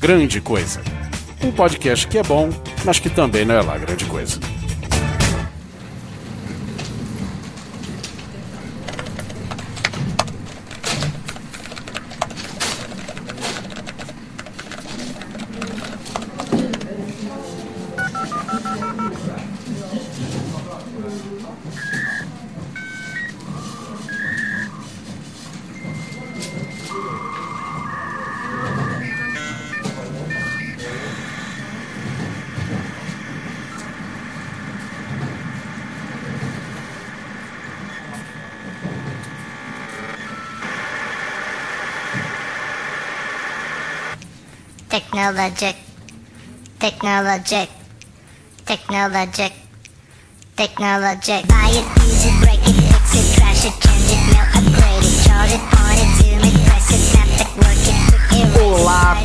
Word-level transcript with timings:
Grande 0.00 0.40
Coisa. 0.40 0.80
Um 1.44 1.52
podcast 1.52 2.08
que 2.08 2.16
é 2.16 2.22
bom, 2.22 2.48
mas 2.86 2.98
que 2.98 3.10
também 3.10 3.44
não 3.44 3.54
é 3.54 3.60
lá 3.60 3.76
grande 3.76 4.06
coisa. 4.06 4.40
Technologic. 45.30 45.76
Technologic. 46.80 47.68
Technologic. 48.66 49.52
Technologic. 50.56 51.46
Buy 51.46 51.70
it, 51.70 51.86
use 52.02 52.49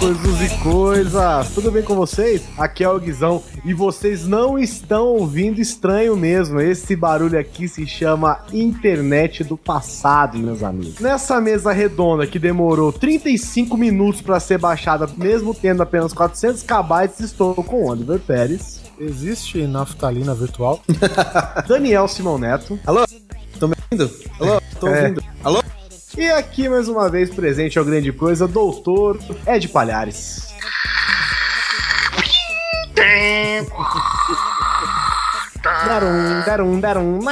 coisas 0.05 0.39
e 0.51 0.57
coisas! 0.59 1.49
Tudo 1.55 1.71
bem 1.71 1.81
com 1.81 1.95
vocês? 1.95 2.43
Aqui 2.59 2.83
é 2.83 2.89
o 2.89 2.99
Guizão 2.99 3.41
e 3.65 3.73
vocês 3.73 4.27
não 4.27 4.59
estão 4.59 5.07
ouvindo 5.07 5.59
estranho 5.59 6.15
mesmo. 6.15 6.61
Esse 6.61 6.95
barulho 6.95 7.39
aqui 7.39 7.67
se 7.67 7.87
chama 7.87 8.37
internet 8.53 9.43
do 9.43 9.57
passado, 9.57 10.37
meus 10.37 10.61
amigos. 10.61 10.99
Nessa 10.99 11.41
mesa 11.41 11.71
redonda 11.71 12.27
que 12.27 12.37
demorou 12.37 12.93
35 12.93 13.75
minutos 13.75 14.21
para 14.21 14.39
ser 14.39 14.59
baixada, 14.59 15.09
mesmo 15.17 15.55
tendo 15.55 15.81
apenas 15.81 16.13
400 16.13 16.61
KB, 16.61 17.23
estou 17.23 17.55
com 17.55 17.77
o 17.77 17.89
Oliver 17.89 18.19
Pérez, 18.19 18.81
Existe 18.99 19.65
naftalina 19.65 20.35
virtual? 20.35 20.81
Daniel 21.67 22.07
Simão 22.07 22.37
Neto 22.37 22.79
Alô? 22.85 23.03
Tô 23.59 23.67
me 23.67 23.73
ouvindo? 23.91 24.11
Alô? 24.39 24.61
Tô 24.79 24.87
É. 24.87 25.01
ouvindo. 25.01 25.23
Alô? 25.43 25.63
E 26.17 26.29
aqui 26.31 26.67
mais 26.69 26.87
uma 26.87 27.09
vez 27.09 27.29
presente 27.29 27.77
ao 27.77 27.85
Grande 27.85 28.11
Coisa, 28.11 28.47
doutor 28.47 29.19
Ed 29.47 29.67
Palhares. 29.69 30.45
Darum, 35.63 36.43
darum, 36.45 36.79
darum. 36.79 37.19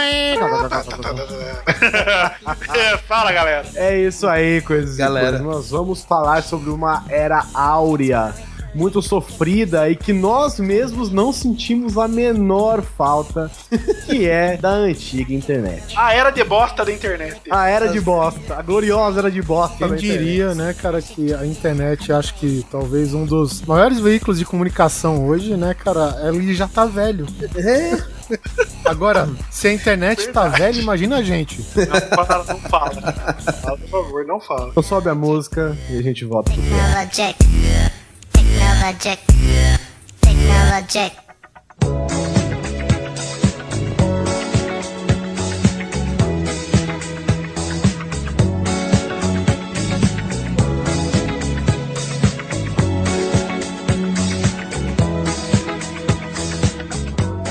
Fala, 3.07 3.31
galera. 3.31 3.65
É 3.75 3.97
isso 3.97 4.27
aí, 4.27 4.61
coisas 4.61 4.97
Galera. 4.97 5.37
e 5.37 5.39
coisas. 5.39 5.47
Nós 5.47 5.69
vamos 5.69 6.03
falar 6.03 6.43
sobre 6.43 6.69
uma 6.69 7.05
era 7.09 7.45
áurea 7.53 8.33
muito 8.73 9.01
sofrida 9.01 9.89
e 9.89 9.95
que 9.95 10.11
nós 10.13 10.59
mesmos 10.59 11.11
não 11.11 11.31
sentimos 11.31 11.97
a 11.97 12.07
menor 12.07 12.81
falta, 12.81 13.51
que 14.05 14.27
é 14.27 14.57
da 14.57 14.71
antiga 14.71 15.33
internet. 15.33 15.93
A 15.97 16.13
era 16.13 16.29
de 16.31 16.43
bosta 16.43 16.83
da 16.83 16.91
internet. 16.91 17.41
A 17.49 17.67
era 17.67 17.87
de 17.87 17.99
bosta, 18.01 18.55
a 18.55 18.61
gloriosa 18.61 19.19
era 19.19 19.31
de 19.31 19.41
bosta 19.41 19.77
Quem 19.77 19.87
internet. 19.87 20.01
diria, 20.17 20.55
né, 20.55 20.73
cara, 20.73 21.01
que 21.01 21.33
a 21.33 21.45
internet, 21.45 22.11
acho 22.11 22.33
que 22.35 22.65
talvez 22.71 23.13
um 23.13 23.25
dos 23.25 23.61
maiores 23.61 23.99
veículos 23.99 24.39
de 24.39 24.45
comunicação 24.45 25.27
hoje, 25.27 25.55
né, 25.55 25.73
cara, 25.73 26.19
ele 26.27 26.53
já 26.53 26.67
tá 26.67 26.85
velho. 26.85 27.25
Agora, 28.85 29.29
se 29.51 29.67
a 29.67 29.73
internet 29.73 30.27
tá 30.29 30.47
velha, 30.47 30.79
imagina 30.79 31.17
a 31.17 31.23
gente. 31.23 31.63
Não 31.75 32.25
fala, 32.25 32.43
não 32.45 32.59
fala. 32.61 33.01
Fala, 33.61 33.77
Por 33.77 33.89
favor, 33.89 34.25
não 34.25 34.39
fala. 34.39 34.69
Então 34.69 34.83
sobe 34.83 35.09
a 35.09 35.15
música 35.15 35.77
e 35.89 35.97
a 35.97 36.01
gente 36.01 36.25
volta 36.25 36.51
pro. 36.51 36.61
Technologic. 38.53 39.19
Technologic. 40.21 42.42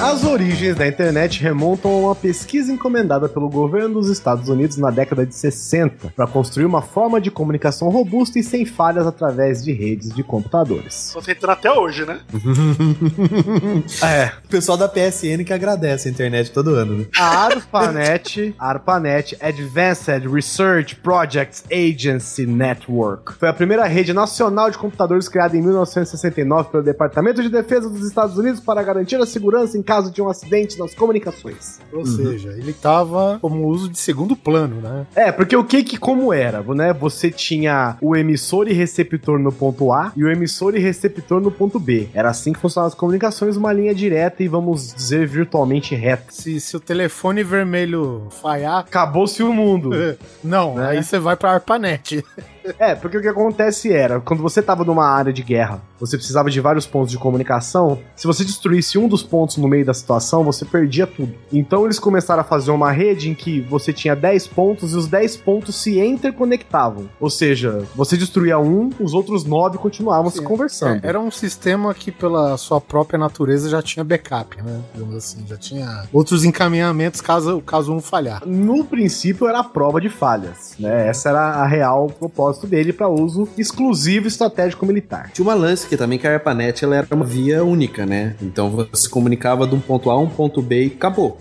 As 0.03 0.25
origens 0.25 0.75
da 0.75 0.85
internet 0.89 1.41
remontam 1.41 1.93
a 1.93 1.97
uma 1.97 2.15
pesquisa 2.17 2.73
encomendada 2.73 3.29
pelo 3.29 3.49
governo 3.49 4.01
dos 4.01 4.09
Estados 4.09 4.49
Unidos 4.49 4.77
na 4.77 4.91
década 4.91 5.25
de 5.25 5.33
60 5.33 6.13
para 6.17 6.27
construir 6.27 6.65
uma 6.65 6.83
forma 6.83 7.21
de 7.21 7.31
comunicação 7.31 7.89
robusta 7.89 8.37
e 8.37 8.43
sem 8.43 8.67
falhas 8.67 9.07
através 9.07 9.63
de 9.63 9.71
redes 9.73 10.13
de 10.13 10.25
computadores. 10.25 11.13
Tô 11.13 11.23
tentando 11.23 11.51
até 11.51 11.71
hoje, 11.71 12.05
né? 12.05 12.19
É, 14.03 14.33
O 14.45 14.49
pessoal 14.49 14.77
da 14.77 14.89
PSN 14.89 15.45
que 15.47 15.53
agradece 15.53 16.09
a 16.09 16.11
internet 16.11 16.51
todo 16.51 16.75
ano, 16.75 16.99
né? 16.99 17.07
a 17.17 17.45
ARPANET, 17.45 18.55
ARPANET 18.59 19.37
Advanced 19.41 20.27
Research 20.27 20.97
Projects 20.97 21.63
Agency 21.71 22.45
Network, 22.45 23.35
foi 23.35 23.49
a 23.49 23.53
primeira 23.53 23.85
rede 23.87 24.13
nacional 24.13 24.69
de 24.69 24.79
computadores 24.79 25.29
criada 25.29 25.57
em 25.57 25.63
1969 25.63 26.71
pelo 26.71 26.83
Departamento 26.83 27.41
de 27.41 27.49
Defesa 27.49 27.89
dos 27.89 28.05
Estados 28.05 28.37
Unidos 28.37 28.59
para 28.61 28.83
garantir 28.83 29.17
a 29.17 29.27
segurança 29.27 29.79
em 29.79 29.83
caso 29.93 30.11
de 30.11 30.23
um 30.23 30.29
acidente 30.31 30.79
nas 30.79 30.95
comunicações. 30.95 31.79
Ou 31.93 32.07
seja, 32.07 32.49
ele 32.57 32.73
tava 32.73 33.39
como 33.43 33.67
uso 33.67 33.91
de 33.91 33.99
segundo 33.99 34.35
plano, 34.35 34.81
né? 34.81 35.07
É, 35.15 35.31
porque 35.31 35.55
o 35.55 35.63
que 35.63 35.85
que 35.85 35.99
como 35.99 36.33
era, 36.33 36.63
né? 36.75 36.95
Você 36.95 37.31
tinha 37.31 37.99
o 38.01 38.17
emissor 38.17 38.69
e 38.69 38.73
receptor 38.73 39.39
no 39.39 39.53
ponto 39.53 39.93
A 39.93 40.11
e 40.17 40.25
o 40.25 40.31
emissor 40.31 40.75
e 40.75 40.79
receptor 40.79 41.43
no 41.43 41.51
ponto 41.51 41.79
B. 41.79 42.09
Era 42.15 42.31
assim 42.31 42.55
que 42.55 42.59
funcionavam 42.59 42.89
as 42.89 42.95
comunicações, 42.95 43.55
uma 43.55 43.71
linha 43.71 43.95
direta 43.95 44.43
e 44.43 44.49
vamos 44.49 44.95
dizer 44.95 45.27
virtualmente 45.27 45.95
reta. 45.95 46.25
Se, 46.31 46.59
se 46.59 46.75
o 46.75 46.81
telefone 46.81 47.45
vermelho 47.45 48.29
falhar, 48.41 48.79
Acabou-se 48.79 49.43
o 49.43 49.53
mundo. 49.53 49.91
não, 50.43 50.77
Né? 50.77 50.89
aí 50.89 51.05
você 51.05 51.19
vai 51.19 51.37
pra 51.37 51.53
ARPANET. 51.53 52.25
É, 52.79 52.95
porque 52.95 53.17
o 53.17 53.21
que 53.21 53.29
acontece 53.29 53.93
era, 53.93 54.21
quando 54.21 54.43
você 54.43 54.63
tava 54.63 54.85
numa 54.85 55.07
área 55.07 55.33
de 55.33 55.43
guerra, 55.43 55.81
você 55.99 56.17
precisava 56.17 56.51
de 56.51 56.61
vários 56.61 56.87
pontos 56.87 57.11
de 57.11 57.19
comunicação, 57.19 57.99
se 58.17 58.27
você 58.27 58.45
destruísse 58.45 58.99
um 58.99 59.09
dos 59.09 59.23
pontos 59.23 59.57
no 59.57 59.69
meio 59.69 59.85
da 59.85 59.95
situação, 59.95 60.45
você 60.45 60.65
perdia 60.65 61.07
tudo. 61.07 61.35
Então 61.53 61.85
eles 61.85 61.99
começaram 61.99 62.41
a 62.41 62.45
fazer 62.45 62.71
uma 62.71 62.91
rede 62.91 63.29
em 63.29 63.35
que 63.35 63.61
você 63.61 63.93
tinha 63.93 64.15
10 64.15 64.47
pontos 64.49 64.93
e 64.93 64.97
os 64.97 65.07
10 65.07 65.37
pontos 65.39 65.77
se 65.77 65.99
interconectavam. 65.99 67.09
Ou 67.21 67.31
seja, 67.31 67.87
você 67.95 68.17
destruía 68.17 68.59
um, 68.59 68.91
os 69.01 69.15
outros 69.15 69.45
9 69.45 69.79
continuavam 69.79 70.31
se 70.31 70.43
conversando. 70.43 71.05
É, 71.05 71.09
era 71.09 71.21
um 71.21 71.31
sistema 71.31 71.95
que, 71.95 72.11
pela 72.11 72.57
sua 72.57 72.81
própria 72.81 73.19
natureza, 73.19 73.69
já 73.69 73.83
tinha 73.83 74.05
backup, 74.05 74.61
né? 74.63 74.81
Digamos 74.95 75.17
assim, 75.17 75.45
já 75.47 75.57
tinha 75.57 76.05
outros 76.13 76.45
encaminhamentos 76.45 77.21
caso, 77.21 77.61
caso 77.61 77.93
um 77.93 78.01
falhar. 78.01 78.43
No 78.47 78.85
princípio 78.85 79.47
era 79.47 79.61
a 79.61 79.65
prova 79.65 80.01
de 80.01 80.09
falhas, 80.09 80.75
né? 80.79 81.09
Essa 81.09 81.31
era 81.31 81.41
a 81.41 81.67
real 81.67 82.09
propósito 82.53 82.67
dele 82.67 82.93
para 82.93 83.09
uso 83.09 83.49
exclusivo 83.57 84.29
estratégico 84.29 84.85
militar. 84.87 85.31
Tinha 85.33 85.45
uma 85.45 85.55
lance 85.55 85.87
que 85.87 85.97
também 85.97 86.19
que 86.19 86.27
a 86.27 86.33
ARPANET 86.35 86.85
ela 86.85 86.97
era 86.97 87.07
uma 87.13 87.25
via 87.25 87.65
única, 87.65 88.05
né? 88.05 88.37
Então 88.41 88.71
você 88.71 88.91
se 88.95 89.09
comunicava 89.09 89.67
de 89.67 89.75
um 89.75 89.81
ponto 89.81 90.11
A 90.11 90.15
a 90.15 90.19
um 90.19 90.29
ponto 90.29 90.61
B 90.61 90.85
e 90.85 90.87
acabou. 90.89 91.39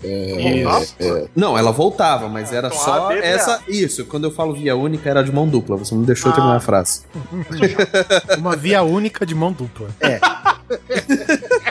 Nossa. 0.64 1.28
Não, 1.36 1.56
ela 1.56 1.70
voltava, 1.70 2.28
mas 2.28 2.52
era 2.52 2.68
Então, 2.68 2.78
só 2.78 3.06
A, 3.06 3.08
B, 3.08 3.18
essa. 3.20 3.60
Isso, 3.68 4.04
quando 4.06 4.24
eu 4.24 4.30
falo 4.30 4.54
via 4.54 4.74
única 4.74 5.08
era 5.08 5.22
de 5.22 5.30
mão 5.32 5.46
dupla. 5.46 5.76
Você 5.76 5.94
não 5.94 6.02
deixou 6.02 6.30
Ah. 6.30 6.34
terminar 6.34 6.56
a 6.56 6.60
frase. 6.60 7.02
Uma 8.38 8.56
via 8.56 8.82
única 8.82 9.26
de 9.26 9.34
mão 9.34 9.52
dupla. 9.52 9.88
As 10.00 10.22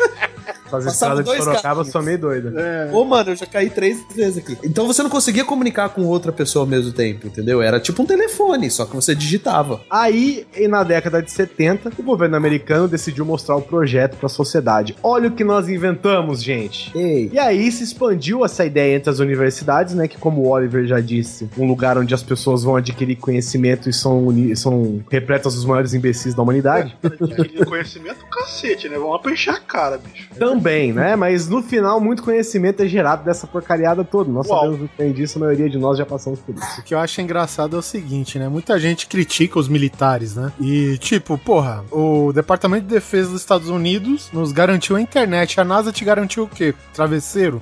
Passava 0.71 0.89
estradas 0.89 1.17
de 1.19 1.23
dois 1.25 1.43
Sorocaba 1.43 1.61
carros. 1.75 1.87
são 1.89 2.01
meio 2.01 2.17
doidas. 2.17 2.53
Ô, 2.93 3.03
mano, 3.03 3.31
eu 3.31 3.35
já 3.35 3.45
caí 3.45 3.69
três 3.69 3.99
vezes 4.15 4.37
aqui. 4.37 4.57
Então 4.63 4.87
você 4.87 5.03
não 5.03 5.09
conseguia 5.09 5.43
comunicar 5.43 5.89
com 5.89 6.05
outra 6.05 6.31
pessoa 6.31 6.63
ao 6.63 6.67
mesmo 6.67 6.91
tempo, 6.91 7.27
entendeu? 7.27 7.61
Era 7.61 7.79
tipo 7.79 8.01
um 8.01 8.05
telefone, 8.05 8.69
só 8.71 8.85
que 8.85 8.95
você 8.95 9.13
digitava. 9.13 9.81
Aí, 9.89 10.45
e 10.55 10.67
na 10.67 10.83
década 10.83 11.21
de 11.21 11.31
70, 11.31 11.91
o 11.97 12.03
governo 12.03 12.35
americano 12.35 12.87
decidiu 12.87 13.25
mostrar 13.25 13.55
o 13.55 13.61
projeto 13.61 14.17
para 14.17 14.27
a 14.27 14.29
sociedade. 14.29 14.95
Olha 15.03 15.27
o 15.29 15.31
que 15.31 15.43
nós 15.43 15.67
inventamos, 15.69 16.41
gente. 16.41 16.91
Ei. 16.97 17.29
E 17.33 17.39
aí 17.39 17.71
se 17.71 17.83
expandiu 17.83 18.45
essa 18.45 18.65
ideia 18.65 18.95
entre 18.95 19.09
as 19.09 19.19
universidades, 19.19 19.93
né? 19.93 20.07
Que 20.07 20.17
como 20.17 20.41
o 20.41 20.49
Oliver 20.49 20.85
já 20.85 20.99
disse, 20.99 21.49
um 21.57 21.67
lugar 21.67 21.97
onde 21.97 22.13
as 22.13 22.23
pessoas 22.23 22.63
vão 22.63 22.75
adquirir 22.75 23.15
conhecimento 23.17 23.89
e 23.89 23.93
são, 23.93 24.27
são 24.55 25.03
repletas 25.09 25.55
dos 25.55 25.65
maiores 25.65 25.93
imbecis 25.93 26.33
da 26.33 26.41
humanidade. 26.41 26.95
Adquirir 27.03 27.65
conhecimento, 27.65 28.25
cacete, 28.31 28.87
né? 28.89 28.97
Vamos 28.97 29.13
lá 29.13 29.19
pra 29.19 29.31
encher 29.31 29.53
a 29.53 29.59
cara, 29.59 29.97
bicho. 29.97 30.29
Também 30.37 30.60
bem, 30.61 30.93
né? 30.93 31.15
Mas 31.15 31.49
no 31.49 31.61
final, 31.61 31.99
muito 31.99 32.23
conhecimento 32.23 32.81
é 32.83 32.87
gerado 32.87 33.23
dessa 33.23 33.47
porcariada 33.47 34.03
toda. 34.03 34.31
Nós 34.31 34.47
Uau. 34.47 34.59
sabemos 34.59 34.79
muito 34.79 34.91
bem 34.97 35.11
disso, 35.11 35.37
a 35.37 35.41
maioria 35.41 35.69
de 35.69 35.77
nós 35.77 35.97
já 35.97 36.05
passamos 36.05 36.39
por 36.39 36.55
isso. 36.55 36.79
O 36.79 36.83
que 36.83 36.93
eu 36.93 36.99
acho 36.99 37.21
engraçado 37.21 37.75
é 37.75 37.79
o 37.79 37.81
seguinte, 37.81 38.37
né? 38.39 38.47
Muita 38.47 38.79
gente 38.79 39.07
critica 39.07 39.59
os 39.59 39.67
militares, 39.67 40.35
né? 40.35 40.51
E, 40.59 40.97
tipo, 40.97 41.37
porra, 41.37 41.83
o 41.91 42.31
Departamento 42.33 42.85
de 42.85 42.93
Defesa 42.93 43.31
dos 43.31 43.41
Estados 43.41 43.69
Unidos 43.69 44.29
nos 44.31 44.51
garantiu 44.51 44.95
a 44.95 45.01
internet. 45.01 45.59
A 45.59 45.63
NASA 45.63 45.91
te 45.91 46.05
garantiu 46.05 46.43
o 46.43 46.47
quê? 46.47 46.73
Travesseiro? 46.93 47.59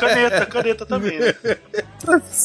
Caneta, 0.00 0.46
caneta 0.46 0.86
também. 0.86 1.18
Né? 1.18 1.34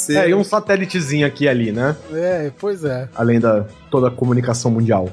É, 0.09 0.29
e 0.29 0.33
um 0.33 0.43
satélitezinho 0.43 1.25
aqui 1.25 1.45
e 1.45 1.49
ali, 1.49 1.71
né? 1.71 1.95
É, 2.13 2.51
pois 2.57 2.83
é. 2.83 3.09
Além 3.15 3.39
da 3.39 3.65
toda 3.91 4.07
a 4.07 4.11
comunicação 4.11 4.71
mundial. 4.71 5.09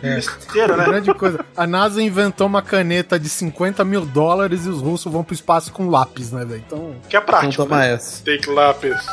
Besteira, 0.00 0.76
né? 0.76 0.84
Grande 0.86 1.14
coisa. 1.14 1.44
A 1.54 1.66
NASA 1.66 2.02
inventou 2.02 2.46
uma 2.46 2.62
caneta 2.62 3.20
de 3.20 3.28
50 3.28 3.71
mil 3.84 4.04
dólares 4.04 4.66
e 4.66 4.68
os 4.68 4.80
russos 4.80 5.12
vão 5.12 5.24
pro 5.24 5.34
espaço 5.34 5.72
com 5.72 5.88
lápis, 5.88 6.32
né, 6.32 6.44
velho? 6.44 6.62
Então. 6.66 6.94
Que 7.08 7.16
é 7.16 7.20
Então 7.20 7.26
prático. 7.26 7.62
toma 7.64 7.78
Né? 7.78 7.94
essa. 7.94 8.22
Take 8.24 8.50
lápis. 8.50 9.06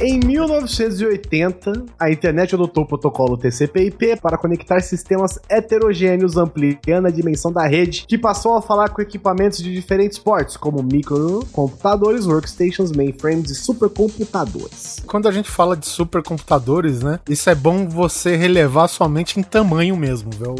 Em 0.00 0.20
1980, 0.20 1.86
a 1.98 2.08
internet 2.08 2.54
adotou 2.54 2.84
o 2.84 2.86
protocolo 2.86 3.36
TCP/IP 3.36 4.20
para 4.22 4.38
conectar 4.38 4.78
sistemas 4.80 5.40
heterogêneos, 5.48 6.36
ampliando 6.36 7.06
a 7.06 7.10
dimensão 7.10 7.52
da 7.52 7.66
rede, 7.66 8.04
que 8.06 8.16
passou 8.16 8.56
a 8.56 8.62
falar 8.62 8.90
com 8.90 9.02
equipamentos 9.02 9.60
de 9.60 9.74
diferentes 9.74 10.16
portes, 10.16 10.56
como 10.56 10.84
microcomputadores, 10.84 12.26
workstations, 12.26 12.92
mainframes 12.92 13.50
e 13.50 13.56
supercomputadores. 13.56 15.02
Quando 15.04 15.26
a 15.26 15.32
gente 15.32 15.50
fala 15.50 15.76
de 15.76 15.86
supercomputadores, 15.86 17.02
né? 17.02 17.18
Isso 17.28 17.50
é 17.50 17.54
bom 17.56 17.88
você 17.88 18.36
relevar 18.36 18.86
somente 18.86 19.40
em 19.40 19.42
tamanho 19.42 19.96
mesmo, 19.96 20.30
viu? 20.30 20.54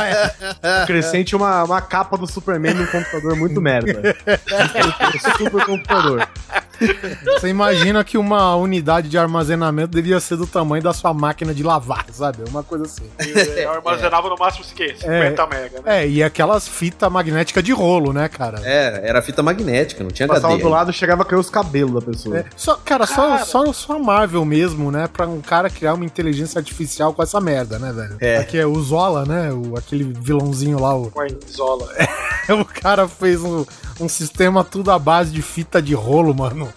Crescente 0.86 1.36
uma, 1.36 1.64
uma 1.64 1.82
capa 1.82 2.16
do 2.16 2.26
Superman 2.26 2.72
num 2.72 2.86
computador 2.86 3.36
muito 3.36 3.60
merda. 3.60 4.16
Supercomputador. 5.36 6.26
Você 7.24 7.48
imagina 7.48 8.02
que 8.02 8.18
uma 8.18 8.53
unidade 8.56 9.08
de 9.08 9.18
armazenamento 9.18 9.92
devia 9.92 10.20
ser 10.20 10.36
do 10.36 10.46
tamanho 10.46 10.82
da 10.82 10.92
sua 10.92 11.12
máquina 11.14 11.54
de 11.54 11.62
lavar, 11.62 12.06
sabe? 12.12 12.38
Uma 12.48 12.62
coisa 12.62 12.84
assim. 12.84 13.04
Eu 13.56 13.72
armazenava 13.72 14.28
no 14.28 14.36
máximo 14.36 14.64
o 14.64 14.74
quê? 14.74 14.94
50 14.98 15.46
mega, 15.46 15.80
né? 15.80 16.02
É, 16.04 16.08
e 16.08 16.22
aquelas 16.22 16.68
fitas 16.68 17.10
magnéticas 17.10 17.62
de 17.62 17.72
rolo, 17.72 18.12
né, 18.12 18.28
cara? 18.28 18.60
É, 18.64 19.02
era 19.04 19.22
fita 19.22 19.42
magnética, 19.42 20.02
não 20.02 20.10
tinha 20.10 20.28
Passava 20.28 20.54
HD. 20.54 20.62
do 20.62 20.68
lado, 20.68 20.92
chegava 20.92 21.22
a 21.22 21.24
cair 21.24 21.38
os 21.38 21.50
cabelos 21.50 21.94
da 21.94 22.10
pessoa. 22.10 22.38
É, 22.38 22.44
só, 22.56 22.76
cara, 22.76 23.06
Só, 23.06 23.38
só, 23.44 23.72
só 23.72 23.94
a 23.94 23.98
Marvel 23.98 24.44
mesmo, 24.44 24.90
né? 24.90 25.08
Pra 25.12 25.26
um 25.26 25.40
cara 25.40 25.68
criar 25.70 25.94
uma 25.94 26.04
inteligência 26.04 26.58
artificial 26.58 27.12
com 27.12 27.22
essa 27.22 27.40
merda, 27.40 27.78
né, 27.78 27.92
velho? 27.92 28.16
É. 28.20 28.38
Aqui 28.38 28.58
é 28.58 28.66
o 28.66 28.80
Zola, 28.80 29.24
né? 29.24 29.52
O, 29.52 29.76
aquele 29.76 30.04
vilãozinho 30.04 30.80
lá. 30.80 30.94
O, 30.94 31.10
Com 31.10 31.20
a 31.20 31.26
Isola. 31.26 31.88
o 32.48 32.64
cara 32.64 33.08
fez 33.08 33.42
um, 33.42 33.64
um 34.00 34.08
sistema 34.08 34.64
tudo 34.64 34.90
à 34.90 34.98
base 34.98 35.30
de 35.30 35.42
fita 35.42 35.80
de 35.80 35.94
rolo, 35.94 36.34
mano. 36.34 36.72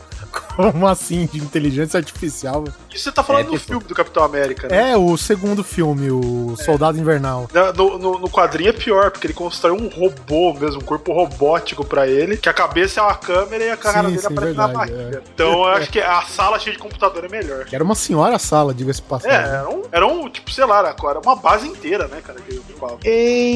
Como 0.57 0.87
assim? 0.87 1.25
De 1.31 1.37
inteligência 1.39 1.97
artificial? 1.97 2.65
Isso 2.93 3.03
você 3.05 3.11
tá 3.11 3.23
falando 3.23 3.41
É, 3.41 3.45
do 3.45 3.51
tipo- 3.51 3.65
filme 3.65 3.83
do 3.85 3.93
Capitão 3.95 4.23
América, 4.23 4.67
né? 4.67 4.91
É, 4.91 4.97
o 4.97 5.15
segundo 5.17 5.63
filme, 5.63 6.09
o 6.11 6.55
Soldado 6.57 6.97
Invernal. 6.99 7.47
Na- 7.53 7.71
No, 7.71 7.97
no, 7.97 8.19
no 8.19 8.29
quadrinho 8.29 8.69
é 8.69 8.73
pior, 8.73 9.11
porque 9.11 9.27
ele 9.27 9.33
constrói 9.33 9.71
um 9.79 9.87
robô 9.87 10.53
mesmo, 10.59 10.81
um 10.81 10.83
corpo 10.83 11.13
robótico 11.13 11.85
pra 11.85 12.07
ele, 12.07 12.37
que 12.37 12.49
a 12.49 12.53
cabeça 12.53 12.99
é 12.99 13.03
uma 13.03 13.13
câmera 13.15 13.63
e 13.65 13.69
a 13.71 13.77
cara 13.77 13.99
Sim, 13.99 14.05
dele 14.07 14.19
sim, 14.19 14.27
aparece 14.27 14.57
na 14.57 14.67
verdade, 14.67 14.91
barriga. 14.91 15.23
Então 15.33 15.51
eu 15.51 15.65
acho 15.77 15.91
que 15.91 15.99
a 16.01 16.21
sala 16.23 16.57
cheia 16.59 16.75
de 16.75 16.81
computador 16.81 17.23
é 17.25 17.29
melhor. 17.29 17.65
Era 17.71 17.83
uma 17.83 17.93
senhora 17.95 18.39
sala, 18.39 18.73
diga-se 18.73 19.01
É, 19.01 19.03
passagem. 19.07 19.37
era 19.37 19.69
um, 19.69 19.81
era 19.91 20.07
um, 20.07 20.27
tipo, 20.29 20.49
sei 20.51 20.65
lá, 20.65 20.79
era 20.79 21.19
uma 21.23 21.35
base 21.35 21.67
inteira, 21.67 22.07
né, 22.07 22.17
cara, 22.25 22.39
que 22.39 22.55
eu. 22.55 22.67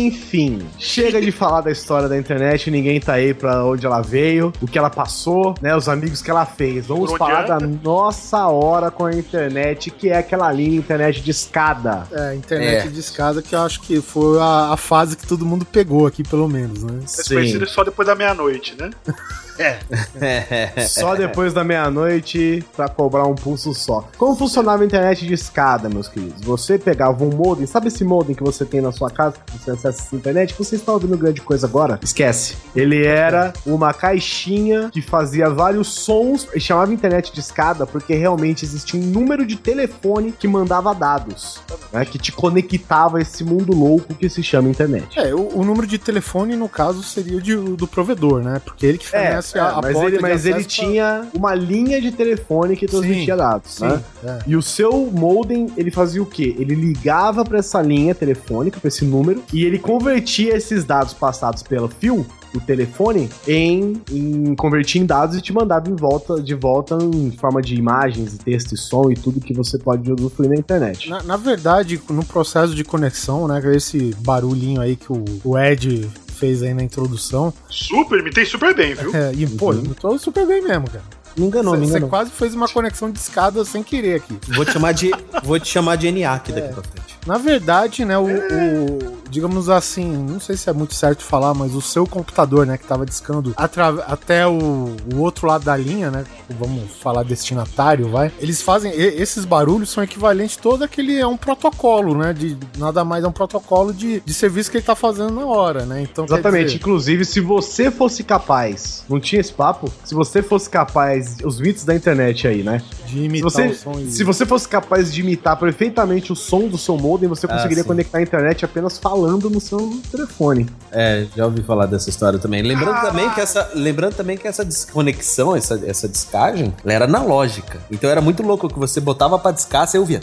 Enfim, 0.07 0.68
chega 0.77 1.19
de 1.21 1.31
falar 1.31 1.62
da 1.62 1.71
história 1.71 2.07
da 2.07 2.18
internet, 2.18 2.69
ninguém 2.69 3.00
tá 3.00 3.13
aí 3.13 3.33
pra 3.33 3.65
onde 3.65 3.86
ela 3.86 4.01
veio, 4.01 4.51
o 4.62 4.68
que 4.68 4.77
ela 4.77 4.89
passou, 4.89 5.56
né, 5.62 5.75
os 5.75 5.88
amigos 5.89 6.21
que 6.21 6.30
ela 6.30 6.45
fez. 6.45 6.89
Vamos 6.95 7.17
falar 7.17 7.43
da 7.43 7.59
nossa 7.59 8.47
hora 8.47 8.89
com 8.91 9.05
a 9.05 9.13
internet, 9.13 9.89
que 9.91 10.09
é 10.09 10.17
aquela 10.17 10.51
linha 10.51 10.77
internet 10.77 11.21
de 11.21 11.31
escada. 11.31 12.07
É, 12.11 12.35
internet 12.35 12.88
É. 12.88 12.89
de 12.89 12.99
escada 12.99 13.41
que 13.41 13.55
eu 13.55 13.61
acho 13.61 13.81
que 13.81 14.01
foi 14.01 14.39
a, 14.39 14.73
a 14.73 14.77
fase 14.77 15.15
que 15.15 15.25
todo 15.27 15.45
mundo 15.45 15.65
pegou 15.65 16.05
aqui, 16.07 16.23
pelo 16.23 16.47
menos, 16.47 16.83
né? 16.83 16.93
Eles 16.99 17.27
conheceram 17.27 17.67
só 17.67 17.83
depois 17.83 18.07
da 18.07 18.15
meia-noite, 18.15 18.75
né? 18.79 18.89
Só 20.88 21.15
depois 21.15 21.53
da 21.53 21.63
meia-noite 21.63 22.63
pra 22.75 22.88
cobrar 22.89 23.25
um 23.27 23.35
pulso 23.35 23.73
só. 23.75 24.07
Como 24.17 24.35
funcionava 24.35 24.81
a 24.81 24.85
internet 24.85 25.25
de 25.27 25.33
escada, 25.33 25.87
meus 25.89 26.07
queridos? 26.07 26.41
Você 26.41 26.79
pegava 26.79 27.23
um 27.23 27.29
modem, 27.29 27.67
sabe 27.67 27.87
esse 27.89 28.03
modem 28.03 28.33
que 28.35 28.41
você 28.44 28.65
tem 28.65 28.81
na 28.81 28.91
sua 28.91 29.11
casa, 29.11 29.35
que 29.45 29.59
você 29.59 29.71
acessa 29.71 30.01
essa 30.01 30.15
internet? 30.15 30.55
Você 30.57 30.75
está 30.75 30.91
ouvindo 30.91 31.15
grande 31.17 31.41
coisa 31.41 31.67
agora? 31.67 31.99
Esquece. 32.01 32.55
Ele 32.75 33.05
era 33.05 33.53
uma 33.65 33.94
caixinha 33.94 34.89
que 34.91 35.01
fazia 35.01 35.49
vários 35.49 35.89
sons 35.89 36.47
e 36.55 36.59
chamava 36.59 36.81
internet 36.89 37.33
de 37.33 37.39
escada 37.39 37.86
porque 37.86 38.13
realmente 38.16 38.63
existia 38.66 39.00
um 39.00 39.04
número 39.04 39.45
de 39.45 39.56
telefone 39.56 40.31
que 40.31 40.48
mandava 40.48 40.94
dados, 40.95 41.60
né? 41.92 42.06
Que 42.06 42.18
te 42.18 42.31
conectava 42.31 43.18
a 43.18 43.22
esse 43.22 43.44
mundo 43.44 43.74
louco 43.75 44.13
que 44.16 44.30
se 44.30 44.42
chama 44.42 44.69
internet. 44.69 45.19
É, 45.19 45.33
o, 45.36 45.57
o 45.60 45.63
número 45.66 45.86
de 45.86 45.98
telefone, 45.98 46.56
no 46.56 46.69
caso, 46.69 47.04
seria 47.04 47.38
o 47.38 47.42
de- 47.42 47.56
do 47.75 47.88
provedor, 47.88 48.42
né? 48.42 48.62
Porque 48.63 48.86
ele 48.86 48.98
que 48.98 49.07
fornece 49.07 49.60
a, 49.60 49.66
a 49.66 49.72
É, 49.72 49.81
mas 49.81 49.94
porta 49.94 50.07
ele, 50.10 50.19
mas 50.22 50.45
ele 50.45 50.56
pra- 50.60 50.63
tinha 50.63 51.28
uma 51.33 51.54
linha 51.54 52.01
de 52.01 52.12
telefone 52.12 52.75
que 52.75 52.86
transmitia 52.88 53.36
dados, 53.36 53.75
Sim, 53.75 53.88
né? 53.88 54.04
é. 54.24 54.39
E 54.48 54.56
o 54.56 54.62
seu 54.62 55.10
modem, 55.12 55.68
ele 55.75 55.92
fazia 55.92 56.22
o 56.22 56.25
quê? 56.25 56.56
Ele 56.57 56.74
ligava 56.75 57.44
pra 57.44 57.60
essa 57.60 57.81
linha 57.81 58.16
telefônica, 58.16 58.80
pra 58.80 58.88
esse 58.88 59.04
número, 59.06 59.44
e 59.54 59.63
ele 59.66 59.78
convertia 59.80 60.56
esses 60.56 60.83
dados 60.86 61.13
passados 61.13 61.62
pelo 61.63 61.88
fio 61.88 62.25
do 62.53 62.59
telefone 62.59 63.30
em, 63.48 64.01
em 64.12 64.56
convertia 64.56 65.01
em 65.01 65.06
dados 65.06 65.38
e 65.38 65.42
te 65.42 65.53
mandava 65.53 65.89
em 65.89 65.95
volta, 65.95 66.42
de 66.42 66.53
volta 66.53 66.98
em 67.01 67.31
forma 67.31 67.62
de 67.62 67.75
imagens, 67.75 68.38
texto 68.38 68.74
e 68.74 68.77
som 68.77 69.09
e 69.12 69.15
tudo 69.15 69.39
que 69.39 69.53
você 69.53 69.77
pode 69.77 70.12
usufruir 70.12 70.50
na 70.50 70.56
internet. 70.56 71.09
Na, 71.09 71.24
na 71.24 71.38
verdade, 71.38 72.01
no 72.09 72.25
processo 72.25 72.75
de 72.75 72.83
conexão, 72.83 73.48
né? 73.48 73.62
Esse 73.75 74.13
barulhinho 74.19 74.81
aí 74.81 74.95
que 74.95 75.12
o, 75.12 75.24
o 75.44 75.57
Ed 75.57 76.09
fez 76.36 76.63
aí 76.63 76.74
na 76.74 76.83
introdução. 76.83 77.53
Super, 77.69 78.19
imitei 78.19 78.45
super 78.45 78.75
bem, 78.75 78.95
viu? 78.95 79.15
É, 79.15 79.31
e, 79.33 79.47
pô, 79.47 79.74
eu 79.74 79.95
tô 79.95 80.18
super 80.18 80.45
bem 80.45 80.62
mesmo, 80.62 80.89
cara. 80.89 81.04
Me 81.38 81.45
enganou, 81.45 81.77
me 81.77 81.86
Você 81.86 81.92
enganou. 81.92 82.09
quase 82.09 82.31
fez 82.31 82.54
uma 82.54 82.68
conexão 82.68 83.09
de 83.09 83.19
escada 83.19 83.63
sem 83.63 83.81
querer 83.83 84.15
aqui. 84.15 84.38
Vou 84.50 84.65
te 84.65 84.74
chamar 84.74 84.92
de, 84.92 85.12
vou 85.44 85.59
te 85.59 85.68
chamar 85.68 85.95
de 85.95 86.07
ENIAC 86.07 86.52
daqui 86.54 86.73
pra 86.73 86.83
frente. 86.83 87.10
Na 87.25 87.37
verdade, 87.37 88.04
né, 88.04 88.18
o, 88.18 88.25
o- 88.25 89.21
digamos 89.30 89.69
assim, 89.69 90.06
não 90.06 90.40
sei 90.40 90.57
se 90.57 90.69
é 90.69 90.73
muito 90.73 90.94
certo 90.95 91.23
falar, 91.23 91.54
mas 91.54 91.73
o 91.75 91.81
seu 91.81 92.06
computador, 92.06 92.66
né, 92.66 92.78
que 92.78 92.85
tava 92.85 93.06
discando 93.06 93.54
até 93.56 94.45
o, 94.45 94.95
o 95.13 95.19
outro 95.19 95.47
lado 95.47 95.63
da 95.63 95.78
linha, 95.78 96.09
né, 96.11 96.25
vamos 96.59 96.92
falar 97.01 97.23
destinatário, 97.23 98.09
vai. 98.09 98.31
Eles 98.40 98.61
fazem, 98.61 98.92
esses 98.94 99.45
barulhos 99.45 99.90
são 99.90 100.04
equivalentes 100.04 100.57
todo 100.57 100.83
aquele, 100.83 101.18
é 101.18 101.25
um 101.28 101.37
protocolo, 101.37 102.18
né, 102.18 102.33
de 102.33 102.57
nada 102.78 103.06
mais 103.06 103.23
é 103.23 103.28
um 103.28 103.31
protocolo 103.31 103.94
de, 103.94 104.19
de 104.19 104.33
serviço 104.33 104.69
que 104.71 104.78
ele 104.78 104.85
tá 104.85 104.95
fazendo 104.95 105.31
na 105.33 105.45
hora, 105.45 105.85
né, 105.85 106.01
então 106.01 106.25
Exatamente. 106.25 106.66
dizer- 106.66 106.78
Inclusive, 106.78 107.23
se 107.23 107.40
você 107.40 107.90
fosse 107.92 108.23
capaz, 108.23 109.06
não 109.07 109.19
tinha 109.19 109.40
esse 109.40 109.54
papo? 109.54 109.90
Se 110.04 110.13
você 110.16 110.42
fosse 110.42 110.69
capaz, 110.69 111.37
os 111.45 111.59
mitos 111.59 111.85
da 111.85 111.95
internet 111.95 112.47
aí, 112.47 112.63
né? 112.63 112.81
de 113.06 113.11
Se 113.18 113.23
imitar 113.25 113.51
você, 113.51 113.66
o 113.68 113.75
som 113.75 113.99
e... 113.99 114.09
se 114.11 114.23
você 114.23 114.45
fosse 114.45 114.68
capaz 114.68 115.13
de 115.13 115.21
imitar 115.21 115.57
perfeitamente 115.57 116.31
o 116.31 116.35
som 116.35 116.68
do 116.68 116.78
seu 116.78 116.97
modem, 117.11 117.27
você 117.27 117.45
Ah, 117.45 117.49
conseguiria 117.49 117.83
sim. 117.83 117.87
conectar 117.87 118.18
a 118.19 118.21
internet 118.21 118.63
apenas 118.65 118.97
falando 118.97 119.49
no 119.49 119.59
seu 119.59 119.99
telefone. 120.11 120.68
É, 120.91 121.25
já 121.35 121.45
ouvi 121.45 121.61
falar 121.63 121.85
dessa 121.85 122.09
história 122.09 122.39
também. 122.39 122.61
Lembrando 122.61 123.01
também 123.01 123.30
que 123.31 123.41
essa, 123.41 123.69
lembrando 123.75 124.15
também 124.15 124.37
que 124.37 124.47
essa 124.47 124.63
desconexão, 124.63 125.56
essa, 125.56 125.81
essa 125.85 126.07
descagem, 126.07 126.73
ela 126.83 126.94
era 126.94 127.06
analógica. 127.06 127.80
Então 127.91 128.09
era 128.09 128.21
muito 128.21 128.41
louco 128.44 128.68
que 128.68 128.80
você 128.80 128.99
botava 128.99 129.37
pra 129.37 129.51
discar, 129.51 129.87
você 129.87 129.97
ouvia. 129.97 130.21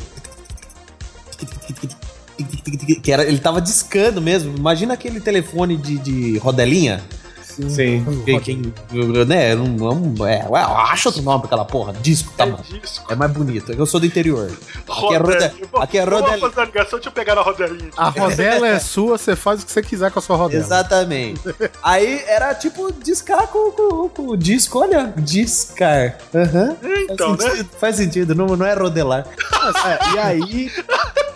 Que 3.02 3.12
era, 3.12 3.24
ele 3.24 3.38
tava 3.38 3.60
discando 3.60 4.20
mesmo. 4.20 4.56
Imagina 4.56 4.94
aquele 4.94 5.20
telefone 5.20 5.76
de, 5.76 5.98
de 5.98 6.38
rodelinha. 6.38 7.02
Sim. 7.68 8.04
Quem, 8.24 8.40
quem- 8.40 8.72
né? 9.26 9.54
Não, 9.54 9.66
não, 9.66 10.26
é, 10.26 10.46
ué, 10.48 10.60
acha 10.60 11.08
outro 11.08 11.22
nome 11.22 11.40
pra 11.40 11.46
aquela 11.46 11.64
porra. 11.64 11.92
Disco, 12.00 12.32
tá 12.36 12.46
bom. 12.46 12.58
disco. 12.62 13.10
É 13.12 13.16
mais 13.16 13.30
bonito. 13.32 13.72
Eu 13.72 13.86
sou 13.86 13.98
do 14.00 14.06
interior. 14.06 14.50
Aqui 14.50 15.14
é, 15.14 15.18
roda, 15.18 15.18
Rodelinha. 15.18 15.68
aqui 15.80 15.98
é 15.98 16.04
Vamos 16.04 16.20
rodelinha. 16.20 16.48
fazer 16.48 16.60
a 16.60 16.64
ligação, 16.64 16.98
deixa 16.98 17.08
eu 17.08 17.12
pegar 17.12 17.34
na 17.34 17.42
rodelinha. 17.42 17.90
A 17.96 18.08
rodela 18.10 18.68
é 18.68 18.78
sua, 18.80 19.18
você 19.18 19.34
faz 19.36 19.62
o 19.62 19.66
que 19.66 19.72
você 19.72 19.82
quiser 19.82 20.10
com 20.10 20.18
a 20.18 20.22
sua 20.22 20.36
rodela. 20.36 20.62
Exatamente. 20.62 21.40
Aí 21.82 22.22
era 22.26 22.54
tipo 22.54 22.92
discar 23.02 23.46
com, 23.48 23.70
com, 23.72 24.08
com 24.08 24.28
o 24.28 24.36
disco, 24.36 24.78
olha, 24.80 25.12
discar. 25.16 26.16
Aham. 26.34 26.76
Então, 27.10 27.36
faz, 27.36 27.44
né? 27.44 27.50
sentido, 27.50 27.70
faz 27.80 27.96
sentido, 27.96 28.34
não, 28.34 28.46
não 28.56 28.66
é 28.66 28.74
rodelar. 28.74 29.26
É, 29.84 30.14
e 30.14 30.18
aí, 30.18 30.72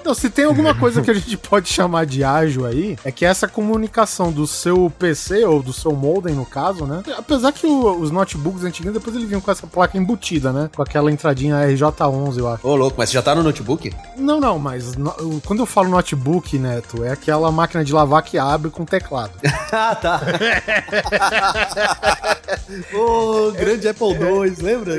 Não, 0.04 0.14
se 0.14 0.28
tem 0.30 0.44
alguma 0.44 0.74
coisa 0.74 1.00
que 1.00 1.10
a 1.10 1.14
gente 1.14 1.36
pode 1.36 1.68
chamar 1.68 2.06
de 2.06 2.24
ágil 2.24 2.66
aí, 2.66 2.98
é 3.04 3.12
que 3.12 3.24
essa 3.24 3.46
comunicação 3.46 4.32
do 4.32 4.46
seu 4.46 4.92
PC, 4.98 5.44
ou 5.44 5.62
do 5.62 5.72
seu 5.72 5.92
modem, 5.92 6.34
no 6.34 6.44
caso, 6.44 6.86
né? 6.86 7.02
Apesar 7.16 7.52
que 7.52 7.66
o- 7.66 8.00
os 8.00 8.10
notebooks 8.10 8.64
antigos, 8.64 8.92
depois 8.92 9.14
eles 9.14 9.28
vinham 9.28 9.40
com 9.40 9.50
essa 9.50 9.66
placa 9.66 9.96
embutida, 9.96 10.52
né? 10.52 10.70
Com 10.74 10.82
aquela 10.82 11.10
entradinha 11.10 11.56
RJ11, 11.66 12.38
eu 12.38 12.48
acho. 12.48 12.66
Ô, 12.66 12.74
louco, 12.74 12.96
mas 12.98 13.10
você 13.10 13.14
já 13.14 13.22
tá 13.22 13.34
no 13.34 13.42
notebook? 13.42 13.92
Não, 14.16 14.40
não, 14.40 14.58
mas 14.58 14.96
no- 14.96 15.40
quando 15.46 15.60
eu 15.60 15.66
falo 15.66 15.88
notebook, 15.88 16.58
Neto, 16.58 17.04
é 17.04 17.12
aquela 17.12 17.50
máquina 17.52 17.84
de 17.84 17.92
lavar 17.92 18.22
que 18.22 18.38
abre 18.38 18.70
com 18.70 18.84
teclado. 18.84 19.32
ah, 19.72 19.94
tá. 19.94 20.20
Ô, 22.94 23.50
grande 23.52 23.88
Apple 23.88 24.08
II, 24.08 24.56
lembra? 24.62 24.96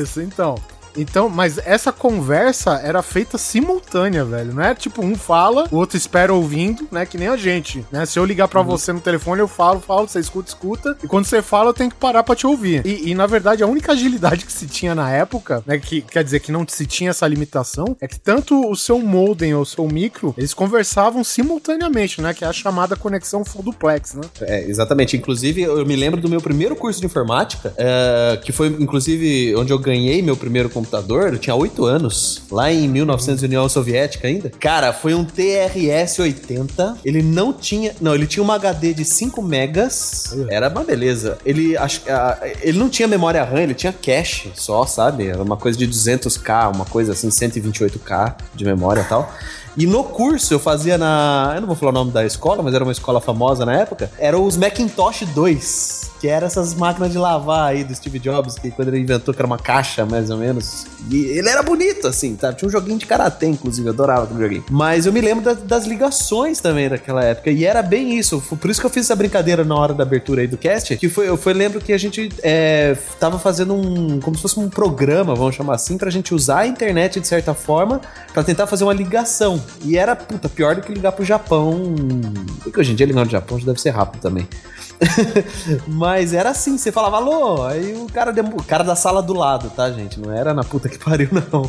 Isso, 0.00 0.20
então. 0.20 0.56
Então, 0.96 1.28
mas 1.28 1.58
essa 1.58 1.92
conversa 1.92 2.80
era 2.82 3.02
feita 3.02 3.38
simultânea, 3.38 4.24
velho. 4.24 4.54
Não 4.54 4.62
é 4.62 4.74
tipo 4.74 5.04
um 5.04 5.14
fala, 5.14 5.68
o 5.70 5.76
outro 5.76 5.96
espera 5.96 6.32
ouvindo, 6.32 6.86
né? 6.90 7.04
Que 7.04 7.18
nem 7.18 7.28
a 7.28 7.36
gente, 7.36 7.84
né? 7.90 8.06
Se 8.06 8.18
eu 8.18 8.24
ligar 8.24 8.48
pra 8.48 8.62
você 8.62 8.92
no 8.92 9.00
telefone, 9.00 9.40
eu 9.40 9.48
falo, 9.48 9.80
falo, 9.80 10.08
você 10.08 10.20
escuta, 10.20 10.48
escuta. 10.48 10.96
E 11.02 11.06
quando 11.06 11.24
você 11.24 11.42
fala, 11.42 11.70
eu 11.70 11.74
tenho 11.74 11.90
que 11.90 11.96
parar 11.96 12.22
pra 12.22 12.34
te 12.34 12.46
ouvir. 12.46 12.84
E, 12.86 13.10
e, 13.10 13.14
na 13.14 13.26
verdade, 13.26 13.62
a 13.62 13.66
única 13.66 13.92
agilidade 13.92 14.44
que 14.44 14.52
se 14.52 14.66
tinha 14.66 14.94
na 14.94 15.10
época, 15.10 15.62
né? 15.66 15.78
Que 15.78 16.00
quer 16.02 16.24
dizer 16.24 16.40
que 16.40 16.52
não 16.52 16.66
se 16.66 16.86
tinha 16.86 17.10
essa 17.10 17.26
limitação, 17.26 17.96
é 18.00 18.08
que 18.08 18.18
tanto 18.18 18.68
o 18.68 18.76
seu 18.76 18.98
modem 18.98 19.54
ou 19.54 19.62
o 19.62 19.66
seu 19.66 19.86
micro, 19.86 20.34
eles 20.36 20.54
conversavam 20.54 21.22
simultaneamente, 21.22 22.20
né? 22.20 22.34
Que 22.34 22.44
é 22.44 22.48
a 22.48 22.52
chamada 22.52 22.96
conexão 22.96 23.44
full 23.44 23.62
duplex, 23.62 24.14
né? 24.14 24.22
É, 24.40 24.68
exatamente. 24.68 25.16
Inclusive, 25.16 25.62
eu 25.62 25.84
me 25.84 25.96
lembro 25.96 26.20
do 26.20 26.28
meu 26.28 26.40
primeiro 26.40 26.74
curso 26.76 27.00
de 27.00 27.06
informática, 27.06 27.74
é, 27.76 28.40
que 28.44 28.52
foi, 28.52 28.68
inclusive, 28.68 29.54
onde 29.56 29.72
eu 29.72 29.78
ganhei 29.78 30.22
meu 30.22 30.36
primeiro 30.36 30.68
computador. 30.68 30.85
Eu 31.32 31.38
tinha 31.38 31.54
8 31.54 31.84
anos, 31.84 32.42
lá 32.50 32.72
em 32.72 32.88
1900, 32.88 33.42
União 33.42 33.68
Soviética 33.68 34.28
ainda. 34.28 34.50
Cara, 34.50 34.92
foi 34.92 35.14
um 35.14 35.24
TRS-80. 35.24 36.98
Ele 37.04 37.22
não 37.22 37.52
tinha. 37.52 37.94
Não, 38.00 38.14
ele 38.14 38.26
tinha 38.26 38.42
uma 38.42 38.54
HD 38.54 38.94
de 38.94 39.04
5 39.04 39.42
megas. 39.42 40.34
Era 40.48 40.68
uma 40.68 40.84
beleza. 40.84 41.38
Ele, 41.44 41.76
acho, 41.76 42.02
ah, 42.08 42.38
ele 42.60 42.78
não 42.78 42.88
tinha 42.88 43.08
memória 43.08 43.42
RAM, 43.44 43.60
ele 43.60 43.74
tinha 43.74 43.92
cache 43.92 44.50
só, 44.54 44.84
sabe? 44.86 45.26
Era 45.28 45.42
uma 45.42 45.56
coisa 45.56 45.78
de 45.78 45.86
200k, 45.86 46.74
uma 46.74 46.84
coisa 46.84 47.12
assim, 47.12 47.28
128k 47.28 48.36
de 48.54 48.64
memória 48.64 49.00
e 49.00 49.04
tal. 49.04 49.32
E 49.76 49.86
no 49.86 50.02
curso 50.04 50.54
eu 50.54 50.58
fazia 50.58 50.96
na. 50.96 51.52
Eu 51.54 51.60
não 51.60 51.66
vou 51.66 51.76
falar 51.76 51.90
o 51.90 51.94
nome 51.94 52.10
da 52.10 52.24
escola, 52.24 52.62
mas 52.62 52.74
era 52.74 52.82
uma 52.84 52.92
escola 52.92 53.20
famosa 53.20 53.64
na 53.66 53.74
época. 53.74 54.10
Era 54.18 54.38
os 54.38 54.56
Macintosh 54.56 55.24
2. 55.34 56.06
Que 56.18 56.28
era 56.28 56.46
essas 56.46 56.72
máquinas 56.74 57.12
de 57.12 57.18
lavar 57.18 57.68
aí 57.68 57.84
do 57.84 57.94
Steve 57.94 58.18
Jobs, 58.18 58.54
que 58.58 58.70
quando 58.70 58.88
ele 58.88 59.00
inventou, 59.00 59.34
que 59.34 59.40
era 59.40 59.46
uma 59.46 59.58
caixa, 59.58 60.06
mais 60.06 60.30
ou 60.30 60.38
menos. 60.38 60.86
E 61.10 61.24
ele 61.26 61.46
era 61.46 61.62
bonito, 61.62 62.08
assim, 62.08 62.34
tá? 62.34 62.54
Tinha 62.54 62.66
um 62.66 62.72
joguinho 62.72 62.96
de 62.96 63.04
karatê, 63.04 63.46
inclusive, 63.48 63.86
eu 63.86 63.92
adorava 63.92 64.24
aquele 64.24 64.40
joguinho. 64.40 64.64
Mas 64.70 65.04
eu 65.04 65.12
me 65.12 65.20
lembro 65.20 65.44
da- 65.44 65.52
das 65.52 65.84
ligações 65.86 66.58
também 66.58 66.88
daquela 66.88 67.22
época. 67.22 67.50
E 67.50 67.66
era 67.66 67.82
bem 67.82 68.16
isso. 68.18 68.40
Por 68.40 68.70
isso 68.70 68.80
que 68.80 68.86
eu 68.86 68.90
fiz 68.90 69.04
essa 69.04 69.14
brincadeira 69.14 69.62
na 69.62 69.74
hora 69.76 69.92
da 69.92 70.04
abertura 70.04 70.40
aí 70.40 70.46
do 70.46 70.56
cast. 70.56 70.96
Que 70.96 71.08
foi, 71.10 71.28
eu 71.28 71.36
foi, 71.36 71.52
lembro 71.52 71.82
que 71.82 71.92
a 71.92 71.98
gente 71.98 72.30
é, 72.42 72.96
tava 73.20 73.38
fazendo 73.38 73.74
um. 73.74 74.18
como 74.18 74.36
se 74.36 74.40
fosse 74.42 74.58
um 74.58 74.70
programa, 74.70 75.34
vamos 75.34 75.54
chamar 75.54 75.74
assim, 75.74 75.98
pra 75.98 76.08
gente 76.10 76.34
usar 76.34 76.60
a 76.60 76.66
internet 76.66 77.20
de 77.20 77.28
certa 77.28 77.52
forma 77.52 78.00
pra 78.32 78.42
tentar 78.42 78.66
fazer 78.66 78.84
uma 78.84 78.94
ligação. 78.94 79.62
E 79.84 79.96
era, 79.96 80.16
puta, 80.16 80.48
pior 80.48 80.74
do 80.74 80.82
que 80.82 80.92
ligar 80.92 81.12
pro 81.12 81.24
Japão. 81.24 81.94
Porque 82.62 82.80
hoje 82.80 82.92
em 82.92 82.94
dia 82.94 83.06
ligar 83.06 83.24
no 83.24 83.30
Japão 83.30 83.58
já 83.58 83.66
deve 83.66 83.80
ser 83.80 83.90
rápido 83.90 84.20
também. 84.20 84.48
Mas 85.86 86.32
era 86.32 86.50
assim, 86.50 86.76
você 86.78 86.90
falava 86.90 87.16
alô, 87.16 87.64
aí 87.64 87.94
o 87.94 88.06
cara, 88.06 88.32
o 88.54 88.62
cara 88.62 88.84
da 88.84 88.96
sala 88.96 89.22
do 89.22 89.32
lado, 89.34 89.70
tá, 89.70 89.90
gente? 89.90 90.20
Não 90.20 90.32
era 90.32 90.52
na 90.54 90.62
puta 90.64 90.88
que 90.88 90.98
pariu, 91.02 91.28
não. 91.52 91.68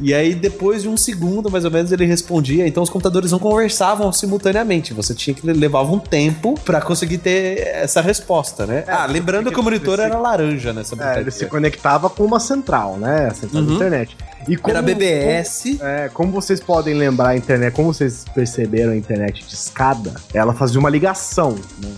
E 0.00 0.14
aí, 0.14 0.34
depois 0.34 0.82
de 0.82 0.88
um 0.88 0.96
segundo, 0.96 1.50
mais 1.50 1.64
ou 1.64 1.70
menos, 1.70 1.92
ele 1.92 2.04
respondia. 2.04 2.66
Então 2.66 2.82
os 2.82 2.90
computadores 2.90 3.32
não 3.32 3.38
conversavam 3.38 4.10
simultaneamente. 4.12 4.92
Você 4.94 5.14
tinha 5.14 5.34
que 5.34 5.46
levava 5.46 5.90
um 5.92 5.98
tempo 5.98 6.58
pra 6.64 6.80
conseguir 6.80 7.18
ter 7.18 7.58
essa 7.66 8.00
resposta, 8.00 8.66
né? 8.66 8.84
ah, 8.86 9.06
lembrando 9.06 9.50
que 9.50 9.58
o 9.58 9.62
monitor 9.62 9.98
era 10.00 10.18
laranja 10.18 10.72
nessa 10.72 10.96
É, 11.02 11.20
ele 11.20 11.30
se 11.30 11.46
conectava 11.46 12.08
com 12.08 12.24
uma 12.24 12.40
central, 12.40 12.96
né? 12.96 13.28
A 13.30 13.34
central 13.34 13.62
da 13.62 13.68
Uhum. 13.68 13.76
internet. 13.76 14.16
E 14.48 14.56
como, 14.56 14.70
Era 14.76 14.82
BBS. 14.82 15.76
Como, 15.78 15.90
é, 15.90 16.08
como 16.08 16.32
vocês 16.32 16.60
podem 16.60 16.94
lembrar 16.94 17.30
a 17.30 17.36
internet, 17.36 17.74
como 17.74 17.92
vocês 17.92 18.24
perceberam 18.34 18.92
a 18.92 18.96
internet 18.96 19.44
de 19.44 19.54
escada, 19.54 20.14
ela 20.32 20.54
fazia 20.54 20.78
uma 20.78 20.88
ligação, 20.88 21.52
né? 21.82 21.88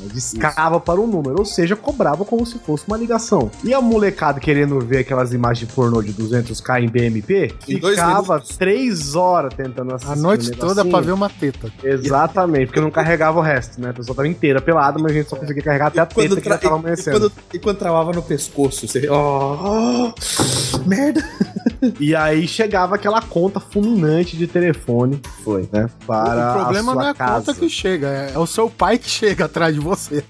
Discava 0.69 0.81
para 0.81 1.01
um 1.01 1.07
número, 1.07 1.39
ou 1.39 1.45
seja, 1.47 1.75
cobrava 1.75 2.25
como 2.25 2.45
se 2.45 2.59
fosse 2.59 2.85
uma 2.87 2.97
ligação. 2.97 3.51
E 3.65 3.73
a 3.73 3.81
molecada 3.81 4.39
querendo 4.39 4.79
ver 4.81 4.99
aquelas 4.99 5.33
imagens 5.33 5.67
de 5.67 5.75
pornô 5.75 6.03
de 6.03 6.13
200k 6.13 6.83
em 6.83 6.89
BMP, 6.89 7.55
Em 7.67 7.77
ficava 7.77 8.43
três 8.59 9.15
horas 9.15 9.55
tentando 9.55 9.95
assistir. 9.95 10.13
A 10.13 10.17
noite 10.17 10.51
toda 10.51 10.85
pra 10.85 11.01
ver 11.01 11.13
uma 11.13 11.31
teta. 11.31 11.73
Exatamente, 11.83 12.67
porque 12.67 12.81
não 12.81 12.91
carregava 12.91 13.39
o 13.39 13.43
resto, 13.43 13.81
né? 13.81 13.91
A 13.91 13.95
pessoa 13.95 14.15
tava 14.15 14.29
inteira 14.29 14.61
pelada, 14.61 14.99
mas 14.99 15.13
a 15.13 15.15
gente 15.15 15.31
só 15.31 15.37
conseguia 15.37 15.63
carregar 15.63 15.87
até 15.87 16.01
a 16.01 16.07
teta 16.07 16.39
que 16.39 16.49
já 16.49 16.59
tava 16.59 16.77
e, 16.77 16.79
amanhecendo. 16.79 17.19
quando, 17.19 17.33
e 17.55 17.59
quando 17.59 17.79
travava 17.79 18.13
no 18.13 18.23
pescoço, 18.23 18.87
você. 18.87 19.09
Oh, 19.09 20.13
merda! 20.87 21.25
E 22.01 22.15
aí 22.15 22.47
chegava 22.49 22.97
aquela 22.97 23.23
conta 23.23 23.61
fulminante 23.61 24.37
de 24.37 24.47
telefone, 24.47 25.21
Foi. 25.45 25.69
né? 25.73 25.89
Para 26.07 26.51
o 26.51 26.55
problema 26.65 26.93
a 26.93 26.95
não 26.95 27.03
é 27.03 27.11
a 27.11 27.15
casa. 27.15 27.35
conta 27.35 27.55
que 27.55 27.69
chega, 27.69 28.09
é, 28.09 28.33
é 28.35 28.39
o 28.39 28.47
seu 28.47 28.69
pai 28.69 28.99
que 28.99 29.09
chega 29.09 29.45
atrás 29.45 29.75
de 29.75 29.81
você. 29.81 30.25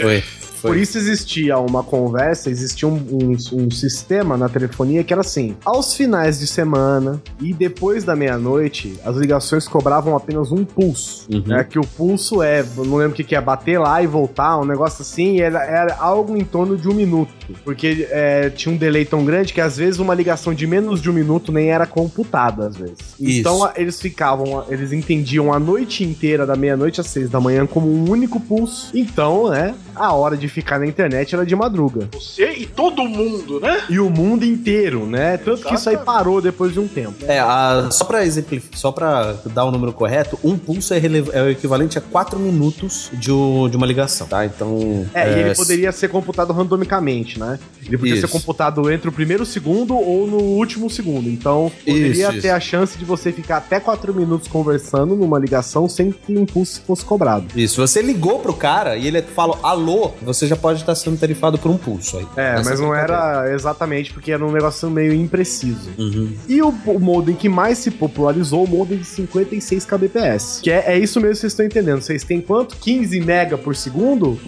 Foi. 0.00 0.22
Por 0.62 0.76
isso 0.76 0.98
existia 0.98 1.58
uma 1.58 1.82
conversa, 1.82 2.50
existia 2.50 2.88
um, 2.88 2.94
um- 2.94 3.36
um 3.64 3.70
sistema 3.70 4.36
na 4.36 4.48
telefonia 4.48 5.02
que 5.04 5.12
era 5.12 5.20
assim: 5.22 5.56
aos 5.64 5.94
finais 5.94 6.38
de 6.38 6.46
semana 6.46 7.20
e 7.40 7.52
depois 7.52 8.04
da 8.04 8.14
meia-noite, 8.16 8.98
as 9.04 9.16
ligações 9.16 9.66
cobravam 9.68 10.16
apenas 10.16 10.50
um 10.52 10.64
pulso. 10.64 11.26
Uhum. 11.32 11.42
Né? 11.46 11.64
Que 11.64 11.78
o 11.78 11.82
pulso 11.86 12.42
é, 12.42 12.64
não 12.76 12.96
lembro 12.96 13.12
o 13.12 13.14
que, 13.14 13.24
que 13.24 13.34
é, 13.34 13.40
bater 13.40 13.78
lá 13.78 14.02
e 14.02 14.06
voltar, 14.06 14.58
um 14.58 14.64
negócio 14.64 15.02
assim, 15.02 15.40
era, 15.40 15.62
era 15.64 15.96
algo 15.96 16.36
em 16.36 16.44
torno 16.44 16.76
de 16.76 16.88
um 16.88 16.94
minuto. 16.94 17.30
Porque 17.64 18.06
é, 18.10 18.50
tinha 18.50 18.72
um 18.74 18.76
delay 18.78 19.04
tão 19.04 19.24
grande 19.24 19.52
que 19.52 19.60
às 19.60 19.76
vezes 19.76 19.98
uma 19.98 20.14
ligação 20.14 20.54
de 20.54 20.66
menos 20.66 21.00
de 21.02 21.10
um 21.10 21.12
minuto 21.12 21.50
nem 21.52 21.70
era 21.70 21.86
computada, 21.86 22.66
às 22.68 22.76
vezes. 22.76 22.96
Isso. 23.18 23.40
Então 23.40 23.70
eles 23.76 24.00
ficavam, 24.00 24.64
eles 24.68 24.92
entendiam 24.92 25.52
a 25.52 25.58
noite 25.58 26.04
inteira, 26.04 26.46
da 26.46 26.54
meia-noite 26.56 27.00
às 27.00 27.06
seis 27.08 27.28
da 27.28 27.40
manhã, 27.40 27.66
como 27.66 27.88
um 27.92 28.10
único 28.10 28.38
pulso. 28.40 28.90
Então, 28.94 29.50
né, 29.50 29.74
a 29.94 30.12
hora 30.12 30.36
de 30.36 30.48
ficar 30.50 30.78
na 30.78 30.86
internet 30.86 31.34
era 31.34 31.44
de 31.46 31.54
madruga. 31.56 32.08
Você 32.12 32.52
e 32.52 32.66
todo 32.66 33.02
mundo, 33.04 33.60
né? 33.60 33.82
E 33.88 33.98
o 33.98 34.10
mundo 34.10 34.44
inteiro, 34.44 35.06
né? 35.06 35.36
Tanto 35.36 35.66
que 35.66 35.74
isso 35.74 35.88
aí 35.88 35.96
parou 35.96 36.40
depois 36.40 36.72
de 36.72 36.80
um 36.80 36.88
tempo. 36.88 37.24
É, 37.26 37.38
a- 37.38 37.88
só 37.90 38.04
pra 38.04 38.24
exemplificar, 38.24 38.78
só 38.78 38.92
pra 38.92 39.34
dar 39.46 39.64
o 39.64 39.70
número 39.70 39.92
correto, 39.92 40.38
um 40.44 40.56
pulso 40.58 40.92
é, 40.94 40.98
é 41.32 41.42
o 41.42 41.50
equivalente 41.50 41.98
a 41.98 42.00
4 42.00 42.38
minutos 42.38 43.10
de, 43.12 43.30
o- 43.32 43.68
de 43.68 43.76
uma 43.76 43.86
ligação, 43.86 44.26
tá? 44.26 44.44
Então. 44.44 45.06
É, 45.14 45.30
e 45.30 45.40
ele 45.40 45.54
poderia 45.54 45.92
ser 45.92 46.08
computado 46.08 46.52
randomicamente, 46.52 47.38
né? 47.38 47.58
Ele 47.86 47.96
podia 47.98 48.14
Isso. 48.14 48.26
ser 48.26 48.32
computado 48.32 48.90
entre 48.90 49.08
o 49.08 49.12
primeiro 49.12 49.44
segundo 49.44 49.96
ou 49.96 50.26
no 50.26 50.36
último 50.38 50.88
segundo. 50.90 51.28
Então, 51.28 51.70
poderia 51.84 52.10
Isso, 52.10 52.32
ter 52.32 52.38
isso. 52.38 52.52
a 52.52 52.60
chance 52.60 52.98
de 52.98 53.04
você 53.04 53.32
ficar 53.32 53.56
até 53.58 53.80
4 53.80 54.14
minutos 54.14 54.48
conversando 54.48 55.14
numa 55.16 55.38
ligação 55.38 55.88
sem 55.88 56.12
que 56.12 56.32
o 56.34 56.40
impulso 56.40 56.82
fosse 56.86 57.04
cobrado. 57.04 57.46
Isso, 57.56 57.80
você 57.80 58.00
ligou 58.02 58.38
pro 58.40 58.54
cara 58.54 58.96
e 58.96 59.06
ele 59.06 59.20
fala 59.22 59.58
alô, 59.62 60.12
você 60.22 60.39
já 60.46 60.56
pode 60.56 60.80
estar 60.80 60.94
sendo 60.94 61.18
tarifado 61.18 61.58
por 61.58 61.70
um 61.70 61.76
pulso 61.76 62.18
aí. 62.18 62.26
É, 62.36 62.62
mas 62.62 62.80
não 62.80 62.94
era 62.94 63.52
exatamente 63.52 64.12
porque 64.12 64.32
era 64.32 64.44
um 64.44 64.52
negócio 64.52 64.90
meio 64.90 65.12
impreciso. 65.12 65.90
Uhum. 65.98 66.36
E 66.48 66.62
o, 66.62 66.68
o 66.68 67.00
modem 67.00 67.34
que 67.34 67.48
mais 67.48 67.78
se 67.78 67.90
popularizou, 67.90 68.64
o 68.64 68.68
modem 68.68 68.98
de 68.98 69.04
56 69.04 69.84
kbps. 69.84 70.60
Que 70.62 70.70
é, 70.70 70.92
é 70.92 70.98
isso 70.98 71.20
mesmo 71.20 71.34
que 71.34 71.40
vocês 71.40 71.52
estão 71.52 71.66
entendendo. 71.66 72.00
Vocês 72.00 72.24
têm 72.24 72.40
quanto? 72.40 72.76
15 72.76 73.20
mega 73.20 73.58
por 73.58 73.74
segundo? 73.74 74.38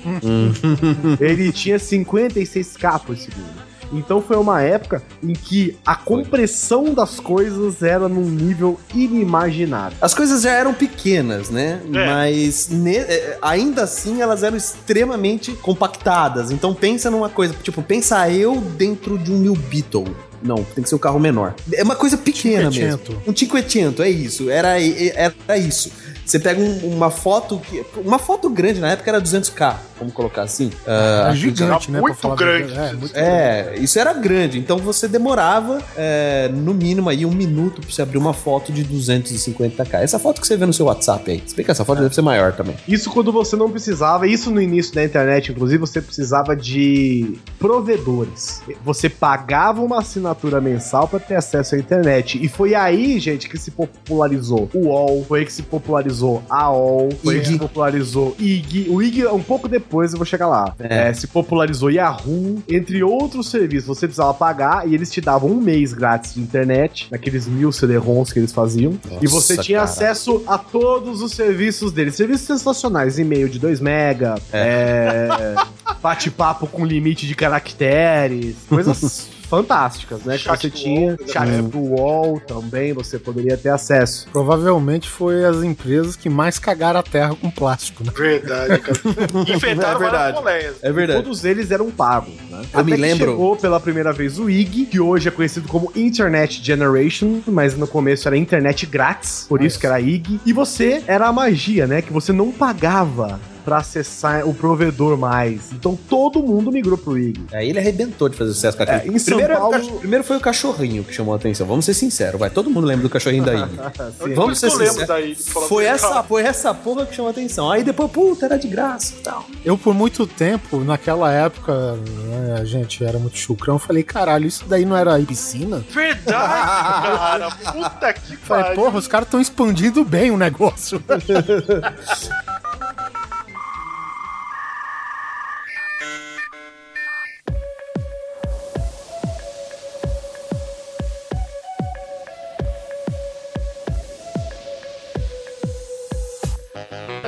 Ele 1.20 1.52
tinha 1.52 1.76
56k 1.76 3.00
por 3.00 3.16
segundo. 3.16 3.71
Então 3.92 4.22
foi 4.22 4.36
uma 4.36 4.62
época 4.62 5.02
em 5.22 5.32
que 5.34 5.76
a 5.84 5.94
compressão 5.94 6.94
das 6.94 7.20
coisas 7.20 7.82
era 7.82 8.08
num 8.08 8.24
nível 8.24 8.78
inimaginável. 8.94 9.96
As 10.00 10.14
coisas 10.14 10.42
já 10.42 10.52
eram 10.52 10.72
pequenas, 10.74 11.50
né? 11.50 11.80
É. 11.92 12.06
Mas 12.06 12.68
ne- 12.70 12.96
é, 12.96 13.38
ainda 13.42 13.82
assim 13.82 14.20
elas 14.20 14.42
eram 14.42 14.56
extremamente 14.56 15.52
compactadas. 15.52 16.50
Então 16.50 16.74
pensa 16.74 17.10
numa 17.10 17.28
coisa, 17.28 17.54
tipo, 17.62 17.82
pensa 17.82 18.28
eu 18.30 18.56
dentro 18.76 19.18
de 19.18 19.30
um 19.30 19.38
New 19.38 19.54
Beetle. 19.54 20.04
Não, 20.42 20.56
tem 20.56 20.82
que 20.82 20.88
ser 20.88 20.96
um 20.96 20.98
carro 20.98 21.20
menor. 21.20 21.54
É 21.72 21.84
uma 21.84 21.94
coisa 21.94 22.16
pequena 22.16 22.64
mesmo. 22.68 22.98
Um 23.28 23.36
cinquecento, 23.36 24.02
é 24.02 24.10
isso. 24.10 24.50
Era, 24.50 24.70
era 24.80 25.56
isso. 25.56 25.92
Você 26.24 26.38
pega 26.38 26.60
um- 26.60 26.94
uma 26.94 27.10
foto 27.10 27.58
que. 27.58 27.84
Uma 28.04 28.18
foto 28.18 28.48
grande, 28.48 28.80
na 28.80 28.90
época 28.92 29.10
era 29.10 29.20
200k, 29.20 29.76
vamos 29.98 30.14
colocar 30.14 30.42
assim. 30.42 30.70
Ah, 30.86 31.30
É 31.32 31.36
gigante, 31.36 31.90
né? 31.90 32.00
muito 32.00 32.28
grande. 32.36 32.72
É, 32.72 32.92
muito 32.92 33.16
é, 33.16 33.74
isso 33.78 33.98
era 33.98 34.12
grande. 34.12 34.58
Então 34.58 34.78
você 34.78 35.06
demorava, 35.08 35.80
é, 35.96 36.48
no 36.52 36.72
mínimo, 36.72 37.08
aí 37.08 37.26
um 37.26 37.30
minuto 37.32 37.80
pra 37.80 37.90
você 37.90 38.02
abrir 38.02 38.18
uma 38.18 38.32
foto 38.32 38.72
de 38.72 38.84
250k. 38.84 40.00
Essa 40.02 40.18
foto 40.18 40.40
que 40.40 40.46
você 40.46 40.56
vê 40.56 40.64
no 40.66 40.72
seu 40.72 40.86
WhatsApp 40.86 41.30
aí. 41.30 41.42
Se 41.46 41.54
bem 41.54 41.64
que 41.64 41.70
essa 41.70 41.84
foto 41.84 42.00
deve 42.02 42.14
ser 42.14 42.22
maior 42.22 42.52
também. 42.52 42.76
Isso 42.86 43.10
quando 43.10 43.32
você 43.32 43.56
não 43.56 43.70
precisava, 43.70 44.26
isso 44.26 44.50
no 44.50 44.60
início 44.62 44.94
da 44.94 45.04
internet, 45.04 45.50
inclusive, 45.52 45.78
você 45.78 46.00
precisava 46.00 46.54
de 46.56 47.36
provedores. 47.58 48.62
Você 48.84 49.08
pagava 49.08 49.80
uma 49.80 49.98
assinatura 50.00 50.60
mensal 50.60 51.08
para 51.08 51.18
ter 51.18 51.34
acesso 51.34 51.74
à 51.74 51.78
internet. 51.78 52.38
E 52.42 52.48
foi 52.48 52.74
aí, 52.74 53.18
gente, 53.18 53.48
que 53.48 53.58
se 53.58 53.70
popularizou 53.70 54.68
o 54.74 54.86
UOL, 54.86 55.24
foi 55.26 55.40
aí 55.40 55.44
que 55.46 55.52
se 55.52 55.62
popularizou 55.62 56.11
a 56.48 56.70
OL, 56.70 57.10
foi 57.22 57.34
que 57.34 57.40
IG. 57.40 57.52
se 57.52 57.58
popularizou 57.58 58.34
IG. 58.38 58.86
O 58.90 59.02
IG, 59.02 59.26
um 59.26 59.42
pouco 59.42 59.68
depois, 59.68 60.12
eu 60.12 60.18
vou 60.18 60.26
chegar 60.26 60.46
lá. 60.48 60.74
É. 60.78 61.08
É, 61.08 61.12
se 61.14 61.26
popularizou 61.26 61.90
Yahoo, 61.90 62.62
entre 62.68 63.02
outros 63.02 63.48
serviços. 63.48 63.86
Você 63.86 64.06
precisava 64.06 64.34
pagar 64.34 64.88
e 64.88 64.94
eles 64.94 65.10
te 65.10 65.20
davam 65.20 65.50
um 65.50 65.60
mês 65.60 65.92
grátis 65.92 66.34
de 66.34 66.40
internet, 66.40 67.08
naqueles 67.10 67.46
mil 67.46 67.72
CD-ROMs 67.72 68.32
que 68.32 68.38
eles 68.38 68.52
faziam. 68.52 68.98
e 69.20 69.26
você 69.26 69.54
Nossa, 69.54 69.62
tinha 69.62 69.78
cara. 69.78 69.90
acesso 69.90 70.42
a 70.46 70.58
todos 70.58 71.22
os 71.22 71.32
serviços 71.32 71.92
deles. 71.92 72.14
Serviços 72.14 72.46
sensacionais, 72.46 73.18
e-mail 73.18 73.48
de 73.48 73.58
2 73.58 73.80
mega, 73.80 74.34
é, 74.52 75.28
bate-papo 76.02 76.66
com 76.66 76.84
limite 76.84 77.26
de 77.26 77.34
caracteres, 77.34 78.56
coisas 78.68 79.28
fantásticas, 79.52 80.22
né? 80.24 80.38
Que 80.38 80.44
Chat 80.44 80.60
você 80.62 80.68
do 80.70 80.74
tinha. 80.74 81.10
UOL, 81.10 81.28
Chat 81.28 81.62
do 81.64 81.78
UOL 81.78 82.40
também, 82.40 82.94
você 82.94 83.18
poderia 83.18 83.54
ter 83.54 83.68
acesso. 83.68 84.26
Provavelmente 84.32 85.10
foi 85.10 85.44
as 85.44 85.62
empresas 85.62 86.16
que 86.16 86.30
mais 86.30 86.58
cagaram 86.58 87.00
a 87.00 87.02
terra 87.02 87.34
com 87.38 87.50
plástico, 87.50 88.02
né? 88.02 88.10
Verdade, 88.16 88.78
cara. 88.80 88.98
Enfrentaram 89.54 89.96
É 89.96 90.10
verdade. 90.10 90.74
É 90.80 90.90
verdade. 90.92 91.22
Todos 91.22 91.44
eles 91.44 91.70
eram 91.70 91.90
pagos, 91.90 92.32
né? 92.50 92.62
Eu 92.72 92.82
me 92.82 92.92
que 92.92 92.98
lembro- 92.98 93.30
chegou 93.32 93.54
pela 93.56 93.78
primeira 93.78 94.10
vez 94.10 94.38
o 94.38 94.48
IG, 94.48 94.86
que 94.86 94.98
hoje 94.98 95.28
é 95.28 95.30
conhecido 95.30 95.68
como 95.68 95.92
Internet 95.94 96.64
Generation, 96.64 97.40
mas 97.46 97.76
no 97.76 97.86
começo 97.86 98.26
era 98.26 98.36
internet 98.38 98.86
grátis, 98.86 99.44
por 99.46 99.62
isso 99.62 99.78
que 99.78 99.84
era 99.86 100.00
IG. 100.00 100.40
E 100.46 100.52
você 100.54 101.02
era 101.06 101.26
a 101.28 101.32
magia, 101.32 101.86
né? 101.86 102.00
Que 102.00 102.12
você 102.12 102.32
não 102.32 102.50
pagava 102.50 103.38
pra 103.64 103.78
acessar 103.78 104.46
o 104.46 104.52
provedor 104.54 105.16
mais. 105.16 105.72
Então 105.72 105.96
todo 106.08 106.42
mundo 106.42 106.70
migrou 106.72 106.96
pro 106.98 107.16
IG. 107.18 107.44
Aí 107.52 107.68
ele 107.70 107.78
arrebentou 107.78 108.28
de 108.28 108.36
fazer 108.36 108.52
sucesso 108.54 108.76
com 108.76 108.82
aquele. 108.82 108.98
É, 108.98 109.06
em 109.08 109.18
São 109.18 109.36
primeiro, 109.36 109.54
Paulo- 109.60 109.74
era 109.74 109.82
o 109.84 109.88
cach- 109.88 109.98
primeiro 110.00 110.24
foi 110.24 110.36
o 110.36 110.40
cachorrinho 110.40 111.04
que 111.04 111.12
chamou 111.12 111.32
a 111.34 111.36
atenção. 111.36 111.66
Vamos 111.66 111.84
ser 111.84 111.94
sinceros, 111.94 112.38
vai. 112.38 112.50
Todo 112.50 112.68
mundo 112.70 112.86
lembra 112.86 113.02
do 113.02 113.10
cachorrinho 113.10 113.44
daí. 113.44 113.62
Depois 113.64 114.34
Vamos 114.36 114.58
ser 114.58 114.66
eu 114.66 114.70
lembro 114.76 114.86
sinceros. 115.00 115.08
daí, 115.08 115.34
Foi 115.68 115.84
essa, 115.84 116.22
foi 116.22 116.42
essa 116.42 116.72
porra 116.74 117.06
que 117.06 117.14
chamou 117.14 117.28
a 117.28 117.32
atenção. 117.32 117.70
Aí 117.70 117.82
depois, 117.82 118.10
puta, 118.10 118.46
era 118.46 118.58
de 118.58 118.68
graça 118.68 119.14
e 119.18 119.20
tal. 119.22 119.44
Eu, 119.64 119.76
por 119.78 119.94
muito 119.94 120.26
tempo, 120.26 120.78
naquela 120.80 121.32
época, 121.32 121.92
né, 121.94 122.56
a 122.60 122.64
gente 122.64 123.04
era 123.04 123.18
muito 123.18 123.36
chucrão, 123.36 123.78
falei, 123.78 124.02
caralho, 124.02 124.46
isso 124.46 124.64
daí 124.66 124.84
não 124.84 124.96
era 124.96 125.18
piscina? 125.20 125.84
Verdade, 125.90 126.26
cara. 127.18 127.50
Puta 127.50 128.12
que 128.12 128.36
Falei, 128.36 128.64
pariu. 128.64 128.82
porra, 128.82 128.98
os 128.98 129.06
caras 129.06 129.26
estão 129.26 129.40
expandindo 129.40 130.04
bem 130.04 130.30
o 130.30 130.36
negócio. 130.36 131.02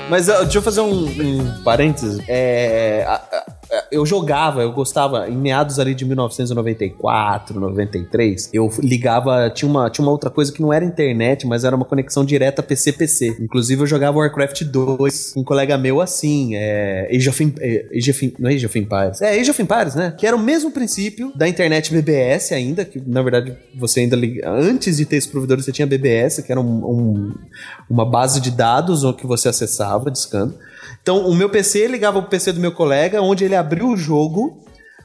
Mas 0.08 0.26
deixa 0.26 0.58
eu 0.58 0.62
fazer 0.62 0.80
um, 0.80 1.04
um 1.06 1.62
parênteses. 1.62 2.20
É, 2.28 3.04
a- 3.08 3.44
eu 3.90 4.04
jogava, 4.06 4.62
eu 4.62 4.72
gostava, 4.72 5.28
em 5.28 5.36
meados 5.36 5.78
ali 5.78 5.94
de 5.94 6.04
1994, 6.04 7.58
93, 7.60 8.50
eu 8.52 8.70
ligava, 8.80 9.50
tinha 9.50 9.68
uma, 9.68 9.88
tinha 9.90 10.04
uma 10.04 10.12
outra 10.12 10.30
coisa 10.30 10.52
que 10.52 10.60
não 10.60 10.72
era 10.72 10.84
internet, 10.84 11.46
mas 11.46 11.64
era 11.64 11.74
uma 11.74 11.84
conexão 11.84 12.24
direta 12.24 12.62
PC-PC. 12.62 13.36
Inclusive 13.40 13.82
eu 13.82 13.86
jogava 13.86 14.18
Warcraft 14.18 14.62
2 14.64 15.32
com 15.34 15.40
um 15.40 15.44
colega 15.44 15.76
meu 15.78 16.00
assim, 16.00 16.54
é, 16.54 17.08
Age 17.14 17.28
of, 17.28 17.54
é, 17.60 17.86
Age 17.96 18.10
of 18.10 18.34
não 18.38 18.50
é 18.50 18.54
Age 18.54 18.66
of 18.66 18.78
Empires, 18.78 19.22
é 19.22 19.38
Age 19.40 19.50
of 19.50 19.62
Empires, 19.62 19.94
né? 19.94 20.14
Que 20.16 20.26
era 20.26 20.36
o 20.36 20.38
mesmo 20.40 20.70
princípio 20.70 21.32
da 21.36 21.48
internet 21.48 21.92
BBS 21.92 22.52
ainda, 22.52 22.84
que 22.84 23.00
na 23.06 23.22
verdade 23.22 23.56
você 23.74 24.00
ainda, 24.00 24.16
liga- 24.16 24.48
antes 24.50 24.96
de 24.96 25.04
ter 25.06 25.16
esse 25.16 25.28
provedor, 25.28 25.60
você 25.60 25.72
tinha 25.72 25.86
BBS, 25.86 26.42
que 26.42 26.50
era 26.52 26.60
um- 26.60 26.84
um, 26.84 27.34
uma 27.88 28.04
base 28.08 28.40
de 28.40 28.50
dados 28.50 29.02
que 29.16 29.26
você 29.26 29.48
acessava 29.48 30.10
discando. 30.10 30.54
Então, 31.04 31.28
o 31.28 31.34
meu 31.34 31.50
PC 31.50 31.86
ligava 31.86 32.22
pro 32.22 32.30
PC 32.30 32.54
do 32.54 32.60
meu 32.60 32.72
colega, 32.72 33.20
onde 33.20 33.44
ele 33.44 33.54
abriu 33.54 33.88
o 33.88 33.96
jogo, 33.96 34.56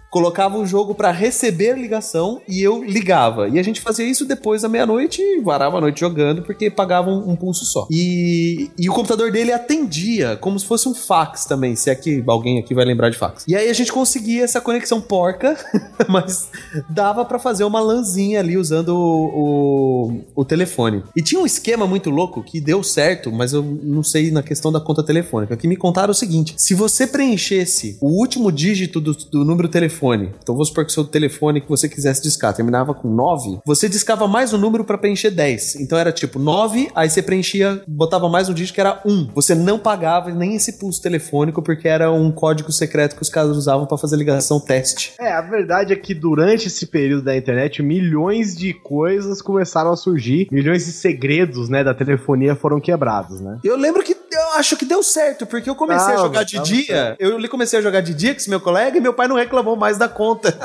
colocava 0.10 0.58
o 0.58 0.66
jogo 0.66 0.96
pra 0.96 1.12
receber 1.12 1.78
ligação 1.78 2.42
e 2.48 2.62
eu 2.62 2.84
ligava. 2.84 3.48
E 3.48 3.60
a 3.60 3.64
gente 3.64 3.82
fazia 3.82 4.06
isso 4.06 4.26
depois 4.26 4.62
da 4.62 4.70
meia-noite 4.70 5.22
e 5.22 5.40
varava 5.42 5.78
a 5.78 5.82
noite 5.82 6.00
jogando, 6.00 6.42
porque 6.42 6.70
pagava 6.70 7.10
um, 7.10 7.32
um 7.32 7.36
pulso 7.36 7.66
só. 7.66 7.88
E, 7.92 8.70
e 8.78 8.90
o 8.90 8.94
computador 8.94 9.32
dele 9.32 9.52
atendia, 9.52 10.38
como 10.38 10.60
se 10.60 10.66
fosse 10.66 10.88
um 10.88 10.94
fax 10.94 11.46
também, 11.46 11.76
se 11.76 11.90
é 11.90 11.96
que 11.96 12.24
alguém 12.28 12.60
aqui 12.60 12.74
vai 12.74 12.86
lembrar 12.86 13.10
de 13.10 13.18
fax. 13.18 13.46
E 13.48 13.56
aí 13.56 13.70
a 13.70 13.74
gente 13.74 13.92
conseguia 13.92 14.44
essa 14.44 14.60
conexão 14.60 15.00
porca, 15.00 15.58
mas 16.10 16.50
dava 16.90 17.24
pra 17.24 17.40
fazer 17.40 17.64
uma 17.64 17.80
lanzinha 17.80 18.40
ali 18.40 18.58
usando 18.58 18.90
o, 18.90 20.08
o, 20.08 20.42
o 20.42 20.46
telefone. 20.46 21.04
E 21.16 21.22
tinha 21.22 21.40
um 21.40 21.46
esquema 21.46 21.86
muito 21.86 22.10
louco 22.10 22.44
que 22.44 22.60
deu 22.60 22.84
certo, 22.84 23.32
mas 23.32 23.54
eu 23.54 23.64
não 23.64 24.04
sei 24.04 24.32
na 24.32 24.42
questão 24.42 24.72
da 24.72 24.80
conta 24.80 25.04
telefônica. 25.04 25.56
Que 25.56 25.68
me 25.68 25.76
contaram 25.76 26.12
o 26.12 26.16
seguinte: 26.16 26.56
se 26.58 26.74
você 26.74 27.06
preenchesse 27.06 27.98
o 28.02 28.08
último 28.08 28.52
dígito 28.52 29.00
do, 29.00 29.14
do 29.14 29.46
número 29.46 29.68
telefone, 30.00 30.32
então 30.42 30.56
vamos 30.56 30.70
supor 30.70 30.86
que 30.86 30.92
o 30.92 30.94
seu 30.94 31.04
telefone 31.04 31.60
que 31.60 31.70
você 31.70 31.90
quisesse 31.90 32.22
discar 32.22 32.54
terminava 32.54 32.94
com 32.94 33.10
9, 33.10 33.60
você 33.66 33.90
discava 33.90 34.28
mais 34.28 34.54
um 34.54 34.58
número 34.58 34.86
pra 34.86 34.98
preencher 34.98 35.30
10. 35.30 35.76
Então 35.76 35.98
era 35.98 36.12
tipo 36.12 36.40
9, 36.40 36.90
aí 36.96 37.10
você 37.10 37.22
preenchia, 37.22 37.82
botava 37.88 38.30
mais 38.30 38.48
um 38.48 38.54
dígito 38.54 38.76
que 38.76 38.82
era 38.82 39.02
1. 39.06 39.32
Você 39.36 39.54
não 39.54 39.78
pagava 39.78 40.32
nem 40.32 40.56
esse 40.56 40.80
pulso 40.80 41.02
telefônico 41.02 41.62
porque 41.62 41.88
era 41.88 42.12
um 42.12 42.32
código 42.32 42.72
secreto 42.72 43.16
que 43.16 43.22
os 43.22 43.30
caras 43.30 43.56
usavam 43.58 43.86
pra 43.86 43.98
fazer 43.98 44.16
ligação 44.16 44.60
teste. 44.60 45.14
É, 45.20 45.34
a 45.34 45.42
verdade 45.42 45.92
é 45.92 45.96
que 45.96 46.14
durante 46.14 46.68
esse 46.68 46.86
período 46.88 47.24
da 47.24 47.36
internet, 47.36 47.84
milhões 47.84 48.56
de 48.56 48.74
coisas 48.74 49.42
começaram 49.42 49.92
a 49.92 49.96
surgir, 49.96 50.48
milhões 50.52 50.86
de 50.86 50.92
segredos, 50.92 51.68
né, 51.68 51.84
da 51.84 51.94
telefonia 51.94 52.56
foram 52.56 52.80
quebrados, 52.80 53.42
né? 53.42 53.60
Eu 53.64 53.76
lembro 53.76 54.04
que 54.04 54.16
eu 54.50 54.60
acho 54.60 54.76
que 54.78 54.86
deu 54.86 55.02
certo, 55.04 55.46
porque 55.46 55.70
eu 55.70 55.76
comecei 55.76 56.14
a 56.14 56.16
Tava, 56.16 56.28
jogar 56.28 56.44
de 56.44 56.60
dia. 56.60 57.16
Eu 57.20 57.50
comecei 57.50 57.80
a 57.80 57.82
jogar 57.82 58.02
de 58.02 58.14
dia 58.14 58.34
com 58.34 58.38
esse 58.38 58.50
meu 58.50 58.60
colega 58.60 58.98
e 58.98 59.02
meu 59.02 59.14
pai 59.14 59.28
não 59.28 59.36
reclamou 59.36 59.76
mais 59.76 59.98
da 59.98 60.08
conta. 60.08 60.58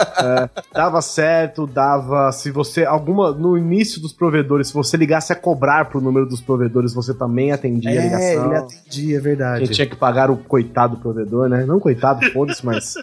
Dava 0.73 1.01
certo, 1.03 1.67
dava. 1.67 2.33
Se 2.33 2.51
você. 2.51 2.85
Alguma. 2.85 3.33
No 3.33 3.57
início 3.57 4.01
dos 4.01 4.13
provedores, 4.13 4.69
se 4.69 4.75
você 4.75 4.97
ligasse 4.97 5.33
a 5.33 5.37
cobrar 5.37 5.87
pro 5.87 6.01
número 6.01 6.27
dos 6.27 6.41
provedores, 6.41 6.95
você 6.95 7.15
também 7.15 7.53
atendia 7.53 8.01
a 8.01 8.05
ligação. 8.05 8.47
ele 8.47 8.57
atendia, 8.57 9.17
é 9.17 9.21
verdade. 9.21 9.65
Quem 9.65 9.75
tinha 9.75 9.87
que 9.87 9.97
pagar 9.97 10.31
o 10.31 10.37
coitado 10.37 10.97
provedor, 10.99 11.49
né? 11.49 11.65
Não 11.65 11.81
coitado, 11.81 12.25
foda-se, 12.33 12.65
mas. 12.65 12.95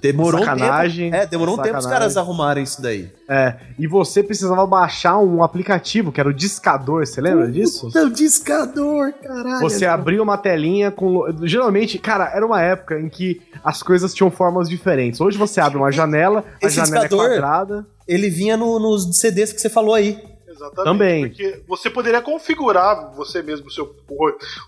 Demorou 0.00 0.40
Sacanagem. 0.40 1.08
um 1.08 1.10
tempo. 1.10 1.22
É, 1.22 1.26
demorou 1.26 1.54
um 1.54 1.62
tempo 1.62 1.76
os 1.76 1.84
Sacanagem. 1.84 2.14
caras 2.14 2.16
arrumarem 2.16 2.64
isso 2.64 2.80
daí. 2.80 3.10
É. 3.28 3.56
E 3.78 3.86
você 3.86 4.22
precisava 4.22 4.66
baixar 4.66 5.18
um 5.18 5.42
aplicativo, 5.42 6.12
que 6.12 6.20
era 6.20 6.28
o 6.28 6.32
Discador, 6.32 7.06
você 7.06 7.20
lembra 7.20 7.50
disso? 7.50 7.86
Puta, 7.86 8.04
o 8.04 8.10
discador, 8.10 9.12
caralho. 9.12 9.60
Você 9.60 9.86
abria 10.00 10.22
uma 10.22 10.36
telinha 10.38 10.90
com. 10.90 11.24
Geralmente, 11.42 11.98
cara, 11.98 12.30
era 12.34 12.44
uma 12.44 12.60
época 12.62 12.98
em 13.00 13.08
que 13.08 13.40
as 13.62 13.82
coisas 13.82 14.12
tinham 14.14 14.30
formas 14.30 14.68
diferentes. 14.68 15.20
Hoje 15.20 15.36
você 15.38 15.60
abre 15.60 15.78
uma 15.78 15.92
janela, 15.92 16.44
a 16.62 16.66
Esse 16.66 16.76
janela 16.76 17.04
é 17.04 17.08
quadrada. 17.08 17.86
Ele 18.08 18.28
vinha 18.28 18.56
no- 18.56 18.78
nos 18.80 19.18
CDs 19.18 19.52
que 19.52 19.60
você 19.60 19.68
falou 19.70 19.94
aí. 19.94 20.18
Exatamente. 20.60 20.84
Também. 20.84 21.28
Porque 21.28 21.62
você 21.66 21.88
poderia 21.88 22.20
configurar 22.20 23.12
você 23.16 23.42
mesmo 23.42 23.68
o 23.68 23.70
seu, 23.70 23.94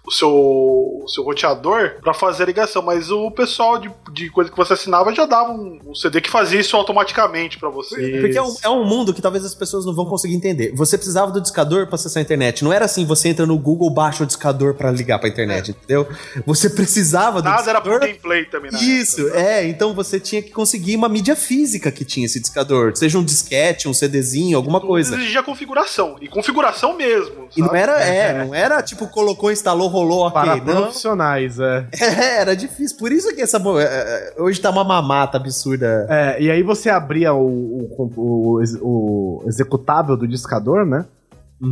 o 0.06 0.10
seu, 0.10 0.30
o 0.30 1.06
seu 1.08 1.22
roteador 1.22 1.96
pra 2.00 2.14
fazer 2.14 2.44
a 2.44 2.46
ligação, 2.46 2.82
mas 2.82 3.10
o 3.10 3.30
pessoal 3.30 3.78
de, 3.78 3.90
de 4.12 4.30
coisa 4.30 4.50
que 4.50 4.56
você 4.56 4.72
assinava 4.72 5.14
já 5.14 5.26
dava 5.26 5.52
um, 5.52 5.78
um 5.86 5.94
CD 5.94 6.20
que 6.20 6.30
fazia 6.30 6.60
isso 6.60 6.76
automaticamente 6.76 7.58
pra 7.58 7.68
você. 7.68 8.20
Porque 8.20 8.38
é 8.38 8.42
um, 8.42 8.56
é 8.62 8.68
um 8.70 8.84
mundo 8.84 9.12
que 9.12 9.20
talvez 9.20 9.44
as 9.44 9.54
pessoas 9.54 9.84
não 9.84 9.94
vão 9.94 10.06
conseguir 10.06 10.34
entender. 10.34 10.72
Você 10.74 10.96
precisava 10.96 11.30
do 11.30 11.40
discador 11.40 11.86
pra 11.86 11.96
acessar 11.96 12.20
a 12.20 12.22
internet. 12.22 12.64
Não 12.64 12.72
era 12.72 12.86
assim, 12.86 13.04
você 13.04 13.28
entra 13.28 13.44
no 13.44 13.58
Google, 13.58 13.90
baixa 13.90 14.24
o 14.24 14.26
discador 14.26 14.74
pra 14.74 14.90
ligar 14.90 15.18
pra 15.18 15.28
internet, 15.28 15.70
entendeu? 15.72 16.08
Você 16.46 16.70
precisava 16.70 17.42
do 17.42 17.48
Nada 17.48 17.68
era 17.68 17.80
pro 17.80 17.92
discador. 17.92 18.08
gameplay 18.08 18.44
também, 18.46 18.72
né? 18.72 18.78
Isso, 18.82 19.28
é. 19.30 19.66
Então 19.66 19.92
você 19.92 20.18
tinha 20.18 20.40
que 20.40 20.50
conseguir 20.50 20.96
uma 20.96 21.08
mídia 21.08 21.36
física 21.36 21.90
que 21.92 22.04
tinha 22.04 22.26
esse 22.26 22.40
discador. 22.40 22.96
Seja 22.96 23.18
um 23.18 23.24
disquete, 23.24 23.88
um 23.88 23.94
CDzinho, 23.94 24.56
alguma 24.56 24.80
coisa. 24.80 25.14
Exigia 25.16 25.42
configuração. 25.82 26.16
E 26.20 26.28
configuração 26.28 26.96
mesmo. 26.96 27.48
E 27.56 27.60
não 27.60 27.68
sabe? 27.68 27.78
era, 27.78 28.00
é, 28.04 28.44
não 28.44 28.54
era 28.54 28.82
tipo 28.82 29.08
colocou, 29.08 29.50
instalou, 29.50 29.88
rolou, 29.88 30.26
ok. 30.26 30.32
Para 30.32 30.56
Não. 30.56 30.82
profissionais, 30.82 31.58
é. 31.58 31.86
É, 32.00 32.40
era 32.40 32.56
difícil. 32.56 32.96
Por 32.98 33.10
isso 33.12 33.34
que 33.34 33.40
essa. 33.40 33.58
é, 33.58 33.82
é, 33.82 34.42
Hoje 34.42 34.60
tá 34.60 34.70
uma 34.70 34.84
mamata 34.84 35.36
absurda. 35.36 36.06
É, 36.08 36.42
e 36.42 36.50
aí 36.50 36.62
você 36.62 36.90
abria 36.90 37.34
o, 37.34 37.46
o, 37.46 38.12
o, 38.16 38.60
o 38.80 39.44
executável 39.46 40.16
do 40.16 40.26
discador, 40.26 40.84
né? 40.84 41.04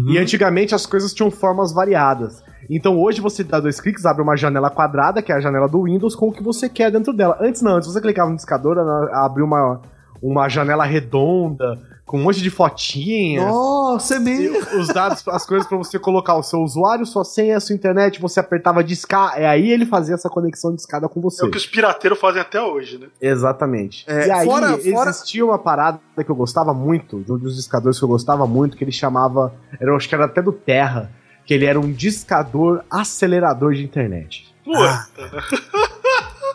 E 0.07 0.19
antigamente 0.19 0.73
as 0.73 0.87
coisas 0.87 1.13
tinham 1.13 1.33
formas 1.33 1.73
variadas. 1.73 2.45
Então 2.71 2.97
hoje 2.97 3.21
você 3.21 3.43
dá 3.43 3.59
dois 3.59 3.81
cliques, 3.81 4.07
abre 4.07 4.23
uma 4.23 4.37
janela 4.37 4.71
quadrada, 4.71 5.21
que 5.21 5.33
é 5.33 5.35
a 5.35 5.41
janela 5.41 5.67
do 5.67 5.83
Windows, 5.83 6.15
com 6.15 6.29
o 6.29 6.33
que 6.33 6.45
você 6.45 6.69
quer 6.69 6.93
dentro 6.93 7.13
dela. 7.13 7.37
Antes 7.41 7.61
não, 7.61 7.75
antes 7.75 7.93
você 7.93 8.01
clicava 8.01 8.31
no 8.31 8.37
discador, 8.37 8.79
abriu 9.13 9.45
uma, 9.45 9.81
uma 10.23 10.49
janela 10.49 10.85
redonda, 10.85 11.77
com 12.11 12.19
um 12.19 12.23
monte 12.25 12.43
de 12.43 12.51
fotinhas. 12.51 13.45
Nossa, 13.45 14.17
é 14.17 14.19
mesmo. 14.19 14.59
os 14.81 14.89
dados, 14.89 15.23
as 15.29 15.47
coisas 15.47 15.69
pra 15.69 15.79
você 15.79 15.97
colocar 15.97 16.35
o 16.35 16.43
seu 16.43 16.59
usuário, 16.59 17.07
sua 17.07 17.25
senha, 17.25 17.57
a 17.57 17.61
sua 17.61 17.73
internet, 17.77 18.21
você 18.21 18.41
apertava 18.41 18.83
discar, 18.83 19.35
é 19.41 19.47
aí 19.47 19.71
ele 19.71 19.87
fazia 19.87 20.17
essa 20.17 20.29
conexão 20.29 20.75
de 20.75 20.81
escada 20.81 21.09
com 21.09 21.21
você. 21.21 21.45
É 21.45 21.47
o 21.47 21.51
que 21.53 21.57
os 21.57 21.67
pirateiros 21.67 22.19
fazem 22.19 22.41
até 22.43 22.61
hoje, 22.61 22.99
né? 22.99 23.07
Exatamente. 23.21 24.05
É, 24.09 24.27
e 24.27 24.31
aí 24.33 24.45
fora- 24.45 24.77
fora- 24.77 25.11
existia 25.11 25.45
uma 25.45 25.57
parada 25.59 26.01
que 26.25 26.29
eu 26.29 26.35
gostava 26.35 26.75
muito, 26.75 27.21
de 27.21 27.31
um 27.33 27.39
dos 27.39 27.55
discadores 27.55 27.97
que 27.97 28.05
eu 28.05 28.09
gostava 28.09 28.45
muito, 28.45 28.77
que 28.77 28.83
ele 28.83 28.91
chamava, 28.91 29.55
era, 29.81 29.93
eu 29.93 29.97
acho 29.97 30.09
que 30.09 30.15
era 30.17 30.25
até 30.25 30.43
do 30.43 30.51
Terra, 30.53 31.13
que 31.47 31.55
ele 31.55 31.65
era 31.65 31.79
um 31.79 31.93
discador 31.93 32.83
acelerador 32.91 33.73
de 33.73 33.85
internet. 33.85 34.53
Puta. 34.65 35.45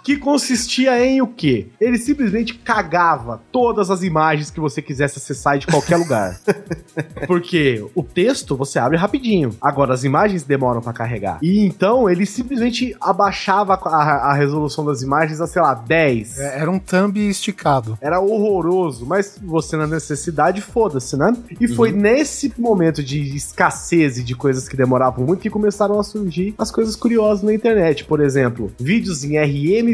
Que 0.05 0.17
consistia 0.17 1.03
em 1.03 1.19
o 1.19 1.25
quê? 1.25 1.69
Ele 1.81 1.97
simplesmente 1.97 2.53
cagava 2.53 3.41
todas 3.51 3.89
as 3.89 4.03
imagens 4.03 4.51
que 4.51 4.59
você 4.59 4.79
quisesse 4.79 5.17
acessar 5.17 5.57
de 5.57 5.65
qualquer 5.65 5.97
lugar. 5.97 6.39
Porque 7.25 7.83
o 7.95 8.03
texto 8.03 8.55
você 8.55 8.77
abre 8.77 8.97
rapidinho. 8.97 9.55
Agora 9.59 9.95
as 9.95 10.03
imagens 10.03 10.43
demoram 10.43 10.79
pra 10.79 10.93
carregar. 10.93 11.39
E 11.41 11.65
então 11.65 12.07
ele 12.07 12.23
simplesmente 12.23 12.95
abaixava 13.01 13.73
a, 13.73 14.29
a 14.29 14.33
resolução 14.35 14.85
das 14.85 15.01
imagens 15.01 15.41
a, 15.41 15.47
sei 15.47 15.59
lá, 15.59 15.73
10. 15.73 16.37
É, 16.37 16.59
Era 16.59 16.69
um 16.69 16.77
thumb 16.77 17.19
esticado. 17.27 17.97
Era 17.99 18.19
horroroso, 18.19 19.07
mas 19.07 19.39
você 19.41 19.75
na 19.75 19.87
necessidade, 19.87 20.61
foda-se, 20.61 21.17
né? 21.17 21.35
E 21.59 21.67
foi 21.67 21.91
nesse 21.91 22.53
momento 22.59 23.03
de 23.03 23.35
escassez 23.35 24.19
e 24.19 24.23
de 24.23 24.35
coisas 24.35 24.69
que 24.69 24.77
demoravam 24.77 25.25
muito 25.25 25.41
que 25.41 25.49
começaram 25.49 25.99
a 25.99 26.03
surgir 26.03 26.53
as 26.59 26.69
coisas 26.69 26.95
curiosas 26.95 27.43
na 27.43 27.55
internet. 27.55 28.05
Por 28.05 28.19
exemplo, 28.19 28.71
vídeos 28.79 29.23
em 29.23 29.37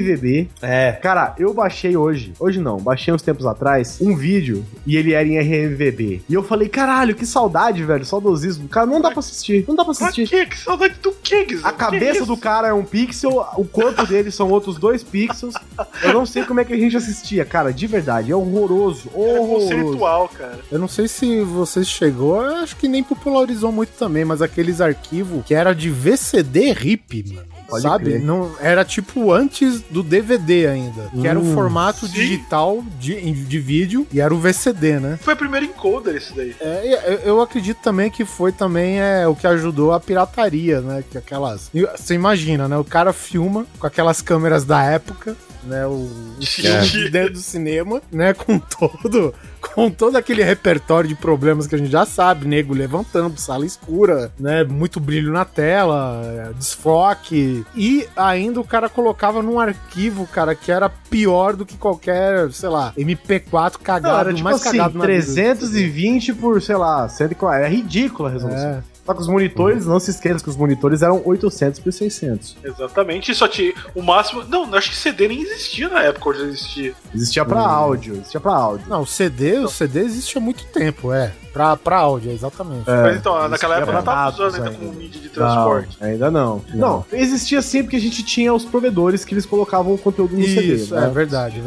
RMVB. 0.02 0.50
É. 0.62 0.92
Cara, 0.94 1.36
eu 1.38 1.54
baixei 1.54 1.96
hoje, 1.96 2.34
hoje 2.40 2.60
não, 2.60 2.78
baixei 2.78 3.14
uns 3.14 3.22
tempos 3.22 3.46
atrás, 3.46 3.98
um 4.02 4.16
vídeo 4.16 4.66
e 4.86 4.98
ele 4.98 5.14
era 5.14 5.28
em 5.28 5.38
RMVB. 5.40 6.22
E 6.28 6.34
eu 6.34 6.44
falei, 6.44 6.68
caralho, 6.68 7.16
que 7.16 7.26
saudade, 7.26 7.84
velho, 7.84 8.06
saudosismo. 8.06 8.68
Cara, 8.68 8.86
não 8.86 9.02
dá 9.02 9.10
pra 9.12 9.20
assistir, 9.20 9.64
não 9.68 9.76
dá 9.76 9.86
pra 9.86 9.94
Pra 9.94 10.08
assistir. 10.08 10.28
quê? 10.28 10.46
Que 10.46 10.58
saudade 10.58 10.96
do 11.02 11.12
quê, 11.12 11.46
Guizão? 11.46 11.70
A 11.70 11.74
cabeça 11.74 12.26
do 12.26 12.38
cara 12.38 12.70
é 12.70 12.74
um 12.74 12.84
pixel, 12.84 13.46
o 13.58 13.66
corpo 13.66 14.06
dele 14.08 14.32
são 14.32 14.50
outros 14.50 14.78
dois 14.78 15.04
pixels. 15.04 15.54
Eu 16.02 16.14
não 16.14 16.26
sei 16.26 16.44
como 16.46 16.60
é 16.60 16.66
que 16.66 16.74
a 16.74 16.78
gente 16.78 16.96
assistia, 16.98 17.44
cara, 17.46 17.72
de 17.74 17.86
verdade. 17.88 18.32
É 18.32 18.36
horroroso, 18.36 19.10
É 19.14 19.18
horroroso. 19.18 19.70
conceitual, 19.70 20.30
cara. 20.30 20.60
Eu 20.72 20.80
não 20.80 20.88
sei 20.88 21.08
se 21.08 21.42
você 21.42 21.84
chegou, 21.84 22.42
eu 22.44 22.56
acho 22.58 22.76
que 22.78 22.88
nem 22.88 23.04
popularizou 23.04 23.72
muito 23.72 23.92
também, 23.98 24.24
mas 24.26 24.42
aqueles 24.42 24.80
arquivos 24.82 25.44
que 25.46 25.54
era 25.54 25.74
de 25.74 25.90
VCD 25.90 26.72
RIP, 26.72 27.34
mano. 27.34 27.48
Pode 27.72 27.82
sabe? 27.84 28.06
crer. 28.06 28.22
Não, 28.22 28.52
era 28.60 28.86
tipo 28.86 29.32
antes 29.32 29.82
do 29.90 30.04
DVD 30.04 30.68
ainda. 30.68 31.10
Que 31.20 31.28
era 31.28 31.40
o 31.40 31.42
Hum, 31.42 31.54
formato 31.54 32.06
sim. 32.06 32.14
digital 32.14 32.84
de, 33.00 33.20
de 33.32 33.60
vídeo 33.60 34.06
e 34.12 34.22
era 34.22 34.34
o 34.34 34.38
VCD, 34.40 35.00
né? 35.00 35.18
Foi 35.22 35.34
o 35.34 35.38
primeiro 35.38 35.66
encoder 35.66 36.16
esse 36.16 36.36
daí. 36.36 36.56
É, 36.60 37.04
eu, 37.08 37.18
eu 37.36 37.42
acredito 37.42 37.80
também 37.82 38.12
que 38.12 38.24
foi 38.26 38.52
também 38.52 39.00
é, 39.02 39.28
o 39.28 39.36
que 39.36 39.48
ajudou 39.48 39.92
a 39.94 40.00
pirataria, 40.00 40.82
né? 40.82 41.04
Que 41.10 41.18
aquelas. 41.18 41.70
Você 41.98 42.14
imagina, 42.14 42.68
né? 42.68 42.78
O 42.78 42.84
cara 42.84 43.12
filma 43.14 43.66
com 43.80 43.88
aquelas 43.88 44.22
câmeras 44.22 44.64
da 44.66 44.84
época, 44.84 45.36
né? 45.64 45.86
O, 45.86 46.10
o 46.40 46.46
filme 46.46 46.88
de 46.88 47.10
dentro 47.10 47.34
do 47.34 47.40
cinema, 47.40 48.02
né? 48.12 48.34
Com 48.34 48.60
todo. 48.60 49.34
Com 49.62 49.92
todo 49.92 50.18
aquele 50.18 50.44
repertório 50.44 51.08
de 51.08 51.14
problemas 51.14 51.68
que 51.68 51.76
a 51.76 51.78
gente 51.78 51.92
já 51.92 52.04
sabe, 52.04 52.48
nego 52.48 52.74
levantando, 52.74 53.40
sala 53.40 53.66
escura, 53.66 54.32
né? 54.40 54.64
Muito 54.64 55.00
brilho 55.00 55.32
na 55.32 55.46
tela, 55.46 56.22
é, 56.26 56.54
desfoque. 56.54 57.64
E 57.76 58.08
ainda 58.16 58.60
o 58.60 58.64
cara 58.64 58.90
colocava 58.90 59.42
num 59.44 59.60
arquivo, 59.60 60.26
cara, 60.26 60.56
que 60.56 60.72
era 60.72 60.90
pior 60.90 61.56
do 61.56 61.66
que 61.66 61.78
qualquer, 61.78 62.52
sei 62.52 62.70
lá, 62.70 62.92
MP4 62.98 63.74
Não, 63.74 63.80
cagado, 63.84 64.20
era 64.20 64.34
tipo 64.34 64.44
mais 64.44 64.56
assim, 64.56 64.78
cagado 64.78 64.98
na 64.98 65.06
vida. 65.06 65.24
320 65.24 66.34
por, 66.34 66.62
sei 66.62 66.76
lá, 66.76 67.08
140. 67.08 67.66
É 67.66 67.70
ridícula 67.70 68.30
a 68.30 68.32
resolução. 68.32 68.70
É. 68.70 68.91
Só 69.06 69.14
que 69.14 69.22
os 69.22 69.28
monitores, 69.28 69.86
não 69.86 70.00
se 70.00 70.12
esqueça 70.12 70.44
que 70.44 70.50
os 70.50 70.56
monitores 70.56 71.02
eram 71.02 71.22
800 71.26 71.80
por 71.80 71.92
600. 71.92 72.58
Exatamente. 72.64 73.34
Só 73.34 73.48
tinha 73.48 73.74
o 73.96 74.02
máximo. 74.02 74.44
Não, 74.44 74.74
acho 74.76 74.90
que 74.90 74.96
CD 74.96 75.28
nem 75.28 75.42
existia 75.42 75.90
na 75.90 76.04
época 76.04 76.30
onde 76.30 76.42
existia. 76.44 76.94
Existia 77.14 77.44
pra 77.44 77.62
áudio, 77.62 78.16
existia 78.16 78.40
pra 78.40 78.54
áudio. 78.54 78.88
Não, 78.88 79.02
o 79.02 79.08
CD, 79.08 79.60
o 79.60 79.68
CD 79.68 80.02
existe 80.02 80.38
há 80.38 80.42
muito 80.42 80.66
tempo, 80.66 81.12
é. 81.12 81.34
Pra, 81.52 81.76
pra 81.76 81.98
áudio, 81.98 82.32
exatamente. 82.32 82.86
Mas 82.88 83.18
então, 83.18 83.50
naquela 83.50 83.78
época 83.78 83.92
não 83.92 84.04
tava 84.04 84.30
usando 84.30 84.56
ainda 84.56 84.70
ainda. 84.70 84.80
como 84.80 84.94
mídia 84.94 85.20
de 85.20 85.30
transporte. 85.30 85.98
Não, 86.00 86.08
ainda 86.08 86.32
não. 86.32 86.62
não. 86.74 87.06
existia 87.12 87.62
sim 87.62 87.84
porque 87.84 87.98
a 87.98 88.00
gente 88.00 88.24
tinha 88.24 88.54
os 88.54 88.64
provedores 88.64 89.26
que 89.26 89.34
eles 89.34 89.46
colocavam 89.46 89.94
o 89.94 89.98
conteúdo 89.98 90.38
no 90.38 90.44
CD. 90.44 90.76
Isso, 90.76 90.96
né? 90.96 91.06
é 91.06 91.10
verdade, 91.10 91.60
é 91.60 91.62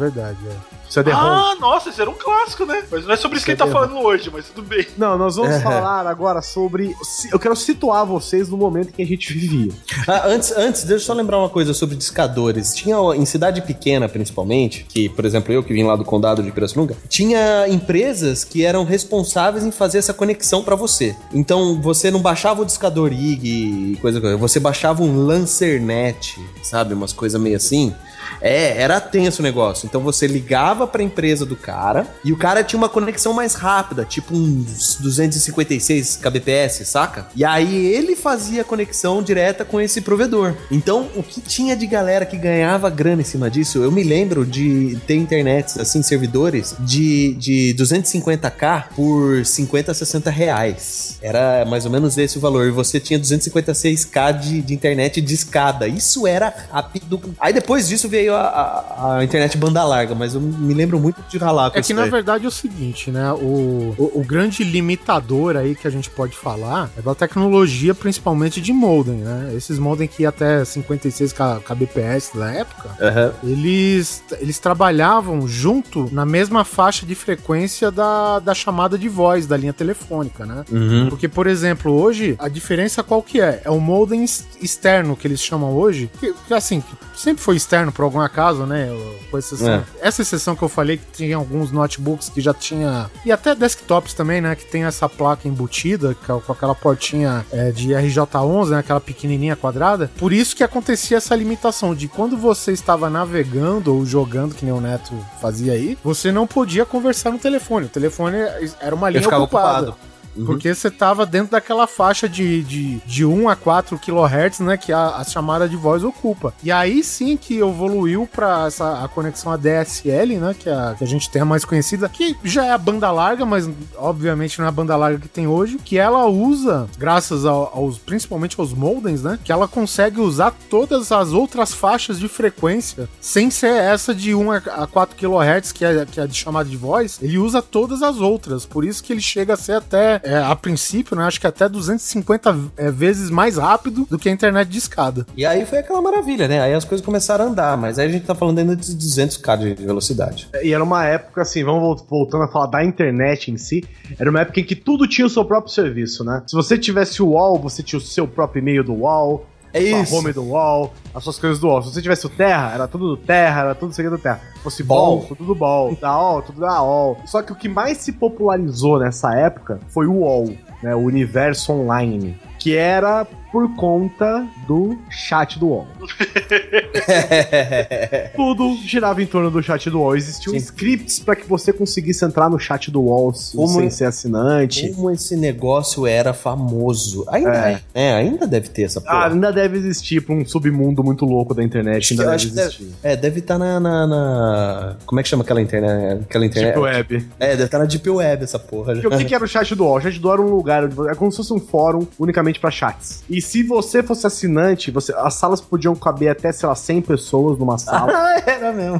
verdade. 1.01 1.17
é. 1.17 1.21
CD-ROM. 1.21 1.51
Ah, 1.51 1.55
nossa, 1.59 1.89
esse 1.89 2.01
era 2.01 2.09
um 2.09 2.13
clássico, 2.13 2.65
né? 2.65 2.83
Mas 2.91 3.05
não 3.05 3.13
é 3.13 3.17
sobre 3.17 3.37
isso 3.37 3.45
que 3.45 3.51
ele 3.51 3.57
tá 3.57 3.67
falando 3.67 3.97
hoje, 3.97 4.29
mas 4.31 4.47
tudo 4.49 4.63
bem. 4.67 4.85
Não, 4.97 5.17
nós 5.17 5.37
É. 5.37 5.41
vamos 5.41 5.61
falar 5.63 6.07
agora 6.07 6.41
sobre. 6.41 6.95
Eu 7.31 7.39
quero 7.39 7.55
situar 7.55 8.05
vocês 8.05 8.49
no 8.49 8.57
momento 8.57 8.91
que 8.91 9.01
a 9.01 9.05
gente 9.05 9.33
vivia. 9.33 9.71
Ah, 10.07 10.23
antes, 10.27 10.51
antes, 10.51 10.83
deixa 10.83 11.03
eu 11.03 11.07
só 11.07 11.13
lembrar 11.13 11.37
uma 11.39 11.49
coisa 11.49 11.73
sobre 11.73 11.95
discadores. 11.95 12.73
Tinha 12.73 12.95
em 13.15 13.25
cidade 13.25 13.61
pequena, 13.61 14.07
principalmente, 14.09 14.85
que, 14.87 15.09
por 15.09 15.25
exemplo, 15.25 15.53
eu 15.53 15.63
que 15.63 15.73
vim 15.73 15.83
lá 15.83 15.95
do 15.95 16.03
condado 16.05 16.41
de 16.43 16.51
Pirassununga, 16.51 16.95
tinha 17.09 17.67
empresas 17.67 18.43
que 18.43 18.63
eram 18.65 18.83
responsáveis 18.83 19.63
em 19.65 19.71
fazer 19.71 19.97
essa 19.97 20.13
conexão 20.13 20.63
pra 20.63 20.75
você. 20.75 21.15
Então, 21.33 21.81
você 21.81 22.09
não 22.11 22.19
baixava 22.21 22.61
o 22.61 22.65
discador 22.65 23.11
IG 23.11 23.93
e 23.93 23.97
coisa 24.01 24.21
coisa, 24.21 24.37
você 24.37 24.59
baixava 24.59 25.03
um 25.03 25.25
Lancernet, 25.25 26.39
sabe, 26.63 26.93
umas 26.93 27.13
coisas 27.13 27.39
meio 27.39 27.55
assim. 27.55 27.93
É, 28.41 28.81
era 28.81 28.99
tenso 28.99 29.41
o 29.41 29.43
negócio. 29.43 29.85
Então 29.85 30.01
você 30.01 30.27
ligava 30.27 30.87
pra 30.87 31.03
empresa 31.03 31.45
do 31.45 31.55
cara 31.55 32.07
e 32.23 32.31
o 32.31 32.37
cara 32.37 32.63
tinha 32.63 32.77
uma 32.77 32.89
conexão 32.89 33.33
mais 33.33 33.55
rápida, 33.55 34.05
tipo 34.05 34.35
uns 34.35 34.95
256 34.95 36.17
kbps, 36.17 36.87
saca? 36.87 37.27
E 37.35 37.43
aí 37.43 37.85
ele 37.87 38.15
fazia 38.15 38.63
conexão 38.63 39.21
direta 39.21 39.65
com 39.65 39.79
esse 39.79 40.01
provedor. 40.01 40.55
Então 40.71 41.09
o 41.15 41.23
que 41.23 41.41
tinha 41.41 41.75
de 41.75 41.87
galera 41.87 42.25
que 42.25 42.37
ganhava 42.37 42.89
grana 42.89 43.21
em 43.21 43.25
cima 43.25 43.49
disso? 43.49 43.79
Eu 43.79 43.91
me 43.91 44.03
lembro 44.03 44.45
de 44.45 44.97
ter 45.07 45.15
internet, 45.15 45.79
assim, 45.79 46.01
servidores 46.01 46.75
de, 46.79 47.33
de 47.35 47.75
250k 47.77 48.85
por 48.95 49.45
50, 49.45 49.93
60 49.93 50.29
reais. 50.29 51.17
Era 51.21 51.65
mais 51.65 51.85
ou 51.85 51.91
menos 51.91 52.17
esse 52.17 52.37
o 52.37 52.41
valor. 52.41 52.67
E 52.67 52.71
você 52.71 52.99
tinha 52.99 53.19
256k 53.19 54.39
de, 54.39 54.61
de 54.61 54.73
internet 54.73 55.21
de 55.21 55.33
escada. 55.33 55.87
Isso 55.87 56.27
era 56.27 56.53
rápido. 56.71 57.21
Aí 57.39 57.53
depois 57.53 57.87
disso 57.87 58.07
veio 58.15 58.33
a, 58.33 58.39
a- 58.41 59.17
a 59.17 59.23
internet 59.23 59.57
banda 59.57 59.83
larga, 59.83 60.15
mas 60.15 60.33
eu 60.35 60.41
me 60.41 60.73
lembro 60.73 60.99
muito 60.99 61.21
de 61.29 61.37
ralar 61.37 61.69
com 61.71 61.77
É 61.77 61.81
que 61.81 61.93
na 61.93 62.05
verdade 62.05 62.45
é 62.45 62.47
o 62.47 62.51
seguinte, 62.51 63.11
né? 63.11 63.31
O, 63.33 63.93
o, 63.97 64.11
o 64.21 64.23
grande 64.23 64.63
limitador 64.63 65.57
aí 65.57 65.75
que 65.75 65.87
a 65.87 65.91
gente 65.91 66.09
pode 66.09 66.35
falar 66.37 66.89
é 66.97 67.01
da 67.01 67.13
tecnologia, 67.13 67.93
principalmente 67.93 68.61
de 68.61 68.71
modem, 68.71 69.15
né? 69.17 69.51
Esses 69.55 69.77
modem 69.77 70.07
que 70.07 70.23
ia 70.23 70.29
até 70.29 70.63
56 70.63 71.33
K- 71.33 71.59
kbps 71.59 72.31
na 72.35 72.51
época, 72.53 72.89
Aham. 73.01 73.33
eles, 73.43 74.23
eles 74.39 74.59
trabalhavam 74.59 75.47
junto 75.47 76.09
na 76.11 76.25
mesma 76.25 76.63
faixa 76.63 77.05
de 77.05 77.15
frequência 77.15 77.91
da, 77.91 78.39
da 78.39 78.53
chamada 78.53 78.97
de 78.97 79.09
voz 79.09 79.45
da 79.45 79.57
linha 79.57 79.73
telefônica, 79.73 80.45
né? 80.45 80.63
Uhum. 80.71 81.07
Porque, 81.09 81.27
por 81.27 81.47
exemplo, 81.47 81.91
hoje, 81.91 82.35
a 82.39 82.47
diferença 82.47 83.03
qual 83.03 83.21
que 83.21 83.41
é? 83.41 83.61
É 83.65 83.69
o 83.69 83.79
modem 83.79 84.21
ex- 84.21 84.45
externo 84.61 85.15
que 85.15 85.27
eles 85.27 85.41
chamam 85.41 85.73
hoje, 85.73 86.09
que, 86.19 86.33
que, 86.47 86.53
assim, 86.53 86.81
que 86.81 86.95
sempre 87.19 87.43
foi 87.43 87.55
externo 87.55 87.91
por 88.05 88.19
algum 88.19 88.19
acaso, 88.19 88.65
né? 88.65 88.89
Exceção. 89.33 89.67
É. 89.67 89.83
Essa 89.99 90.21
exceção 90.21 90.55
que 90.55 90.63
eu 90.63 90.69
falei 90.69 90.97
que 90.97 91.05
tinha 91.11 91.35
alguns 91.35 91.71
notebooks 91.71 92.29
que 92.29 92.39
já 92.39 92.53
tinha. 92.53 93.09
E 93.25 93.31
até 93.31 93.53
desktops 93.53 94.13
também, 94.13 94.39
né? 94.39 94.55
Que 94.55 94.65
tem 94.65 94.83
essa 94.85 95.09
placa 95.09 95.47
embutida, 95.47 96.11
é 96.11 96.39
com 96.39 96.51
aquela 96.51 96.75
portinha 96.75 97.45
é, 97.51 97.71
de 97.71 97.89
RJ11, 97.89 98.69
né? 98.69 98.79
Aquela 98.79 99.01
pequenininha 99.01 99.55
quadrada. 99.55 100.09
Por 100.17 100.31
isso 100.31 100.55
que 100.55 100.63
acontecia 100.63 101.17
essa 101.17 101.35
limitação 101.35 101.93
de 101.93 102.07
quando 102.07 102.37
você 102.37 102.71
estava 102.71 103.09
navegando 103.09 103.93
ou 103.93 104.05
jogando, 104.05 104.55
que 104.55 104.63
nem 104.63 104.73
o 104.73 104.79
Neto 104.79 105.13
fazia 105.41 105.73
aí, 105.73 105.97
você 106.03 106.31
não 106.31 106.47
podia 106.47 106.85
conversar 106.85 107.31
no 107.31 107.39
telefone. 107.39 107.87
O 107.87 107.89
telefone 107.89 108.37
era 108.79 108.95
uma 108.95 109.09
linha 109.09 109.27
ocupada. 109.27 109.89
ocupado. 109.89 110.14
Uhum. 110.35 110.45
Porque 110.45 110.73
você 110.73 110.89
tava 110.91 111.25
dentro 111.25 111.51
daquela 111.51 111.87
faixa 111.87 112.27
de, 112.27 112.63
de, 112.63 112.97
de 113.05 113.25
1 113.25 113.49
a 113.49 113.55
4 113.55 113.97
kHz, 113.99 114.59
né? 114.59 114.77
Que 114.77 114.91
a, 114.91 115.17
a 115.17 115.23
chamada 115.23 115.67
de 115.67 115.75
voz 115.75 116.03
ocupa. 116.03 116.53
E 116.63 116.71
aí 116.71 117.03
sim 117.03 117.37
que 117.37 117.59
evoluiu 117.59 118.27
pra 118.31 118.65
essa, 118.67 119.03
a 119.03 119.07
conexão 119.07 119.51
ADSL, 119.51 120.37
né? 120.39 120.55
Que, 120.57 120.69
é 120.69 120.73
a, 120.73 120.95
que 120.97 121.03
a 121.03 121.07
gente 121.07 121.29
tem 121.29 121.41
a 121.41 121.45
mais 121.45 121.63
conhecida, 121.65 122.09
que 122.09 122.35
já 122.43 122.65
é 122.65 122.71
a 122.71 122.77
banda 122.77 123.09
larga, 123.11 123.45
mas 123.45 123.69
obviamente 123.97 124.59
não 124.59 124.65
é 124.65 124.69
a 124.69 124.71
banda 124.71 124.95
larga 124.95 125.19
que 125.19 125.27
tem 125.27 125.47
hoje. 125.47 125.77
Que 125.83 125.97
ela 125.97 126.25
usa, 126.25 126.87
graças 126.97 127.45
ao- 127.45 127.71
aos, 127.75 127.97
principalmente 127.97 128.59
aos 128.59 128.73
modems, 128.73 129.23
né? 129.23 129.39
Que 129.43 129.51
ela 129.51 129.67
consegue 129.67 130.19
usar 130.19 130.53
todas 130.69 131.11
as 131.11 131.31
outras 131.31 131.73
faixas 131.73 132.19
de 132.19 132.27
frequência 132.27 133.07
sem 133.21 133.49
ser 133.49 133.71
essa 133.71 134.13
de 134.13 134.33
1 134.35 134.51
a 134.51 134.55
a 134.57 134.87
4 134.87 135.15
kHz, 135.15 135.71
que 135.71 135.85
é, 135.85 136.05
que 136.05 136.19
é 136.19 136.25
de 136.27 136.35
chamada 136.35 136.67
de 136.69 136.77
voz. 136.77 137.19
Ele 137.21 137.37
usa 137.37 137.61
todas 137.61 138.01
as 138.01 138.17
outras. 138.17 138.65
Por 138.65 138.83
isso 138.83 139.03
que 139.03 139.13
ele 139.13 139.21
chega 139.21 139.53
a 139.53 139.57
ser 139.57 139.73
até 139.73 140.19
é, 140.25 140.37
a 140.37 140.55
princípio, 140.55 141.15
né, 141.15 141.23
acho 141.23 141.39
que 141.39 141.47
até 141.47 141.69
250 141.69 142.57
é, 142.77 142.91
vezes 142.91 143.29
mais 143.29 143.57
rápido 143.57 144.05
do 144.09 144.17
que 144.19 144.27
a 144.27 144.31
internet 144.31 144.67
de 144.67 144.77
escada. 144.77 145.25
E 145.37 145.45
aí 145.45 145.65
foi 145.65 145.79
aquela 145.79 146.01
maravilha, 146.01 146.47
né? 146.47 146.61
Aí 146.61 146.73
as 146.73 146.83
coisas 146.83 147.05
começaram 147.05 147.45
a 147.45 147.47
andar, 147.47 147.77
mas 147.77 147.97
aí 147.99 148.07
a 148.07 148.11
gente 148.11 148.25
tá 148.25 148.35
falando 148.35 148.59
ainda 148.59 148.75
de 148.75 148.91
200k 148.95 149.57
de 149.75 149.85
velocidade. 149.85 150.49
E 150.61 150.73
era 150.73 150.83
uma 150.83 151.05
época, 151.05 151.41
assim, 151.41 151.63
vamos 151.63 151.81
vol- 151.81 152.07
voltando 152.09 152.43
a 152.43 152.47
falar 152.47 152.67
da 152.67 152.83
internet 152.83 153.51
em 153.51 153.57
si, 153.57 153.83
era 154.19 154.29
uma 154.29 154.41
época 154.41 154.59
em 154.59 154.63
que 154.63 154.75
tudo 154.75 155.07
tinha 155.07 155.25
o 155.25 155.29
seu 155.29 155.45
próprio 155.45 155.73
serviço, 155.73 156.23
né? 156.23 156.43
Se 156.47 156.55
você 156.55 156.77
tivesse 156.77 157.21
o 157.21 157.27
UOL, 157.29 157.59
você 157.59 157.81
tinha 157.83 157.99
o 157.99 158.01
seu 158.01 158.27
próprio 158.27 158.59
e-mail 158.61 158.83
do 158.83 158.93
UOL, 158.93 159.45
É 159.75 159.93
a 159.93 160.01
isso. 160.01 160.15
home 160.15 160.31
do 160.31 160.43
UOL, 160.43 160.93
as 161.13 161.23
suas 161.23 161.37
coisas 161.37 161.59
do 161.59 161.67
UOL. 161.67 161.81
Se 161.83 161.93
você 161.93 162.01
tivesse 162.01 162.25
o 162.25 162.29
Terra, 162.29 162.73
era 162.73 162.87
tudo 162.87 163.15
do 163.15 163.17
Terra, 163.17 163.61
era 163.61 163.75
tudo 163.75 163.91
aqui 163.91 164.09
do 164.09 164.17
Terra. 164.17 164.39
Se 164.55 164.59
fosse 164.61 164.83
Bol. 164.83 165.17
Bol, 165.17 165.27
tudo 165.27 165.43
do 165.45 165.55
Bol. 165.55 165.95
Da 165.99 166.17
UOL, 166.17 166.41
tudo 166.41 166.61
da 166.61 166.81
UOL. 166.81 167.17
Só 167.25 167.41
que 167.41 167.51
o 167.51 167.55
que 167.55 167.67
mais 167.67 167.97
se 167.97 168.13
popularizou 168.13 168.99
nessa 168.99 169.35
época 169.35 169.79
foi 169.89 170.07
o 170.07 170.13
UOL, 170.13 170.55
né? 170.81 170.95
O 170.95 170.99
Universo 170.99 171.73
Online. 171.73 172.39
Que 172.57 172.75
era 172.75 173.27
por 173.55 173.73
conta 173.77 174.45
do 174.67 174.97
chat 175.09 175.57
do 175.57 175.67
UOL. 175.67 175.87
Tudo 178.35 178.75
girava 178.83 179.23
em 179.23 179.25
torno 179.25 179.49
do 179.49 179.63
chat 179.63 179.89
do 179.89 179.99
UOL. 179.99 180.17
Existiam 180.17 180.51
Sim. 180.51 180.57
scripts 180.57 181.19
para 181.19 181.37
que 181.37 181.47
você 181.47 181.71
conseguisse 181.71 182.25
entrar 182.25 182.49
no 182.49 182.59
chat 182.59 182.91
do 182.91 183.01
UOL 183.01 183.31
Como- 183.55 183.67
sem 183.69 183.89
ser 183.89 184.05
assinante. 184.05 184.89
Como 184.93 185.09
esse 185.09 185.37
negócio 185.37 186.05
era 186.05 186.33
famoso. 186.33 187.23
Ainda 187.29 187.69
É. 187.69 187.79
é, 187.93 188.03
é, 188.09 188.13
ainda 188.15 188.45
deve 188.45 188.67
ter 188.67 188.83
essa 188.83 188.99
Ah, 188.99 189.03
porra. 189.03 189.27
ainda 189.33 189.53
deve 189.53 189.77
existir 189.77 190.19
para 190.19 190.35
um 190.35 190.45
submundo 190.45 191.01
muito 191.01 191.23
louco 191.25 191.53
da 191.53 191.63
internet. 191.63 192.11
Ainda 192.11 192.25
deve 192.31 192.49
que 192.49 192.55
deve- 192.55 192.67
existir. 192.67 192.89
É, 193.03 193.15
deve 193.15 193.39
estar 193.39 193.57
na, 193.57 193.79
na, 193.79 194.05
na- 194.05 194.95
Como 195.05 195.17
é 195.19 195.23
que 195.23 195.29
chama 195.29 195.43
aquela 195.43 195.61
internet? 195.61 196.23
Aquela 196.23 196.45
internet? 196.45 196.73
Tipo 196.73 196.83
web. 196.85 197.25
É, 197.39 197.47
deve 197.51 197.63
estar 197.63 197.79
na 197.79 197.85
Deep 197.85 198.09
Web 198.09 198.43
essa 198.43 198.59
porra. 198.59 198.93
Porque 198.95 199.07
o 199.07 199.11
que, 199.17 199.23
que 199.23 199.33
era 199.33 199.45
o 199.45 199.47
chat 199.47 199.73
do 199.73 199.85
UOL? 199.85 199.95
O 199.97 200.01
chat 200.01 200.19
do 200.19 200.27
UOL 200.27 200.33
era 200.33 200.41
um 200.41 200.49
lugar, 200.53 200.83
onde 200.83 201.09
é 201.09 201.15
como 201.15 201.31
se 201.31 201.37
fosse 201.37 201.53
um 201.53 201.59
fórum 201.59 202.05
unicamente 202.19 202.59
pra 202.59 202.69
chats. 202.69 203.23
E 203.29 203.41
se 203.45 203.63
você 203.63 204.01
fosse 204.03 204.25
assinante, 204.27 204.91
você, 204.91 205.13
as 205.15 205.33
salas 205.35 205.61
podiam 205.61 205.95
caber 205.95 206.29
até, 206.29 206.51
sei 206.51 206.67
lá, 206.67 206.75
100 206.75 207.01
pessoas 207.03 207.57
numa 207.57 207.77
sala. 207.77 208.11
Ah, 208.15 208.41
era 208.45 208.71
mesmo. 208.73 208.99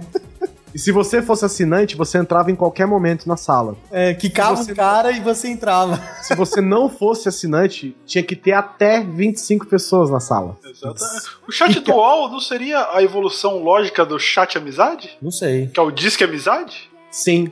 e 0.74 0.80
se 0.80 0.92
você 0.92 1.22
fosse 1.22 1.44
assinante, 1.46 1.96
você 1.96 2.18
entrava 2.18 2.52
em 2.52 2.56
qualquer 2.56 2.86
momento 2.86 3.28
na 3.28 3.36
sala. 3.38 3.76
É, 3.92 4.14
quicava 4.14 4.56
Você- 4.58 4.72
o 4.72 4.76
cara 4.76 5.12
e 5.12 5.20
você 5.22 5.48
entrava. 5.50 6.02
Se 6.22 6.36
você 6.36 6.62
não 6.62 6.90
fosse 6.90 7.28
assinante, 7.30 7.96
tinha 8.06 8.24
que 8.24 8.36
ter 8.36 8.54
até 8.54 9.02
25 9.04 9.66
pessoas 9.66 10.10
na 10.10 10.20
sala. 10.20 10.58
Exatamente. 10.64 11.26
O 11.48 11.52
chat 11.52 11.80
do 11.80 11.92
UOL 11.94 12.30
não 12.30 12.40
seria 12.40 12.90
a 12.94 13.02
evolução 13.02 13.64
lógica 13.64 14.06
do 14.06 14.20
chat 14.20 14.58
amizade? 14.58 15.18
Não 15.22 15.32
sei. 15.32 15.68
Que 15.68 15.80
é 15.80 15.84
o 15.84 15.92
Disque 15.92 16.24
Amizade? 16.24 16.90
Sim. 17.12 17.52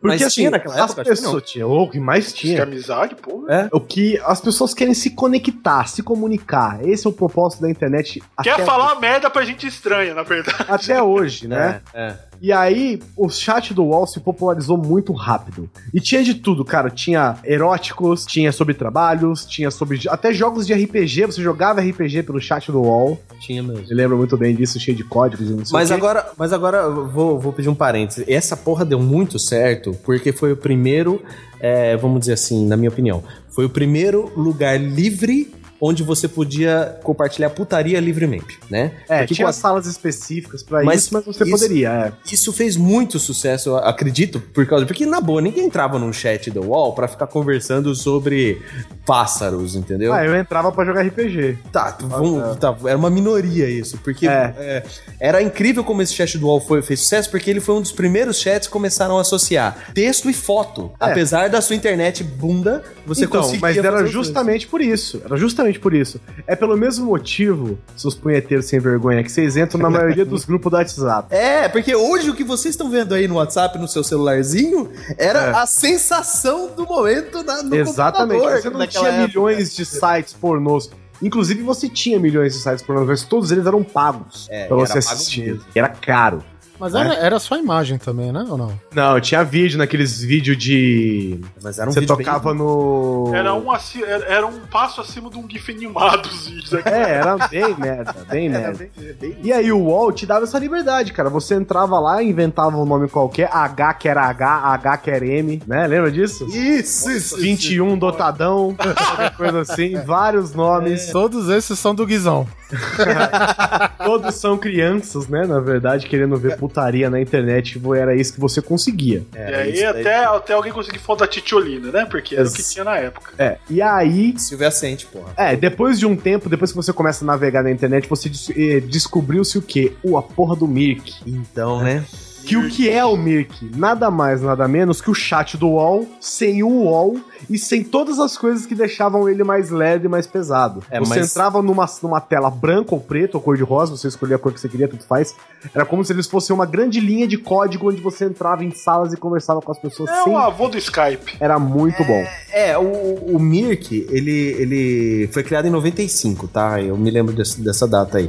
Porque 0.00 0.14
Mas 0.16 0.22
assim, 0.22 0.34
tinha 0.42 0.50
naquela 0.50 0.74
as 0.76 0.90
época? 0.90 1.02
Que 1.02 1.10
pessoas 1.10 1.42
tinha, 1.42 1.66
ou 1.66 1.82
o 1.82 1.90
que 1.90 1.98
mais 1.98 2.32
tinha. 2.32 2.62
Amizade, 2.62 3.16
pô. 3.16 3.46
É? 3.48 3.68
O 3.72 3.80
que 3.80 4.16
as 4.24 4.40
pessoas 4.40 4.72
querem 4.72 4.94
se 4.94 5.10
conectar, 5.10 5.88
se 5.88 6.02
comunicar. 6.04 6.86
Esse 6.86 7.04
é 7.06 7.10
o 7.10 7.12
propósito 7.12 7.62
da 7.62 7.68
internet. 7.70 8.22
Quer 8.42 8.50
até- 8.52 8.64
falar 8.64 8.94
merda 9.00 9.28
pra 9.28 9.44
gente 9.44 9.66
estranha, 9.66 10.14
na 10.14 10.22
verdade. 10.22 10.64
Até 10.68 11.02
hoje, 11.02 11.48
né? 11.48 11.80
É, 11.92 12.00
é. 12.10 12.16
E 12.40 12.52
aí, 12.52 13.00
o 13.16 13.28
chat 13.28 13.74
do 13.74 13.84
UOL 13.84 14.06
se 14.06 14.20
popularizou 14.20 14.76
muito 14.76 15.12
rápido. 15.12 15.68
E 15.92 16.00
tinha 16.00 16.22
de 16.22 16.34
tudo, 16.34 16.64
cara. 16.64 16.90
Tinha 16.90 17.36
eróticos, 17.44 18.24
tinha 18.24 18.52
sobre 18.52 18.74
trabalhos, 18.74 19.44
tinha 19.44 19.70
sobre. 19.70 20.00
Até 20.08 20.32
jogos 20.32 20.66
de 20.66 20.72
RPG. 20.72 21.26
Você 21.26 21.42
jogava 21.42 21.80
RPG 21.80 22.22
pelo 22.22 22.40
chat 22.40 22.70
do 22.70 22.80
UOL. 22.80 23.20
Tinha 23.40 23.62
mesmo. 23.62 23.84
Eu 23.88 23.96
lembro 23.96 24.16
muito 24.16 24.36
bem 24.36 24.54
disso, 24.54 24.78
cheio 24.78 24.96
de 24.96 25.04
códigos 25.04 25.50
e 25.50 25.52
não 25.52 25.64
sei 25.64 25.72
Mas 25.72 25.90
agora, 25.90 26.26
mas 26.36 26.52
agora 26.52 26.88
vou, 26.88 27.38
vou 27.38 27.52
pedir 27.52 27.68
um 27.68 27.74
parênteses. 27.74 28.24
Essa 28.28 28.56
porra 28.56 28.84
deu 28.84 29.00
muito 29.00 29.38
certo 29.38 29.96
porque 30.04 30.32
foi 30.32 30.52
o 30.52 30.56
primeiro, 30.56 31.22
é, 31.60 31.96
vamos 31.96 32.20
dizer 32.20 32.34
assim, 32.34 32.66
na 32.66 32.76
minha 32.76 32.88
opinião, 32.88 33.22
foi 33.50 33.64
o 33.64 33.70
primeiro 33.70 34.30
lugar 34.36 34.78
livre 34.80 35.52
onde 35.80 36.02
você 36.02 36.26
podia 36.26 36.98
compartilhar 37.02 37.50
putaria 37.50 38.00
livremente, 38.00 38.58
né? 38.70 38.92
É, 39.08 39.18
Porque 39.18 39.34
tinha 39.34 39.48
a- 39.48 39.52
salas 39.52 39.86
específicas 39.86 40.62
pra 40.62 40.82
Mas 40.82 41.02
isso, 41.04 41.14
mas 41.14 41.24
você 41.24 41.44
isso- 41.44 41.52
poderia, 41.52 41.88
é. 41.90 42.12
Isso 42.32 42.52
fez 42.52 42.76
muito 42.76 43.18
sucesso, 43.18 43.70
eu 43.70 43.76
acredito, 43.78 44.40
por 44.40 44.66
causa. 44.66 44.84
Porque, 44.86 45.06
na 45.06 45.20
boa, 45.20 45.40
ninguém 45.40 45.64
entrava 45.66 45.98
num 45.98 46.12
chat 46.12 46.50
do 46.50 46.62
UOL 46.62 46.92
pra 46.94 47.06
ficar 47.08 47.26
conversando 47.26 47.94
sobre 47.94 48.60
pássaros, 49.06 49.74
entendeu? 49.74 50.12
Ah, 50.12 50.24
eu 50.24 50.34
entrava 50.36 50.70
pra 50.72 50.84
jogar 50.84 51.02
RPG. 51.06 51.58
Tá, 51.72 51.96
vamos- 52.00 52.56
tá, 52.56 52.76
era 52.84 52.96
uma 52.98 53.10
minoria 53.10 53.68
isso, 53.68 53.98
porque 53.98 54.26
É. 54.28 54.54
é, 54.58 54.82
era 55.20 55.42
incrível 55.42 55.82
como 55.84 56.02
esse 56.02 56.12
chat 56.14 56.36
do 56.38 56.46
UOL 56.46 56.60
foi, 56.60 56.82
fez 56.82 57.00
sucesso, 57.00 57.30
porque 57.30 57.48
ele 57.50 57.60
foi 57.60 57.74
um 57.76 57.80
dos 57.80 57.92
primeiros 57.92 58.38
chats 58.40 58.66
que 58.66 58.72
começaram 58.72 59.16
a 59.18 59.20
associar 59.20 59.76
texto 59.94 60.28
e 60.28 60.32
foto. 60.34 60.90
É. 61.00 61.04
Apesar 61.10 61.48
da 61.48 61.60
sua 61.60 61.76
internet 61.76 62.22
bunda, 62.22 62.82
você 63.06 63.24
então, 63.24 63.40
conseguia 63.40 63.60
mas 63.60 63.76
era 63.76 64.04
justamente 64.06 64.66
por 64.66 64.80
isso. 64.80 65.22
Era 65.24 65.36
justamente 65.36 65.67
por 65.76 65.92
isso. 65.92 66.20
É 66.46 66.54
pelo 66.54 66.76
mesmo 66.76 67.06
motivo, 67.06 67.76
seus 67.96 68.14
punheteiros 68.14 68.66
sem 68.66 68.78
vergonha, 68.78 69.22
que 69.24 69.30
vocês 69.32 69.56
entram 69.56 69.80
na 69.80 69.90
maioria 69.90 70.24
dos 70.24 70.44
grupos 70.46 70.70
do 70.70 70.76
WhatsApp. 70.76 71.34
É, 71.34 71.68
porque 71.68 71.94
hoje 71.94 72.30
o 72.30 72.34
que 72.34 72.44
vocês 72.44 72.74
estão 72.74 72.88
vendo 72.88 73.12
aí 73.14 73.26
no 73.26 73.34
WhatsApp, 73.34 73.76
no 73.78 73.88
seu 73.88 74.04
celularzinho, 74.04 74.88
era 75.18 75.46
É. 75.46 75.50
a 75.54 75.66
sensação 75.66 76.70
do 76.76 76.86
momento 76.86 77.42
na, 77.42 77.62
no 77.62 77.74
Exatamente. 77.74 78.38
computador. 78.40 78.62
Você 78.62 78.70
não 78.70 78.86
tinha 78.86 79.08
época. 79.08 79.26
milhões 79.26 79.74
de 79.74 79.84
sites 79.84 80.32
pornôs. 80.32 80.88
Inclusive, 81.20 81.62
você 81.64 81.88
tinha 81.88 82.18
milhões 82.20 82.54
de 82.54 82.60
sites 82.62 82.80
pornôs, 82.80 83.08
mas 83.08 83.22
todos 83.24 83.50
eles 83.50 83.66
eram 83.66 83.82
pagos 83.82 84.46
É, 84.50 84.66
pra 84.68 84.76
você 84.76 85.00
pago 85.00 85.12
assistir. 85.12 85.46
mesmo. 85.54 85.64
Era 85.74 85.88
caro. 85.88 86.44
Mas 86.78 86.94
era, 86.94 87.14
era 87.14 87.38
só 87.38 87.56
imagem 87.56 87.98
também, 87.98 88.30
né? 88.32 88.44
Ou 88.48 88.56
não? 88.56 88.80
Não, 88.94 89.20
tinha 89.20 89.42
vídeo 89.42 89.78
naqueles 89.78 90.20
vídeos 90.20 90.56
de. 90.56 91.40
Mas 91.62 91.78
era 91.78 91.88
um 91.88 91.92
você 91.92 92.00
vídeo 92.00 92.16
tocava 92.16 92.54
no. 92.54 93.32
Era 93.34 93.52
um, 93.54 93.70
aci- 93.70 94.02
era 94.04 94.24
era 94.26 94.46
um 94.46 94.60
passo 94.70 95.00
acima 95.00 95.28
de 95.30 95.36
um 95.38 95.48
GIF 95.48 95.70
animado 95.72 96.26
os 96.26 96.46
vídeos 96.46 96.74
aqui. 96.74 96.88
É, 96.88 97.10
era 97.14 97.36
bem 97.48 97.74
merda, 97.78 98.14
bem 98.30 98.48
Era 98.48 98.58
merda. 98.60 98.78
bem- 98.96 99.14
bem- 99.20 99.36
E 99.42 99.52
aí 99.52 99.72
o 99.72 99.78
UOL 99.78 100.12
te 100.12 100.24
dava 100.26 100.44
essa 100.44 100.58
liberdade, 100.58 101.12
cara. 101.12 101.28
Você 101.30 101.54
entrava 101.54 101.98
lá, 101.98 102.22
inventava 102.22 102.76
um 102.76 102.84
nome 102.84 103.08
qualquer, 103.08 103.50
H 103.52 103.94
que 103.94 104.08
era 104.08 104.22
H, 104.22 104.46
H 104.74 104.96
que 104.98 105.10
era 105.10 105.26
M, 105.26 105.60
né? 105.66 105.86
Lembra 105.86 106.10
disso? 106.12 106.46
Isso, 106.46 107.10
isso. 107.10 107.36
21 107.38 107.98
dotadão, 107.98 108.74
qualquer 108.78 109.34
coisa 109.36 109.60
assim, 109.60 109.96
vários 110.02 110.52
nomes. 110.54 111.10
Todos 111.10 111.48
esses 111.48 111.78
são 111.78 111.94
do 111.94 112.06
Guizão. 112.06 112.46
Todos 114.04 114.34
são 114.36 114.56
crianças, 114.58 115.26
né? 115.28 115.46
Na 115.46 115.60
verdade, 115.60 116.06
querendo 116.06 116.36
ver 116.36 116.56
putaria 116.68 117.08
na 117.10 117.20
internet, 117.20 117.80
era 117.96 118.14
isso 118.14 118.32
que 118.32 118.40
você 118.40 118.60
conseguia. 118.62 119.24
E 119.34 119.38
Era 119.38 119.58
aí 119.58 119.72
isso 119.72 119.82
daí. 119.82 120.00
até, 120.02 120.24
até 120.24 120.52
alguém 120.54 120.72
conseguir 120.72 120.98
foto 120.98 121.20
da 121.20 121.26
Titiolina, 121.26 121.90
né? 121.90 122.04
Porque 122.04 122.34
era 122.34 122.46
o 122.48 122.52
que 122.52 122.60
Ex- 122.60 122.72
tinha 122.72 122.84
na 122.84 122.96
época. 122.96 123.32
É, 123.38 123.56
e 123.70 123.80
aí. 123.82 124.34
Silvia 124.38 124.70
Sente, 124.70 125.06
porra. 125.06 125.32
É, 125.36 125.56
depois 125.56 125.98
de 125.98 126.06
um 126.06 126.14
tempo, 126.16 126.48
depois 126.48 126.70
que 126.70 126.76
você 126.76 126.92
começa 126.92 127.24
a 127.24 127.26
navegar 127.26 127.62
na 127.62 127.70
internet, 127.70 128.08
você 128.08 128.28
des- 128.28 128.50
eh, 128.50 128.80
descobriu-se 128.80 129.58
o 129.58 129.62
quê? 129.62 129.92
O 130.02 130.16
a 130.18 130.22
porra 130.22 130.54
do 130.54 130.68
Mirk. 130.68 131.12
Então, 131.26 131.82
né? 131.82 132.04
Que 132.48 132.56
o 132.56 132.68
que 132.68 132.88
é 132.88 133.04
o 133.04 133.16
Mirk? 133.16 133.70
Nada 133.76 134.10
mais, 134.10 134.40
nada 134.40 134.66
menos 134.66 135.00
que 135.00 135.10
o 135.10 135.14
chat 135.14 135.56
do 135.56 135.68
UOL, 135.68 136.06
sem 136.20 136.62
o 136.62 136.68
UOL 136.68 137.16
e 137.50 137.58
sem 137.58 137.84
todas 137.84 138.18
as 138.18 138.38
coisas 138.38 138.64
que 138.64 138.74
deixavam 138.74 139.28
ele 139.28 139.44
mais 139.44 139.70
leve 139.70 140.06
e 140.06 140.08
mais 140.08 140.26
pesado. 140.26 140.82
É, 140.90 140.98
você 140.98 141.20
mas- 141.20 141.30
entrava 141.30 141.60
numa, 141.62 141.86
numa 142.02 142.20
tela 142.20 142.50
branca 142.50 142.94
ou 142.94 143.00
preta 143.00 143.36
ou 143.36 143.42
cor 143.42 143.56
de 143.56 143.62
rosa, 143.62 143.96
você 143.96 144.08
escolhia 144.08 144.36
a 144.36 144.38
cor 144.38 144.52
que 144.52 144.60
você 144.60 144.68
queria, 144.68 144.88
tudo 144.88 145.04
faz. 145.04 145.34
Era 145.74 145.84
como 145.84 146.04
se 146.04 146.12
eles 146.12 146.26
fossem 146.26 146.54
uma 146.54 146.64
grande 146.64 147.00
linha 147.00 147.26
de 147.28 147.36
código 147.36 147.88
onde 147.90 148.00
você 148.00 148.24
entrava 148.24 148.64
em 148.64 148.70
salas 148.70 149.12
e 149.12 149.16
conversava 149.16 149.60
com 149.60 149.70
as 149.70 149.78
pessoas 149.78 150.08
É 150.08 150.22
sem. 150.24 150.32
o 150.32 150.38
avô 150.38 150.68
do 150.68 150.78
Skype. 150.78 151.36
Era 151.40 151.58
muito 151.58 152.02
bom. 152.04 152.24
É, 152.52 152.78
o, 152.78 153.36
o 153.36 153.38
Mirk, 153.38 154.06
ele, 154.10 154.32
ele 154.58 155.28
foi 155.32 155.42
criado 155.42 155.66
em 155.66 155.70
95, 155.70 156.48
tá? 156.48 156.80
Eu 156.80 156.96
me 156.96 157.10
lembro 157.10 157.34
desse- 157.34 157.60
dessa 157.60 157.86
data 157.86 158.18
aí. 158.18 158.28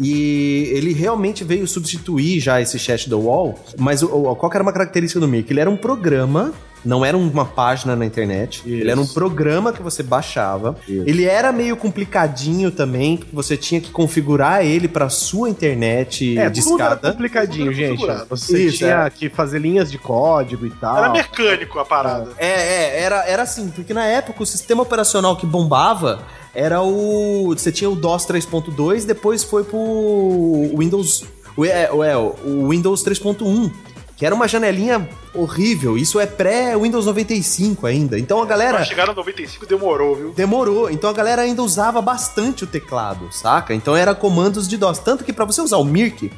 E 0.00 0.70
ele 0.74 0.92
realmente 0.94 1.44
veio 1.44 1.66
substituir 1.66 2.40
já 2.40 2.60
esse 2.60 2.78
chat 2.78 3.08
do 3.08 3.18
UOL. 3.20 3.58
Mas 3.78 4.02
o, 4.02 4.06
o- 4.06 4.34
qual 4.36 4.48
que 4.50 4.56
era 4.56 4.62
uma 4.62 4.72
característica 4.72 5.20
do 5.20 5.28
Mirk? 5.28 5.52
Ele 5.52 5.60
era 5.60 5.68
um 5.68 5.76
programa, 5.76 6.52
não 6.82 7.04
era 7.04 7.14
uma 7.16 7.44
página 7.44 7.94
na 7.94 8.06
internet. 8.06 8.60
Isso. 8.60 8.68
Ele 8.68 8.90
era 8.90 8.98
um 8.98 9.06
programa 9.06 9.72
que 9.74 9.82
você 9.82 10.02
baixava. 10.02 10.74
Isso. 10.88 11.04
Ele 11.06 11.24
era 11.24 11.52
meio 11.52 11.76
complicadinho 11.76 12.70
também, 12.70 13.18
porque 13.18 13.34
você 13.36 13.56
tinha 13.58 13.78
que 13.80 13.90
configurar 13.90 14.64
ele 14.64 14.88
para 14.88 15.10
sua 15.10 15.50
internet 15.50 16.38
É, 16.38 16.48
de 16.48 16.62
tudo 16.62 16.82
era 16.82 16.96
complicadinho, 16.96 17.70
Tudo 17.70 18.06
era 18.06 18.16
gente. 18.18 18.28
Você 18.30 18.64
Isso, 18.66 18.78
tinha 18.78 19.04
é. 19.04 19.10
que 19.10 19.28
fazer 19.28 19.58
linhas 19.58 19.90
de 19.90 19.98
código 19.98 20.64
e 20.66 20.70
tal. 20.70 20.96
Era 20.96 21.10
mecânico 21.10 21.78
a 21.78 21.84
parada. 21.84 22.30
É, 22.38 22.46
é, 22.48 23.02
era, 23.02 23.24
era 23.26 23.42
assim, 23.42 23.68
porque 23.68 23.92
na 23.92 24.06
época 24.06 24.42
o 24.42 24.46
sistema 24.46 24.82
operacional 24.82 25.36
que 25.36 25.44
bombava 25.44 26.22
era 26.54 26.82
o. 26.82 27.48
Você 27.56 27.70
tinha 27.72 27.88
o 27.90 27.94
DOS 27.96 28.26
3.2, 28.26 29.04
depois 29.04 29.42
foi 29.44 29.64
pro 29.64 30.70
Windows. 30.76 31.24
o- 31.56 31.64
É, 31.64 31.90
o- 31.92 32.02
é, 32.04 32.16
o 32.16 32.68
Windows 32.68 33.02
3.1. 33.02 33.70
Que 34.16 34.26
era 34.26 34.34
uma 34.34 34.46
janelinha 34.46 35.08
horrível. 35.34 35.96
Isso 35.96 36.20
é 36.20 36.26
pré-Windows 36.26 37.06
95 37.06 37.86
ainda. 37.86 38.18
Então 38.18 38.42
a 38.42 38.44
galera. 38.44 38.76
Pra 38.76 38.84
chegar 38.84 39.06
no 39.06 39.14
95 39.14 39.64
demorou, 39.64 40.14
viu? 40.14 40.32
Demorou, 40.32 40.90
então 40.90 41.08
a 41.08 41.12
galera 41.14 41.40
ainda 41.40 41.62
usava 41.62 42.02
bastante 42.02 42.64
o 42.64 42.66
teclado, 42.66 43.32
saca? 43.32 43.72
Então 43.74 43.96
era 43.96 44.14
comandos 44.14 44.68
de 44.68 44.76
DOS. 44.76 44.98
Tanto 44.98 45.24
que 45.24 45.32
pra 45.32 45.46
você 45.46 45.62
usar 45.62 45.78
o 45.78 45.84
Mirk, 45.84 46.30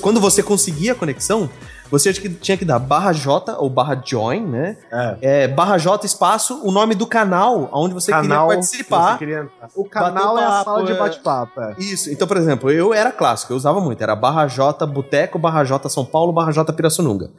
quando 0.00 0.20
você 0.20 0.42
conseguia 0.42 0.92
a 0.92 0.94
conexão, 0.96 1.48
você 1.92 2.12
tinha 2.12 2.28
que, 2.28 2.34
tinha 2.40 2.56
que 2.56 2.64
dar 2.64 2.80
barra 2.80 3.12
J 3.12 3.54
ou 3.58 3.70
barra 3.70 4.00
join, 4.04 4.40
né? 4.44 4.76
É. 4.90 5.16
É, 5.22 5.48
barra 5.48 5.78
J 5.78 6.04
espaço, 6.04 6.60
o 6.64 6.72
nome 6.72 6.96
do 6.96 7.06
canal 7.06 7.68
onde 7.72 7.94
você 7.94 8.10
Canal, 8.10 8.48
queria 8.48 8.60
participar. 8.62 9.12
você 9.12 9.18
queria. 9.18 9.48
O 9.76 9.84
canal 9.84 10.36
é 10.38 10.44
a 10.44 10.48
papo, 10.48 10.64
sala 10.64 10.84
de 10.84 10.92
é. 10.92 10.98
bate-papo. 10.98 11.60
é. 11.60 11.74
Isso, 11.78 12.10
então, 12.10 12.26
por 12.26 12.36
exemplo, 12.36 12.70
eu 12.70 12.92
era 12.92 13.12
clássico, 13.12 13.52
eu 13.52 13.56
usava 13.56 13.80
muito, 13.80 14.02
era 14.02 14.16
barra 14.16 14.46
J 14.46 14.84
Boteco, 14.86 15.38
barra 15.38 15.62
J 15.62 15.88
São 15.88 16.04
Paulo, 16.04 16.32
barra 16.32 16.50
J 16.50 16.72
Pirassununga. 16.72 17.30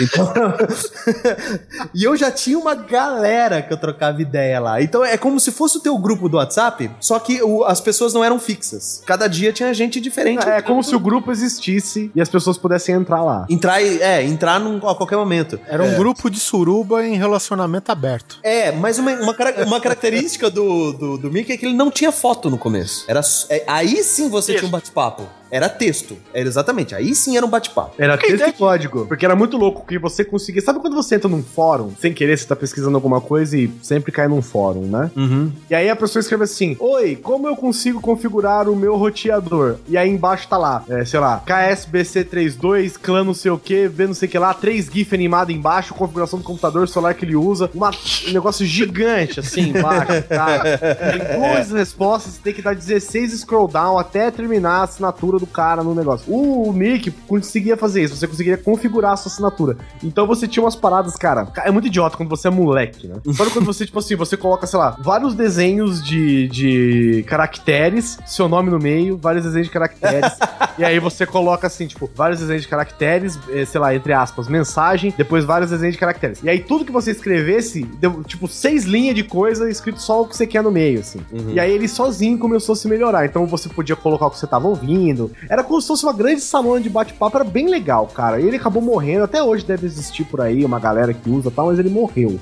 Então, 0.00 0.32
e 1.94 2.04
eu 2.04 2.16
já 2.16 2.30
tinha 2.30 2.58
uma 2.58 2.74
galera 2.74 3.62
que 3.62 3.72
eu 3.72 3.76
trocava 3.76 4.20
ideia 4.20 4.60
lá. 4.60 4.82
Então 4.82 5.04
é 5.04 5.16
como 5.16 5.38
se 5.40 5.50
fosse 5.52 5.78
o 5.78 5.80
teu 5.80 5.96
grupo 5.98 6.28
do 6.28 6.36
WhatsApp, 6.36 6.90
só 7.00 7.18
que 7.18 7.42
o- 7.42 7.64
as 7.64 7.80
pessoas 7.80 8.12
não 8.14 8.24
eram 8.24 8.38
fixas. 8.38 9.02
Cada 9.06 9.26
dia 9.28 9.52
tinha 9.52 9.72
gente 9.74 10.00
diferente. 10.00 10.46
É 10.48 10.62
como 10.62 10.82
se 10.82 10.94
o 10.94 11.00
grupo 11.00 11.30
existisse 11.30 12.10
e 12.14 12.20
as 12.20 12.28
pessoas 12.28 12.56
pudessem 12.58 12.94
entrar 12.94 13.22
lá. 13.22 13.46
Entrar, 13.48 13.82
e- 13.82 13.97
é, 14.00 14.22
entrar 14.24 14.58
num, 14.58 14.76
a 14.88 14.94
qualquer 14.94 15.16
momento. 15.16 15.58
Era 15.66 15.82
um 15.82 15.94
grupo 15.94 16.30
de 16.30 16.38
suruba 16.38 17.06
em 17.06 17.16
relacionamento 17.16 17.90
aberto. 17.90 18.38
É, 18.42 18.72
mas 18.72 18.98
uma, 18.98 19.12
uma, 19.12 19.36
uma 19.66 19.80
característica 19.80 20.50
do, 20.50 20.92
do, 20.92 21.18
do 21.18 21.30
Mickey 21.30 21.52
é 21.52 21.56
que 21.56 21.66
ele 21.66 21.74
não 21.74 21.90
tinha 21.90 22.12
foto 22.12 22.50
no 22.50 22.58
começo. 22.58 23.04
Era, 23.08 23.20
é, 23.50 23.64
aí 23.66 24.02
sim 24.02 24.28
você 24.28 24.52
Texto. 24.52 24.60
tinha 24.60 24.68
um 24.68 24.72
bate-papo. 24.72 25.28
Era 25.50 25.68
texto. 25.68 26.16
Era 26.34 26.46
exatamente. 26.48 26.94
Aí 26.94 27.14
sim 27.14 27.36
era 27.36 27.44
um 27.44 27.48
bate-papo. 27.48 27.94
Era 27.98 28.16
Que 28.16 28.24
texto 28.26 28.34
ideia 28.36 28.50
e 28.50 28.52
código. 28.52 29.06
Porque 29.06 29.24
era 29.24 29.34
muito 29.36 29.56
louco 29.56 29.86
que 29.86 29.98
você 29.98 30.24
conseguia. 30.24 30.60
Sabe 30.62 30.78
quando 30.80 30.94
você 30.94 31.14
entra 31.14 31.28
num 31.28 31.42
fórum, 31.42 31.92
sem 32.00 32.12
querer, 32.12 32.36
você 32.38 32.46
tá 32.46 32.54
pesquisando 32.56 32.96
alguma 32.96 33.20
coisa 33.20 33.56
e 33.56 33.70
sempre 33.82 34.12
cai 34.12 34.28
num 34.28 34.42
fórum, 34.42 34.82
né? 34.86 35.10
Uhum. 35.16 35.50
E 35.70 35.74
aí 35.74 35.88
a 35.88 35.96
pessoa 35.96 36.20
escreve 36.20 36.44
assim: 36.44 36.76
Oi, 36.80 37.16
como 37.16 37.46
eu 37.48 37.56
consigo 37.56 38.00
configurar 38.00 38.68
o 38.68 38.76
meu 38.76 38.96
roteador? 38.96 39.76
E 39.88 39.96
aí 39.96 40.08
embaixo 40.10 40.46
tá 40.48 40.56
lá, 40.58 40.84
é, 40.88 41.04
sei 41.04 41.20
lá, 41.20 41.42
KSBC32, 41.46 42.94
clã 43.00 43.24
não 43.24 43.34
sei 43.34 43.50
o 43.50 43.58
que, 43.58 43.88
V 43.88 44.06
não 44.06 44.14
sei 44.14 44.28
o 44.28 44.30
que 44.30 44.38
lá, 44.38 44.52
3 44.54 44.86
GIF 44.92 45.14
animado 45.14 45.50
embaixo, 45.50 45.94
configuração 45.94 46.38
do 46.38 46.44
computador 46.44 46.88
celular 46.88 47.14
que 47.14 47.24
ele 47.24 47.36
usa, 47.36 47.70
uma- 47.74 47.90
um 48.28 48.32
negócio 48.32 48.64
gigante 48.66 49.40
assim 49.40 49.70
embaixo, 49.70 50.22
tá? 50.28 50.62
Tem 51.12 51.38
duas 51.38 51.70
respostas, 51.70 52.34
você 52.34 52.40
tem 52.42 52.54
que 52.54 52.62
dar 52.62 52.74
16 52.74 53.32
scroll 53.40 53.68
down 53.68 53.98
até 53.98 54.30
terminar 54.30 54.80
a 54.80 54.82
assinatura 54.84 55.37
do 55.38 55.46
cara 55.46 55.82
no 55.82 55.94
negócio. 55.94 56.32
O 56.32 56.72
Nick 56.72 57.10
conseguia 57.10 57.76
fazer 57.76 58.02
isso, 58.02 58.16
você 58.16 58.26
conseguiria 58.26 58.58
configurar 58.58 59.12
a 59.12 59.16
sua 59.16 59.30
assinatura. 59.30 59.76
Então 60.02 60.26
você 60.26 60.46
tinha 60.46 60.62
umas 60.62 60.76
paradas, 60.76 61.14
cara, 61.16 61.48
é 61.64 61.70
muito 61.70 61.86
idiota 61.86 62.16
quando 62.16 62.28
você 62.28 62.48
é 62.48 62.50
moleque, 62.50 63.06
né? 63.06 63.16
Sabe 63.34 63.50
quando 63.50 63.64
você, 63.64 63.86
tipo 63.86 63.98
assim, 63.98 64.16
você 64.16 64.36
coloca, 64.36 64.66
sei 64.66 64.78
lá, 64.78 64.96
vários 65.00 65.34
desenhos 65.34 66.02
de, 66.02 66.48
de 66.48 67.24
caracteres, 67.26 68.18
seu 68.26 68.48
nome 68.48 68.70
no 68.70 68.78
meio, 68.78 69.16
vários 69.16 69.44
desenhos 69.44 69.68
de 69.68 69.72
caracteres, 69.72 70.32
e 70.78 70.84
aí 70.84 70.98
você 70.98 71.26
coloca 71.26 71.66
assim, 71.66 71.86
tipo, 71.86 72.10
vários 72.14 72.40
desenhos 72.40 72.62
de 72.62 72.68
caracteres, 72.68 73.38
eh, 73.50 73.64
sei 73.64 73.80
lá, 73.80 73.94
entre 73.94 74.12
aspas, 74.12 74.48
mensagem, 74.48 75.12
depois 75.16 75.44
vários 75.44 75.70
desenhos 75.70 75.94
de 75.94 76.00
caracteres. 76.00 76.42
E 76.42 76.48
aí 76.48 76.60
tudo 76.60 76.84
que 76.84 76.92
você 76.92 77.10
escrevesse, 77.10 77.84
deu, 77.84 78.22
tipo, 78.24 78.48
seis 78.48 78.84
linhas 78.84 79.14
de 79.14 79.24
coisa 79.24 79.68
escrito 79.70 80.00
só 80.00 80.22
o 80.22 80.26
que 80.26 80.36
você 80.36 80.46
quer 80.46 80.62
no 80.62 80.70
meio, 80.70 81.00
assim. 81.00 81.20
E 81.48 81.60
aí 81.60 81.72
ele 81.72 81.88
sozinho 81.88 82.38
começou 82.38 82.72
a 82.72 82.76
se 82.76 82.88
melhorar. 82.88 83.24
Então 83.24 83.46
você 83.46 83.68
podia 83.68 83.96
colocar 83.96 84.26
o 84.26 84.30
que 84.30 84.38
você 84.38 84.46
tava 84.46 84.68
ouvindo. 84.68 85.27
Era 85.48 85.62
como 85.64 85.80
se 85.80 85.88
fosse 85.88 86.04
uma 86.04 86.12
grande 86.12 86.40
salão 86.40 86.80
de 86.80 86.88
bate-papo, 86.88 87.36
era 87.36 87.44
bem 87.44 87.68
legal, 87.68 88.06
cara. 88.06 88.40
E 88.40 88.46
ele 88.46 88.56
acabou 88.56 88.82
morrendo, 88.82 89.24
até 89.24 89.42
hoje 89.42 89.64
deve 89.64 89.86
existir 89.86 90.24
por 90.24 90.40
aí 90.40 90.64
uma 90.64 90.78
galera 90.78 91.12
que 91.14 91.28
usa 91.30 91.48
e 91.48 91.52
tal, 91.52 91.66
mas 91.66 91.78
ele 91.78 91.88
morreu. 91.90 92.38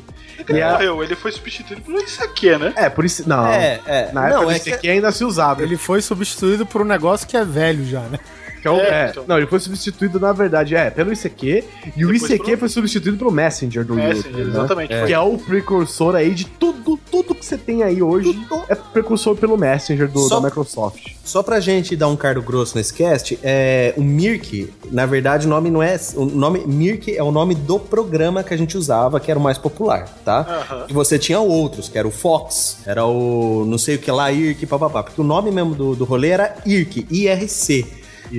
Ele 0.49 0.63
a- 0.63 0.73
morreu, 0.73 1.03
ele 1.03 1.17
foi 1.17 1.33
substituído 1.33 1.81
por 1.83 1.95
isso 1.95 2.23
aqui, 2.23 2.57
né? 2.59 2.73
É, 2.77 2.89
por 2.91 3.05
isso. 3.05 3.27
Não. 3.29 3.47
É, 3.47 3.81
é. 3.87 4.11
Na 4.13 4.27
época 4.29 4.43
Não, 4.43 4.51
é 4.51 4.55
desse 4.55 4.69
que... 4.71 4.75
aqui 4.77 4.91
ainda 4.91 5.11
se 5.11 5.25
usava. 5.25 5.63
Ele 5.63 5.77
foi 5.77 6.01
substituído 6.03 6.67
por 6.67 6.83
um 6.83 6.85
negócio 6.85 7.27
que 7.27 7.37
é 7.37 7.45
velho 7.45 7.85
já, 7.87 8.01
né? 8.01 8.19
Que 8.67 8.69
é 8.69 8.71
o- 8.73 8.81
É, 8.81 9.07
é, 9.07 9.09
então. 9.11 9.25
Não, 9.29 9.37
ele 9.39 9.47
foi 9.47 9.61
substituído, 9.61 10.19
na 10.19 10.33
verdade, 10.33 10.75
é, 10.75 10.91
pelo 10.91 11.13
ICQ. 11.13 11.65
E 11.97 12.05
o 12.05 12.11
Depois 12.13 12.23
ICQ 12.31 12.45
pelo- 12.45 12.59
foi 12.59 12.69
substituído 12.69 13.17
pelo 13.19 13.31
Messenger 13.31 13.85
do 13.85 13.95
Messenger, 13.95 14.25
YouTube. 14.31 14.45
né? 14.45 14.51
exatamente. 14.59 14.89
Que 15.07 15.13
é 15.13 15.21
o 15.21 15.39
precursor 15.39 16.15
aí 16.17 16.35
de 16.35 16.45
tudo, 16.47 16.99
tudo 17.11 17.35
que 17.35 17.45
você 17.45 17.57
tem 17.57 17.83
aí 17.83 18.03
hoje 18.03 18.37
é 18.69 18.75
precursor 18.75 19.37
pelo 19.37 19.57
Messenger 19.57 20.09
do, 20.11 20.21
Só- 20.21 20.41
da 20.41 20.49
Microsoft. 20.49 21.15
Só 21.25 21.43
pra 21.43 21.59
gente 21.61 21.97
dar 21.97 22.09
um 22.09 22.17
cardo 22.17 22.41
grosso 22.43 22.77
nesse 22.77 22.93
cast, 22.95 23.39
é, 23.43 23.93
o 23.97 24.03
Mirk, 24.03 24.73
na 24.93 25.07
verdade, 25.07 25.47
o 25.47 25.51
nome 25.51 25.71
não 25.71 25.83
é. 25.83 25.99
O 26.15 26.25
nome 26.25 26.65
Mirk 26.67 27.17
é 27.17 27.23
o 27.23 27.31
nome 27.33 27.55
do 27.55 27.79
programa 27.81 28.43
que 28.45 28.55
a 28.55 28.57
gente 28.57 28.77
usava, 28.79 29.19
que 29.19 29.31
era 29.31 29.39
o 29.39 29.43
mais 29.43 29.59
popular, 29.59 30.09
tá? 30.25 30.41
Aham. 30.71 30.87
E 30.89 30.93
você 30.93 31.19
tinha 31.19 31.41
outros, 31.41 31.89
que 31.89 31.99
era 31.99 32.07
o 32.07 32.11
Fox, 32.11 32.79
era 32.87 33.05
o 33.05 33.65
não 33.67 33.79
sei 33.79 33.97
o 33.97 33.99
que 33.99 34.11
lá, 34.11 34.31
IRC, 34.31 34.67
papapá. 34.67 35.03
Porque 35.03 35.21
o 35.21 35.25
nome 35.25 35.51
mesmo 35.51 35.75
do, 35.75 35.95
do 35.97 36.05
rolê 36.05 36.29
era 36.31 36.57
IRC, 36.65 37.07
IRC. 37.11 37.87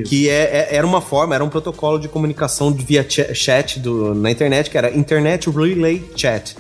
Que 0.04 0.30
é, 0.30 0.68
é- 0.72 0.76
era 0.76 0.86
uma 0.86 1.02
forma, 1.02 1.34
era 1.36 1.44
um 1.44 1.50
protocolo 1.50 2.00
de 2.00 2.08
comunicação 2.08 2.74
via 2.74 3.06
cha- 3.08 3.34
chat 3.34 3.80
do- 3.80 4.14
na 4.16 4.30
internet, 4.32 4.70
que 4.70 4.78
era 4.78 4.96
Internet 4.96 5.50
Relay 5.50 6.04
Chat. 6.16 6.56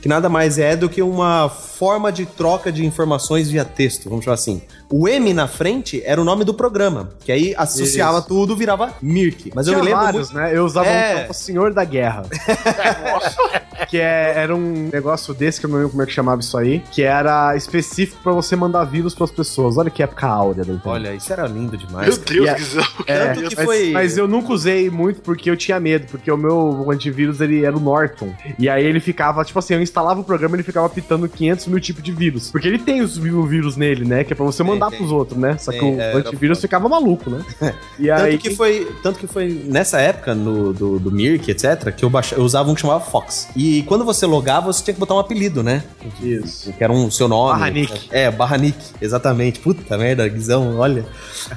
Que 0.00 0.08
nada 0.08 0.28
mais 0.28 0.58
é 0.58 0.76
do 0.76 0.88
que 0.88 1.02
uma 1.02 1.48
forma 1.48 2.12
de 2.12 2.26
troca 2.26 2.70
de 2.70 2.84
informações 2.84 3.50
via 3.50 3.64
texto, 3.64 4.08
vamos 4.08 4.24
chamar 4.24 4.34
assim. 4.34 4.62
O 4.90 5.08
M 5.08 5.32
na 5.34 5.48
frente 5.48 6.00
era 6.04 6.20
o 6.20 6.24
nome 6.24 6.44
do 6.44 6.54
programa, 6.54 7.10
que 7.24 7.32
aí 7.32 7.54
associava 7.56 8.18
Isso. 8.18 8.28
tudo, 8.28 8.54
virava 8.56 8.94
Mirk. 9.02 9.50
Mas 9.54 9.66
eu 9.66 9.72
Tinha 9.74 9.82
me 9.84 9.90
lembro 9.90 10.04
vários, 10.04 10.30
muito... 10.32 10.44
né? 10.44 10.56
Eu 10.56 10.64
usava 10.64 10.88
É. 10.88 11.26
um 11.26 11.30
é 11.30 11.32
Senhor 11.32 11.72
da 11.74 11.84
Guerra. 11.84 12.22
que 13.88 13.98
é- 13.98 14.32
era 14.36 14.54
um 14.54 14.88
negócio 14.92 15.34
desse, 15.34 15.60
que 15.60 15.66
eu 15.66 15.70
não 15.70 15.76
lembro 15.76 15.90
como 15.90 16.02
é 16.02 16.06
que 16.06 16.12
chamava 16.12 16.40
isso 16.40 16.56
aí, 16.56 16.82
que 16.90 17.02
era 17.02 17.54
específico 17.56 18.20
pra 18.22 18.32
você 18.32 18.56
mandar 18.56 18.84
vírus 18.84 19.14
pras 19.14 19.30
pessoas. 19.30 19.76
Olha 19.76 19.90
que 19.90 20.02
época 20.02 20.26
áurea 20.26 20.64
da 20.64 20.72
internet. 20.72 20.86
Olha, 21.08 21.14
isso 21.14 21.32
era 21.32 21.46
lindo 21.46 21.76
demais. 21.76 22.08
Meu 22.08 22.26
Deus, 22.44 22.58
Guizão. 22.58 22.84
É, 23.06 23.26
Tanto 23.34 23.48
que 23.50 23.56
mas, 23.56 23.64
foi- 23.64 23.90
mas 23.92 24.18
eu 24.18 24.26
nunca 24.26 24.52
usei 24.52 24.90
muito 24.90 25.20
porque 25.20 25.50
eu 25.50 25.56
tinha 25.56 25.78
medo, 25.78 26.06
porque 26.10 26.30
o 26.30 26.36
meu 26.36 26.86
antivírus 26.90 27.40
ele 27.40 27.64
era 27.64 27.76
o 27.76 27.80
Norton. 27.80 28.32
E 28.58 28.68
aí 28.68 28.84
ele 28.84 28.98
ficava, 29.00 29.44
tipo 29.44 29.58
assim, 29.58 29.74
eu 29.74 29.82
instalava 29.82 30.20
o 30.20 30.24
programa 30.24 30.54
e 30.54 30.56
ele 30.56 30.62
ficava 30.62 30.88
pitando 30.88 31.28
500 31.28 31.66
mil 31.66 31.80
tipos 31.80 32.02
de 32.02 32.12
vírus. 32.12 32.50
Porque 32.50 32.66
ele 32.66 32.78
tem 32.78 33.00
os 33.02 33.18
mil 33.18 33.44
vírus 33.44 33.76
nele, 33.76 34.04
né? 34.04 34.24
Que 34.24 34.32
é 34.32 34.36
pra 34.36 34.44
você 34.44 34.62
mandar 34.62 34.75
tem. 34.78 34.98
pros 34.98 35.10
outros, 35.12 35.38
né? 35.38 35.56
Só 35.58 35.72
que 35.72 35.78
Tem, 35.78 35.96
o 35.96 36.00
é, 36.00 36.14
antivírus 36.14 36.60
ficava 36.60 36.88
maluco, 36.88 37.30
né? 37.30 37.44
E 37.98 38.08
Tanto 38.08 38.22
aí. 38.22 38.38
que, 38.38 38.54
foi, 38.54 38.92
tanto 39.02 39.18
que 39.18 39.26
foi 39.26 39.64
nessa 39.66 39.98
época 39.98 40.34
no, 40.34 40.72
do, 40.72 40.98
do 40.98 41.10
Mirk, 41.10 41.50
etc., 41.50 41.90
que 41.94 42.04
eu, 42.04 42.10
baixa, 42.10 42.34
eu 42.34 42.42
usava 42.42 42.70
um 42.70 42.74
que 42.74 42.80
chamava 42.80 43.00
Fox. 43.00 43.48
E 43.56 43.82
quando 43.84 44.04
você 44.04 44.26
logava, 44.26 44.72
você 44.72 44.84
tinha 44.84 44.94
que 44.94 45.00
botar 45.00 45.14
um 45.14 45.18
apelido, 45.18 45.62
né? 45.62 45.82
Isso. 46.20 46.72
Que 46.72 46.84
era 46.84 46.92
um 46.92 47.10
seu 47.10 47.26
nome. 47.26 47.58
Barra 47.58 47.70
Nick. 47.70 48.08
É, 48.10 48.30
Barra 48.30 48.56
Nick, 48.58 48.78
exatamente. 49.00 49.60
Puta 49.60 49.96
merda, 49.96 50.28
Guizão, 50.28 50.78
olha. 50.78 51.06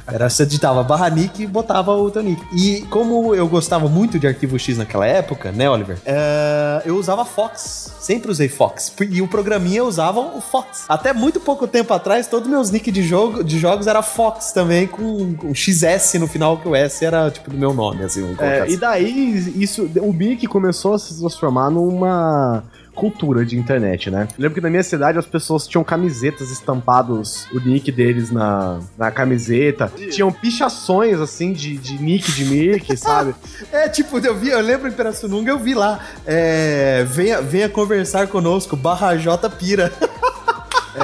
Era, 0.08 0.29
você 0.29 0.45
digitava 0.45 0.84
Barra 0.84 1.10
Nick 1.10 1.43
e 1.43 1.47
botava 1.47 1.91
o 1.91 2.10
teu 2.10 2.23
nick. 2.23 2.41
E 2.53 2.82
como 2.89 3.36
eu 3.36 3.47
gostava 3.47 3.88
muito 3.89 4.17
de 4.17 4.27
Arquivo 4.27 4.58
X 4.58 4.77
naquela 4.77 5.05
época, 5.05 5.51
né, 5.51 5.69
Oliver? 5.69 5.97
É, 6.05 6.82
eu 6.86 6.95
usava 6.95 7.25
Fox. 7.25 7.99
Sempre 8.10 8.32
usei 8.32 8.50
Fox. 8.50 8.91
E 9.08 9.22
o 9.22 9.28
programinha 9.28 9.84
usava 9.84 10.19
o 10.19 10.41
Fox. 10.41 10.86
Até 10.89 11.13
muito 11.13 11.39
pouco 11.39 11.67
tempo 11.67 11.93
atrás, 11.93 12.26
todos 12.26 12.50
meus 12.50 12.72
nick 12.72 12.91
de, 12.91 13.04
jogo, 13.04 13.43
de 13.43 13.60
jogos 13.60 13.86
era 13.86 14.02
Fox 14.02 14.52
também, 14.52 14.88
com 14.88 15.04
um 15.43 15.54
XS 15.54 16.15
no 16.15 16.26
final, 16.26 16.58
que 16.58 16.67
o 16.67 16.76
S 16.76 17.06
era 17.06 17.30
tipo 17.30 17.52
do 17.52 17.58
meu 17.58 17.72
nome, 17.72 18.04
assim. 18.04 18.36
É, 18.39 18.62
assim. 18.62 18.74
e 18.74 18.78
daí, 18.78 19.54
isso, 19.62 19.88
o 20.02 20.12
Mic 20.12 20.48
começou 20.48 20.95
a 20.95 20.98
se 20.98 21.19
transformar 21.19 21.69
numa 21.69 22.63
cultura 22.95 23.45
de 23.45 23.58
internet, 23.58 24.10
né? 24.10 24.28
Eu 24.32 24.43
lembro 24.43 24.56
que 24.56 24.62
na 24.62 24.69
minha 24.69 24.84
cidade 24.84 25.17
as 25.17 25.25
pessoas 25.25 25.67
tinham 25.67 25.84
camisetas 25.84 26.52
estampados, 26.52 27.47
o 27.54 27.60
nick 27.60 27.91
deles 27.91 28.32
na, 28.32 28.80
na 28.97 29.12
camiseta. 29.12 29.91
Tinham 30.12 30.32
pichações, 30.32 31.19
assim, 31.19 31.54
de, 31.54 31.78
de 31.78 32.02
nick 32.02 32.32
de 32.32 32.45
Mic, 32.45 32.95
sabe? 32.97 33.34
É, 33.71 33.88
tipo, 33.88 34.19
eu 34.19 34.36
vi, 34.36 34.49
eu 34.49 34.62
lembro 34.62 34.88
em 34.88 34.91
Pirassununga, 34.91 35.52
eu 35.52 35.60
vi 35.60 35.73
lá, 35.73 35.99
é, 36.25 37.06
venha, 37.08 37.41
venha 37.41 37.69
conversar 37.69 38.28
conosco, 38.28 38.75
barra 38.75 39.15
J 39.15 39.49
Pira. 39.49 39.91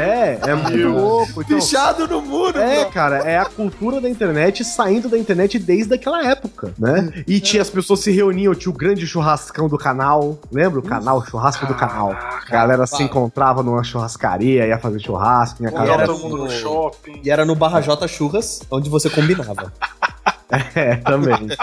É, 0.02 0.40
é 0.42 0.56
muito 0.56 0.88
louco. 0.90 1.42
Então, 1.42 1.58
Pichado 1.60 2.08
no 2.08 2.22
muro, 2.22 2.58
É, 2.60 2.82
bro. 2.82 2.92
cara, 2.92 3.18
é 3.20 3.38
a 3.38 3.46
cultura 3.46 4.00
da 4.02 4.10
internet 4.10 4.64
saindo 4.64 5.08
da 5.10 5.18
internet 5.18 5.58
desde 5.60 5.94
aquela 5.94 6.26
época, 6.26 6.74
né? 6.78 7.24
E 7.28 7.40
tinha 7.40 7.62
as 7.62 7.70
pessoas 7.70 8.00
se 8.02 8.12
reuniam, 8.12 8.54
tinha 8.56 8.72
o 8.72 8.76
grande 8.76 9.06
churrascão 9.08 9.68
do 9.68 9.78
canal, 9.78 10.38
lembra 10.52 10.80
o 10.80 10.84
canal, 10.84 11.24
churrasco 11.26 11.66
do 11.66 11.74
canal? 11.76 12.12
A 12.12 12.50
galera 12.52 12.86
se 12.88 13.02
encontrava 13.04 13.64
numa 13.64 13.84
churrascaria, 13.84 14.68
ia 14.68 14.78
fazer 14.78 15.00
churrasco, 15.00 15.64
ia 15.64 15.72
casar. 15.72 15.94
era 15.94 16.06
todo 16.06 16.20
mundo 16.20 16.38
no 16.38 16.44
no- 16.46 16.50
shopping. 16.50 17.22
E 17.24 17.30
era 17.32 17.46
no 17.46 17.56
Barra 17.56 17.82
J 17.82 18.08
Churras, 18.08 18.62
onde 18.70 18.90
você 18.90 19.10
combinava. 19.10 19.72
É, 20.76 20.96
também. 20.98 21.36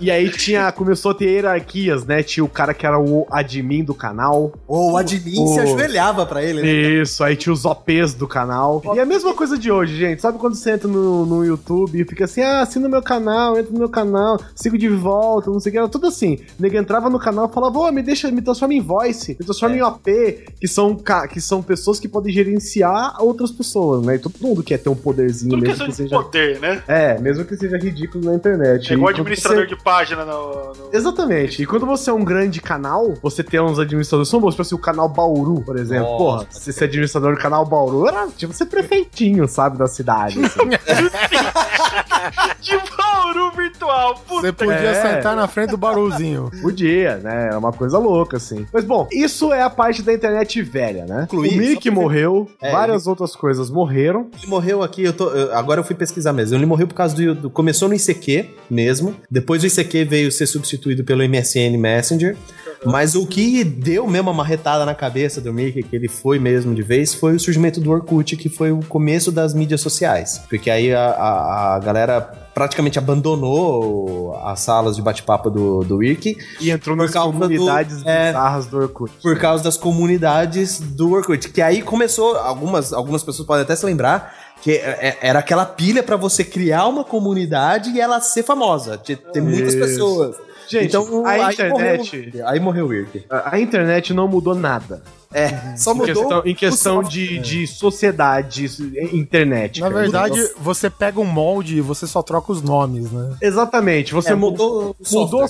E 0.00 0.10
aí 0.10 0.30
tinha, 0.30 0.70
começou 0.70 1.10
a 1.10 1.14
ter 1.14 1.24
hierarquias, 1.30 2.04
né? 2.04 2.22
Tinha 2.22 2.44
o 2.44 2.48
cara 2.48 2.72
que 2.74 2.86
era 2.86 2.98
o 2.98 3.26
admin 3.30 3.82
do 3.82 3.94
canal. 3.94 4.52
Ou 4.66 4.92
o 4.92 4.96
admin 4.96 5.46
se 5.48 5.58
o- 5.58 5.62
ajoelhava 5.62 6.24
pra 6.26 6.42
ele, 6.42 6.62
né? 6.62 6.68
Isso, 6.68 7.24
aí 7.24 7.34
tinha 7.34 7.52
os 7.52 7.64
OPs 7.64 8.14
do 8.14 8.28
canal. 8.28 8.82
E 8.94 9.00
a 9.00 9.06
mesma 9.06 9.34
coisa 9.34 9.58
de 9.58 9.70
hoje, 9.70 9.96
gente. 9.96 10.20
Sabe 10.22 10.38
quando 10.38 10.54
você 10.54 10.72
entra 10.72 10.86
no, 10.86 11.24
no 11.26 11.44
YouTube 11.44 12.00
e 12.00 12.04
fica 12.04 12.24
assim, 12.26 12.42
ah, 12.42 12.60
assina 12.62 12.86
o 12.86 12.90
meu 12.90 13.02
canal, 13.02 13.58
entra 13.58 13.72
no 13.72 13.78
meu 13.78 13.88
canal, 13.88 14.38
sigo 14.54 14.76
de 14.78 14.88
volta, 14.88 15.50
não 15.50 15.58
sei 15.58 15.70
o 15.70 15.72
que. 15.72 15.78
Era 15.78 15.88
tudo 15.88 16.06
assim. 16.06 16.34
O 16.58 16.62
nego 16.62 16.76
entrava 16.76 17.08
no 17.10 17.18
canal 17.18 17.48
e 17.50 17.52
falava, 17.54 17.78
ô, 17.78 17.90
me 17.90 18.02
deixa, 18.02 18.30
me 18.30 18.42
transforma 18.42 18.74
em 18.74 18.80
voice, 18.80 19.30
me 19.38 19.44
transforma 19.44 19.74
É. 19.74 19.78
em 19.78 19.82
OP, 19.82 20.44
que 20.60 20.68
são, 20.68 20.96
que 21.30 21.40
são 21.40 21.62
pessoas 21.62 21.98
que 21.98 22.06
podem 22.08 22.32
gerenciar 22.32 23.16
outras 23.22 23.50
pessoas, 23.50 24.04
né? 24.04 24.16
E 24.16 24.18
todo 24.18 24.34
mundo 24.40 24.62
quer 24.62 24.78
ter 24.78 24.88
um 24.88 24.94
poderzinho 24.96 25.50
Tudo 25.50 25.62
mesmo 25.62 25.74
questão 25.74 25.86
que 25.86 25.92
de 25.92 25.96
seja. 25.96 26.22
poder, 26.22 26.60
né? 26.60 26.82
É, 26.86 27.18
mesmo 27.18 27.44
que 27.44 27.56
seja 27.56 27.67
ridículo 27.76 28.24
na 28.24 28.34
internet. 28.34 28.90
É 28.90 28.94
igual 28.94 29.10
administrador 29.10 29.66
de 29.66 29.76
página 29.76 30.24
no, 30.24 30.72
no- 30.74 30.90
Exatamente. 30.92 31.62
E 31.62 31.66
quando 31.66 31.84
você 31.84 32.10
é 32.10 32.12
um 32.12 32.24
grande 32.24 32.60
canal, 32.60 33.14
você 33.22 33.42
tem 33.42 33.60
uns 33.60 33.78
administradores. 33.78 34.28
São 34.28 34.40
bons, 34.40 34.52
tipo 34.52 34.62
assim, 34.62 34.74
o 34.74 34.78
canal 34.78 35.08
Bauru, 35.08 35.60
por 35.62 35.76
exemplo. 35.78 36.04
Nossa. 36.08 36.18
Porra, 36.18 36.46
se 36.50 36.72
ser 36.72 36.84
administrador 36.84 37.34
do 37.34 37.40
canal 37.40 37.64
Bauru 37.66 38.06
era 38.08 38.28
tipo 38.28 38.52
ser 38.52 38.66
prefeitinho, 38.66 39.46
sabe, 39.48 39.76
da 39.78 39.86
cidade. 39.86 40.38
assim. 40.44 40.60
De 42.60 42.76
Bauru 42.96 43.50
virtual. 43.56 44.14
Puta 44.26 44.40
Você 44.40 44.52
podia 44.52 44.74
É. 44.74 44.94
sentar 45.16 45.36
na 45.36 45.46
frente 45.48 45.70
do 45.70 45.76
baruzinho. 45.76 46.50
Podia, 46.62 47.16
né? 47.18 47.50
É 47.52 47.56
uma 47.56 47.72
coisa 47.72 47.98
louca, 47.98 48.36
assim. 48.36 48.66
Mas 48.72 48.84
bom, 48.84 49.06
isso 49.12 49.52
é 49.52 49.62
a 49.62 49.70
parte 49.70 50.02
da 50.02 50.12
internet 50.12 50.60
velha, 50.62 51.06
né? 51.06 51.22
Incluir, 51.24 51.54
o 51.54 51.56
Mick 51.56 51.74
só 51.74 51.80
pra- 51.80 52.02
morreu, 52.02 52.50
É, 52.60 52.70
várias 52.72 53.06
outras 53.06 53.34
coisas 53.36 53.70
morreram. 53.70 54.28
Ele 54.38 54.46
morreu 54.46 54.82
aqui, 54.82 55.02
eu 55.04 55.12
tô, 55.12 55.30
eu- 55.30 55.54
agora 55.56 55.80
eu 55.80 55.84
fui 55.84 55.94
pesquisar 55.96 56.32
mesmo. 56.32 56.56
Ele 56.56 56.66
morreu 56.66 56.86
por 56.86 56.94
causa 56.94 57.14
do, 57.14 57.34
do- 57.34 57.50
Começou 57.50 57.88
no 57.88 57.94
ICQ 57.94 58.50
mesmo. 58.70 59.14
Depois 59.30 59.62
o 59.62 59.66
ICQ 59.66 60.04
veio 60.04 60.30
ser 60.32 60.46
substituído 60.46 61.04
pelo 61.04 61.22
MSN 61.22 61.76
Messenger. 61.78 62.36
Mas 62.84 63.16
o 63.16 63.26
que 63.26 63.64
deu 63.64 64.06
mesmo 64.06 64.30
a 64.30 64.32
marretada 64.32 64.84
na 64.86 64.94
cabeça 64.94 65.40
do 65.40 65.52
Mickey, 65.52 65.82
que 65.82 65.96
ele 65.96 66.06
foi 66.08 66.38
mesmo 66.38 66.72
de 66.72 66.82
vez, 66.82 67.12
foi 67.12 67.34
o 67.34 67.40
surgimento 67.40 67.80
do 67.80 67.90
Orkut, 67.90 68.36
que 68.36 68.48
foi 68.48 68.70
o 68.70 68.78
começo 68.88 69.32
das 69.32 69.52
mídias 69.52 69.80
sociais. 69.80 70.40
Porque 70.48 70.70
aí 70.70 70.94
a, 70.94 71.00
a- 71.10 71.74
a 71.74 71.78
galera 71.80 72.07
praticamente 72.54 72.98
abandonou 72.98 74.36
as 74.44 74.60
salas 74.60 74.96
de 74.96 75.02
bate-papo 75.02 75.50
do, 75.50 75.80
do 75.84 75.96
Wiki 75.98 76.36
E 76.60 76.70
entrou 76.70 76.96
nas 76.96 77.10
causa 77.10 77.32
do- 77.32 77.38
comunidades 77.38 78.04
é. 78.04 78.26
bizarras 78.28 78.66
do 78.66 78.78
Orkut. 78.78 79.12
por 79.22 79.38
causa 79.38 79.62
das 79.62 79.76
comunidades 79.76 80.80
do 80.80 81.12
Orkut. 81.12 81.50
Que 81.50 81.62
aí 81.62 81.82
começou, 81.82 82.36
algumas, 82.36 82.92
algumas 82.92 83.22
pessoas 83.22 83.46
podem 83.46 83.62
até 83.62 83.76
se 83.76 83.84
lembrar, 83.86 84.34
que 84.62 84.72
é- 84.72 85.08
é- 85.08 85.18
era 85.22 85.38
aquela 85.38 85.64
pilha 85.64 86.02
pra 86.02 86.16
você 86.16 86.42
criar 86.44 86.86
uma 86.86 87.04
comunidade 87.04 87.90
e 87.90 88.00
ela 88.00 88.20
ser 88.20 88.42
famosa. 88.42 88.96
de 88.98 89.14
Ter 89.16 89.40
muitas 89.40 89.74
Isso. 89.74 89.78
pessoas. 89.78 90.36
Gente, 90.68 90.86
então, 90.88 91.24
a 91.24 91.30
aí 91.30 91.52
internet- 91.54 92.16
Morreu, 92.32 92.46
aí 92.48 92.60
morreu 92.60 92.86
o 92.88 92.92
Irk. 92.94 93.24
A, 93.30 93.54
a 93.56 93.60
internet 93.60 94.12
não 94.12 94.28
mudou 94.28 94.54
nada. 94.54 95.02
É, 95.32 95.76
só 95.76 95.92
Em 95.92 95.96
mudou. 95.96 96.14
questão, 96.14 96.42
em 96.46 96.54
questão 96.54 97.02
de, 97.02 97.38
de 97.38 97.66
sociedade, 97.66 98.64
isso, 98.64 98.82
internet. 99.12 99.80
Na 99.80 99.88
cara. 99.90 100.00
verdade, 100.02 100.50
você 100.58 100.88
pega 100.88 101.20
um 101.20 101.24
molde 101.24 101.76
e 101.76 101.80
você 101.80 102.06
só 102.06 102.22
troca 102.22 102.50
os 102.52 102.62
nomes, 102.62 103.10
né? 103.12 103.36
Exatamente. 103.42 104.14
Você 104.14 104.32
É, 104.32 104.34
mudou. 104.34 104.96
mudou 105.12 105.44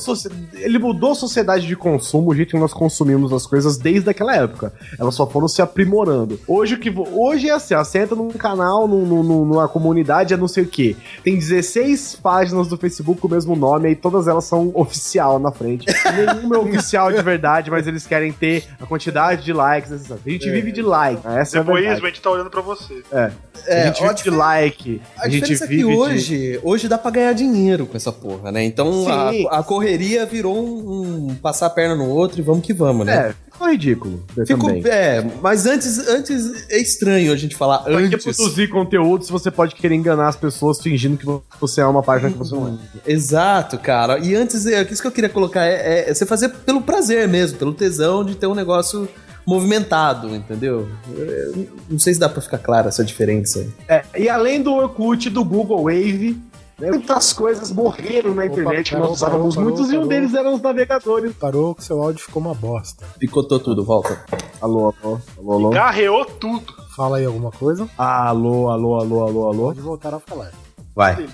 Ele 0.54 0.78
mudou 0.78 1.12
a 1.12 1.14
sociedade 1.14 1.66
de 1.66 1.76
consumo, 1.76 2.30
o 2.30 2.34
jeito 2.34 2.50
que 2.50 2.58
nós 2.58 2.72
consumimos 2.74 3.32
as 3.32 3.46
coisas 3.46 3.76
desde 3.78 4.10
aquela 4.10 4.34
época. 4.34 4.72
Elas 4.98 5.14
só 5.14 5.26
foram 5.26 5.46
se 5.46 5.62
aprimorando. 5.62 6.40
Hoje 6.48 6.74
o 6.74 6.78
que 6.80 6.92
hoje 7.12 7.48
é 7.48 7.52
assim, 7.52 7.74
ó, 7.74 7.84
você 7.84 7.98
entra 8.00 8.16
num 8.16 8.30
canal, 8.30 8.88
num- 8.88 9.06
num- 9.06 9.22
num- 9.22 9.44
numa 9.44 9.68
comunidade, 9.68 10.34
é 10.34 10.36
não 10.36 10.48
sei 10.48 10.64
o 10.64 10.68
quê. 10.68 10.96
Tem 11.22 11.36
16 11.38 12.16
páginas 12.20 12.66
do 12.68 12.76
Facebook 12.76 13.20
com 13.20 13.28
o 13.28 13.30
mesmo 13.30 13.54
nome, 13.54 13.90
e 13.90 13.94
todas 13.96 14.26
elas 14.26 14.44
são 14.44 14.70
oficial 14.74 15.38
na 15.38 15.52
frente. 15.52 15.86
Nenhuma 16.34 16.56
é 16.56 16.58
oficial 16.58 17.12
de 17.12 17.22
verdade, 17.22 17.70
mas 17.70 17.86
eles 17.86 18.06
querem 18.06 18.32
ter 18.32 18.64
a 18.80 18.86
quantidade 18.86 19.44
de 19.44 19.52
likes. 19.52 19.67
Necessária. 19.90 20.22
A 20.26 20.30
gente 20.30 20.50
vive 20.50 20.72
de 20.72 20.82
like. 20.82 21.20
Essa 21.26 21.58
é 21.58 21.60
a 21.60 21.92
a 21.92 21.94
gente 22.06 22.20
tá 22.20 22.30
olhando 22.30 22.50
pra 22.50 22.60
você. 22.60 23.02
É. 23.12 23.30
É, 23.66 23.82
a 23.82 23.86
gente 23.86 24.02
ó, 24.02 24.08
vive 24.08 24.22
de 24.22 24.30
like. 24.30 25.02
A, 25.16 25.22
A, 25.22 25.28
gente 25.28 25.40
diferença 25.40 25.64
é 25.64 25.68
que 25.68 25.76
vive 25.76 25.88
de... 25.88 25.96
hoje, 25.96 26.60
hoje 26.62 26.88
dá 26.88 26.96
pra 26.98 27.10
ganhar 27.10 27.32
dinheiro 27.32 27.86
com 27.86 27.96
essa 27.96 28.12
porra, 28.12 28.50
né? 28.52 28.64
Então 28.64 29.06
a, 29.08 29.58
a 29.58 29.62
correria 29.62 30.24
virou 30.26 30.56
um, 30.56 31.28
um 31.30 31.34
passar 31.34 31.66
a 31.66 31.70
perna 31.70 31.94
no 31.96 32.08
outro 32.08 32.38
e 32.40 32.42
vamos 32.42 32.64
que 32.64 32.72
vamos, 32.72 33.04
né? 33.06 33.28
É, 33.30 33.34
ficou 33.52 33.68
ridículo. 33.70 34.24
Ficou, 34.46 34.70
também. 34.70 34.90
é, 34.92 35.26
mas 35.42 35.66
antes, 35.66 35.98
antes 36.08 36.70
é 36.70 36.78
estranho 36.78 37.32
a 37.32 37.36
gente 37.36 37.56
falar 37.56 37.78
Pra 37.80 37.96
que 37.96 38.14
antes. 38.14 38.24
produzir 38.24 38.68
conteúdo 38.68 39.24
se 39.24 39.32
você 39.32 39.50
pode 39.50 39.74
querer 39.74 39.94
enganar 39.96 40.28
as 40.28 40.36
pessoas 40.36 40.80
fingindo 40.80 41.16
que 41.16 41.26
você 41.60 41.80
é 41.80 41.86
uma 41.86 42.02
página 42.02 42.30
que 42.30 42.38
você 42.38 42.54
não 42.54 42.68
é? 42.68 43.12
Exato, 43.12 43.78
cara. 43.78 44.18
E 44.18 44.34
antes, 44.34 44.64
é, 44.66 44.82
isso 44.82 45.02
que 45.02 45.08
eu 45.08 45.12
queria 45.12 45.28
colocar 45.30 45.64
é, 45.64 45.74
é- 46.06 46.10
é 46.10 46.14
você 46.14 46.24
fazer 46.24 46.48
pelo 46.50 46.80
prazer 46.80 47.26
mesmo, 47.28 47.58
pelo 47.58 47.74
tesão 47.74 48.24
de 48.24 48.34
ter 48.36 48.46
um 48.46 48.54
negócio 48.54 49.08
movimentado, 49.48 50.36
entendeu? 50.36 50.86
É, 51.16 51.52
Não 51.88 51.98
sei 51.98 52.12
se 52.12 52.20
dá 52.20 52.28
pra 52.28 52.42
ficar 52.42 52.58
clara 52.58 52.88
essa 52.88 53.02
diferença. 53.02 53.60
aí. 53.60 53.72
É, 53.88 54.04
e 54.18 54.28
além 54.28 54.62
do 54.62 54.74
Orkut, 54.74 55.30
do 55.30 55.42
Google 55.42 55.84
Wave, 55.84 56.38
né, 56.78 56.90
muitas 56.90 57.32
coisas 57.32 57.72
morreram 57.72 58.34
na 58.34 58.44
internet 58.44 58.90
que 58.90 58.92
parou, 58.92 59.08
nós 59.08 59.16
usávamos 59.16 59.54
parou, 59.54 59.70
muitos 59.70 59.90
e 59.90 59.96
um 59.96 60.06
deles 60.06 60.34
eram 60.34 60.52
os 60.52 60.60
navegadores. 60.60 61.34
Parou 61.34 61.74
que 61.74 61.82
seu 61.82 62.02
áudio 62.02 62.22
ficou 62.22 62.42
uma 62.42 62.52
bosta. 62.54 63.06
Picotou 63.18 63.58
tudo, 63.58 63.82
volta. 63.82 64.22
Alô, 64.60 64.94
alô, 65.02 65.18
alô, 65.38 65.52
alô. 65.54 65.70
Garreou 65.70 66.26
tudo. 66.26 66.70
Fala 66.94 67.16
aí 67.16 67.24
alguma 67.24 67.50
coisa. 67.50 67.88
Alô, 67.96 68.68
alô, 68.68 69.00
alô, 69.00 69.22
alô, 69.26 69.48
alô. 69.48 69.62
Pode 69.68 69.80
voltar 69.80 70.12
a 70.12 70.20
falar. 70.20 70.50
Vai. 70.94 71.26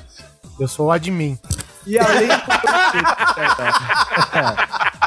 Eu 0.61 0.69
sou 0.69 0.87
o 0.87 0.93
admin. 0.93 1.37
E 1.85 1.99
além 1.99 2.29
do 2.29 2.35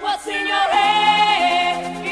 What's 0.00 0.26
in 0.26 0.46
your 0.46 0.56
head? 0.56 1.96
In 1.96 2.00
your 2.00 2.06
head? 2.06 2.09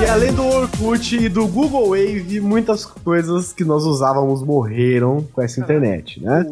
E 0.00 0.06
além 0.06 0.32
do 0.32 0.46
Orkut 0.46 1.14
e 1.14 1.28
do 1.28 1.46
Google 1.46 1.90
Wave, 1.90 2.40
muitas 2.40 2.86
coisas 2.86 3.52
que 3.52 3.62
nós 3.64 3.84
usávamos 3.84 4.42
morreram 4.42 5.28
com 5.30 5.42
essa 5.42 5.60
internet, 5.60 6.22
né? 6.22 6.46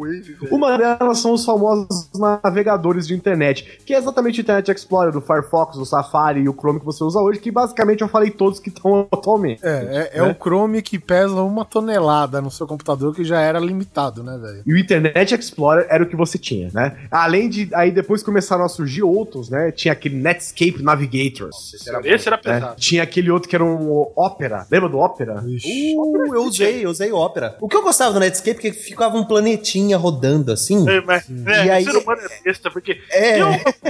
Uma 0.51 0.77
delas 0.77 1.17
são 1.17 1.33
os 1.33 1.43
famosos 1.43 2.11
navegadores 2.13 3.07
de 3.07 3.15
internet, 3.15 3.79
que 3.83 3.91
é 3.91 3.97
exatamente 3.97 4.39
o 4.39 4.41
Internet 4.41 4.71
Explorer, 4.71 5.11
do 5.11 5.19
Firefox, 5.19 5.77
do 5.77 5.85
Safari 5.85 6.41
e 6.41 6.47
o 6.47 6.53
Chrome 6.53 6.79
que 6.79 6.85
você 6.85 7.03
usa 7.03 7.19
hoje, 7.19 7.39
que 7.39 7.49
basicamente 7.49 8.01
eu 8.01 8.07
falei 8.07 8.29
todos 8.29 8.59
que 8.59 8.69
estão 8.69 9.07
atualmente. 9.11 9.65
É, 9.65 10.09
é, 10.13 10.19
é 10.19 10.21
né? 10.21 10.29
o 10.29 10.35
Chrome 10.35 10.83
que 10.83 10.99
pesa 10.99 11.41
uma 11.41 11.65
tonelada 11.65 12.39
no 12.39 12.51
seu 12.51 12.67
computador, 12.67 13.15
que 13.15 13.23
já 13.23 13.41
era 13.41 13.59
limitado, 13.59 14.23
né, 14.23 14.37
velho? 14.39 14.61
E 14.63 14.73
o 14.73 14.77
Internet 14.77 15.33
Explorer 15.33 15.87
era 15.89 16.03
o 16.03 16.07
que 16.07 16.15
você 16.15 16.37
tinha, 16.37 16.69
né? 16.71 16.95
Além 17.09 17.49
de. 17.49 17.67
Aí 17.73 17.89
depois 17.89 18.21
começaram 18.21 18.63
a 18.63 18.69
surgir 18.69 19.01
outros, 19.01 19.49
né? 19.49 19.71
Tinha 19.71 19.93
aquele 19.93 20.17
Netscape 20.17 20.83
Navigator. 20.83 21.49
Esse 21.49 21.89
era, 21.89 21.99
esse 22.07 22.27
era 22.27 22.37
né? 22.37 22.43
pesado. 22.43 22.75
Tinha 22.79 23.01
aquele 23.01 23.31
outro 23.31 23.38
que 23.47 23.55
era 23.55 23.63
um 23.63 24.11
Opera. 24.15 24.65
Lembra 24.71 24.89
do 24.89 24.97
Opera? 24.99 25.43
Uh, 25.43 26.35
eu 26.35 26.43
usei, 26.43 26.85
eu 26.85 26.89
usei 26.89 27.11
Opera. 27.11 27.55
O 27.61 27.67
que 27.67 27.75
eu 27.75 27.81
gostava 27.81 28.13
do 28.13 28.19
Netscape 28.19 28.67
é 28.67 28.71
que 28.71 28.73
ficava 28.73 29.17
um 29.17 29.23
planetinha 29.23 29.97
rodando 29.97 30.51
assim. 30.51 30.87
É, 30.89 31.01
mas, 31.01 31.25
é, 31.47 31.65
E 31.65 31.71
aí- 31.71 31.83
ser 31.85 31.95
humano 31.97 32.21
é 32.23 32.43
besta, 32.43 32.71
porque 32.71 32.99
É. 33.11 33.39
eu 33.41 33.47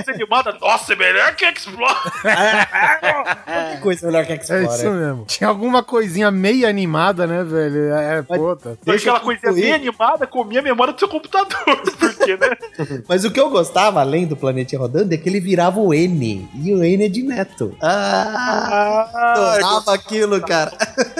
animada, 0.08 0.56
nossa, 0.60 0.93
é 0.93 0.95
melhor 0.95 1.36
que 1.36 1.45
Explore. 1.45 1.93
Que 3.76 3.82
coisa 3.82 4.06
melhor 4.08 4.26
que 4.26 4.34
É 4.34 4.36
Explorer. 4.36 4.66
isso 4.66 4.91
mesmo. 4.91 5.26
Tinha 5.26 5.50
alguma 5.50 5.84
coisinha 5.84 6.30
meio 6.32 6.68
animada, 6.68 7.26
né, 7.28 7.43
velho? 7.43 7.93
É, 7.93 8.22
puta. 8.22 8.78
Foi 8.84 8.93
Deixa 8.93 9.10
aquela 9.12 9.20
coisinha 9.20 9.52
bem 9.54 9.74
animada, 9.74 10.28
comia 10.28 10.60
a 10.60 10.64
memória 10.64 10.93
do 10.93 11.00
seu 11.00 11.08
computador. 11.08 11.50
Porque, 12.00 12.36
né? 12.38 12.50
Mas 13.08 13.24
o 13.24 13.32
que 13.32 13.39
eu 13.39 13.50
gostava, 13.50 14.00
além 14.02 14.26
do 14.28 14.36
planetinha 14.36 14.80
rodando, 14.80 15.14
é 15.14 15.18
que 15.18 15.28
ele 15.30 15.39
virava 15.39 15.80
o 15.80 15.93
N. 15.93 16.47
E 16.56 16.74
o 16.74 16.84
N 16.84 17.06
é 17.06 17.10
de 17.10 17.24
neto. 17.24 17.76
Ah, 17.82 19.10
Ah, 19.14 19.34
adorava 19.40 19.94
aquilo, 19.94 20.42
cara. 20.42 20.72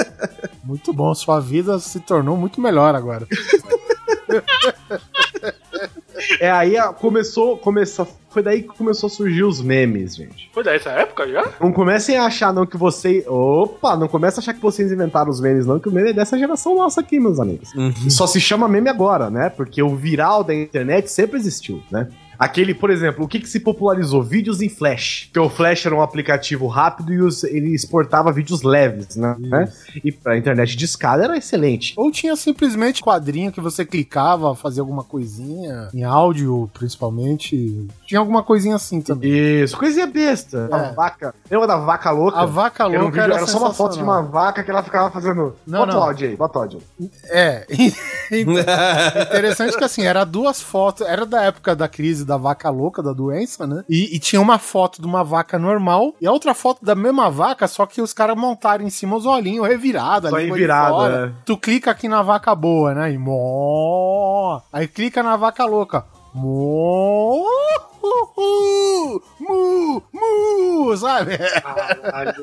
Muito 0.64 0.94
bom. 0.94 1.14
Sua 1.16 1.40
vida 1.40 1.80
se 1.80 2.00
tornou 2.00 2.38
muito 2.38 2.62
melhor 2.62 2.94
agora. 2.96 3.26
É 6.42 6.52
aí 6.52 6.78
a- 6.78 6.90
começou, 6.94 7.58
começou. 7.58 8.06
Foi 8.30 8.44
daí 8.44 8.62
que 8.64 8.68
começou 8.70 9.08
a 9.08 9.10
surgir 9.10 9.44
os 9.44 9.62
memes, 9.62 10.16
gente. 10.18 10.50
foi 10.54 10.64
dessa 10.64 10.90
época 10.92 11.28
já? 11.28 11.48
Não 11.60 11.72
comecem 11.72 12.18
a 12.18 12.26
achar, 12.26 12.54
não, 12.54 12.66
que 12.66 12.76
você. 12.78 13.24
Opa, 13.28 13.96
não 13.96 14.08
comecem 14.08 14.40
a 14.40 14.42
achar 14.42 14.54
que 14.54 14.62
vocês 14.62 14.92
inventaram 14.92 15.30
os 15.32 15.40
memes, 15.40 15.66
não, 15.66 15.80
que 15.80 15.88
o 15.88 15.92
meme 15.92 16.10
é 16.10 16.14
dessa 16.14 16.38
geração 16.38 16.76
nossa 16.76 17.00
aqui, 17.02 17.20
meus 17.20 17.40
amigos. 17.40 17.72
Só 18.10 18.28
se 18.28 18.40
chama 18.40 18.68
meme 18.68 18.90
agora, 18.90 19.30
né? 19.30 19.50
Porque 19.50 19.82
o 19.82 19.96
viral 19.96 20.44
da 20.44 20.54
internet 20.54 21.10
sempre 21.10 21.40
existiu, 21.40 21.82
né? 21.90 22.10
Aquele, 22.40 22.74
por 22.74 22.90
exemplo, 22.90 23.26
o 23.26 23.28
que, 23.28 23.40
que 23.40 23.50
se 23.50 23.60
popularizou? 23.60 24.24
Vídeos 24.24 24.62
em 24.62 24.70
Flash. 24.70 25.26
Porque 25.26 25.40
o 25.40 25.50
Flash 25.50 25.86
era 25.86 25.94
um 25.94 26.02
aplicativo 26.02 26.68
rápido 26.68 27.14
e 27.14 27.22
os- 27.22 27.44
ele 27.44 27.76
exportava 27.76 28.32
vídeos 28.32 28.62
leves, 28.64 29.18
né? 29.18 29.36
E 30.04 30.10
pra 30.12 30.38
internet 30.38 30.76
de 30.78 30.86
escada 30.86 31.26
era 31.26 31.38
excelente. 31.38 31.94
Ou 31.98 32.10
tinha 32.10 32.36
simplesmente 32.38 33.02
quadrinho 33.02 33.52
que 33.52 33.60
você 33.60 33.84
clicava, 33.86 34.56
fazia 34.56 34.82
alguma 34.82 35.04
coisinha, 35.04 35.90
em 35.94 36.04
áudio 36.06 36.70
principalmente. 36.74 37.88
Tinha 38.06 38.20
alguma 38.20 38.42
coisinha 38.42 38.76
assim 38.78 39.02
também. 39.02 39.30
Isso, 39.64 39.78
coisinha 39.78 40.08
besta. 40.08 40.70
A 40.72 40.92
vaca. 40.94 41.36
Lembra 41.52 41.68
da 41.68 41.78
vaca 41.78 42.10
louca? 42.12 42.38
A 42.40 42.46
vaca 42.46 42.84
Era, 42.84 42.92
um 43.00 43.02
louca 43.04 43.12
vídeo- 43.12 43.24
era, 43.24 43.36
era 43.36 43.48
só 43.48 43.58
uma 43.58 43.74
foto 43.74 43.98
de 43.98 44.04
uma 44.04 44.22
vaca 44.22 44.64
que 44.64 44.72
ela 44.72 44.82
ficava 44.82 45.12
fazendo. 45.12 45.56
Não, 45.68 45.80
bota 45.80 45.92
não. 45.94 46.00
o 46.00 46.04
áudio 46.04 46.30
aí, 46.30 46.36
bota 46.38 46.58
o 46.58 46.62
áudio. 46.62 46.82
É. 47.26 47.66
Interessante 48.32 49.78
que 49.78 49.84
assim, 49.84 50.04
era 50.04 50.24
duas 50.24 50.62
fotos, 50.62 51.06
era 51.08 51.26
da 51.26 51.44
época 51.44 51.76
da 51.76 51.88
crise 51.88 52.26
da 52.30 52.38
vaca 52.38 52.70
louca, 52.70 53.02
da 53.02 53.12
doença, 53.12 53.66
né? 53.66 53.84
E, 53.90 54.16
e 54.16 54.20
tinha 54.20 54.40
uma 54.40 54.60
foto 54.60 55.02
de 55.02 55.08
uma 55.08 55.24
vaca 55.24 55.58
normal 55.58 56.14
e 56.22 56.28
a 56.28 56.32
outra 56.32 56.54
foto 56.54 56.86
da 56.86 56.94
mesma 56.94 57.30
vaca, 57.30 57.68
só 57.68 57.88
que 57.88 58.02
os 58.02 58.14
caras 58.14 58.38
montaram 58.38 58.86
em 58.86 58.90
cima 58.90 59.18
os 59.18 59.26
olhinhos 59.26 59.68
revirados. 59.68 60.30
Só 60.30 60.38
revirada, 60.38 61.26
é. 61.28 61.32
Tu 61.44 61.58
clica 61.58 61.90
aqui 61.90 62.08
na 62.08 62.22
vaca 62.22 62.54
boa, 62.54 62.94
né? 62.94 63.12
E 63.12 63.18
mó. 63.18 64.62
Aí 64.72 64.88
clica 64.88 65.24
na 65.24 65.36
vaca 65.36 65.66
louca. 65.66 66.06
Mó. 66.34 67.44
Mu, 68.02 69.22
mu, 69.40 70.04
sabe? 70.98 71.38
Caralho. 71.38 72.34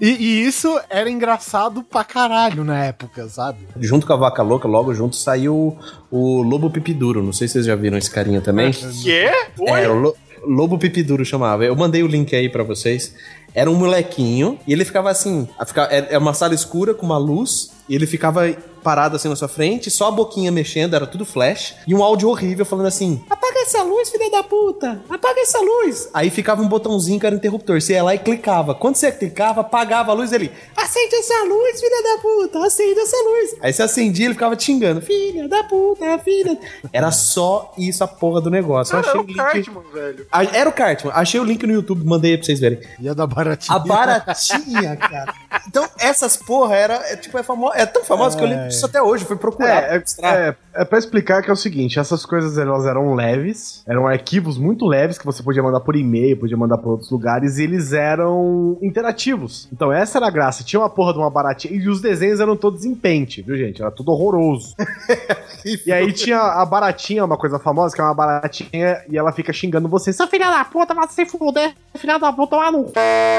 E, 0.00 0.08
e 0.10 0.46
isso 0.46 0.80
era 0.90 1.08
engraçado 1.10 1.82
pra 1.82 2.04
caralho 2.04 2.64
na 2.64 2.84
época, 2.84 3.28
sabe? 3.28 3.58
Junto 3.80 4.06
com 4.06 4.12
a 4.12 4.16
vaca 4.16 4.42
louca, 4.42 4.66
logo 4.68 4.92
junto 4.94 5.16
saiu 5.16 5.76
o 6.10 6.42
Lobo 6.42 6.70
Pipiduro. 6.70 7.22
Não 7.22 7.32
sei 7.32 7.46
se 7.48 7.54
vocês 7.54 7.66
já 7.66 7.76
viram 7.76 7.96
esse 7.98 8.10
carinha 8.10 8.40
também. 8.40 8.72
Que 8.72 9.12
é? 9.12 9.48
Oi? 9.58 9.80
É, 9.82 9.88
o 9.88 9.94
Lo- 9.94 10.16
Lobo 10.46 10.78
Pipiduro 10.78 11.24
chamava. 11.24 11.64
Eu 11.64 11.74
mandei 11.76 12.02
o 12.02 12.06
link 12.06 12.34
aí 12.34 12.48
pra 12.48 12.62
vocês. 12.62 13.14
Era 13.54 13.70
um 13.70 13.74
molequinho 13.76 14.58
e 14.66 14.72
ele 14.72 14.84
ficava 14.84 15.10
assim. 15.10 15.48
É 15.90 16.14
é 16.14 16.18
uma 16.18 16.34
sala 16.34 16.54
escura 16.54 16.92
com 16.92 17.06
uma 17.06 17.16
luz 17.18 17.70
e 17.88 17.94
ele 17.94 18.06
ficava 18.06 18.42
parado 18.84 19.16
assim 19.16 19.28
na 19.28 19.34
sua 19.34 19.48
frente, 19.48 19.90
só 19.90 20.08
a 20.08 20.10
boquinha 20.10 20.52
mexendo, 20.52 20.94
era 20.94 21.06
tudo 21.06 21.24
flash, 21.24 21.74
e 21.86 21.94
um 21.94 22.04
áudio 22.04 22.28
horrível 22.28 22.66
falando 22.66 22.86
assim: 22.86 23.24
Apaga 23.28 23.60
essa 23.60 23.82
luz, 23.82 24.10
filha 24.10 24.30
da 24.30 24.42
puta! 24.42 25.02
Apaga 25.08 25.40
essa 25.40 25.58
luz! 25.58 26.10
Aí 26.12 26.28
ficava 26.28 26.62
um 26.62 26.68
botãozinho 26.68 27.18
que 27.18 27.26
era 27.26 27.34
interruptor. 27.34 27.80
Você 27.80 27.94
ia 27.94 28.02
lá 28.04 28.14
e 28.14 28.18
clicava. 28.18 28.74
Quando 28.74 28.96
você 28.96 29.10
clicava, 29.10 29.62
apagava 29.62 30.12
a 30.12 30.14
luz 30.14 30.32
ele: 30.32 30.52
Acende 30.76 31.14
essa 31.14 31.44
luz, 31.44 31.80
filha 31.80 32.02
da 32.02 32.22
puta! 32.22 32.66
Acende 32.66 33.00
essa 33.00 33.16
luz! 33.16 33.56
Aí 33.62 33.72
você 33.72 33.82
acendia 33.82 34.26
ele 34.26 34.34
ficava 34.34 34.54
te 34.54 34.64
xingando: 34.64 35.00
Filha 35.00 35.48
da 35.48 35.64
puta, 35.64 36.18
filha. 36.18 36.58
Era 36.92 37.10
só 37.10 37.72
isso 37.78 38.04
a 38.04 38.06
porra 38.06 38.40
do 38.40 38.50
negócio. 38.50 38.96
Eu 38.96 39.02
Cara, 39.02 39.10
era 39.10 39.20
achei 39.20 39.20
o 39.20 39.24
o 39.24 39.26
link. 39.26 39.36
Cartman, 39.36 39.82
velho. 39.92 40.26
Era 40.52 40.68
o 40.68 40.72
Cartman. 40.72 41.12
Achei 41.14 41.40
o 41.40 41.44
link 41.44 41.66
no 41.66 41.72
YouTube, 41.72 42.04
mandei 42.04 42.32
aí 42.32 42.36
pra 42.36 42.44
vocês 42.46 42.60
verem. 42.60 42.80
Ia 43.00 43.14
da 43.14 43.26
baratinha. 43.26 43.76
A 43.76 43.78
baratinha, 43.78 44.96
cara. 44.96 45.34
Então, 45.66 45.88
essas 45.98 46.36
porra 46.36 46.76
era, 46.76 46.94
é, 46.94 47.16
tipo, 47.16 47.38
é, 47.38 47.42
famo... 47.42 47.72
é 47.74 47.86
tão 47.86 48.04
famosa 48.04 48.36
que 48.36 48.44
eu 48.44 48.48
lembro 48.48 48.70
disso 48.74 48.86
até 48.86 49.02
hoje. 49.02 49.24
Fui 49.24 49.36
procurar. 49.36 49.82
É, 49.84 49.96
é, 49.96 50.28
é, 50.28 50.56
é 50.74 50.84
pra 50.84 50.98
explicar 50.98 51.42
que 51.42 51.50
é 51.50 51.52
o 51.52 51.56
seguinte, 51.56 51.98
essas 51.98 52.26
coisas 52.26 52.58
elas 52.58 52.84
eram 52.86 53.14
leves, 53.14 53.82
eram 53.86 54.06
arquivos 54.06 54.58
muito 54.58 54.86
leves 54.86 55.18
que 55.18 55.24
você 55.24 55.42
podia 55.42 55.62
mandar 55.62 55.80
por 55.80 55.96
e-mail, 55.96 56.36
podia 56.38 56.56
mandar 56.56 56.78
por 56.78 56.90
outros 56.92 57.10
lugares, 57.10 57.58
e 57.58 57.62
eles 57.64 57.92
eram 57.92 58.78
interativos. 58.82 59.68
Então 59.72 59.92
essa 59.92 60.18
era 60.18 60.26
a 60.26 60.30
graça, 60.30 60.64
tinha 60.64 60.80
uma 60.80 60.90
porra 60.90 61.12
de 61.12 61.18
uma 61.18 61.30
baratinha, 61.30 61.74
e 61.74 61.88
os 61.88 62.00
desenhos 62.00 62.40
eram 62.40 62.56
todos 62.56 62.84
em 62.84 62.94
pente, 62.94 63.42
viu 63.42 63.56
gente? 63.56 63.80
Era 63.80 63.90
tudo 63.90 64.10
horroroso. 64.12 64.74
e 65.86 65.92
aí 65.92 66.12
tinha 66.12 66.38
a 66.40 66.64
baratinha, 66.66 67.24
uma 67.24 67.36
coisa 67.36 67.58
famosa, 67.58 67.94
que 67.94 68.00
é 68.00 68.04
uma 68.04 68.14
baratinha, 68.14 69.02
e 69.08 69.16
ela 69.16 69.32
fica 69.32 69.52
xingando 69.52 69.88
você, 69.88 70.12
seu 70.12 70.26
filho 70.26 70.44
da 70.44 70.64
puta, 70.64 70.94
vai 70.94 71.08
se 71.08 71.24
fuder, 71.26 71.74
filha 71.96 72.18
da 72.18 72.32
puta, 72.32 72.56
lá 72.56 72.70
no 72.70 72.90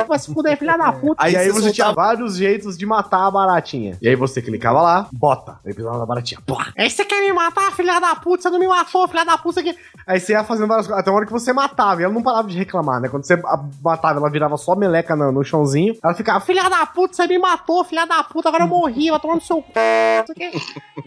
vai 0.07 0.19
se 0.19 0.33
fuder, 0.33 0.57
filha 0.57 0.77
da 0.77 0.91
puta. 0.91 1.23
Aí 1.23 1.35
aí 1.35 1.47
você 1.51 1.61
você 1.61 1.71
tinha 1.71 1.85
soltava- 1.87 2.07
vários 2.07 2.35
jeitos 2.35 2.77
de 2.77 2.85
matar 2.85 3.27
a 3.27 3.31
baratinha. 3.31 3.97
E 4.01 4.07
aí 4.07 4.15
você 4.15 4.41
clicava 4.41 4.81
lá, 4.81 5.07
bota, 5.25 5.59
aí 5.65 5.73
pisava 5.73 5.97
na 5.97 6.05
baratinha, 6.05 6.39
pô. 6.45 6.55
Aí 6.77 6.87
você 6.87 7.03
quer 7.03 7.19
me 7.19 7.33
matar, 7.33 7.71
filha 7.71 7.99
da 7.99 8.15
puta, 8.15 8.43
você 8.43 8.49
não 8.51 8.59
me 8.59 8.67
matou, 8.67 9.07
filha 9.07 9.25
da 9.25 9.35
puta. 9.39 9.59
Aqui. 9.59 9.75
Aí 10.05 10.19
você 10.19 10.33
ia 10.33 10.43
fazendo 10.43 10.67
várias 10.67 10.85
coisas, 10.85 11.01
até 11.01 11.09
uma 11.09 11.17
hora 11.17 11.25
que 11.25 11.31
você 11.31 11.51
matava, 11.51 11.99
e 11.99 12.03
ela 12.03 12.13
não 12.13 12.21
parava 12.21 12.47
de 12.47 12.55
reclamar, 12.55 13.01
né? 13.01 13.09
Quando 13.09 13.23
você 13.23 13.35
matava, 13.83 14.19
ela 14.19 14.29
virava 14.29 14.55
só 14.55 14.75
meleca 14.75 15.15
no, 15.15 15.31
no 15.31 15.43
chãozinho, 15.43 15.97
ela 16.03 16.13
ficava, 16.13 16.39
filha 16.41 16.69
da 16.69 16.85
puta, 16.85 17.15
você 17.15 17.25
me 17.25 17.39
matou, 17.39 17.83
filha 17.83 18.05
da 18.05 18.23
puta, 18.23 18.49
agora 18.49 18.65
eu 18.65 18.67
morri, 18.67 19.09
vai 19.09 19.19
tomar 19.19 19.33
no 19.33 19.41
seu 19.41 19.63
c... 19.73 20.19
não 20.19 20.25
sei 20.27 20.35
o 20.35 20.51
quê. 20.51 20.59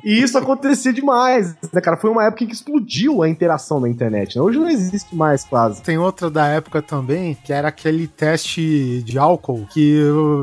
E 0.03 0.21
isso 0.21 0.37
acontecia 0.37 0.93
demais, 0.93 1.55
né, 1.73 1.81
cara? 1.81 1.97
Foi 1.97 2.11
uma 2.11 2.25
época 2.25 2.43
em 2.43 2.49
que 2.49 2.55
explodiu 2.55 3.23
a 3.23 3.29
interação 3.29 3.79
na 3.79 3.89
internet, 3.89 4.37
né? 4.37 4.43
Hoje 4.43 4.59
não 4.59 4.69
existe 4.69 5.15
mais, 5.15 5.45
quase. 5.45 5.81
Tem 5.83 5.97
outra 5.97 6.29
da 6.29 6.47
época 6.49 6.83
também, 6.83 7.37
que 7.45 7.53
era 7.53 7.69
aquele 7.69 8.09
teste 8.09 9.01
de 9.05 9.17
álcool, 9.17 9.67
que, 9.71 10.01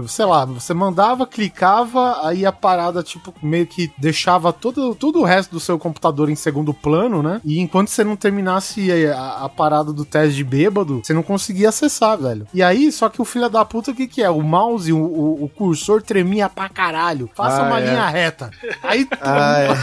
sei 0.08 0.26
lá, 0.26 0.46
você 0.46 0.74
mandava, 0.74 1.28
clicava, 1.28 2.26
aí 2.26 2.46
a 2.46 2.52
parada, 2.52 3.04
tipo, 3.04 3.34
meio 3.42 3.65
que 3.66 3.92
deixava 3.98 4.52
todo, 4.54 4.94
todo 4.96 5.20
o 5.20 5.24
resto 5.24 5.52
do 5.52 5.60
seu 5.60 5.78
computador 5.80 6.30
em 6.30 6.36
segundo 6.36 6.74
plano, 6.74 7.22
né? 7.24 7.42
E 7.44 7.60
enquanto 7.60 7.90
você 7.90 8.04
não 8.04 8.16
terminasse 8.16 8.92
a, 9.08 9.46
a 9.46 9.50
parada 9.50 9.92
do 9.94 10.06
teste 10.06 10.36
de 10.36 10.44
bêbado, 10.44 11.02
você 11.04 11.14
não 11.14 11.24
conseguia 11.24 11.70
acessar, 11.70 12.18
velho. 12.18 12.48
E 12.54 12.62
aí, 12.64 12.92
só 12.92 13.10
que 13.10 13.22
o 13.22 13.26
filho 13.26 13.50
da 13.50 13.64
puta, 13.66 13.92
o 13.92 13.96
que 13.96 14.08
que 14.08 14.22
é? 14.22 14.30
O 14.30 14.42
mouse, 14.42 14.92
o, 14.92 14.98
o, 14.98 15.44
o 15.46 15.50
cursor 15.50 16.02
tremia 16.02 16.50
pra 16.50 16.70
caralho. 16.70 17.30
Faça 17.36 17.62
Ah, 17.62 17.68
uma 17.68 17.80
é. 17.80 17.86
linha 17.86 18.08
reta. 18.08 18.50
Aí 18.84 19.06
tu, 19.06 19.18
Ah, 19.22 19.60
é. 19.60 19.76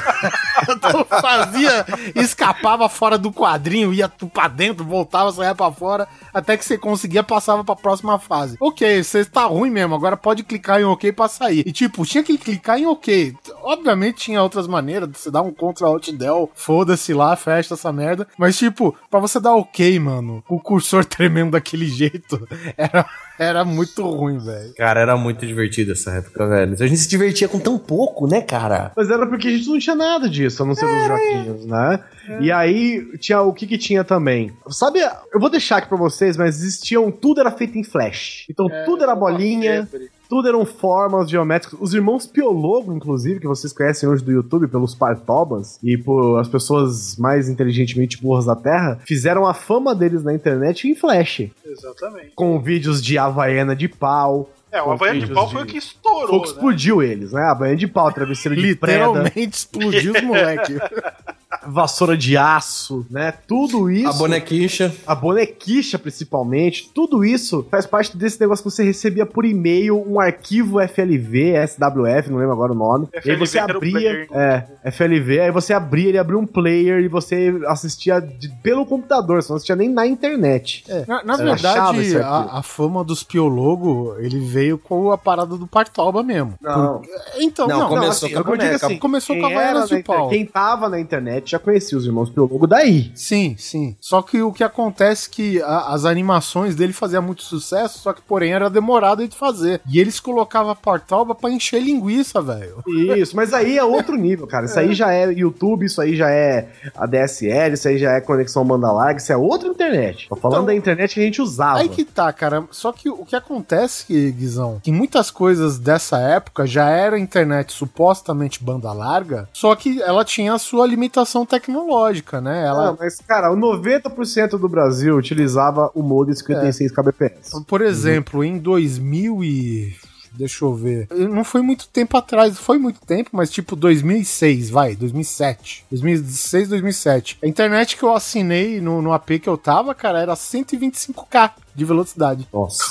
fazia, 1.20 1.84
escapava 2.14 2.88
fora 2.88 3.18
do 3.18 3.32
quadrinho, 3.32 3.92
ia 3.92 4.08
pra 4.08 4.48
dentro, 4.48 4.84
voltava, 4.84 5.32
saía 5.32 5.54
pra 5.54 5.70
fora, 5.72 6.06
até 6.32 6.56
que 6.56 6.64
você 6.64 6.78
conseguia, 6.78 7.22
passava 7.22 7.64
pra 7.64 7.74
próxima 7.76 8.18
fase. 8.18 8.56
Ok, 8.60 9.02
você 9.02 9.24
tá 9.24 9.44
ruim 9.44 9.70
mesmo, 9.70 9.94
agora 9.94 10.16
pode 10.16 10.42
clicar 10.42 10.80
em 10.80 10.84
OK 10.84 11.12
pra 11.12 11.28
sair. 11.28 11.62
E 11.66 11.72
tipo, 11.72 12.04
tinha 12.04 12.22
que 12.22 12.38
clicar 12.38 12.78
em 12.78 12.86
OK. 12.86 13.34
Obviamente 13.62 14.16
tinha 14.16 14.42
outras 14.42 14.66
maneiras, 14.66 15.08
você 15.14 15.30
dá 15.30 15.40
um 15.42 15.52
Ctrl 15.52 15.86
Alt 15.86 16.10
Del, 16.10 16.50
foda-se 16.54 17.14
lá, 17.14 17.34
fecha 17.36 17.74
essa 17.74 17.92
merda. 17.92 18.26
Mas 18.38 18.56
tipo, 18.56 18.94
pra 19.10 19.20
você 19.20 19.40
dar 19.40 19.54
OK, 19.54 19.98
mano, 19.98 20.42
o 20.48 20.60
cursor 20.60 21.04
tremendo 21.06 21.52
daquele 21.52 21.86
jeito, 21.86 22.46
era, 22.76 23.06
era 23.38 23.64
muito 23.64 24.02
ruim, 24.02 24.38
velho. 24.38 24.74
Cara, 24.74 25.00
era 25.00 25.16
muito 25.16 25.46
divertido 25.46 25.92
essa 25.92 26.10
época, 26.12 26.46
velho. 26.46 26.74
A 26.74 26.86
gente 26.86 26.98
se 26.98 27.08
divertia 27.08 27.48
com 27.48 27.58
tão 27.58 27.78
pouco, 27.78 28.26
né, 28.26 28.40
cara? 28.40 28.92
Mas 28.96 29.10
era 29.10 29.26
porque 29.26 29.48
a 29.48 29.50
gente 29.50 29.68
não 29.68 29.78
tinha 29.78 29.96
nada 29.96 30.28
disso, 30.28 30.62
a 30.62 30.66
não 30.66 30.74
ser 30.74 30.86
os 30.86 31.06
joguinhos, 31.06 31.66
né? 31.66 32.00
E 32.40 32.52
aí, 32.52 33.04
tinha 33.18 33.40
o 33.40 33.52
que 33.52 33.66
que 33.66 33.78
tinha 33.78 34.04
também? 34.04 34.52
Sabe, 34.68 35.00
eu 35.00 35.40
vou 35.40 35.50
deixar 35.50 35.78
aqui 35.78 35.88
pra 35.88 35.98
vocês, 35.98 36.36
mas 36.36 36.60
existiam, 36.60 37.10
tudo 37.10 37.40
era 37.40 37.50
feito 37.50 37.76
em 37.76 37.84
flash. 37.84 38.46
Então 38.48 38.68
tudo 38.84 39.02
era 39.02 39.14
bolinha, 39.14 39.88
tudo 40.32 40.48
eram 40.48 40.64
formas 40.64 41.28
geométricas. 41.28 41.78
Os 41.78 41.92
irmãos 41.92 42.26
Piologo, 42.26 42.94
inclusive, 42.94 43.38
que 43.38 43.46
vocês 43.46 43.70
conhecem 43.70 44.08
hoje 44.08 44.24
do 44.24 44.32
YouTube 44.32 44.66
pelos 44.66 44.94
Partobas 44.94 45.78
e 45.82 45.98
por 45.98 46.40
as 46.40 46.48
pessoas 46.48 47.18
mais 47.18 47.50
inteligentemente 47.50 48.16
burras 48.16 48.46
da 48.46 48.56
Terra, 48.56 48.98
fizeram 49.04 49.46
a 49.46 49.52
fama 49.52 49.94
deles 49.94 50.24
na 50.24 50.32
internet 50.32 50.88
em 50.88 50.94
flash. 50.94 51.50
Exatamente. 51.62 52.32
Com 52.34 52.58
vídeos 52.58 53.02
de 53.04 53.18
Havaiana 53.18 53.76
de 53.76 53.88
pau. 53.88 54.48
É, 54.70 54.82
o 54.82 54.92
Havaiana 54.92 55.20
de 55.20 55.30
pau 55.34 55.50
foi 55.50 55.64
o 55.64 55.66
que 55.66 55.76
estourou, 55.76 56.26
Foi 56.26 56.38
o 56.38 56.40
que 56.40 56.48
né? 56.48 56.54
explodiu 56.54 57.02
eles, 57.02 57.32
né? 57.32 57.42
Havaiana 57.42 57.76
de 57.76 57.86
pau, 57.86 58.10
travesseiro 58.10 58.56
de 58.56 58.74
preda 58.74 59.08
Literalmente 59.08 59.54
explodiu 59.54 60.14
os 60.14 60.22
moleque. 60.22 60.76
vassoura 61.66 62.16
de 62.16 62.36
aço, 62.36 63.06
né? 63.10 63.32
Tudo 63.46 63.90
isso. 63.90 64.08
A 64.08 64.12
bonequicha. 64.12 64.94
A 65.06 65.14
bonequicha, 65.14 65.98
principalmente. 65.98 66.90
Tudo 66.94 67.24
isso 67.24 67.66
faz 67.70 67.86
parte 67.86 68.16
desse 68.16 68.40
negócio 68.40 68.64
que 68.64 68.70
você 68.70 68.82
recebia 68.84 69.26
por 69.26 69.44
e-mail 69.44 70.02
um 70.08 70.20
arquivo 70.20 70.80
FLV, 70.80 71.54
SWF, 71.66 72.30
não 72.30 72.38
lembro 72.38 72.52
agora 72.52 72.72
o 72.72 72.74
nome. 72.74 73.08
e 73.12 73.16
aí 73.18 73.22
FLV 73.22 73.46
você 73.46 73.58
abria. 73.58 74.26
É, 74.32 74.90
FLV, 74.90 75.40
aí 75.40 75.50
você 75.50 75.72
abria, 75.72 76.08
ele 76.08 76.18
abria 76.18 76.38
um 76.38 76.46
player 76.46 77.00
e 77.00 77.08
você 77.08 77.54
assistia 77.66 78.20
de- 78.20 78.48
pelo 78.62 78.84
computador, 78.86 79.42
você 79.42 79.48
não 79.50 79.56
assistia 79.56 79.76
nem 79.76 79.88
na 79.88 80.06
internet. 80.06 80.84
Na, 81.06 81.22
na 81.24 81.34
esse 81.34 81.42
verdade, 81.44 82.16
a, 82.18 82.58
a 82.58 82.62
fama 82.62 83.02
dos 83.04 83.22
Piologo, 83.22 84.14
ele 84.18 84.40
veio 84.40 84.78
com 84.78 85.10
a 85.12 85.18
parada 85.18 85.56
do 85.56 85.66
Partoba 85.66 86.22
mesmo. 86.22 86.54
Não. 86.60 86.98
Por- 86.98 87.06
Então, 87.38 87.66
Não, 87.68 87.78
não, 87.80 87.88
começou 87.88 88.26
assim, 88.26 88.34
com 88.34 88.52
a 88.52 88.56
eu 88.56 88.74
assim, 88.76 88.98
Começou 88.98 89.36
quem 89.36 89.42
com 89.44 89.60
era 89.60 89.86
de 89.86 89.94
na 89.96 90.02
pau. 90.02 90.28
Quem 90.28 90.46
tava 90.46 90.88
na 90.88 91.00
internet 91.00 91.51
já 91.52 91.58
conhecia 91.58 91.96
os 91.96 92.04
irmãos 92.06 92.30
Piologo 92.30 92.66
daí. 92.66 93.10
Sim, 93.14 93.54
sim. 93.58 93.96
Só 94.00 94.20
que 94.22 94.42
o 94.42 94.52
que 94.52 94.64
acontece 94.64 95.28
é 95.28 95.32
que 95.34 95.62
a- 95.62 95.92
as 95.94 96.04
animações 96.04 96.74
dele 96.74 96.92
faziam 96.92 97.22
muito 97.22 97.42
sucesso, 97.42 97.98
só 97.98 98.12
que 98.12 98.20
porém 98.22 98.52
era 98.52 98.68
demorado 98.70 99.26
de 99.26 99.36
fazer. 99.36 99.80
E 99.88 99.98
eles 100.00 100.18
colocavam 100.20 100.74
Partoba 100.74 101.34
pra 101.34 101.50
encher 101.50 101.80
linguiça, 101.82 102.40
velho. 102.40 102.82
Isso, 103.16 103.36
mas 103.36 103.52
aí 103.52 103.76
é 103.78 103.84
outro 103.84 104.16
nível, 104.16 104.46
cara. 104.46 104.66
Isso 104.66 104.78
aí 104.78 104.94
já 104.94 105.12
é 105.12 105.30
YouTube, 105.32 105.84
isso 105.86 106.00
aí 106.00 106.16
já 106.16 106.30
é 106.30 106.68
a 106.96 107.06
DSL, 107.06 107.74
isso 107.74 107.88
aí 107.88 107.98
já 107.98 108.12
é 108.12 108.20
conexão 108.20 108.64
banda 108.64 108.90
larga, 108.90 109.20
isso 109.20 109.32
é 109.32 109.36
outra 109.36 109.68
internet. 109.68 110.28
Tô 110.28 110.36
falando 110.36 110.56
Então, 110.62 110.66
da 110.66 110.74
internet 110.74 111.14
que 111.14 111.20
a 111.20 111.24
gente 111.24 111.42
usava. 111.42 111.78
Aí 111.80 111.88
que 111.88 112.04
tá, 112.04 112.32
cara. 112.32 112.64
Só 112.70 112.92
que 112.92 113.08
o 113.10 113.24
que 113.24 113.36
acontece, 113.36 114.30
Guizão, 114.32 114.80
que 114.82 114.90
muitas 114.90 115.30
coisas 115.30 115.78
dessa 115.78 116.18
época 116.18 116.66
já 116.66 116.88
era 116.88 117.18
internet 117.18 117.72
supostamente 117.72 118.62
banda 118.62 118.92
larga, 118.92 119.48
só 119.52 119.74
que 119.74 120.00
ela 120.02 120.24
tinha 120.24 120.54
a 120.54 120.58
sua 120.58 120.86
limitaçãozinha 120.86 121.41
evolução 121.42 121.46
tecnológica, 121.46 122.40
né? 122.40 122.64
Ela, 122.66 122.90
Ah, 122.90 122.96
mas, 122.98 123.18
cara, 123.26 123.50
o 123.52 123.56
90% 123.56 124.50
do 124.58 124.68
Brasil 124.68 125.16
utilizava 125.16 125.90
o 125.94 126.02
modem 126.02 126.34
56 126.34 126.92
kbps. 126.92 127.50
Por 127.66 127.80
exemplo, 127.82 128.42
em 128.44 128.58
2000 128.58 129.44
e... 129.44 129.96
Deixa 130.34 130.64
eu 130.64 130.74
ver. 130.74 131.08
Não 131.10 131.44
foi 131.44 131.60
muito 131.60 131.86
tempo 131.88 132.16
atrás, 132.16 132.56
foi 132.58 132.78
muito 132.78 132.98
tempo, 133.02 133.28
mas 133.34 133.50
tipo 133.50 133.76
2006, 133.76 134.70
vai, 134.70 134.96
2007. 134.96 135.84
2006, 135.90 136.68
2007. 136.70 137.38
A 137.44 137.46
internet 137.46 137.98
que 137.98 138.02
eu 138.02 138.14
assinei 138.14 138.80
no, 138.80 139.02
no 139.02 139.12
AP 139.12 139.38
que 139.42 139.48
eu 139.48 139.58
tava, 139.58 139.94
cara, 139.94 140.22
era 140.22 140.32
125k 140.32 141.50
de 141.74 141.84
velocidade. 141.84 142.48
Nossa. 142.52 142.82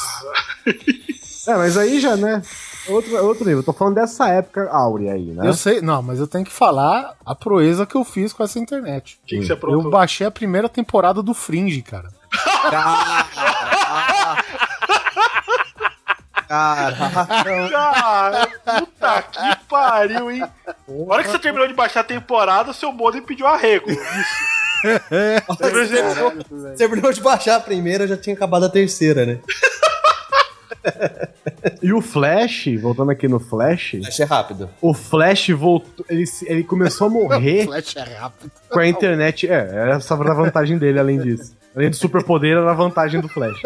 É, 1.47 1.55
mas 1.55 1.75
aí 1.75 1.99
já, 1.99 2.15
né? 2.15 2.39
Outro, 2.87 3.15
outro 3.25 3.45
nível. 3.45 3.59
Eu 3.59 3.63
tô 3.63 3.73
falando 3.73 3.95
dessa 3.95 4.27
época 4.29 4.69
áurea 4.71 5.13
aí, 5.13 5.27
né? 5.31 5.47
Eu 5.47 5.53
sei, 5.53 5.81
não, 5.81 6.01
mas 6.01 6.19
eu 6.19 6.27
tenho 6.27 6.43
que 6.43 6.51
falar 6.51 7.13
a 7.25 7.35
proeza 7.35 7.85
que 7.85 7.95
eu 7.95 8.03
fiz 8.03 8.33
com 8.33 8.43
essa 8.43 8.57
internet. 8.59 9.19
O 9.23 9.27
que, 9.27 9.37
que 9.39 9.45
você 9.45 9.51
Eu 9.53 9.57
aprontou? 9.57 9.91
baixei 9.91 10.25
a 10.25 10.31
primeira 10.31 10.67
temporada 10.67 11.21
do 11.21 11.33
Fringe, 11.33 11.81
cara. 11.81 12.09
Cara, 16.47 18.47
puta 18.65 19.21
que 19.21 19.55
pariu, 19.69 20.31
hein? 20.31 20.43
Na 20.87 21.13
hora 21.13 21.23
que 21.23 21.29
você 21.29 21.39
terminou 21.39 21.67
de 21.67 21.73
baixar 21.73 22.01
a 22.01 22.03
temporada, 22.03 22.73
seu 22.73 22.91
modem 22.91 23.21
pediu 23.21 23.47
arrego. 23.47 23.89
Isso. 23.89 24.61
Você 25.47 26.75
terminou 26.75 27.13
de 27.13 27.21
baixar 27.21 27.57
a 27.57 27.59
primeira, 27.59 28.07
já 28.07 28.17
tinha 28.17 28.35
acabado 28.35 28.65
a 28.65 28.69
terceira, 28.69 29.27
né? 29.27 29.37
E 31.81 31.93
o 31.93 32.01
Flash, 32.01 32.67
voltando 32.81 33.11
aqui 33.11 33.27
no 33.27 33.39
Flash, 33.39 33.97
Achei 34.05 34.25
rápido. 34.25 34.69
o 34.81 34.93
Flash 34.93 35.49
voltou. 35.49 36.05
Ele, 36.09 36.25
ele 36.43 36.63
começou 36.63 37.07
a 37.07 37.09
morrer 37.11 37.65
Flash 37.65 37.95
é 37.95 38.03
rápido. 38.15 38.51
com 38.69 38.79
a 38.79 38.87
internet. 38.87 39.47
É, 39.47 39.91
essa 39.95 40.13
era 40.15 40.31
a 40.31 40.35
vantagem 40.35 40.77
dele, 40.77 40.99
além 40.99 41.19
disso. 41.19 41.55
Além 41.75 41.89
do 41.89 41.95
superpoder, 41.95 42.57
era 42.57 42.69
a 42.69 42.73
vantagem 42.73 43.21
do 43.21 43.29
Flash. 43.29 43.61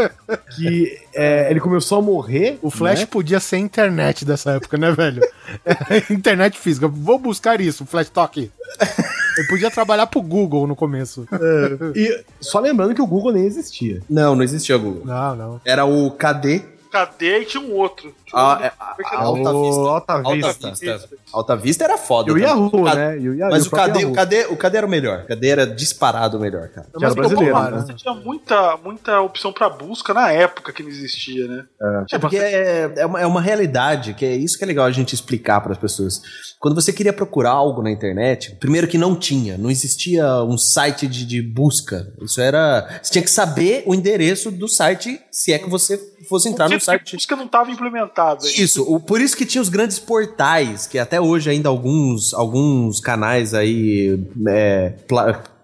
Que 0.55 0.95
é, 1.13 1.49
ele 1.49 1.59
começou 1.59 1.97
a 1.97 2.01
morrer. 2.01 2.59
O 2.61 2.69
Flash 2.69 2.99
né? 2.99 3.05
podia 3.07 3.39
ser 3.39 3.57
internet 3.57 4.23
dessa 4.23 4.51
época, 4.51 4.77
né, 4.77 4.91
velho? 4.91 5.21
internet 6.11 6.57
física. 6.59 6.87
Vou 6.87 7.17
buscar 7.17 7.59
isso, 7.59 7.83
Flash 7.85 8.09
Talk. 8.09 8.51
Ele 9.37 9.47
podia 9.47 9.71
trabalhar 9.71 10.05
pro 10.07 10.21
Google 10.21 10.67
no 10.67 10.75
começo. 10.75 11.27
E 11.95 12.23
só 12.39 12.59
lembrando 12.59 12.93
que 12.93 13.01
o 13.01 13.07
Google 13.07 13.31
nem 13.33 13.45
existia. 13.45 14.01
Não, 14.07 14.35
não 14.35 14.43
existia 14.43 14.77
Google. 14.77 15.03
Não, 15.03 15.35
não. 15.35 15.61
Era 15.65 15.85
o 15.85 16.11
KD. 16.11 16.74
Cadê? 16.95 17.39
E 17.41 17.45
tinha 17.45 17.61
um 17.61 17.73
outro. 17.73 18.13
Tinha 18.25 18.41
um 18.41 18.45
Ah, 18.45 18.49
outro. 18.51 18.65
é, 18.65 18.69
Como 18.69 18.91
é 18.91 19.03
que 19.03 19.15
a- 19.15 19.17
era? 19.19 19.25
Alta 19.25 19.53
Vista. 19.53 19.81
Alta 19.81 20.13
Alta 20.13 20.33
Vista. 20.53 20.69
Vista. 20.71 21.09
Alta 21.33 21.55
Vista 21.57 21.83
era 21.83 21.97
foda. 21.97 22.29
E 22.31 22.33
o. 22.33 22.37
Yahoo, 22.37 22.83
Ca- 22.85 22.95
né? 22.95 23.19
E 23.19 23.29
o 23.29 23.33
Yahoo, 23.35 23.51
Mas 23.51 23.67
o 23.67 23.69
KD, 23.71 24.05
o 24.05 24.13
KD, 24.13 24.45
o 24.45 24.55
KD 24.57 24.77
era 24.77 24.87
o 24.87 24.89
melhor. 24.89 25.23
O 25.23 25.27
KD 25.27 25.47
era 25.49 25.67
disparado 25.67 26.37
o 26.37 26.39
melhor, 26.39 26.69
cara. 26.69 26.87
Era 26.87 26.99
Mas 26.99 27.09
ficou 27.13 27.27
brasileiro, 27.29 27.75
né? 27.75 27.81
Você 27.85 27.93
tinha 27.93 28.13
muita, 28.13 28.77
muita 28.77 29.19
opção 29.21 29.51
pra 29.51 29.69
busca 29.69 30.13
na 30.13 30.31
época 30.31 30.71
que 30.71 30.81
não 30.81 30.89
existia, 30.89 31.47
né? 31.47 31.65
É 32.11 32.17
porque 32.17 32.37
é, 32.37 32.93
é, 32.95 33.05
uma, 33.05 33.19
é 33.21 33.25
uma 33.27 33.41
realidade, 33.41 34.13
que 34.13 34.25
é 34.25 34.33
isso 34.35 34.57
que 34.57 34.63
é 34.63 34.67
legal 34.67 34.85
a 34.85 34.91
gente 34.91 35.13
explicar 35.13 35.59
para 35.61 35.73
as 35.73 35.77
pessoas. 35.77 36.21
Quando 36.59 36.73
você 36.75 36.91
queria 36.93 37.13
procurar 37.13 37.51
algo 37.51 37.83
na 37.83 37.91
internet, 37.91 38.55
primeiro 38.59 38.87
que 38.87 38.97
não 38.97 39.15
tinha, 39.15 39.57
não 39.57 39.69
existia 39.69 40.25
um 40.43 40.57
site 40.57 41.05
de, 41.07 41.25
de 41.25 41.41
busca. 41.41 42.11
Isso 42.21 42.39
era. 42.41 42.99
Você 43.03 43.11
tinha 43.11 43.23
que 43.23 43.29
saber 43.29 43.83
o 43.85 43.93
endereço 43.93 44.49
do 44.49 44.67
site, 44.67 45.19
se 45.31 45.51
é 45.53 45.59
que 45.59 45.69
você 45.69 45.97
fosse 46.25 46.49
entrar 46.49 46.65
no 46.65 46.71
tipo 46.73 46.83
site. 46.85 47.15
busca 47.15 47.35
não 47.35 47.45
estava 47.45 47.71
implementada. 47.71 48.45
Isso, 48.47 48.83
o- 48.83 48.99
por 48.99 49.21
isso 49.21 49.35
que 49.37 49.45
tinha 49.45 49.61
os 49.61 49.69
grandes 49.69 49.99
portais, 49.99 50.87
que 50.87 50.97
até 50.99 51.19
hoje 51.21 51.49
ainda 51.49 51.69
alguns, 51.69 52.33
alguns 52.33 52.99
canais 52.99 53.53
aí 53.53 54.19
é, 54.47 54.93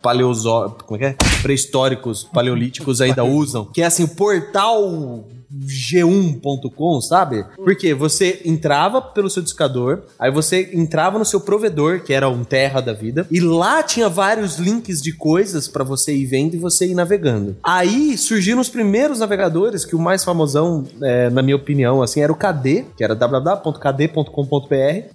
paleozo, 0.01 0.75
como 0.85 0.95
é 0.95 0.99
que 0.99 1.05
é? 1.05 1.41
pré-históricos, 1.41 2.23
paleolíticos 2.33 3.01
ainda 3.01 3.23
usam, 3.25 3.65
que 3.65 3.81
é 3.81 3.85
assim, 3.85 4.03
o 4.03 4.07
portal 4.07 5.25
g1.com, 5.65 7.01
sabe? 7.01 7.45
Porque 7.55 7.93
você 7.93 8.41
entrava 8.45 9.01
pelo 9.01 9.29
seu 9.29 9.43
discador, 9.43 10.03
aí 10.17 10.31
você 10.31 10.71
entrava 10.73 11.19
no 11.19 11.25
seu 11.25 11.41
provedor, 11.41 12.01
que 12.01 12.13
era 12.13 12.29
um 12.29 12.43
terra 12.43 12.81
da 12.81 12.93
vida, 12.93 13.27
e 13.29 13.39
lá 13.39 13.83
tinha 13.83 14.09
vários 14.09 14.57
links 14.57 15.01
de 15.01 15.11
coisas 15.11 15.67
pra 15.67 15.83
você 15.83 16.15
ir 16.15 16.25
vendo 16.25 16.55
e 16.55 16.59
você 16.59 16.87
ir 16.87 16.95
navegando. 16.95 17.55
Aí 17.63 18.17
surgiram 18.17 18.61
os 18.61 18.69
primeiros 18.69 19.19
navegadores, 19.19 19.85
que 19.85 19.95
o 19.95 19.99
mais 19.99 20.23
famosão, 20.23 20.85
é, 21.01 21.29
na 21.29 21.41
minha 21.41 21.55
opinião, 21.55 22.01
assim, 22.01 22.21
era 22.21 22.31
o 22.31 22.35
KD, 22.35 22.85
que 22.95 23.03
era 23.03 23.15
www.kd.com.br, 23.15 24.25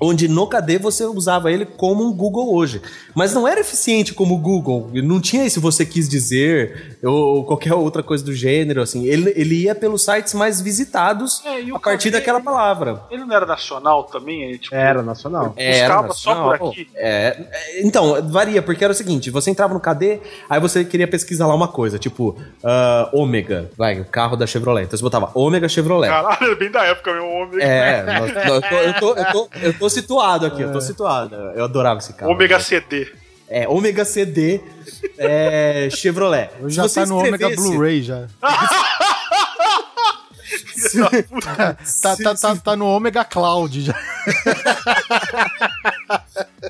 onde 0.01 0.28
no 0.28 0.47
KD 0.47 0.78
você 0.78 1.05
usava 1.05 1.51
ele 1.51 1.64
como 1.64 2.05
um 2.05 2.12
Google 2.12 2.55
hoje. 2.55 2.80
Mas 3.14 3.32
não 3.32 3.49
era 3.49 3.61
eficiente 3.61 4.12
como 4.12 4.34
o 4.34 4.39
Google, 4.39 4.91
não 4.93 5.20
tinha 5.20 5.45
esse 5.45 5.59
você 5.59 5.84
quis 5.87 6.09
dizer, 6.09 6.99
ou 7.03 7.45
qualquer 7.45 7.74
outra 7.74 8.03
coisa 8.03 8.24
do 8.24 8.32
gênero, 8.32 8.82
assim. 8.82 9.07
Ele, 9.07 9.32
ele 9.37 9.62
ia 9.62 9.74
pelos 9.74 10.03
sites 10.27 10.35
mais 10.35 10.61
visitados 10.61 11.43
É, 11.45 11.61
e 11.62 11.72
o 11.72 11.77
a 11.77 11.81
partir 11.81 12.11
daquela 12.11 12.41
palavra. 12.41 13.01
Ele 13.11 13.24
não 13.24 13.35
era 13.35 13.47
nacional 13.47 14.05
também? 14.05 14.53
É, 14.55 14.59
tipo, 14.59 14.74
Era 14.74 15.03
nacional. 15.03 15.51
Buscava 15.57 16.12
só 16.12 16.35
por 16.35 16.51
nacional. 16.51 16.70
aqui? 16.70 16.89
É, 16.95 17.37
é, 17.51 17.81
então, 17.87 18.20
varia, 18.29 18.61
porque 18.62 18.83
era 18.85 18.93
o 18.93 18.97
seguinte: 18.97 19.31
você 19.31 19.51
entrava 19.51 19.72
no 19.74 19.81
KD, 19.81 20.20
aí 20.51 20.61
você 20.61 20.85
queria 20.85 21.07
pesquisar 21.09 21.47
lá 21.47 21.55
uma 21.55 21.68
coisa, 21.68 21.99
tipo, 21.99 22.37
ah, 22.64 23.09
Ômega, 23.12 23.70
vai, 23.77 24.01
o 24.01 24.05
carro 24.05 24.37
da 24.37 24.47
Chevrolet. 24.47 24.85
Então 24.87 24.97
você 24.99 25.03
botava 25.03 25.31
Ômega 25.35 25.68
Chevrolet. 25.68 26.09
Caralho, 26.11 26.53
é 26.53 26.55
bem 26.55 26.70
da 26.70 26.85
época, 26.85 27.12
meu 27.12 27.27
homem. 27.27 27.61
É, 27.62 28.03
nós- 28.03 28.35
nós- 28.35 28.47
eu, 28.47 28.61
tô, 28.62 28.77
eu, 28.77 28.95
tô, 28.95 29.14
eu, 29.16 29.24
tô, 29.33 29.49
eu 29.62 29.79
tô 29.79 29.89
situado 29.89 30.47
aqui, 30.47 30.62
eu 30.62 30.72
tô 30.72 30.81
situado. 30.81 31.35
Eu 31.55 31.64
adorava 31.64 31.99
esse 32.01 32.12
carro. 32.12 32.33
Ômega 32.33 32.59
CD. 32.61 33.07
É, 33.49 33.68
Ômega 33.68 34.05
CD 34.05 34.61
é, 35.16 35.89
Chevrolet. 35.93 36.51
Eu 36.61 36.68
já 36.68 36.89
tá 36.89 37.07
no 37.07 37.22
escrevesse- 37.24 37.57
Blu-ray 37.57 38.03
já. 38.03 38.27
Tá, 42.03 42.16
tá, 42.16 42.34
tá, 42.34 42.57
tá 42.57 42.76
no 42.76 42.87
Omega 42.87 43.24
Cloud 43.24 43.80
já. 43.82 43.95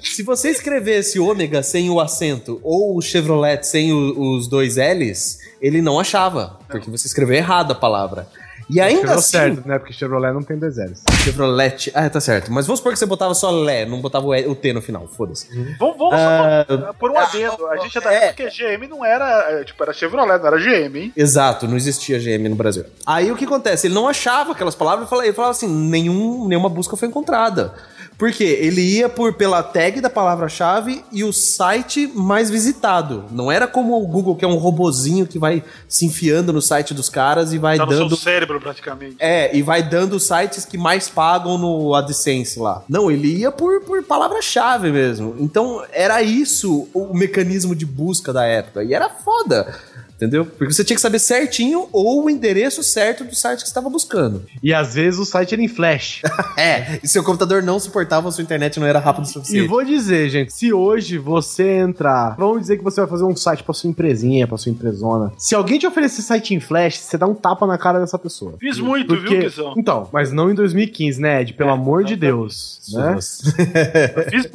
Se 0.03 0.23
você 0.23 0.51
escrevesse 0.51 1.19
ômega 1.19 1.62
sem 1.62 1.91
o 1.91 2.01
acento 2.01 2.61
ou 2.62 2.97
o 2.97 3.03
Chevrolet 3.03 3.62
sem 3.64 3.93
o- 3.93 4.37
os 4.37 4.47
dois 4.47 4.77
L's, 4.77 5.39
ele 5.61 5.81
não 5.83 5.99
achava, 5.99 6.59
porque 6.69 6.91
você 6.91 7.07
escreveu 7.07 7.37
errado 7.37 7.73
a 7.73 7.75
palavra. 7.75 8.29
E 8.69 8.81
ainda 8.81 9.14
assim, 9.14 9.31
certo, 9.31 9.67
né? 9.69 9.79
Porque 9.79 9.93
Chevrolet 9.93 10.33
não 10.33 10.43
tem 10.43 10.59
dois 10.59 10.77
L's. 10.77 11.03
Chevrolet. 11.23 11.91
Ah, 11.95 12.11
tá 12.11 12.21
certo. 12.21 12.51
Mas 12.53 12.67
vamos 12.67 12.81
supor 12.81 12.93
que 12.93 12.99
você 12.99 13.07
botava 13.07 13.33
só 13.35 13.51
Lé, 13.51 13.87
não 13.87 14.01
botava 14.01 14.27
o, 14.27 14.55
T 14.55 14.73
no 14.73 14.83
final, 14.83 15.07
foda-se. 15.07 15.49
Vamos, 15.79 15.97
vamos 15.97 16.14
Ah, 16.14 16.67
só 16.69 16.93
por 16.95 17.11
um 17.11 17.19
adendo. 17.19 17.67
A 17.69 17.77
gente 17.77 17.97
é 17.97 18.01
da 18.01 18.12
é. 18.12 18.25
época 18.27 18.51
que 18.51 18.77
GM 18.77 18.89
não 18.89 19.05
era. 19.05 19.25
é, 19.53 19.64
Tipo, 19.64 19.83
era 19.85 19.93
Chevrolet, 19.93 20.39
não 20.39 20.47
era 20.47 20.59
GM, 20.59 20.97
hein? 20.99 21.12
Exato, 21.17 21.69
não 21.69 21.77
existia 21.77 22.19
GM 22.19 22.49
no 22.49 22.57
Brasil. 22.57 22.85
Aí 23.07 23.31
o 23.31 23.37
que 23.37 23.45
acontece? 23.45 23.87
Ele 23.87 23.95
não 23.95 24.09
achava 24.09 24.53
aquelas 24.53 24.75
palavras 24.75 25.07
e 25.07 25.11
falava, 25.11 25.27
ele 25.27 25.35
falava 25.35 25.53
assim: 25.53 25.69
nenhum, 25.69 26.49
nenhuma 26.49 26.69
busca 26.69 26.97
foi 26.97 27.09
encontrada. 27.09 27.73
Por 28.19 28.33
quê? 28.33 28.45
Ele 28.62 28.81
ia 28.81 29.09
por 29.09 29.35
pela 29.35 29.62
tag 29.62 30.01
da 30.01 30.09
palavra-chave 30.09 31.05
e 31.12 31.23
o 31.23 31.33
site 31.33 32.07
mais 32.14 32.49
visitado. 32.51 33.25
Não 33.31 33.53
era 33.53 33.67
como 33.67 34.03
o 34.03 34.07
Google, 34.07 34.35
que 34.37 34.45
é 34.45 34.49
um 34.49 34.57
robozinho 34.57 35.27
que 35.27 35.39
vai 35.39 35.62
se 35.87 36.07
enfiando 36.07 36.53
no 36.53 36.62
site 36.62 36.95
dos 36.95 37.09
caras 37.11 37.53
e 37.53 37.59
vai 37.59 37.77
Tá 37.77 37.85
no 37.85 37.93
dando. 37.93 38.09
seu 38.09 38.17
cérebro, 38.19 38.59
praticamente. 38.61 39.17
É, 39.19 39.55
e 39.55 39.61
vai 39.62 39.83
dando 39.83 40.14
os 40.14 40.23
sites 40.27 40.64
que 40.64 40.79
mais 40.79 41.09
pagam 41.09 41.59
no 41.59 41.95
AdSense 41.95 42.59
lá. 42.59 42.83
Não, 42.89 43.11
ele 43.11 43.29
ia 43.37 43.53
por, 43.53 43.83
por 43.83 44.03
palavra-chave 44.03 44.91
mesmo. 44.91 45.37
Então, 45.39 45.83
era 45.93 46.23
isso 46.23 46.89
o 46.95 47.12
mecanismo 47.14 47.75
de 47.77 47.85
busca 47.85 48.33
da 48.33 48.45
época. 48.47 48.83
E 48.83 48.95
era 48.95 49.11
foda. 49.11 49.75
Entendeu? 50.17 50.47
Porque 50.47 50.73
você 50.73 50.83
tinha 50.83 50.95
que 50.97 51.01
saber 51.01 51.19
certinho 51.19 51.89
ou 51.93 52.25
o 52.25 52.31
endereço 52.31 52.83
certo 52.83 53.23
do 53.25 53.35
site 53.35 53.59
que 53.59 53.64
você 53.67 53.71
estava 53.71 53.91
buscando. 53.91 54.43
E 54.62 54.73
às 54.73 54.95
vezes 54.95 55.21
o 55.21 55.25
site 55.27 55.53
era 55.55 55.62
em 55.62 55.69
flash. 55.69 56.23
É, 56.57 56.99
e 57.03 57.09
seu 57.09 57.23
computador 57.23 57.62
não 57.62 57.79
suportava, 57.79 58.31
sua 58.33 58.43
internet 58.43 58.81
não 58.81 58.87
era 58.87 58.99
rápido 58.99 59.25
o 59.25 59.29
E 59.29 59.33
suficiente. 59.33 59.69
vou 59.69 59.85
dizer, 59.85 60.31
gente, 60.31 60.53
se 60.55 60.73
hoje 60.73 61.19
você 61.19 61.77
entrar, 61.79 62.35
vamos 62.39 62.62
dizer 62.62 62.79
que 62.79 62.85
você 62.85 63.01
vai 63.03 63.11
fazer 63.11 63.25
um 63.25 63.37
site 63.37 63.62
pra 63.62 63.75
sua 63.75 63.91
empresinha, 63.91 64.47
pra 64.47 64.57
sua 64.57 64.73
empresona. 64.73 65.33
Se 65.37 65.55
alguém 65.55 65.79
te 65.79 65.87
oferecer 65.87 66.23
site 66.23 66.55
em 66.55 66.61
flash, 66.61 66.99
você 66.99 67.19
dá 67.19 67.27
um 67.27 67.35
tapa 67.35 67.67
na 67.67 67.77
cara 67.77 68.01
dessa 68.01 68.19
pessoa. 68.19 68.55
Fiz 68.59 68.79
muito, 68.79 69.12
viu, 69.14 69.23
Porque, 69.23 69.41
Guizão? 69.41 69.75
então, 69.77 70.09
mas 70.12 70.33
não 70.33 70.51
em 70.51 70.55
2015, 70.55 71.21
né, 71.21 71.43
Ed? 71.43 71.53
Pelo 71.53 71.71
amor 71.71 72.05
de 72.05 72.17
Deus, 72.17 72.81
né? 72.93 73.19
Fiz 74.31 74.47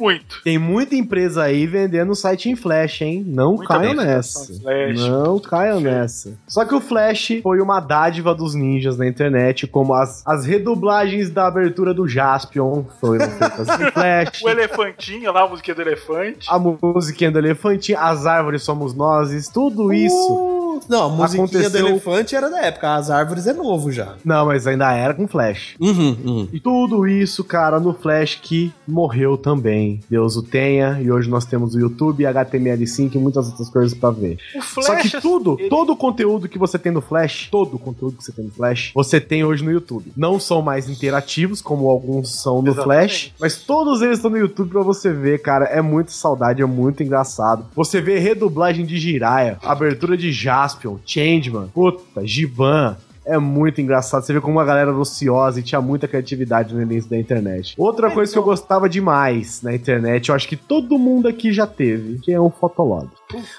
Tem 0.42 0.58
muito. 0.58 0.72
muita 0.72 0.96
empresa 0.96 1.42
aí 1.44 1.66
vendendo 1.66 2.14
site 2.16 2.48
em 2.50 2.56
flash, 2.56 3.02
hein? 3.02 3.22
Não 3.26 3.54
Muita 3.56 3.68
caiam 3.74 3.94
nessa. 3.94 4.52
Flash. 4.54 4.98
Não 5.00 5.38
caiam 5.52 5.80
nessa. 5.80 6.32
Só 6.48 6.64
que 6.64 6.74
o 6.74 6.80
Flash 6.80 7.40
foi 7.42 7.60
uma 7.60 7.78
dádiva 7.78 8.34
dos 8.34 8.54
ninjas 8.54 8.96
na 8.96 9.06
internet, 9.06 9.66
como 9.66 9.92
as, 9.92 10.26
as 10.26 10.46
redublagens 10.46 11.28
da 11.28 11.46
abertura 11.46 11.92
do 11.92 12.08
Jaspion 12.08 12.84
foram 12.98 13.28
feitas 13.38 13.68
em 13.68 13.90
Flash. 13.90 14.42
O 14.42 14.48
elefantinho 14.48 15.30
lá, 15.30 15.42
a 15.42 15.48
musiquinha 15.48 15.74
do 15.74 15.82
elefante. 15.82 16.46
A 16.50 16.58
musiquinha 16.58 17.30
do 17.30 17.38
elefantinho, 17.38 17.98
as 17.98 18.24
árvores 18.24 18.62
somos 18.62 18.94
nós, 18.94 19.48
tudo 19.48 19.92
isso. 19.92 20.32
Uh, 20.32 20.80
não, 20.88 21.04
a 21.04 21.08
musiquinha 21.10 21.46
do 21.46 21.58
Aconteceu- 21.58 21.86
elefante 21.86 22.34
era 22.34 22.48
da 22.48 22.60
época. 22.62 22.94
As 22.94 23.10
árvores 23.10 23.46
é 23.46 23.52
novo 23.52 23.92
já. 23.92 24.14
Não, 24.24 24.46
mas 24.46 24.66
ainda 24.66 24.90
era 24.92 25.12
com 25.12 25.28
Flash. 25.28 25.74
Uhum, 25.78 26.16
uhum. 26.24 26.48
E 26.52 26.58
tudo 26.58 27.06
isso, 27.06 27.44
cara, 27.44 27.78
no 27.78 27.92
Flash 27.92 28.38
que 28.40 28.72
morreu 28.88 29.36
também. 29.36 30.00
Deus 30.08 30.34
o 30.36 30.42
tenha. 30.42 30.98
E 31.00 31.10
hoje 31.12 31.28
nós 31.28 31.44
temos 31.44 31.74
o 31.74 31.78
YouTube, 31.80 32.24
HTML5 32.24 33.14
e 33.14 33.18
muitas 33.18 33.48
outras 33.48 33.68
coisas 33.68 33.92
pra 33.96 34.10
ver. 34.10 34.38
O 34.56 34.62
Flash. 34.62 34.86
Só 34.86 34.96
que 34.96 35.20
tudo, 35.20 35.41
ele- 35.58 35.68
todo 35.68 35.92
o 35.92 35.96
conteúdo 35.96 36.48
que 36.48 36.58
você 36.58 36.78
tem 36.78 36.90
no 36.92 37.00
Flash, 37.00 37.48
todo 37.50 37.74
o 37.76 37.78
conteúdo 37.78 38.16
que 38.16 38.24
você 38.24 38.32
tem 38.32 38.44
no 38.44 38.50
Flash, 38.50 38.92
você 38.94 39.20
tem 39.20 39.44
hoje 39.44 39.64
no 39.64 39.70
YouTube. 39.70 40.12
Não 40.16 40.38
são 40.40 40.62
mais 40.62 40.88
interativos, 40.88 41.60
como 41.60 41.88
alguns 41.88 42.40
são 42.40 42.62
no 42.62 42.68
Exatamente. 42.70 43.28
Flash, 43.28 43.34
mas 43.40 43.56
todos 43.62 44.02
eles 44.02 44.18
estão 44.18 44.30
no 44.30 44.38
YouTube 44.38 44.70
pra 44.70 44.82
você 44.82 45.12
ver, 45.12 45.40
cara. 45.42 45.66
É 45.66 45.80
muito 45.82 46.12
saudade, 46.12 46.62
é 46.62 46.66
muito 46.66 47.02
engraçado. 47.02 47.66
Você 47.74 48.00
vê 48.00 48.18
redublagem 48.18 48.84
de 48.86 48.96
Jiraiya, 48.98 49.58
abertura 49.62 50.16
de 50.16 50.30
Jaspion, 50.32 50.96
Changeman, 51.04 51.68
puta, 51.68 52.26
Giban. 52.26 52.96
É 53.24 53.38
muito 53.38 53.80
engraçado. 53.80 54.24
Você 54.24 54.32
vê 54.32 54.40
como 54.40 54.54
uma 54.58 54.64
galera 54.64 54.90
era 54.90 54.98
ociosa 54.98 55.60
e 55.60 55.62
tinha 55.62 55.80
muita 55.80 56.08
criatividade 56.08 56.74
no 56.74 56.82
início 56.82 57.08
da 57.08 57.16
internet. 57.16 57.72
Outra 57.78 58.10
coisa 58.10 58.32
que 58.32 58.36
eu 58.36 58.42
gostava 58.42 58.88
demais 58.88 59.62
na 59.62 59.72
internet, 59.72 60.28
eu 60.28 60.34
acho 60.34 60.48
que 60.48 60.56
todo 60.56 60.98
mundo 60.98 61.28
aqui 61.28 61.52
já 61.52 61.64
teve, 61.64 62.18
que 62.18 62.32
é 62.32 62.40
um 62.40 62.50
fotolog. 62.50 63.06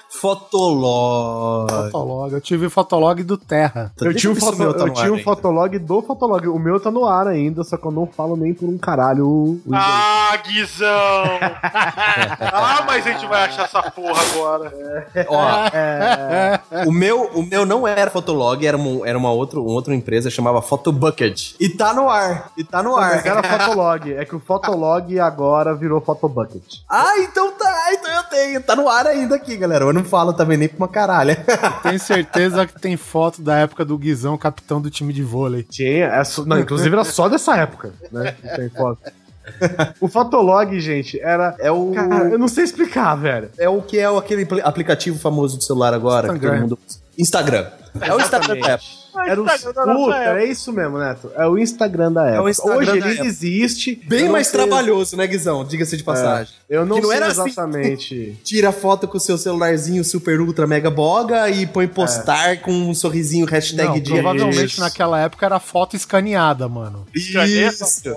Fotolog. 0.08 1.70
Fotolog. 1.70 2.32
Eu 2.34 2.40
tive 2.40 2.66
o 2.66 2.70
Fotolog 2.70 3.22
do 3.22 3.36
Terra. 3.36 3.92
Eu 4.00 4.12
um 4.30 4.34
ver 4.34 4.40
se 4.40 4.46
o 4.46 4.50
foto, 4.56 4.78
tá 4.78 4.84
eu 4.84 4.92
um 5.12 5.14
ainda. 5.14 5.24
fotolog 5.24 5.78
do 5.78 6.02
fotolog. 6.02 6.46
O 6.48 6.58
meu 6.58 6.80
tá 6.80 6.90
no 6.90 7.06
ar 7.06 7.26
ainda, 7.26 7.62
só 7.64 7.76
que 7.76 7.86
eu 7.86 7.90
não 7.90 8.06
falo 8.06 8.36
nem 8.36 8.54
por 8.54 8.68
um 8.68 8.78
caralho. 8.78 9.26
o- 9.26 9.60
o- 9.66 9.74
Ah, 9.74 10.36
Guizão! 10.46 10.88
ah, 11.62 12.84
mas 12.86 13.06
a 13.06 13.10
gente 13.12 13.26
vai 13.26 13.44
achar 13.44 13.64
essa 13.64 13.82
porra 13.90 14.20
agora. 14.32 14.72
Ó, 15.28 15.44
É, 15.74 16.60
o 16.86 16.92
meu, 16.92 17.24
o 17.34 17.42
meu 17.42 17.66
não 17.66 17.86
era 17.86 18.10
Fotolog, 18.10 18.64
era, 18.66 18.76
uma, 18.76 19.06
era 19.08 19.18
uma, 19.18 19.30
outra, 19.32 19.60
uma 19.60 19.70
outra 19.72 19.94
empresa, 19.94 20.30
chamava 20.30 20.62
Photobucket. 20.62 21.54
E 21.60 21.68
tá 21.68 21.92
no 21.92 22.08
ar. 22.08 22.50
E 22.56 22.64
tá 22.64 22.82
no 22.82 22.96
ar. 22.96 23.16
mas 23.16 23.26
era 23.26 23.42
fotolog. 23.42 24.12
É 24.12 24.24
que 24.24 24.34
o 24.36 24.40
fotolog 24.40 25.18
agora 25.20 25.74
virou 25.74 26.00
fotobucket. 26.00 26.80
Ah, 26.88 27.18
então 27.18 27.52
tá, 27.52 27.92
então 27.92 28.10
eu 28.10 28.22
tenho. 28.24 28.62
Tá 28.62 28.76
no 28.76 28.88
ar 28.88 29.06
ainda 29.06 29.36
aqui, 29.36 29.56
galera. 29.56 29.63
Eu 29.86 29.92
não 29.92 30.04
falo 30.04 30.32
também 30.32 30.56
nem 30.58 30.68
pra 30.68 30.76
uma 30.78 30.88
caralha. 30.88 31.36
Tenho 31.82 31.98
certeza 31.98 32.66
que 32.66 32.80
tem 32.80 32.96
foto 32.96 33.40
da 33.42 33.56
época 33.58 33.84
do 33.84 33.96
Guizão, 33.98 34.36
capitão 34.36 34.80
do 34.80 34.90
time 34.90 35.12
de 35.12 35.22
vôlei. 35.22 35.62
Tinha, 35.62 36.06
é 36.06 36.24
só- 36.24 36.44
não, 36.44 36.58
inclusive 36.60 36.94
era 36.94 37.04
só 37.04 37.28
dessa 37.28 37.56
época, 37.56 37.92
né? 38.12 38.34
que 38.40 38.48
tem 38.56 38.68
foto. 38.68 38.98
O 40.00 40.08
fotolog, 40.08 40.78
gente, 40.80 41.20
era. 41.20 41.54
É 41.58 41.70
o. 41.70 41.92
Cara, 41.92 42.30
eu 42.30 42.38
não 42.38 42.48
sei 42.48 42.64
explicar, 42.64 43.14
velho. 43.14 43.50
É 43.58 43.68
o 43.68 43.82
que 43.82 43.98
é 43.98 44.10
o- 44.10 44.16
aquele 44.16 44.42
apli- 44.44 44.62
aplicativo 44.62 45.18
famoso 45.18 45.58
do 45.58 45.62
celular 45.62 45.92
agora. 45.92 46.28
que 46.28 46.34
Instagram. 46.34 46.52
todo 46.52 46.60
mundo. 46.62 46.78
Instagram. 47.18 47.66
É 48.00 48.14
o 48.14 48.20
Instagram 48.20 48.58
da 48.60 48.74
Apple. 48.74 48.88
Era 49.26 49.40
o 49.40 49.44
Instagram 49.44 49.72
da 49.72 49.86
nossa 49.86 49.98
puta, 50.04 50.16
época. 50.16 50.40
é 50.42 50.46
isso 50.46 50.72
mesmo, 50.72 50.98
Neto. 50.98 51.30
É 51.36 51.46
o 51.46 51.58
Instagram 51.58 52.12
da 52.12 52.26
época. 52.28 52.50
Instagram 52.50 52.76
Hoje 52.76 52.86
da 52.86 52.96
ele 52.96 53.08
época. 53.14 53.26
existe. 53.26 54.02
Bem 54.06 54.28
mais 54.28 54.46
sei- 54.48 54.58
trabalhoso, 54.60 55.16
né, 55.16 55.26
Guizão? 55.26 55.64
Diga-se 55.64 55.96
de 55.96 56.02
passagem. 56.02 56.52
Eu 56.68 56.84
não, 56.86 56.96
Que 56.96 57.02
não 57.02 57.08
sei 57.10 57.16
era 57.18 57.26
assim. 57.28 57.46
exatamente. 57.48 58.38
Tira 58.44 58.72
foto 58.72 59.06
com 59.08 59.16
o 59.16 59.20
seu 59.20 59.38
celularzinho 59.38 60.04
super 60.04 60.40
ultra 60.40 60.66
mega 60.66 60.90
boga 60.90 61.48
e 61.50 61.66
põe 61.66 61.86
postar 61.86 62.60
com 62.60 62.72
um 62.72 62.94
sorrisinho 62.94 63.46
hashtag 63.46 63.88
Não, 63.88 64.00
dia. 64.00 64.14
provavelmente 64.22 64.64
Isso. 64.72 64.80
naquela 64.80 65.20
época 65.20 65.44
era 65.46 65.60
foto 65.60 65.96
escaneada, 65.96 66.68
mano. 66.68 67.06
Isso. 67.14 68.14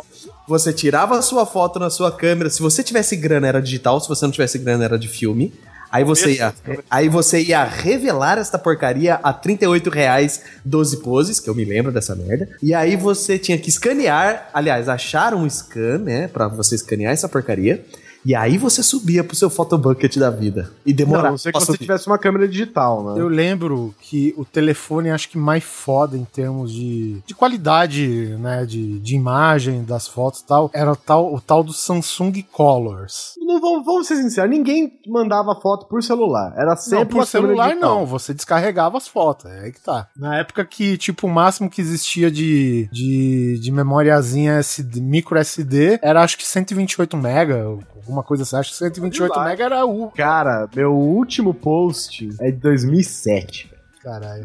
Você 0.47 0.71
tirava 0.71 1.17
a 1.17 1.21
sua 1.21 1.45
foto 1.45 1.77
na 1.79 1.89
sua 1.89 2.11
câmera. 2.11 2.49
Se 2.49 2.61
você 2.61 2.81
tivesse 2.81 3.15
grana, 3.15 3.47
era 3.47 3.61
digital. 3.61 3.99
Se 3.99 4.07
você 4.07 4.25
não 4.25 4.31
tivesse 4.31 4.57
grana, 4.57 4.85
era 4.85 4.97
de 4.97 5.07
filme. 5.07 5.53
Aí 5.91 6.03
você 6.03 6.33
ia, 6.33 6.53
aí 6.89 7.09
você 7.09 7.41
ia 7.41 7.63
revelar 7.63 8.37
esta 8.37 8.57
porcaria 8.57 9.15
a 9.15 9.31
38 9.33 9.89
reais 9.89 10.41
12 10.65 10.97
poses, 10.97 11.39
que 11.39 11.49
eu 11.49 11.55
me 11.55 11.65
lembro 11.65 11.91
dessa 11.91 12.15
merda. 12.15 12.49
E 12.61 12.73
aí 12.73 12.95
você 12.95 13.37
tinha 13.39 13.57
que 13.57 13.69
escanear, 13.69 14.49
aliás, 14.53 14.89
achar 14.89 15.33
um 15.33 15.49
scan, 15.49 15.99
né, 15.99 16.27
Pra 16.27 16.47
você 16.47 16.75
escanear 16.75 17.13
essa 17.13 17.29
porcaria. 17.29 17.83
E 18.27 18.35
aí 18.35 18.57
você 18.57 18.83
subia 18.83 19.23
pro 19.23 19.37
seu 19.37 19.49
photobucket 19.49 20.17
da 20.17 20.29
vida. 20.29 20.69
E 20.85 20.89
Não, 20.89 20.97
demorava. 20.97 21.29
não 21.29 21.37
ser 21.37 21.53
que 21.53 21.59
você 21.59 21.67
subir. 21.67 21.77
tivesse 21.79 22.07
uma 22.07 22.17
câmera 22.17 22.45
digital, 22.45 23.01
né? 23.13 23.21
Eu 23.21 23.29
lembro 23.29 23.95
que 24.01 24.33
o 24.35 24.43
telefone, 24.43 25.09
acho 25.09 25.29
que 25.29 25.37
mais 25.37 25.63
foda 25.63 26.17
em 26.17 26.25
termos 26.25 26.73
de, 26.73 27.21
de 27.25 27.33
qualidade, 27.33 28.35
né, 28.37 28.65
de, 28.65 28.99
de 28.99 29.15
imagem 29.15 29.81
das 29.85 30.09
fotos 30.09 30.41
e 30.41 30.45
tal, 30.45 30.69
era 30.73 30.91
o 30.91 30.95
tal, 30.97 31.33
o 31.33 31.39
tal 31.39 31.63
do 31.63 31.71
Samsung 31.71 32.43
Colors. 32.51 33.31
Não 33.39 33.61
vamos, 33.61 33.85
vamos 33.85 34.07
ser 34.07 34.17
sinceros, 34.17 34.49
ninguém 34.51 34.99
mandava 35.07 35.55
foto 35.61 35.87
por 35.87 36.03
celular. 36.03 36.53
Era 36.57 36.71
Não, 36.71 36.75
sempre 36.77 37.05
por 37.05 37.19
uma 37.19 37.25
câmera 37.25 37.47
celular 37.47 37.67
digital. 37.69 37.89
não, 37.99 38.05
você 38.05 38.33
descarregava 38.33 38.97
as 38.97 39.07
fotos, 39.07 39.45
é 39.49 39.59
aí 39.61 39.71
que 39.71 39.79
tá. 39.79 40.09
Na 40.17 40.37
época 40.37 40.65
que, 40.65 40.97
tipo, 40.97 41.27
o 41.27 41.29
máximo 41.29 41.69
que 41.69 41.79
existia 41.79 42.29
de, 42.29 42.89
de, 42.91 43.57
de 43.61 43.71
memoriazinha 43.71 44.59
SD, 44.59 44.99
micro 44.99 45.37
SD 45.37 45.99
era 46.01 46.21
acho 46.21 46.37
que 46.37 46.45
128 46.45 47.15
mega, 47.15 47.77
alguma 48.07 48.23
coisa 48.23 48.43
assim, 48.43 48.55
acho 48.55 48.71
que 48.71 48.77
128 48.77 49.35
Lá. 49.35 49.43
mega 49.43 49.65
era 49.65 49.85
o... 49.85 50.09
Cara, 50.11 50.67
meu 50.73 50.93
último 50.93 51.53
post 51.53 52.29
é 52.39 52.49
de 52.49 52.57
2007. 52.57 53.76
Caralho. 54.07 54.43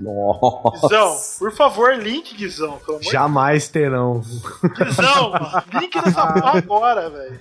Guizão, 0.83 1.17
por 1.39 1.53
favor, 1.53 1.95
link, 1.95 2.35
Guizão. 2.35 2.79
Pelo 2.85 2.99
amor 2.99 3.13
Jamais 3.13 3.69
terão. 3.69 4.21
de 4.21 4.85
Guizão, 4.85 5.31
mano, 5.31 5.63
link 5.81 5.95
nessa 5.95 6.27
porra 6.33 6.59
agora, 6.59 7.11
velho. 7.11 7.39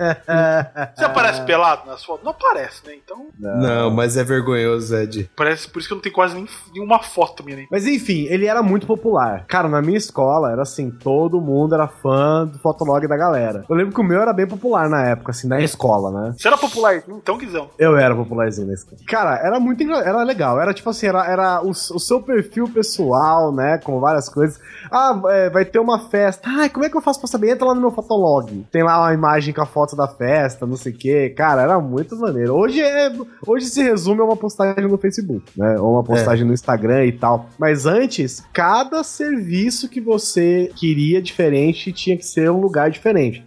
Você 0.95 1.03
aparece 1.03 1.41
pelado 1.41 1.87
nas 1.87 2.03
fotos? 2.03 2.23
Não 2.23 2.31
aparece, 2.31 2.85
né? 2.85 2.93
Então, 3.03 3.25
Não, 3.39 3.89
mas 3.89 4.17
é 4.17 4.23
vergonhoso, 4.23 4.95
Ed. 4.95 5.31
parece 5.35 5.67
por 5.67 5.79
isso 5.79 5.87
que 5.87 5.93
eu 5.93 5.95
não 5.95 6.01
tenho 6.03 6.13
quase 6.13 6.35
nem 6.35 6.47
nenhuma 6.71 6.99
foto 7.01 7.43
minha. 7.43 7.57
Nem. 7.57 7.67
Mas 7.71 7.87
enfim, 7.87 8.27
ele 8.29 8.45
era 8.45 8.61
muito 8.61 8.85
popular. 8.85 9.45
Cara, 9.47 9.67
na 9.67 9.81
minha 9.81 9.97
escola 9.97 10.51
era 10.51 10.61
assim, 10.61 10.91
todo 10.91 11.41
mundo 11.41 11.73
era 11.73 11.87
fã 11.87 12.45
do 12.45 12.59
fotolog 12.59 13.07
da 13.07 13.17
galera. 13.17 13.65
Eu 13.67 13.75
lembro 13.75 13.95
que 13.95 13.99
o 14.01 14.03
meu 14.03 14.21
era 14.21 14.31
bem 14.31 14.45
popular 14.45 14.87
na 14.87 15.07
época, 15.07 15.31
assim, 15.31 15.47
na 15.47 15.59
escola, 15.59 16.11
né? 16.11 16.35
Você 16.37 16.47
era 16.47 16.57
popular 16.57 17.01
então, 17.07 17.37
Guizão? 17.37 17.69
Eu 17.79 17.97
era 17.97 18.15
popularzinho 18.15 18.67
na 18.67 18.73
escola. 18.73 18.97
Cara, 19.07 19.35
era 19.43 19.59
muito 19.59 19.81
engra... 19.81 19.97
era 19.99 20.21
legal. 20.23 20.61
Era 20.61 20.71
tipo 20.71 20.89
assim, 20.91 21.07
era, 21.07 21.25
era 21.25 21.61
o, 21.63 21.71
o 21.71 21.99
seu 22.11 22.21
perfil 22.21 22.67
pessoal, 22.67 23.53
né? 23.53 23.77
Com 23.77 23.99
várias 24.01 24.27
coisas. 24.27 24.59
Ah, 24.91 25.19
é, 25.29 25.49
vai 25.49 25.63
ter 25.63 25.79
uma 25.79 26.09
festa. 26.09 26.49
Ai, 26.49 26.69
como 26.69 26.83
é 26.83 26.89
que 26.89 26.97
eu 26.97 27.01
faço 27.01 27.19
pra 27.19 27.27
saber? 27.27 27.51
Entra 27.51 27.67
lá 27.67 27.73
no 27.73 27.79
meu 27.79 27.91
fotolog. 27.91 28.65
Tem 28.69 28.83
lá 28.83 28.99
uma 28.99 29.13
imagem 29.13 29.53
com 29.53 29.61
a 29.61 29.65
foto 29.65 29.95
da 29.95 30.09
festa, 30.09 30.65
não 30.65 30.75
sei 30.75 30.91
o 30.91 30.97
quê. 30.97 31.29
Cara, 31.29 31.61
era 31.61 31.79
muito 31.79 32.17
maneiro. 32.17 32.53
Hoje 32.53 32.81
é. 32.81 33.09
Hoje 33.47 33.67
se 33.67 33.81
resume 33.81 34.19
a 34.19 34.25
uma 34.25 34.35
postagem 34.35 34.85
no 34.85 34.97
Facebook, 34.97 35.45
né? 35.55 35.79
Ou 35.79 35.93
uma 35.93 36.03
postagem 36.03 36.45
no 36.45 36.53
Instagram 36.53 37.05
e 37.05 37.13
tal. 37.13 37.45
Mas 37.57 37.85
antes, 37.85 38.43
cada 38.51 39.03
serviço 39.03 39.87
que 39.87 40.01
você 40.01 40.69
queria 40.75 41.21
diferente 41.21 41.93
tinha 41.93 42.17
que 42.17 42.25
ser 42.25 42.51
um 42.51 42.59
lugar 42.59 42.91
diferente. 42.91 43.45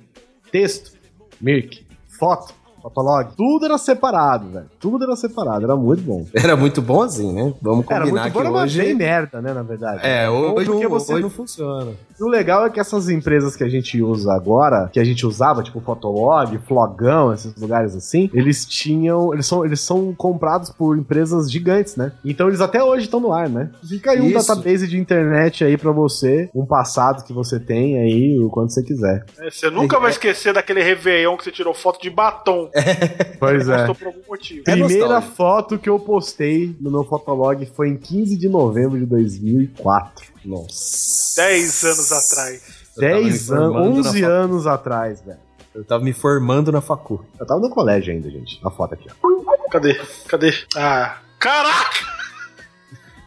Texto, 0.50 0.92
Mirk, 1.38 1.84
foto, 2.18 2.54
fotolog, 2.88 3.30
tudo 3.36 3.64
era 3.64 3.78
separado, 3.78 4.48
velho. 4.50 4.66
Tudo 4.78 5.02
era 5.04 5.16
separado, 5.16 5.64
era 5.64 5.74
muito 5.76 6.02
bom. 6.02 6.24
Era 6.34 6.54
muito 6.56 6.82
bom 6.82 7.00
assim, 7.02 7.32
né? 7.32 7.54
Vamos 7.62 7.86
Era 7.88 8.00
combinar 8.00 8.22
muito 8.22 8.32
bom, 8.34 8.40
que 8.40 8.46
era 8.46 8.50
uma 8.54 8.62
hoje... 8.64 8.78
bem 8.82 8.94
merda, 8.94 9.40
né, 9.40 9.52
na 9.54 9.62
verdade. 9.62 10.00
É, 10.06 10.28
hoje, 10.28 10.66
Porque 10.66 10.86
você- 10.86 11.14
hoje 11.14 11.22
não 11.22 11.30
funciona. 11.30 11.92
E 12.20 12.22
o 12.22 12.28
legal 12.28 12.66
é 12.66 12.70
que 12.70 12.78
essas 12.78 13.08
empresas 13.08 13.56
que 13.56 13.64
a 13.64 13.68
gente 13.68 14.00
usa 14.02 14.32
agora, 14.34 14.88
que 14.92 15.00
a 15.00 15.04
gente 15.04 15.26
usava, 15.26 15.62
tipo 15.62 15.80
Fotolog, 15.80 16.56
Flogão, 16.58 17.32
esses 17.32 17.56
lugares 17.56 17.96
assim, 17.96 18.30
eles 18.34 18.64
tinham. 18.66 19.32
Eles 19.32 19.46
são, 19.46 19.64
eles 19.64 19.80
são 19.80 20.14
comprados 20.14 20.70
por 20.70 20.96
empresas 20.98 21.50
gigantes, 21.50 21.96
né? 21.96 22.12
Então 22.24 22.46
eles 22.48 22.60
até 22.60 22.82
hoje 22.84 23.04
estão 23.04 23.18
no 23.20 23.32
ar, 23.32 23.48
né? 23.48 23.70
Fica 23.88 24.12
aí 24.12 24.20
um 24.20 24.26
Isso. 24.28 24.46
database 24.46 24.86
de 24.86 24.98
internet 24.98 25.64
aí 25.64 25.76
pra 25.76 25.90
você, 25.92 26.48
um 26.54 26.66
passado 26.66 27.24
que 27.24 27.32
você 27.32 27.58
tem 27.58 27.98
aí, 27.98 28.38
o 28.38 28.48
quanto 28.50 28.72
você 28.72 28.82
quiser. 28.82 29.24
É, 29.38 29.50
Você 29.50 29.70
nunca 29.70 29.98
vai 29.98 30.10
esquecer 30.10 30.52
daquele 30.52 30.82
Réveillon 30.82 31.36
que 31.36 31.44
você 31.44 31.50
tirou 31.50 31.72
foto 31.74 32.00
de 32.00 32.10
batom. 32.10 32.68
Pois 33.38 33.68
é. 33.68 33.86
Postou 33.86 33.94
por 33.94 34.06
algum 34.08 34.28
motivo. 34.28 34.60
É 34.66 34.72
Primeira 34.72 35.04
nostálgico. 35.06 35.34
foto 35.36 35.78
que 35.78 35.88
eu 35.88 35.98
postei 36.00 36.76
no 36.80 36.90
meu 36.90 37.04
Fotolog 37.04 37.64
foi 37.74 37.88
em 37.88 37.96
15 37.96 38.36
de 38.36 38.48
novembro 38.48 38.98
de 38.98 39.06
2004. 39.06 40.26
Nossa. 40.44 41.40
10 41.42 41.84
anos 41.84 42.12
atrás. 42.12 42.62
Eu 42.96 43.02
tava 43.02 43.14
me 43.16 43.22
10 43.30 43.52
anos, 43.52 43.64
formando 43.72 43.94
na 44.02 44.08
11 44.10 44.20
facu. 44.20 44.32
anos 44.32 44.66
atrás, 44.66 45.20
velho. 45.22 45.38
Eu 45.74 45.84
tava 45.84 46.04
me 46.04 46.12
formando 46.12 46.70
na 46.72 46.80
facu. 46.80 47.24
Eu 47.38 47.46
tava 47.46 47.60
no 47.60 47.70
colégio 47.70 48.12
ainda, 48.12 48.30
gente. 48.30 48.60
A 48.64 48.70
foto 48.70 48.94
aqui, 48.94 49.08
ó. 49.10 49.68
Cadê? 49.70 50.00
Cadê? 50.28 50.52
Ah. 50.76 51.18
Caraca! 51.38 52.06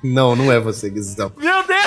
Não, 0.03 0.35
não 0.35 0.51
é 0.51 0.59
você, 0.59 0.89
Guizão. 0.89 1.31
Meu 1.37 1.63
Deus! 1.63 1.77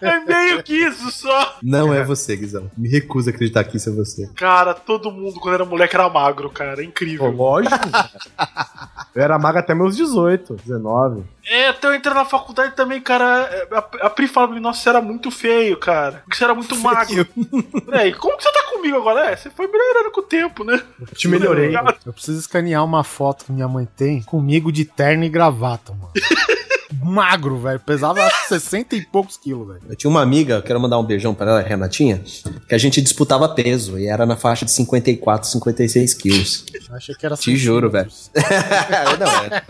É 0.00 0.20
meio 0.20 0.62
que 0.62 0.74
isso 0.74 1.10
só. 1.10 1.56
Não 1.62 1.92
é 1.92 2.02
você, 2.04 2.36
Guizão. 2.36 2.70
Me 2.76 2.88
recuso 2.88 3.28
a 3.28 3.32
acreditar 3.32 3.64
que 3.64 3.76
isso 3.76 3.88
é 3.88 3.92
você. 3.92 4.30
Cara, 4.34 4.74
todo 4.74 5.10
mundo 5.10 5.38
quando 5.40 5.54
era 5.54 5.64
moleque 5.64 5.94
era 5.94 6.08
magro, 6.08 6.50
cara. 6.50 6.72
É 6.72 6.76
Pô, 6.76 6.82
incrível. 6.82 7.30
lógico. 7.30 7.74
eu 9.14 9.22
era 9.22 9.38
mago 9.38 9.58
até 9.58 9.74
meus 9.74 9.96
18, 9.96 10.54
19. 10.64 11.24
É, 11.48 11.68
até 11.68 11.86
eu 11.86 11.94
entrei 11.94 12.14
na 12.14 12.24
faculdade 12.24 12.74
também, 12.74 13.00
cara. 13.00 13.48
A, 13.72 14.06
a 14.06 14.10
Pri 14.10 14.26
falava 14.26 14.52
pra 14.52 14.60
mim, 14.60 14.62
nossa, 14.64 14.80
você 14.80 14.88
era 14.88 15.00
muito 15.00 15.30
feio, 15.30 15.76
cara. 15.76 16.22
Porque 16.24 16.36
você 16.36 16.44
era 16.44 16.54
muito 16.54 16.76
magro. 16.76 17.26
É, 17.92 18.08
e 18.08 18.14
como 18.14 18.36
que 18.36 18.42
você 18.42 18.52
tá 18.52 18.64
comigo 18.72 18.96
agora? 18.96 19.30
É, 19.30 19.36
você 19.36 19.50
foi 19.50 19.66
melhorando 19.68 20.10
com 20.10 20.20
o 20.20 20.24
tempo, 20.24 20.64
né? 20.64 20.82
Te 21.14 21.28
melhorei. 21.28 21.72
Eu 22.04 22.12
preciso 22.12 22.38
escanear 22.38 22.84
uma 22.84 23.04
foto 23.04 23.44
que 23.44 23.52
minha 23.52 23.68
mãe 23.68 23.86
tem 23.96 24.22
comigo 24.22 24.72
de 24.72 24.84
terno 24.84 25.24
e 25.24 25.28
gravata, 25.28 25.92
mano. 25.92 26.10
Magro, 27.02 27.58
velho. 27.58 27.80
Pesava 27.80 28.20
acho 28.22 28.42
que 28.42 28.48
60 28.60 28.96
e 28.96 29.04
poucos 29.06 29.36
quilos, 29.36 29.68
velho. 29.68 29.80
Eu 29.88 29.96
tinha 29.96 30.10
uma 30.10 30.22
amiga, 30.22 30.62
quero 30.62 30.80
mandar 30.80 30.98
um 30.98 31.04
beijão 31.04 31.34
pra 31.34 31.50
ela, 31.50 31.60
Renatinha, 31.60 32.22
que 32.68 32.74
a 32.74 32.78
gente 32.78 33.00
disputava 33.00 33.48
peso 33.48 33.98
e 33.98 34.06
era 34.06 34.24
na 34.26 34.36
faixa 34.36 34.64
de 34.64 34.70
54, 34.70 35.48
56 35.48 36.14
quilos. 36.14 36.64
Achei 36.90 37.14
que 37.14 37.26
era 37.26 37.36
Te 37.36 37.56
juro, 37.56 37.90
centímetros. 37.90 38.30
Não, 39.18 39.44
é. 39.44 39.62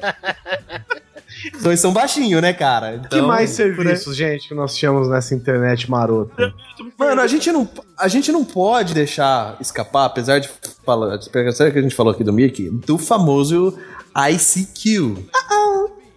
Dois 1.62 1.78
são 1.80 1.92
baixinhos, 1.92 2.40
né, 2.40 2.52
cara? 2.52 2.98
que 2.98 3.06
Então, 3.16 3.26
mais 3.28 3.50
serviços, 3.50 4.16
gente, 4.16 4.48
que 4.48 4.54
nós 4.54 4.74
tínhamos 4.74 5.08
nessa 5.08 5.34
internet 5.34 5.88
marota? 5.90 6.52
Mano, 6.98 7.20
a 7.20 7.26
gente 7.26 7.52
não, 7.52 7.68
a 7.96 8.08
gente 8.08 8.32
não 8.32 8.44
pode 8.44 8.94
deixar 8.94 9.56
escapar, 9.60 10.06
apesar 10.06 10.38
de 10.38 10.48
falar, 10.84 11.14
apesar 11.14 11.70
que 11.70 11.78
a 11.78 11.82
gente 11.82 11.94
falou 11.94 12.12
aqui 12.12 12.24
do 12.24 12.32
Mickey, 12.32 12.70
do 12.70 12.96
famoso 12.98 13.76
ICQ, 14.16 15.16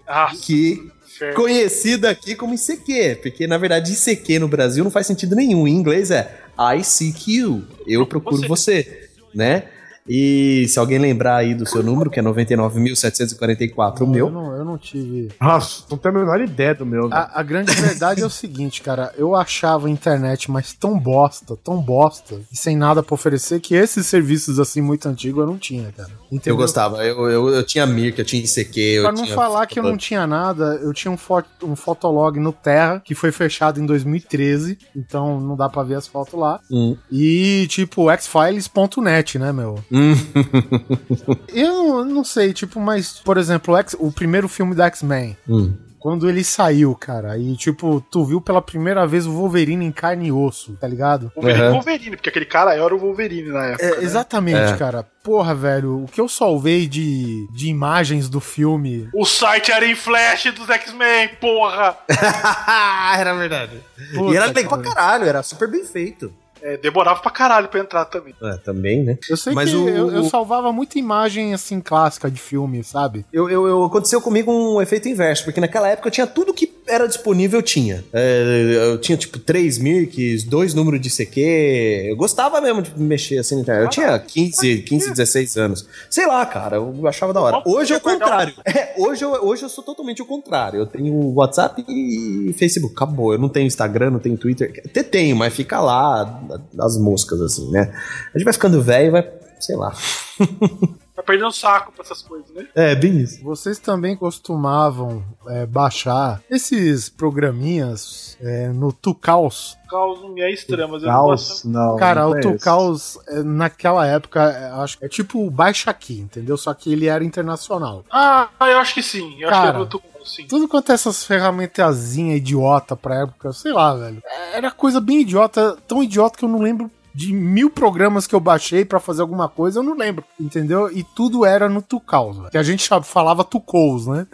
Ah, 0.07 0.31
que 0.41 0.89
Certo. 1.19 1.35
conhecido 1.35 2.05
aqui 2.05 2.33
como 2.33 2.55
ICQ, 2.55 3.19
porque 3.21 3.45
na 3.45 3.57
verdade 3.57 3.91
ICQ 3.91 4.39
no 4.39 4.47
Brasil 4.47 4.85
não 4.85 4.89
faz 4.89 5.05
sentido 5.05 5.35
nenhum. 5.35 5.67
Em 5.67 5.75
inglês 5.75 6.11
é 6.11 6.33
ICQ, 6.77 7.61
eu 7.85 8.07
procuro 8.07 8.47
você, 8.47 9.09
né? 9.35 9.63
E 10.07 10.65
se 10.67 10.79
alguém 10.79 10.97
lembrar 10.97 11.37
aí 11.37 11.53
do 11.53 11.65
seu 11.65 11.83
número, 11.83 12.09
que 12.09 12.19
é 12.19 12.23
99.744, 12.23 14.01
o 14.01 14.03
Eu 14.03 14.07
meu, 14.07 14.29
não, 14.29 14.55
eu 14.55 14.65
não 14.65 14.77
tive. 14.77 15.29
Nossa, 15.39 15.83
não 15.89 15.97
tenho 15.97 16.15
a 16.15 16.19
menor 16.19 16.41
ideia 16.41 16.73
do 16.75 16.85
meu. 16.85 17.09
A, 17.11 17.39
a 17.39 17.43
grande 17.43 17.73
verdade 17.73 18.21
é 18.21 18.25
o 18.25 18.29
seguinte, 18.29 18.81
cara. 18.81 19.13
Eu 19.17 19.35
achava 19.35 19.87
a 19.87 19.89
internet 19.89 20.49
mas 20.49 20.73
tão 20.73 20.97
bosta, 20.99 21.55
tão 21.63 21.81
bosta, 21.81 22.41
e 22.51 22.57
sem 22.57 22.75
nada 22.75 23.03
pra 23.03 23.13
oferecer, 23.13 23.59
que 23.59 23.75
esses 23.75 24.05
serviços 24.05 24.59
assim 24.59 24.81
muito 24.81 25.07
antigos 25.07 25.41
eu 25.41 25.47
não 25.47 25.57
tinha, 25.57 25.91
cara. 25.95 26.09
Entendeu? 26.31 26.53
eu 26.53 26.57
gostava. 26.57 27.05
Eu, 27.05 27.29
eu, 27.29 27.49
eu 27.49 27.63
tinha 27.63 27.85
Mirk, 27.85 28.17
eu 28.19 28.25
tinha 28.25 28.43
ICQ, 28.43 28.79
eu 28.79 29.03
Pra 29.03 29.11
não 29.11 29.23
tinha... 29.23 29.35
falar 29.35 29.65
que 29.65 29.79
eu 29.79 29.83
não 29.83 29.97
tinha 29.97 30.25
nada, 30.27 30.79
eu 30.81 30.93
tinha 30.93 31.11
um, 31.11 31.17
fo 31.17 31.41
um 31.63 31.75
fotolog 31.75 32.39
no 32.39 32.51
Terra, 32.51 33.01
que 33.03 33.15
foi 33.15 33.31
fechado 33.31 33.79
em 33.79 33.85
2013, 33.85 34.77
então 34.95 35.39
não 35.39 35.55
dá 35.55 35.69
pra 35.69 35.83
ver 35.83 35.95
as 35.95 36.07
fotos 36.07 36.39
lá. 36.39 36.59
Hum. 36.71 36.95
E 37.11 37.67
tipo, 37.69 38.07
xfiles.net, 38.15 39.39
né, 39.39 39.51
meu? 39.51 39.75
Hum. 39.91 39.98
Eu 41.53 42.05
não 42.05 42.23
sei, 42.23 42.53
tipo, 42.53 42.79
mas, 42.79 43.19
por 43.23 43.37
exemplo, 43.37 43.73
o, 43.73 43.77
X- 43.77 43.95
o 43.99 44.11
primeiro 44.11 44.47
filme 44.47 44.75
da 44.75 44.85
X-Men, 44.87 45.37
Hum. 45.47 45.73
quando 45.99 46.29
ele 46.29 46.43
saiu, 46.43 46.95
cara, 46.95 47.37
e 47.37 47.55
tipo, 47.57 48.01
tu 48.11 48.23
viu 48.25 48.39
pela 48.39 48.61
primeira 48.61 49.05
vez 49.05 49.25
o 49.27 49.31
Wolverine 49.33 49.85
em 49.85 49.91
carne 49.91 50.27
e 50.27 50.31
osso, 50.31 50.73
tá 50.79 50.87
ligado? 50.87 51.31
Wolverine, 51.35 51.63
Uhum. 51.67 51.73
Wolverine, 51.73 52.15
porque 52.15 52.29
aquele 52.29 52.45
cara 52.45 52.73
era 52.73 52.95
o 52.95 52.99
Wolverine 52.99 53.49
na 53.49 53.65
época. 53.67 53.85
É, 53.85 53.91
né? 53.97 54.03
exatamente, 54.03 54.73
É. 54.73 54.77
cara. 54.77 55.05
Porra, 55.23 55.53
velho, 55.53 56.03
o 56.03 56.07
que 56.07 56.19
eu 56.21 56.27
salvei 56.29 56.87
de, 56.87 57.45
de 57.53 57.67
imagens 57.67 58.29
do 58.29 58.39
filme. 58.39 59.07
O 59.13 59.25
site 59.25 59.71
era 59.71 59.85
em 59.85 59.93
flash 59.95 60.45
dos 60.53 60.69
X-Men, 60.69 61.29
porra! 61.41 61.97
era 63.17 63.33
verdade. 63.35 63.73
Puta, 64.15 64.33
e 64.33 64.37
era 64.37 64.47
bem 64.51 64.65
pra 64.67 64.77
cara. 64.77 64.95
caralho, 64.95 65.25
era 65.25 65.43
super 65.43 65.69
bem 65.69 65.83
feito. 65.85 66.33
É, 66.61 66.77
demorava 66.77 67.19
pra 67.21 67.31
caralho 67.31 67.67
pra 67.67 67.79
entrar 67.79 68.05
também. 68.05 68.33
É, 68.41 68.57
também, 68.57 69.03
né? 69.03 69.17
Eu 69.29 69.37
sei 69.37 69.53
Mas 69.53 69.69
que 69.69 69.75
o- 69.75 69.89
eu, 69.89 70.09
eu 70.11 70.23
salvava 70.25 70.71
muita 70.71 70.97
imagem, 70.99 71.53
assim, 71.53 71.79
clássica 71.79 72.29
de 72.29 72.39
filme, 72.39 72.83
sabe? 72.83 73.25
Eu, 73.31 73.49
eu, 73.49 73.67
eu- 73.67 73.83
aconteceu 73.83 74.21
comigo 74.21 74.51
um 74.51 74.81
efeito 74.81 75.07
inverso, 75.07 75.43
porque 75.43 75.59
naquela 75.61 75.87
época 75.89 76.07
eu 76.07 76.11
tinha 76.11 76.27
tudo 76.27 76.53
que 76.53 76.71
era 76.87 77.07
disponível, 77.07 77.59
eu 77.59 77.63
tinha. 77.63 78.03
É, 78.11 78.89
eu 78.91 78.97
tinha, 78.99 79.17
tipo, 79.17 79.37
três 79.39 79.77
Mirks, 79.77 80.43
dois 80.43 80.73
números 80.73 80.99
de 80.99 81.09
CQ. 81.09 82.07
Eu 82.09 82.15
gostava 82.15 82.59
mesmo 82.59 82.81
de 82.81 82.99
mexer 82.99 83.37
assim 83.37 83.55
na 83.55 83.61
internet. 83.61 83.83
Eu 83.85 83.89
tinha 83.89 84.19
15, 84.19 84.77
15, 84.81 85.11
16 85.11 85.57
anos. 85.57 85.87
Sei 86.09 86.25
lá, 86.25 86.45
cara, 86.45 86.77
eu 86.77 87.07
achava 87.07 87.31
da 87.33 87.41
hora. 87.41 87.61
Hoje 87.65 87.93
é 87.93 87.97
o 87.97 88.01
contrário. 88.01 88.53
É, 88.65 88.93
hoje, 88.97 89.23
eu, 89.23 89.31
hoje 89.45 89.63
eu 89.63 89.69
sou 89.69 89.83
totalmente 89.83 90.21
o 90.21 90.25
contrário. 90.25 90.79
Eu 90.79 90.85
tenho 90.87 91.13
WhatsApp 91.33 91.83
e 91.87 92.53
Facebook. 92.57 92.93
Acabou. 92.95 93.33
Eu 93.33 93.39
não 93.39 93.49
tenho 93.49 93.67
Instagram, 93.67 94.09
não 94.11 94.19
tenho 94.19 94.37
Twitter. 94.37 94.81
Até 94.85 95.03
tenho, 95.03 95.35
mas 95.35 95.53
fica 95.53 95.79
lá 95.79 96.39
as 96.79 96.97
moscas, 96.97 97.41
assim, 97.41 97.69
né? 97.71 97.93
A 98.33 98.37
gente 98.37 98.45
vai 98.45 98.53
ficando 98.53 98.81
velho 98.81 99.07
e 99.07 99.11
vai, 99.11 99.31
sei 99.59 99.75
lá. 99.75 99.93
Tá 101.19 101.23
perdendo 101.23 101.51
saco 101.51 101.91
pra 101.91 102.01
essas 102.01 102.21
coisas, 102.21 102.49
né? 102.55 102.65
É, 102.73 102.95
bem 102.95 103.17
isso. 103.17 103.43
Vocês 103.43 103.77
também 103.77 104.15
costumavam 104.15 105.21
é, 105.47 105.65
baixar 105.65 106.41
esses 106.49 107.09
programinhas 107.09 108.37
é, 108.39 108.69
no 108.69 108.93
Tucaus. 108.93 109.77
Caos 109.89 110.21
não 110.21 110.37
é 110.37 110.49
estranho, 110.49 110.87
mas 110.87 111.03
eu 111.03 111.09
não 111.09 111.23
gosto. 111.23 111.67
não. 111.67 111.97
Cara, 111.97 112.21
não 112.21 112.31
o. 112.31 112.39
Tucaus, 112.39 113.19
é, 113.27 113.43
naquela 113.43 114.07
época, 114.07 114.43
é, 114.43 114.71
acho 114.81 114.97
que 114.97 115.05
é 115.05 115.09
tipo 115.09 115.45
o 115.45 115.51
Baixa 115.51 115.91
Aqui, 115.91 116.21
entendeu? 116.21 116.55
Só 116.55 116.73
que 116.73 116.89
ele 116.89 117.07
era 117.07 117.21
internacional. 117.21 118.05
Ah, 118.09 118.47
eu 118.61 118.77
acho 118.77 118.93
que 118.93 119.03
sim. 119.03 119.35
Eu 119.41 119.49
acho 119.49 119.57
Cara. 119.57 119.71
que 119.71 119.75
é 119.75 119.77
muito 119.79 119.99
bom, 119.99 120.18
sim. 120.35 120.47
Tudo 120.47 120.67
quanto 120.67 120.91
é 120.91 120.95
essas 120.95 121.23
ferramentazinhas 121.23 122.37
idiota 122.37 122.95
pra 122.95 123.21
época, 123.23 123.51
sei 123.53 123.71
lá, 123.71 123.93
velho. 123.95 124.21
Era 124.53 124.71
coisa 124.71 125.01
bem 125.01 125.21
idiota, 125.21 125.77
tão 125.87 126.03
idiota 126.03 126.37
que 126.37 126.45
eu 126.45 126.49
não 126.49 126.59
lembro 126.59 126.89
de 127.13 127.33
mil 127.33 127.69
programas 127.69 128.27
que 128.27 128.35
eu 128.35 128.39
baixei 128.39 128.85
pra 128.85 128.99
fazer 128.99 129.21
alguma 129.21 129.49
coisa, 129.49 129.79
eu 129.79 129.83
não 129.83 129.97
lembro, 129.97 130.23
entendeu? 130.39 130.89
E 130.91 131.03
tudo 131.03 131.45
era 131.45 131.67
no 131.67 131.81
Tucaus, 131.81 132.37
que 132.49 132.57
a 132.57 132.63
gente 132.63 132.87
falava 133.03 133.43
Tucous, 133.43 134.07
né? 134.07 134.27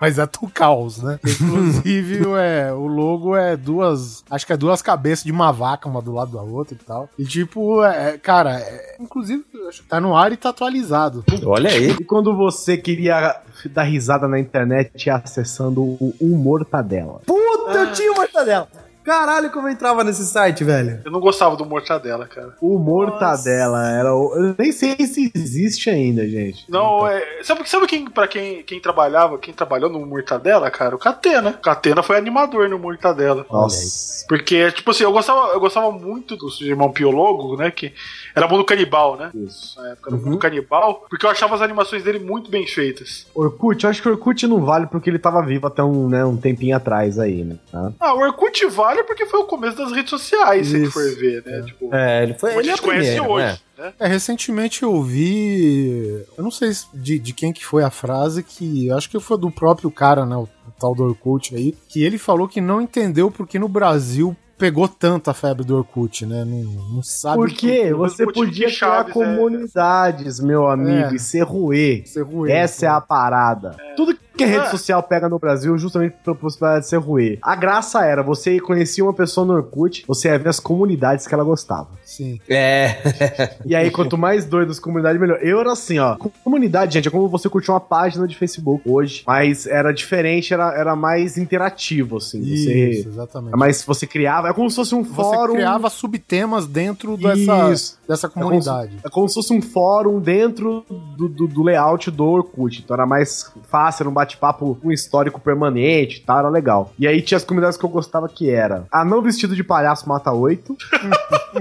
Mas 0.00 0.18
é 0.18 0.26
Tucaus, 0.26 1.02
né? 1.02 1.18
Inclusive, 1.24 2.24
é, 2.38 2.72
o 2.72 2.86
logo 2.86 3.36
é 3.36 3.56
duas. 3.56 4.24
Acho 4.30 4.46
que 4.46 4.52
é 4.52 4.56
duas 4.56 4.82
cabeças 4.82 5.24
de 5.24 5.32
uma 5.32 5.52
vaca, 5.52 5.88
uma 5.88 6.02
do 6.02 6.12
lado 6.12 6.32
da 6.32 6.42
outra 6.42 6.74
e 6.74 6.84
tal. 6.84 7.08
E 7.18 7.24
tipo, 7.24 7.82
é, 7.84 8.18
cara, 8.18 8.60
é, 8.60 8.96
inclusive, 9.00 9.44
acho 9.68 9.82
que 9.82 9.88
tá 9.88 10.00
no 10.00 10.16
ar 10.16 10.32
e 10.32 10.36
tá 10.36 10.50
atualizado. 10.50 11.24
Olha 11.44 11.70
aí. 11.70 11.90
E 11.90 12.04
quando 12.04 12.36
você 12.36 12.76
queria 12.76 13.40
dar 13.70 13.84
risada 13.84 14.28
na 14.28 14.38
internet 14.38 15.08
acessando 15.10 15.82
o 15.82 16.14
Humortadela? 16.20 17.20
Puta, 17.26 17.72
eu 17.72 17.92
tinha 17.92 18.12
uma 18.12 18.26
mortadela. 18.36 18.68
Caralho, 19.06 19.50
como 19.50 19.68
eu 19.68 19.72
entrava 19.72 20.02
nesse 20.02 20.26
site, 20.26 20.64
velho. 20.64 21.00
Eu 21.04 21.12
não 21.12 21.20
gostava 21.20 21.56
do 21.56 21.64
Mortadela, 21.64 22.26
cara. 22.26 22.54
O 22.60 22.76
Mortadela 22.76 23.88
era 23.88 24.12
o... 24.12 24.34
Eu 24.34 24.56
nem 24.58 24.72
sei 24.72 24.96
se 25.06 25.30
existe 25.32 25.88
ainda, 25.88 26.26
gente. 26.26 26.64
Não, 26.68 27.06
é. 27.06 27.24
Sabe, 27.44 27.68
sabe 27.70 27.86
quem, 27.86 28.10
pra 28.10 28.26
quem, 28.26 28.64
quem 28.64 28.80
trabalhava, 28.80 29.38
quem 29.38 29.54
trabalhou 29.54 29.88
no 29.88 30.04
Mortadela, 30.04 30.68
cara? 30.72 30.96
O 30.96 30.98
Catena. 30.98 31.50
O 31.50 31.62
Catena 31.62 32.02
foi 32.02 32.16
animador 32.16 32.68
no 32.68 32.80
Mortadela. 32.80 33.46
Nossa. 33.48 34.26
Porque, 34.28 34.72
tipo 34.72 34.90
assim, 34.90 35.04
eu 35.04 35.12
gostava, 35.12 35.52
eu 35.52 35.60
gostava 35.60 35.92
muito 35.92 36.36
do 36.36 36.48
irmão 36.62 36.90
Piologo, 36.90 37.56
né? 37.56 37.70
Que 37.70 37.94
era 38.34 38.48
mundo 38.48 38.64
canibal, 38.64 39.16
né? 39.16 39.30
Isso. 39.34 39.80
Na 39.80 39.90
época 39.90 40.10
era 40.10 40.20
mundo 40.20 40.38
canibal, 40.38 41.06
porque 41.08 41.24
eu 41.24 41.30
achava 41.30 41.54
as 41.54 41.62
animações 41.62 42.02
dele 42.02 42.18
muito 42.18 42.50
bem 42.50 42.66
feitas. 42.66 43.26
Orkut, 43.34 43.84
eu 43.84 43.90
acho 43.90 44.02
que 44.02 44.08
o 44.08 44.12
Orkut 44.12 44.46
não 44.46 44.64
vale 44.64 44.86
porque 44.86 45.08
ele 45.08 45.18
tava 45.18 45.42
vivo 45.42 45.68
até 45.68 45.82
um, 45.82 46.08
né, 46.08 46.24
um 46.24 46.36
tempinho 46.36 46.76
atrás 46.76 47.18
aí, 47.18 47.44
né? 47.44 47.56
tá? 47.70 47.92
Ah, 48.00 48.14
o 48.14 48.18
Orkut 48.18 48.66
vale 48.66 48.95
porque 49.04 49.26
foi 49.26 49.40
o 49.40 49.44
começo 49.44 49.76
das 49.76 49.92
redes 49.92 50.10
sociais, 50.10 50.68
se 50.68 50.82
Isso. 50.82 50.92
for 50.92 51.04
ver, 51.16 51.42
né? 51.44 51.62
Tipo, 51.62 51.94
É, 51.94 52.22
ele 52.22 52.34
foi. 52.34 52.50
como 52.50 52.60
a 52.60 52.62
Ele 52.62 52.70
é 52.70 52.72
gente 52.76 52.80
a 52.80 52.84
conhece 52.86 53.10
primeira, 53.20 53.32
hoje, 53.32 53.46
né? 53.78 53.84
né? 53.84 53.92
É, 53.98 54.06
recentemente 54.06 54.82
eu 54.82 55.02
vi. 55.02 56.24
Eu 56.36 56.44
não 56.44 56.50
sei 56.50 56.72
se- 56.72 56.86
de, 56.94 57.18
de 57.18 57.32
quem 57.32 57.52
que 57.52 57.64
foi 57.64 57.82
a 57.82 57.90
frase, 57.90 58.42
que 58.42 58.90
acho 58.90 59.08
que 59.10 59.18
foi 59.20 59.38
do 59.38 59.50
próprio 59.50 59.90
cara, 59.90 60.24
né? 60.24 60.36
O, 60.36 60.42
o 60.42 60.48
tal 60.80 60.94
do 60.94 61.04
Orkut 61.04 61.54
aí, 61.54 61.74
que 61.88 62.02
ele 62.02 62.18
falou 62.18 62.48
que 62.48 62.60
não 62.60 62.80
entendeu 62.80 63.30
porque 63.30 63.58
no 63.58 63.68
Brasil 63.68 64.36
pegou 64.58 64.88
tanto 64.88 65.30
a 65.30 65.34
febre 65.34 65.62
do 65.66 65.76
Orkut, 65.76 66.24
né? 66.24 66.42
Não, 66.44 66.62
não 66.94 67.02
sabe 67.02 67.36
Porque 67.36 67.92
o 67.92 67.98
você 67.98 68.24
podia 68.24 68.68
de 68.68 68.74
criar 68.76 69.02
Chaves, 69.04 69.12
comunidades, 69.12 70.40
meu 70.40 70.66
amigo, 70.68 71.12
É. 71.12 71.14
e 71.14 71.18
ser 71.18 71.42
ruê. 71.42 72.02
ser 72.06 72.22
ruim. 72.22 72.50
Essa 72.50 72.86
é 72.86 72.88
a 72.88 73.00
parada. 73.00 73.76
Tudo 73.96 74.14
que 74.14 74.20
a 74.44 74.46
rede 74.46 74.66
É. 74.66 74.70
social 74.70 75.02
pega 75.02 75.28
no 75.28 75.38
Brasil, 75.38 75.76
justamente 75.78 76.16
pela 76.24 76.36
possibilidade 76.36 76.84
de 76.84 76.88
ser 76.90 76.96
ruê. 76.98 77.38
A 77.42 77.54
graça 77.56 78.04
era, 78.04 78.22
você 78.22 78.58
conhecia 78.60 79.04
uma 79.04 79.12
pessoa 79.14 79.46
no 79.46 79.54
Orkut, 79.54 80.04
você 80.06 80.28
ia 80.28 80.38
ver 80.38 80.48
as 80.48 80.60
comunidades 80.60 81.26
que 81.26 81.34
ela 81.34 81.44
gostava. 81.44 81.88
Sim. 82.04 82.40
É. 82.48 83.56
E 83.64 83.74
aí, 83.74 83.90
quanto 83.90 84.16
mais 84.16 84.44
doido 84.44 84.70
as 84.70 84.78
comunidades, 84.78 85.20
melhor. 85.20 85.38
Eu 85.42 85.60
era 85.60 85.72
assim, 85.72 85.98
ó. 85.98 86.16
Comunidade, 86.44 86.94
gente, 86.94 87.08
é 87.08 87.10
como 87.10 87.28
você 87.28 87.48
curtir 87.48 87.70
uma 87.70 87.80
página 87.80 88.26
de 88.26 88.36
Facebook 88.36 88.88
hoje. 88.88 89.22
Mas 89.26 89.66
era 89.66 89.92
diferente, 89.92 90.52
era, 90.54 90.72
era 90.78 90.94
mais 90.96 91.36
interativo, 91.36 92.18
assim. 92.18 92.40
Você. 92.42 92.90
Isso, 92.90 93.08
exatamente. 93.08 93.56
Mas 93.56 93.82
você 93.84 94.06
criava. 94.06 94.48
É 94.48 94.52
como 94.52 94.68
se 94.70 94.76
fosse 94.76 94.94
um 94.94 95.02
Você 95.02 95.14
fórum. 95.14 95.54
criava 95.54 95.90
subtemas 95.90 96.66
dentro 96.66 97.16
dessa, 97.16 97.72
Isso. 97.72 97.98
dessa 98.08 98.26
É 98.26 98.30
como, 98.30 98.46
comunidade. 98.46 98.92
se, 98.92 99.06
é 99.06 99.08
como 99.10 99.28
se 99.28 99.34
fosse 99.34 99.52
um 99.52 99.60
fórum 99.62 100.20
dentro 100.20 100.84
do, 101.16 101.28
do- 101.28 101.46
do 101.48 101.62
layout 101.62 102.10
do 102.10 102.24
Orkut. 102.24 102.82
Então 102.82 102.94
era 102.94 103.06
mais 103.06 103.52
fácil, 103.68 104.04
era 104.04 104.10
um 104.10 104.14
bate-papo 104.26 104.76
com 104.82 104.90
histórico 104.90 105.40
permanente 105.40 106.18
e 106.18 106.20
tal, 106.20 106.40
era 106.40 106.48
legal. 106.48 106.92
E 106.98 107.06
aí 107.06 107.22
tinha 107.22 107.36
as 107.36 107.44
comunidades 107.44 107.78
que 107.78 107.84
eu 107.84 107.88
gostava 107.88 108.28
que 108.28 108.50
era 108.50 108.86
Anão 108.90 109.22
Vestido 109.22 109.54
de 109.54 109.62
Palhaço 109.62 110.08
Mata 110.08 110.32
Oito. 110.32 110.76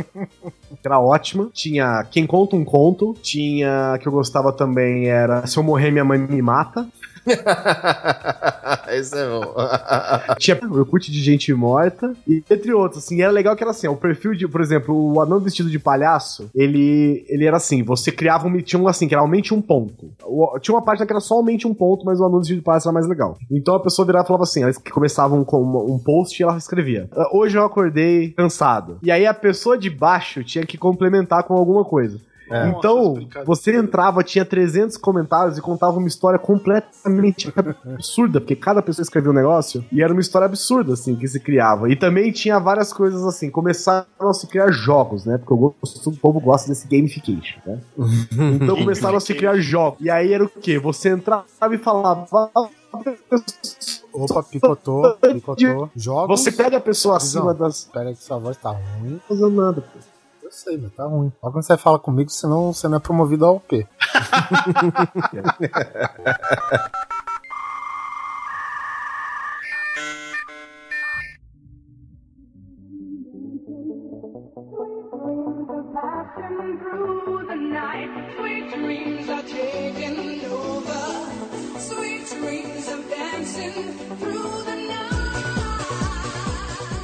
era 0.84 1.00
ótima. 1.00 1.50
Tinha 1.54 2.06
Quem 2.10 2.26
Conta 2.26 2.56
um 2.56 2.66
Conto. 2.66 3.16
Tinha, 3.22 3.98
que 4.02 4.08
eu 4.08 4.12
gostava 4.12 4.52
também, 4.52 5.08
era 5.08 5.46
Se 5.46 5.58
Eu 5.58 5.64
Morrer 5.64 5.92
Minha 5.92 6.04
Mãe 6.04 6.18
Me 6.18 6.42
Mata. 6.42 6.88
Esse 8.92 9.18
é 9.18 9.28
bom. 9.28 9.54
Tinha 10.40 10.60
Orkut 10.70 11.12
de 11.12 11.20
gente 11.22 11.54
morta, 11.54 12.14
e 12.28 12.44
entre 12.50 12.74
outros, 12.74 13.04
assim, 13.04 13.22
era 13.22 13.32
legal 13.32 13.56
que 13.56 13.64
era 13.64 13.72
assim, 13.72 13.88
o 13.88 13.96
perfil 13.96 14.34
de, 14.34 14.48
por 14.48 14.62
exemplo, 14.62 14.96
o 15.14 15.22
anão 15.22 15.40
vestido 15.40 15.70
de 15.70 15.80
palhaço, 15.80 16.50
ele, 16.56 17.26
ele 17.28 17.46
era 17.46 17.58
assim, 17.58 17.84
você 17.84 18.12
criava 18.12 18.48
um, 18.48 18.62
tinha 18.62 18.82
um 18.82 18.88
assim, 18.88 19.08
que 19.08 19.14
era 19.14 19.22
aumente 19.22 19.54
um 19.54 19.62
ponto. 19.62 20.12
O- 20.24 20.58
tinha 20.60 20.76
uma 20.76 20.84
página 20.84 21.06
que 21.06 21.12
era 21.14 21.20
só 21.20 21.36
aumente 21.36 21.68
um 21.68 21.74
ponto, 21.74 22.06
mas 22.06 22.20
o 22.20 22.26
anão 22.26 22.40
vestido 22.40 22.58
de 22.58 22.64
palhaço 22.64 22.88
era 22.88 22.94
mais 22.94 23.08
legal. 23.08 23.38
Então 23.52 23.76
a 23.76 23.80
pessoa 23.80 24.06
virava 24.06 24.24
e 24.26 24.28
falava 24.28 24.44
assim, 24.44 24.64
elas 24.64 24.78
começavam 24.78 25.44
com 25.44 25.62
uma- 25.62 25.84
um 25.84 25.98
post 26.00 26.40
e 26.40 26.44
ela 26.44 26.58
escrevia, 26.58 27.10
"Ah, 27.16 27.30
hoje 27.34 27.58
eu 27.58 27.64
acordei 27.66 28.30
cansado. 28.32 28.98
E 29.04 29.12
aí 29.12 29.26
a 29.26 29.34
pessoa 29.34 29.78
de 29.78 29.90
baixo 29.90 30.44
tinha 30.44 30.66
que 30.66 30.78
complementar 30.78 31.44
com 31.44 31.54
alguma 31.56 31.84
coisa. 31.84 32.20
Então, 32.48 33.16
Nossa, 33.16 33.44
você 33.46 33.76
entrava, 33.76 34.24
tinha 34.24 34.46
300 34.46 34.98
comentários 34.98 35.58
e 35.58 35.62
contava 35.62 35.98
uma 35.98 36.08
história 36.08 36.38
completamente 36.38 37.52
absurda, 37.86 38.40
porque 38.40 38.56
cada 38.56 38.82
pessoa 38.82 39.04
escrevia 39.04 39.32
um 39.32 39.34
negócio 39.34 39.84
e 39.92 40.02
era 40.02 40.14
uma 40.14 40.22
história 40.22 40.46
absurda, 40.46 40.94
assim, 40.94 41.16
que 41.16 41.28
se 41.28 41.40
criava. 41.40 41.90
E 41.90 41.96
também 41.96 42.32
tinha 42.32 42.60
várias 42.60 42.94
coisas 42.94 43.24
assim, 43.24 43.50
começaram 43.50 44.06
a 44.20 44.34
se 44.34 44.48
criar 44.48 44.72
jogos, 44.72 45.26
né? 45.26 45.38
Porque 45.38 45.54
eu 45.54 45.58
gosto, 45.58 46.10
o 46.10 46.18
povo 46.18 46.40
gosta 46.40 46.70
desse 46.70 46.88
gamification, 46.88 47.60
né? 47.66 47.80
Então 48.62 48.76
começaram 48.78 49.18
a 49.18 49.22
se 49.22 49.34
criar 49.34 49.58
jogos. 49.58 50.00
E 50.02 50.10
aí 50.10 50.34
era 50.34 50.44
o 50.44 50.50
quê? 50.50 50.78
Você 50.78 51.10
entrava 51.10 51.46
e 51.72 51.78
falava. 51.78 52.26
Opa, 54.14 54.44
picotou, 54.44 55.18
picotou. 55.18 55.90
Jogos. 55.96 56.40
Você 56.40 56.52
pega 56.52 56.78
a 56.78 56.82
pessoa 56.82 57.18
acima 57.18 57.54
das. 57.54 57.86
Pera 57.92 58.10
aí 58.10 58.16
que 58.16 58.24
sua 58.24 58.38
voz 58.38 58.56
tá 58.58 58.72
ruim. 58.72 59.12
Não 59.12 59.20
fazendo 59.28 59.52
nada, 59.52 59.82
pô. 59.82 60.15
Sei, 60.56 60.78
mas 60.78 60.94
tá 60.94 61.04
ruim. 61.06 61.34
Só 61.42 61.52
quando 61.52 61.66
você 61.66 61.76
fala 61.76 62.00
comigo, 62.00 62.30
senão 62.30 62.72
você 62.72 62.88
não 62.88 62.96
é 62.96 63.00
promovido 63.02 63.46
ao 63.46 63.60
P. 63.60 63.86
Passing 75.94 76.78
through 76.80 77.48
the 77.48 77.56
night, 77.56 78.10
sweet 78.38 78.70
dreams 78.72 79.30
are 79.30 79.44
taking 79.44 80.46
over. 80.46 81.80
Sweet 81.80 82.30
dreams 82.30 82.88
of 82.88 83.10
dancing 83.10 83.94
through 84.20 84.64
the 84.64 84.76
night. 84.76 85.06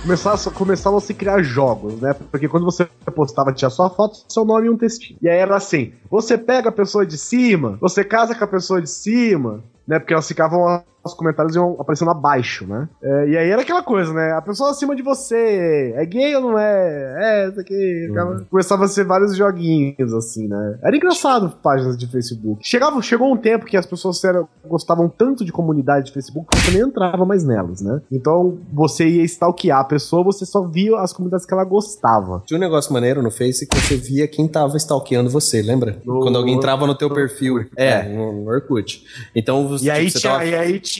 começavam, 0.02 0.54
começavam 0.54 0.98
a 0.98 1.02
se 1.02 1.14
criar 1.14 1.42
jogos, 1.42 2.00
né? 2.02 2.14
Porque 2.14 2.48
quando 2.48 2.66
você 2.66 2.88
postava, 3.12 3.54
tinha 3.54 3.70
sua 3.70 3.90
foto, 3.90 4.26
seu 4.28 4.46
nome 4.46 4.68
e 4.68 4.70
um 4.70 4.78
textinho. 4.78 5.20
E 5.22 5.30
aí 5.30 5.38
era 5.38 5.56
assim: 5.56 5.94
você 6.10 6.38
pega 6.38 6.70
a 6.70 6.72
pessoa 6.72 7.06
de 7.06 7.18
cima, 7.18 7.78
você 7.80 8.04
casa 8.04 8.34
com 8.34 8.44
a 8.44 8.48
pessoa 8.48 8.82
de 8.82 8.90
cima, 8.90 9.64
né? 9.88 10.00
Porque 10.00 10.14
elas 10.14 10.28
ficavam. 10.28 10.84
Os 11.04 11.14
comentários 11.14 11.56
iam 11.56 11.76
aparecendo 11.80 12.12
abaixo, 12.12 12.66
né? 12.68 12.88
É, 13.02 13.30
e 13.30 13.38
aí 13.38 13.50
era 13.50 13.62
aquela 13.62 13.82
coisa, 13.82 14.14
né? 14.14 14.34
A 14.34 14.42
pessoa 14.42 14.70
acima 14.72 14.96
de 14.96 15.02
você 15.02 15.94
é 15.96 16.06
gay 16.06 16.36
ou 16.36 16.42
não 16.42 16.60
é? 16.60 17.16
É, 17.46 17.50
isso 17.50 17.60
aqui. 17.60 18.06
Ficava- 18.08 18.46
Começava 18.50 18.86
a 18.86 18.88
ser 18.88 19.04
vários 19.06 19.36
joguinhos, 19.36 20.14
assim, 20.14 20.48
né? 20.48 20.78
Era 20.84 20.96
engraçado 20.96 21.50
páginas 21.62 21.98
de 21.98 22.06
Facebook. 22.08 22.60
Chegava, 22.64 23.02
chegou 23.02 23.34
um 23.34 23.38
tempo 23.38 23.66
que 23.66 23.76
as 23.78 23.86
pessoas 23.86 24.24
eram- 24.24 24.48
gostavam 24.68 25.10
tanto 25.10 25.44
de 25.44 25.52
comunidade 25.52 26.06
de 26.08 26.12
Facebook 26.14 26.48
que 26.50 26.58
você 26.62 26.72
nem 26.78 26.82
entrava 26.88 27.26
mais 27.26 27.44
nelas, 27.44 27.82
né? 27.82 28.02
Então 28.12 28.60
você 28.72 29.08
ia 29.08 29.24
stalkear 29.24 29.80
a 29.80 29.84
pessoa, 29.84 30.24
você 30.24 30.46
só 30.46 30.62
via 30.68 30.98
as 31.00 31.12
comunidades 31.14 31.46
que 31.46 31.54
ela 31.54 31.64
gostava. 31.64 32.44
Tinha 32.46 32.58
um 32.58 32.62
negócio 32.62 32.94
maneiro 32.94 33.22
no 33.22 33.32
Face 33.32 33.66
que 33.68 33.76
você 33.80 33.96
via 33.98 34.28
quem 34.28 34.48
tava 34.48 34.78
stalkeando 34.78 35.30
você, 35.30 35.62
lembra? 35.62 35.98
No- 36.06 36.20
Quando 36.22 36.38
alguém 36.38 36.56
entrava 36.56 36.86
no 36.86 36.94
teu 36.96 37.10
no 37.10 37.16
perfil. 37.16 37.56
Orkut, 37.56 37.74
É, 37.76 38.04
no, 38.10 38.32
no 38.44 38.50
Orkut. 38.50 39.04
Então 39.36 39.68
você, 39.68 39.86
E 39.86 39.90
aí, 39.92 40.06
tipo, 40.06 40.12
você 40.14 40.20
tinha, 40.20 40.34
tava- 40.34 40.46
e 40.46 40.56
aí 40.56 40.80
tinha. 40.80 40.91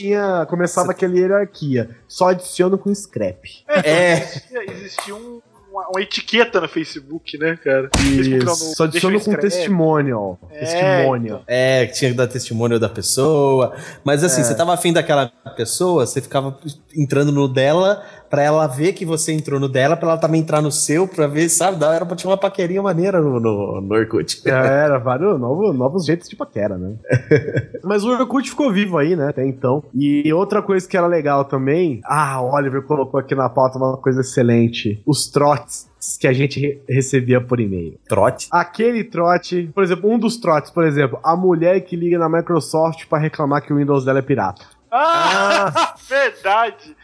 Começava 0.48 0.90
aquela 0.92 1.14
hierarquia. 1.14 1.90
Só 2.08 2.28
adiciono 2.28 2.78
com 2.78 2.94
scrap. 2.94 3.48
É, 3.68 4.12
Existia, 4.14 4.70
existia 4.72 5.14
um- 5.14 5.40
uma, 5.70 5.88
uma 5.88 6.02
etiqueta 6.02 6.60
no 6.60 6.68
Facebook, 6.68 7.38
né, 7.38 7.56
cara? 7.56 7.88
Isso. 7.98 8.44
no- 8.44 8.54
Só 8.54 8.84
adiciono 8.84 9.18
com 9.18 9.34
testimonial. 9.36 10.38
É, 10.50 10.58
Testimonial. 10.58 11.18
então. 11.38 11.42
É, 11.46 11.86
que 11.86 11.94
tinha 11.94 12.10
que 12.10 12.16
dar 12.16 12.26
testemunho 12.26 12.78
da 12.78 12.90
pessoa. 12.90 13.74
Mas 14.04 14.22
assim, 14.22 14.42
você 14.44 14.54
tava 14.54 14.74
afim 14.74 14.92
daquela 14.92 15.28
pessoa, 15.56 16.06
você 16.06 16.20
ficava 16.20 16.58
entrando 16.94 17.32
no 17.32 17.48
dela 17.48 18.04
pra 18.32 18.42
ela 18.42 18.66
ver 18.66 18.94
que 18.94 19.04
você 19.04 19.30
entrou 19.30 19.60
no 19.60 19.68
dela, 19.68 19.94
pra 19.94 20.08
ela 20.08 20.18
também 20.18 20.40
entrar 20.40 20.62
no 20.62 20.72
seu, 20.72 21.06
pra 21.06 21.26
ver, 21.26 21.50
sabe? 21.50 21.76
Dá- 21.76 21.94
Era 21.94 22.06
pra 22.06 22.16
ter 22.16 22.26
uma 22.26 22.38
paquerinha 22.38 22.80
maneira 22.82 23.20
no, 23.20 23.38
no, 23.38 23.80
no 23.82 23.94
Orkut. 23.94 24.40
É, 24.48 24.50
Era 24.88 24.96
vários 24.98 25.38
novos, 25.38 25.76
novos 25.76 26.06
jeitos 26.06 26.30
de 26.30 26.34
paquera, 26.34 26.78
né? 26.78 26.94
Mas 27.84 28.02
o 28.04 28.08
Orkut 28.10 28.48
ficou 28.48 28.72
vivo 28.72 28.96
aí, 28.96 29.14
né? 29.14 29.28
Até 29.28 29.46
então. 29.46 29.84
E 29.94 30.32
outra 30.32 30.62
coisa 30.62 30.88
que 30.88 30.96
era 30.96 31.06
legal 31.06 31.44
também. 31.44 32.00
Ah, 32.06 32.40
o 32.40 32.54
Oliver 32.54 32.80
colocou 32.84 33.20
aqui 33.20 33.34
na 33.34 33.50
pauta 33.50 33.76
uma 33.76 33.98
coisa 33.98 34.22
excelente: 34.22 35.02
os 35.06 35.26
trotes 35.30 35.90
que 36.18 36.26
a 36.26 36.32
gente 36.32 36.58
re- 36.58 36.82
recebia 36.88 37.38
por 37.38 37.60
e-mail. 37.60 37.98
Trote. 38.08 38.48
Aquele 38.50 39.04
trote, 39.04 39.70
por 39.74 39.84
exemplo, 39.84 40.10
um 40.10 40.18
dos 40.18 40.38
trotes, 40.38 40.70
por 40.70 40.84
exemplo, 40.84 41.18
a 41.22 41.36
mulher 41.36 41.80
que 41.82 41.94
liga 41.96 42.18
na 42.18 42.30
Microsoft 42.30 43.04
pra 43.10 43.18
reclamar 43.18 43.60
que 43.62 43.74
o 43.74 43.76
Windows 43.76 44.06
dela 44.06 44.20
é 44.20 44.22
pirata. 44.22 44.64
Ah, 44.90 45.94
verdade! 46.08 46.96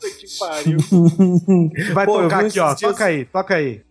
Puta 0.00 0.10
que 0.16 0.38
pariu. 0.38 0.78
Vai 1.94 2.06
Pô, 2.06 2.22
tocar 2.22 2.44
aqui, 2.44 2.60
ó. 2.60 2.74
dias- 2.74 2.80
Toca 2.80 3.04
aí, 3.04 3.24
toca 3.26 3.54
aí. 3.56 3.82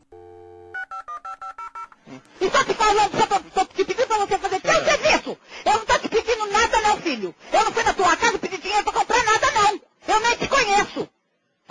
E 2.40 2.50
tô 2.50 2.64
te 2.64 2.74
falando, 2.74 3.12
só 3.18 3.28
tô, 3.28 3.40
tô 3.40 3.66
te 3.66 3.84
pedindo 3.86 4.08
pra 4.08 4.18
você 4.20 4.38
fazer 4.38 4.62
teu 4.62 4.74
serviço. 4.86 5.38
Eu 5.66 5.74
não 5.74 5.86
tô 5.86 6.00
te 6.00 6.08
pedindo 6.10 6.48
nada, 6.48 6.82
não, 6.82 6.98
filho. 7.02 7.36
Eu 7.52 7.66
não 7.66 7.72
fui 7.72 7.84
na 7.84 7.94
tua 7.94 8.16
casa 8.16 8.40
pedir 8.40 8.60
dinheiro 8.60 8.84
pra 8.84 8.94
comprar 8.94 9.24
nada, 9.24 9.52
não. 9.52 9.82
Eu 10.08 10.20
nem 10.22 10.38
te 10.38 10.48
conheço. 10.48 11.10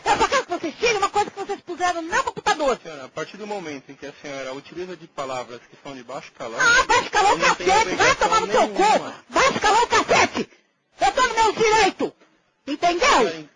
Eu 0.04 0.16
só 0.18 0.28
quero 0.28 0.44
que 0.44 0.50
vocês 0.52 0.74
tirem 0.76 0.96
uma 0.98 1.08
coisa 1.08 1.30
que 1.30 1.38
vocês 1.38 1.60
puseram 1.62 2.02
no 2.02 2.08
meu 2.10 2.22
computador. 2.24 2.78
Senhora, 2.82 3.04
a 3.06 3.08
partir 3.08 3.36
do 3.38 3.46
momento 3.46 3.90
em 3.90 3.94
que 3.94 4.06
a 4.06 4.12
senhora 4.20 4.52
utiliza 4.52 4.96
de 4.96 5.06
palavras 5.08 5.60
que 5.70 5.76
são 5.82 5.94
de 5.96 6.02
baixo 6.04 6.30
calão, 6.38 6.58
Ah, 6.60 6.84
vai 6.86 7.00
escalar 7.02 7.32
o 7.32 7.34
eu 7.34 7.38
não 7.38 7.54
tenho 7.54 7.70
cacete, 7.70 7.96
vai 7.96 8.14
tomar 8.16 8.40
no 8.42 8.52
seu 8.52 8.68
cu. 8.68 8.78
nenhuma. 8.82 9.14
Vai 9.30 9.48
escalar 9.48 9.82
o 9.82 9.86
cacete. 9.86 10.50
Eu 11.00 11.12
tô 11.12 11.22
no 11.26 11.34
meu 11.34 11.52
direito. 11.52 12.12
Entendeu? 12.66 13.46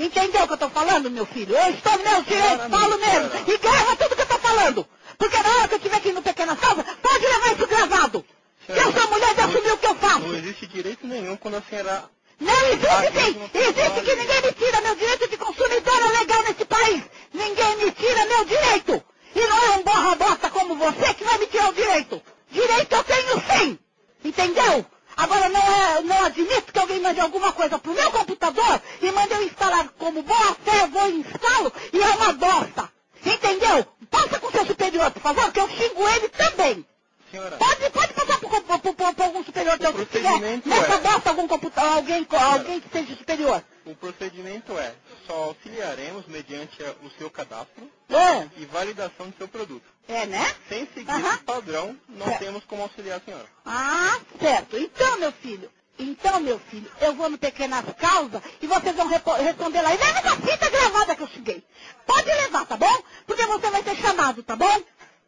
Entendeu 0.00 0.44
o 0.44 0.46
que 0.46 0.54
eu 0.54 0.58
tô 0.58 0.70
falando, 0.70 1.10
meu 1.10 1.26
filho? 1.26 1.54
Eu 1.54 1.70
estou 1.74 1.92
no 1.98 2.04
meu 2.04 2.22
direito, 2.22 2.70
falo 2.70 2.98
mesmo. 2.98 3.30
E 3.46 3.58
grava 3.58 3.96
tudo 3.96 4.16
que 4.16 4.22
eu 4.22 4.26
tô 4.26 4.38
falando. 4.38 4.86
Porque 5.18 5.36
na 5.42 5.50
hora 5.50 5.68
que 5.68 5.74
eu 5.74 5.78
estiver 5.78 5.96
aqui 5.96 6.12
no 6.12 6.22
Pequena 6.22 6.56
Salva, 6.56 6.82
pode 7.02 7.26
levar 7.26 7.52
isso 7.54 7.66
gravado. 7.66 8.24
Que 8.64 8.72
eu 8.72 8.92
sou 8.92 9.10
mulher 9.10 9.34
de 9.34 9.40
assumir 9.42 9.72
o 9.72 9.76
que 9.78 9.86
eu 9.86 9.94
faço. 9.96 10.20
Não 10.20 10.34
existe 10.36 10.66
direito 10.68 11.06
nenhum 11.06 11.36
quando 11.36 11.56
a 11.56 11.62
senhora 11.62 12.04
Não 12.40 12.66
existe 12.68 13.20
sim! 13.20 13.50
Existe 13.52 14.00
que 14.00 14.14
ninguém 14.16 14.42
me 14.42 14.52
tira 14.52 14.80
meu 14.80 14.96
direito 14.96 15.28
de 15.28 15.36
consumidora 15.36 16.18
legal 16.18 16.42
nesse 16.44 16.64
país! 16.64 17.02
Ninguém 17.34 17.76
me 17.76 17.92
tira 17.92 18.24
meu 18.24 18.44
direito! 18.46 19.04
E 19.34 19.40
não 19.40 19.58
é 19.64 19.70
um 19.76 19.82
borra 19.82 20.16
bosta 20.16 20.48
como 20.48 20.76
você 20.76 21.12
que 21.12 21.24
vai 21.24 21.36
me 21.36 21.46
tirar 21.46 21.68
o 21.68 21.74
direito! 21.74 22.22
Direito 22.50 22.94
eu 22.94 23.04
tenho 23.04 23.42
sim! 23.50 23.78
Entendeu? 24.24 24.86
Agora 25.20 25.48
não, 25.50 25.60
é, 25.60 26.02
não 26.02 26.24
admito 26.24 26.72
que 26.72 26.78
alguém 26.78 26.98
mande 27.00 27.20
alguma 27.20 27.52
coisa 27.52 27.78
pro 27.78 27.92
meu 27.92 28.10
computador 28.10 28.80
e 29.02 29.12
mande 29.12 29.34
eu 29.34 29.42
instalar 29.42 29.88
como 29.98 30.22
boa 30.22 30.56
fé, 30.64 30.80
eu 30.82 30.88
vou 30.88 31.10
e 31.10 31.20
instalo 31.20 31.72
e 31.92 32.00
é 32.02 32.08
uma 32.08 32.32
bosta! 32.32 32.90
Entendeu? 33.24 33.86
Passa 34.10 34.40
com 34.40 34.50
seu 34.50 34.64
superior, 34.64 35.10
por 35.10 35.20
favor, 35.20 35.52
que 35.52 35.60
eu 35.60 35.68
xingo 35.68 36.08
ele 36.08 36.28
também! 36.30 36.86
Senhora, 37.30 37.56
Pode, 37.58 37.90
pode 37.90 38.14
passar 38.14 38.40
por, 38.40 38.50
por, 38.50 38.78
por, 38.80 38.94
por, 38.94 39.14
por 39.14 39.22
algum 39.24 39.44
superior 39.44 39.78
teu 39.78 39.92
se 39.92 40.06
tiver 40.06 40.40
nessa 40.64 40.94
é- 40.94 41.00
bosta 41.00 41.30
algum 41.30 41.46
computador, 41.46 41.92
alguém, 41.98 42.26
alguém 42.30 42.80
que 42.80 42.88
seja 42.90 43.14
superior. 43.14 43.62
O 43.86 43.94
procedimento 43.94 44.76
é 44.78 44.94
só 45.26 45.34
auxiliaremos 45.44 46.26
mediante 46.26 46.82
a- 46.84 46.94
o 47.02 47.10
seu 47.18 47.30
cadastro 47.30 47.90
É, 48.08 48.48
e 48.56 48.64
validação 48.66 49.28
do 49.30 49.36
seu 49.36 49.48
produto. 49.48 49.84
é 50.08 50.26
né? 50.26 50.54
Sem 50.68 50.86
seguir 50.94 51.24
esse 51.26 51.38
padrão, 51.44 51.96
não 52.08 52.26
Certo. 52.26 52.38
temos 52.40 52.64
como 52.64 52.82
auxiliar 52.82 53.18
a 53.18 53.24
senhora. 53.24 53.46
Ah, 53.64 54.18
certo. 54.40 54.76
Então, 54.76 55.18
meu 55.18 55.32
filho, 55.32 55.70
então, 55.98 56.40
meu 56.40 56.58
filho, 56.58 56.90
eu 57.00 57.14
vou 57.14 57.28
no 57.30 57.38
Pequenas 57.38 57.84
Causas 57.98 58.42
e 58.60 58.66
vocês 58.66 58.96
vão 58.96 59.06
responder 59.08 59.82
lá. 59.82 59.94
E 59.94 59.98
leva 59.98 60.18
essa 60.18 60.36
fita 60.36 60.70
gravada 60.70 61.14
que 61.16 61.22
eu 61.22 61.28
cheguei. 61.28 61.62
Pode 62.06 62.26
levar, 62.28 62.66
tá 62.66 62.76
bom? 62.76 63.02
Porque 63.26 63.44
você 63.46 63.70
vai 63.70 63.82
ser 63.82 63.96
chamado, 63.96 64.42
tá 64.42 64.56
bom? 64.56 64.82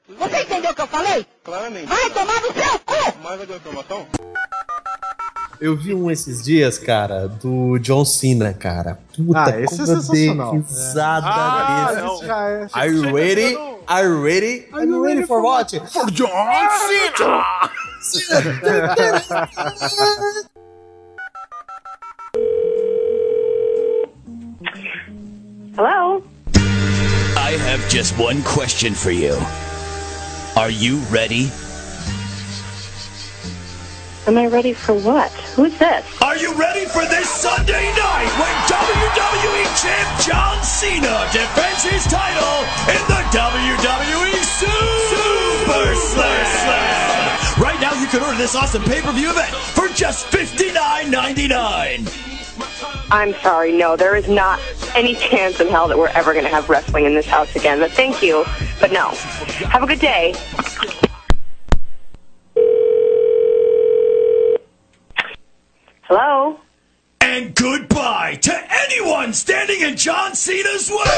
Você 0.09 0.43
entendeu 0.43 0.73
o 0.73 0.75
que 0.75 0.83
eu 0.83 0.89
falei? 0.89 1.25
Claramente. 1.45 1.87
Vai 1.87 2.11
tomar 2.11 2.41
no 2.41 2.53
seu 2.53 2.79
cu! 2.81 3.19
Mais 3.23 3.41
alguma 3.41 3.59
informação? 3.59 4.09
Eu 5.63 5.77
vi 5.77 5.95
um 5.95 6.11
esses 6.11 6.43
dias, 6.43 6.77
cara, 6.77 7.29
do 7.29 7.79
John 7.79 8.05
Cena, 8.05 8.53
cara. 8.53 8.99
Puta, 9.17 9.45
ah, 9.45 9.61
esse 9.61 9.81
é 9.81 9.87
sensacional. 9.87 10.57
Ah, 10.97 11.93
esse 11.95 12.27
Já 12.27 12.49
é. 12.49 12.67
Are 12.73 12.91
you 12.93 13.17
ready? 13.17 13.57
Are 13.87 14.05
you 14.05 14.25
ready? 14.25 14.67
Are 14.73 14.85
you 14.85 15.05
ready 15.05 15.25
for 15.25 15.41
what? 15.41 15.71
For 15.93 16.11
John 16.11 16.69
Cena! 16.91 17.45
Hello? 25.77 26.25
I 27.37 27.53
have 27.69 27.89
just 27.89 28.19
one 28.19 28.43
question 28.43 28.95
for 28.95 29.13
you. 29.13 29.37
Are 30.57 30.71
you 30.71 30.99
ready? 31.09 31.53
Am 34.25 34.39
I 34.39 34.47
ready 34.47 34.73
for 34.73 34.95
what? 34.95 35.33
Who's 35.59 35.77
this? 35.79 36.07
Are 36.23 36.37
you 36.37 36.55
ready 36.55 36.85
for 36.87 37.05
this 37.07 37.29
Sunday 37.29 37.91
night 37.99 38.31
when 38.39 38.55
WWE 38.70 39.64
Champ 39.83 40.20
John 40.23 40.62
Cena 40.62 41.27
defends 41.33 41.83
his 41.83 42.05
title 42.05 42.62
in 42.87 43.03
the 43.11 43.18
WWE 43.35 44.33
Super 44.47 45.95
Slam? 45.97 47.61
Right 47.61 47.81
now, 47.81 47.95
you 48.01 48.07
can 48.07 48.23
order 48.23 48.39
this 48.39 48.55
awesome 48.55 48.85
pay-per-view 48.85 49.31
event 49.31 49.53
for 49.75 49.89
just 49.89 50.27
$59.99. 50.27 52.29
I'm 53.11 53.35
sorry, 53.43 53.73
no, 53.77 53.97
there 53.97 54.14
is 54.14 54.29
not 54.29 54.61
any 54.95 55.16
chance 55.16 55.59
in 55.59 55.66
hell 55.66 55.89
that 55.89 55.99
we're 55.99 56.07
ever 56.11 56.33
going 56.33 56.45
to 56.45 56.51
have 56.51 56.70
wrestling 56.70 57.07
in 57.07 57.14
this 57.14 57.27
house 57.27 57.57
again. 57.57 57.81
But 57.81 57.91
thank 57.91 58.23
you, 58.23 58.45
but 58.81 58.93
no. 58.93 59.09
Have 59.68 59.83
a 59.83 59.87
good 59.87 59.99
day. 59.99 60.35
Hello? 66.13 66.61
And 67.23 67.55
goodbye 67.55 68.35
to 68.43 68.53
anyone 68.53 69.33
standing 69.33 69.81
in 69.81 69.97
John 69.97 70.35
Cena's 70.35 70.91
way 70.91 71.17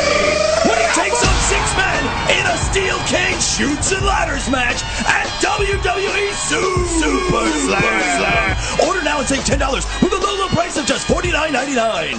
when 0.71 0.79
he 0.79 0.87
takes 0.95 1.19
on 1.19 1.35
six 1.51 1.65
men 1.75 1.99
in 2.31 2.47
a 2.47 2.57
steel 2.63 2.95
cage 3.11 3.43
shoots 3.43 3.91
and 3.91 4.07
ladders 4.07 4.49
match 4.49 4.79
at 5.11 5.27
WWE 5.43 6.31
Su- 6.47 6.87
Super 7.03 7.51
Slam. 7.59 8.87
Order 8.87 9.03
now 9.03 9.19
and 9.19 9.27
save 9.27 9.45
ten 9.45 9.59
dollars 9.59 9.85
with 10.01 10.13
a 10.13 10.17
low, 10.17 10.37
low 10.39 10.49
price 10.55 10.77
of 10.79 10.87
just 10.87 11.09
forty 11.09 11.33
nine 11.33 11.53
ninety 11.53 11.75
nine. 11.75 12.15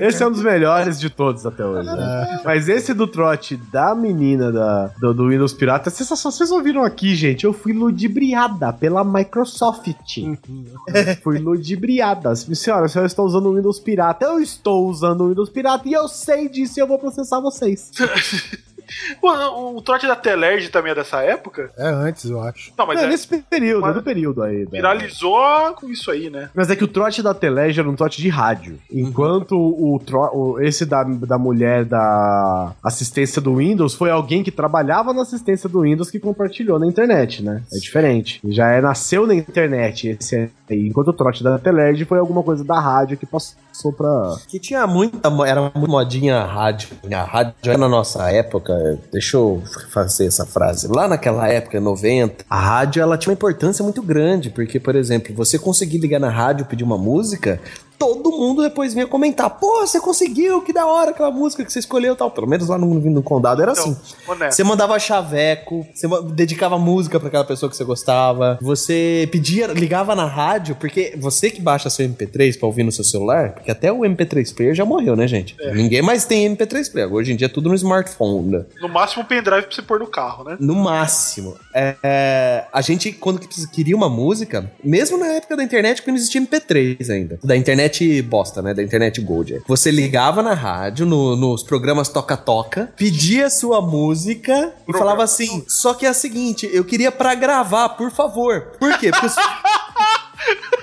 Esse 0.00 0.22
é 0.22 0.26
um 0.26 0.30
dos 0.30 0.42
melhores 0.42 0.98
de 0.98 1.10
todos 1.10 1.44
até 1.44 1.64
hoje. 1.64 1.86
né? 1.86 2.40
Mas 2.44 2.68
esse 2.68 2.94
do 2.94 3.06
trote 3.06 3.56
da 3.56 3.94
menina 3.94 4.50
da, 4.50 4.86
do, 5.00 5.12
do 5.12 5.28
Windows 5.28 5.52
Pirata, 5.52 5.90
vocês, 5.90 6.08
só- 6.08 6.30
vocês 6.30 6.50
ouviram 6.50 6.82
aqui, 6.84 7.14
gente? 7.14 7.44
Eu 7.44 7.52
fui 7.52 7.72
ludibriada 7.72 8.72
pela 8.72 9.04
Microsoft. 9.04 9.88
fui 11.22 11.38
ludibriada. 11.38 12.34
Senhora, 12.34 12.86
a 12.86 12.88
senhora 12.88 13.06
está 13.06 13.22
usando 13.22 13.46
o 13.46 13.54
Windows 13.56 13.78
Pirata. 13.78 14.24
Eu 14.26 14.40
estou 14.40 14.88
usando 14.88 15.22
o 15.24 15.28
Windows 15.28 15.50
Pirata 15.50 15.88
e 15.88 15.92
eu 15.92 16.08
sei 16.08 16.48
disso 16.48 16.78
e 16.78 16.82
eu 16.82 16.86
vou 16.86 16.98
processar 16.98 17.40
vocês. 17.40 17.90
O, 19.22 19.76
o 19.76 19.82
trote 19.82 20.06
da 20.06 20.16
Telerge 20.16 20.68
também 20.70 20.92
é 20.92 20.94
dessa 20.94 21.22
época? 21.22 21.70
É 21.76 21.88
antes, 21.88 22.24
eu 22.30 22.40
acho. 22.40 22.72
Não, 22.76 22.86
mas 22.86 23.00
é, 23.00 23.04
é, 23.04 23.08
nesse 23.08 23.26
período, 23.26 23.86
é 23.86 23.92
do 23.92 24.02
período 24.02 24.42
aí. 24.42 24.64
da- 24.64 24.70
viralizou 24.70 25.72
com 25.74 25.88
isso 25.88 26.10
aí, 26.10 26.30
né? 26.30 26.50
Mas 26.54 26.70
é 26.70 26.76
que 26.76 26.84
o 26.84 26.88
trote 26.88 27.22
da 27.22 27.34
Telege 27.34 27.80
era 27.80 27.88
um 27.88 27.94
trote 27.96 28.20
de 28.20 28.28
rádio. 28.28 28.78
Enquanto 28.90 29.52
o, 29.56 29.98
tro- 30.04 30.30
o- 30.34 30.60
esse 30.60 30.84
da, 30.84 31.02
da 31.04 31.38
mulher 31.38 31.84
da 31.84 32.72
assistência 32.82 33.40
do 33.40 33.56
Windows 33.56 33.94
foi 33.94 34.10
alguém 34.10 34.42
que 34.42 34.50
trabalhava 34.50 35.12
na 35.12 35.22
assistência 35.22 35.68
do 35.68 35.82
Windows 35.82 36.10
que 36.10 36.18
compartilhou 36.18 36.78
na 36.78 36.86
internet, 36.86 37.42
né? 37.42 37.62
É 37.72 37.76
diferente. 37.78 38.40
Já 38.48 38.70
é, 38.70 38.80
nasceu 38.80 39.26
na 39.26 39.34
internet 39.34 40.16
esse 40.20 40.36
aí. 40.36 40.86
Enquanto 40.88 41.08
o 41.08 41.12
trote 41.12 41.42
da 41.42 41.58
Telege 41.58 42.04
foi 42.04 42.18
alguma 42.18 42.42
coisa 42.42 42.62
da 42.64 42.78
rádio 42.78 43.16
que 43.16 43.26
passou 43.26 43.92
pra. 43.92 44.36
Que 44.48 44.58
tinha 44.58 44.86
muita. 44.86 45.28
Era 45.46 45.62
muito 45.74 45.90
modinha 45.90 46.36
a 46.38 46.46
rádio. 46.46 46.88
A 47.12 47.22
rádio 47.24 47.54
era 47.66 47.78
na 47.78 47.88
nossa 47.88 48.30
época. 48.30 48.72
Deixa 49.12 49.36
eu 49.36 49.62
fazer 49.90 50.26
essa 50.26 50.46
frase. 50.46 50.88
Lá 50.88 51.08
naquela 51.08 51.48
época, 51.48 51.80
90, 51.80 52.44
a 52.48 52.60
rádio 52.60 53.02
ela 53.02 53.18
tinha 53.18 53.30
uma 53.30 53.36
importância 53.36 53.82
muito 53.82 54.02
grande. 54.02 54.50
Porque, 54.50 54.78
por 54.80 54.94
exemplo, 54.96 55.34
você 55.34 55.58
conseguir 55.58 55.98
ligar 55.98 56.20
na 56.20 56.30
rádio 56.30 56.66
pedir 56.66 56.84
uma 56.84 56.98
música. 56.98 57.60
Todo 57.98 58.30
mundo 58.30 58.62
depois 58.62 58.94
vinha 58.94 59.06
comentar: 59.06 59.50
Pô, 59.50 59.80
você 59.86 60.00
conseguiu, 60.00 60.62
que 60.62 60.72
da 60.72 60.86
hora 60.86 61.10
aquela 61.10 61.30
música 61.30 61.64
que 61.64 61.72
você 61.72 61.78
escolheu 61.80 62.14
e 62.14 62.16
tal. 62.16 62.30
Pelo 62.30 62.46
menos 62.46 62.68
lá 62.68 62.78
no, 62.78 62.86
no 62.94 63.22
condado 63.22 63.60
era 63.62 63.72
assim. 63.72 63.96
honesto. 64.26 64.56
Você 64.56 64.64
mandava 64.64 64.98
chaveco, 64.98 65.86
você 65.94 66.06
dedicava 66.32 66.78
música 66.78 67.18
pra 67.18 67.28
aquela 67.28 67.44
pessoa 67.44 67.68
que 67.68 67.76
você 67.76 67.84
gostava. 67.84 68.58
Você 68.62 69.28
pedia, 69.32 69.66
ligava 69.68 70.14
na 70.14 70.26
rádio, 70.26 70.76
porque 70.76 71.14
você 71.18 71.50
que 71.50 71.60
baixa 71.60 71.90
seu 71.90 72.08
MP3 72.08 72.58
pra 72.58 72.66
ouvir 72.66 72.82
no 72.84 72.92
seu 72.92 73.04
celular, 73.04 73.52
porque 73.54 73.70
até 73.70 73.92
o 73.92 74.00
MP3 74.00 74.54
player 74.54 74.74
já 74.74 74.84
morreu, 74.84 75.16
né, 75.16 75.26
gente? 75.26 75.56
Ninguém 75.74 76.02
mais 76.02 76.24
tem 76.24 76.54
MP3 76.54 76.90
player. 76.92 77.12
Hoje 77.12 77.32
em 77.32 77.36
dia 77.36 77.46
é 77.46 77.50
tudo 77.50 77.68
no 77.68 77.74
smartphone. 77.74 78.48
né? 78.50 78.64
No 78.80 78.88
máximo 78.88 79.22
um 79.22 79.26
pendrive 79.26 79.62
pra 79.66 79.74
você 79.74 79.82
pôr 79.82 79.98
no 79.98 80.06
carro, 80.06 80.44
né? 80.44 80.56
No 80.60 80.74
máximo. 80.74 81.56
É, 81.74 81.96
é, 82.02 82.64
a 82.72 82.80
gente, 82.80 83.12
quando 83.12 83.40
queria 83.72 83.96
uma 83.96 84.08
música, 84.08 84.70
mesmo 84.82 85.18
na 85.18 85.26
época 85.26 85.56
da 85.56 85.64
internet, 85.64 85.96
porque 85.96 86.10
não 86.10 86.16
existia 86.18 86.40
MP3 86.40 87.10
ainda. 87.10 87.38
Da 87.42 87.56
internet 87.56 87.87
bosta, 88.22 88.60
né? 88.62 88.74
Da 88.74 88.82
internet 88.82 89.20
gold. 89.20 89.54
é. 89.54 89.60
Você 89.66 89.90
ligava 89.90 90.42
na 90.42 90.54
rádio, 90.54 91.04
no- 91.06 91.36
nos 91.36 91.62
programas 91.62 92.08
toca-toca, 92.08 92.92
pedia 92.96 93.48
sua 93.50 93.80
música 93.80 94.72
e 94.88 94.92
falava 94.92 95.22
assim: 95.24 95.64
só 95.68 95.94
que 95.94 96.06
é 96.06 96.08
a 96.08 96.14
seguinte, 96.14 96.68
eu 96.72 96.84
queria 96.84 97.10
pra 97.12 97.34
gravar, 97.34 97.90
por 97.90 98.10
favor. 98.10 98.72
Por 98.78 98.98
quê? 98.98 99.10
Porque. 99.10 99.40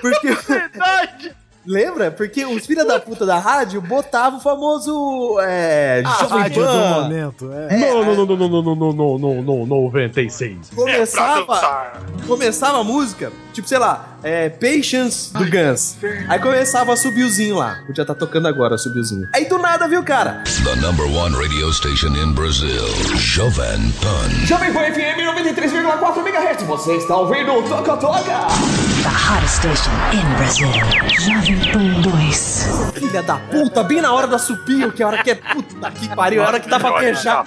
Porque. 0.00 0.28
Verdade! 0.52 1.34
Lembra? 1.66 2.10
Porque 2.10 2.44
os 2.44 2.64
filha 2.66 2.84
da 2.84 3.00
puta 3.00 3.26
da 3.26 3.38
rádio 3.38 3.80
botavam 3.80 4.38
o 4.38 4.42
famoso. 4.42 5.36
É. 5.40 6.02
A 6.04 6.10
Jovem 6.20 6.38
rádio 6.38 6.62
do 6.62 6.68
Pan. 6.68 7.02
momento, 7.02 7.52
é. 7.52 7.76
Não, 7.78 8.04
não, 8.04 8.26
não, 8.26 8.36
não, 8.36 8.36
não, 8.36 8.62
não, 8.62 8.74
não, 8.76 9.18
não, 9.18 9.42
não, 9.42 9.66
não, 9.66 9.66
96. 9.66 10.70
Começava. 10.74 11.92
começava 12.26 12.80
a 12.80 12.84
música, 12.84 13.32
tipo, 13.52 13.68
sei 13.68 13.78
lá, 13.78 14.16
é, 14.22 14.48
Patience 14.48 15.32
do 15.32 15.44
Guns. 15.50 15.96
Aí 16.28 16.38
começava 16.38 16.92
a 16.92 16.96
subir 16.96 17.24
o 17.24 17.28
zinho 17.28 17.56
lá. 17.56 17.78
Podia 17.86 18.02
estar 18.02 18.14
tocando 18.14 18.46
agora, 18.48 18.78
subir 18.78 19.00
o 19.00 19.04
zinho. 19.04 19.28
Aí 19.34 19.46
do 19.46 19.58
nada, 19.58 19.88
viu, 19.88 20.02
cara? 20.02 20.42
The 20.64 20.76
number 20.76 21.06
one 21.06 21.34
radio 21.36 21.72
station 21.72 22.14
in 22.16 22.32
Brazil, 22.32 22.86
Jovan 23.16 23.90
Pan. 24.00 24.46
Jovem 24.46 24.72
Pan 24.72 24.92
FM 24.92 25.18
93,4 25.36 26.18
MHz. 26.26 26.62
Você 26.62 26.96
está 26.96 27.16
ouvindo 27.16 27.52
o 27.52 27.62
Toca 27.68 27.96
Toca. 27.96 28.46
The 29.06 29.12
hottest 29.12 29.58
station 29.62 29.92
in 30.12 30.26
Brazil. 30.34 30.66
Jovem 31.20 31.60
Pan 31.72 32.00
2. 32.00 32.90
Filha 32.92 33.22
da 33.22 33.36
puta, 33.36 33.84
bem 33.84 34.00
na 34.00 34.12
hora 34.12 34.26
da 34.26 34.36
supio, 34.36 34.90
que 34.90 35.00
é 35.00 35.04
a 35.04 35.08
hora 35.08 35.22
que 35.22 35.30
é 35.30 35.36
puta 35.36 35.92
que 35.92 36.08
pariu, 36.08 36.42
é 36.42 36.44
a 36.44 36.48
hora 36.48 36.58
que 36.58 36.68
dá 36.68 36.80
pra 36.80 36.98
beijar. 36.98 37.44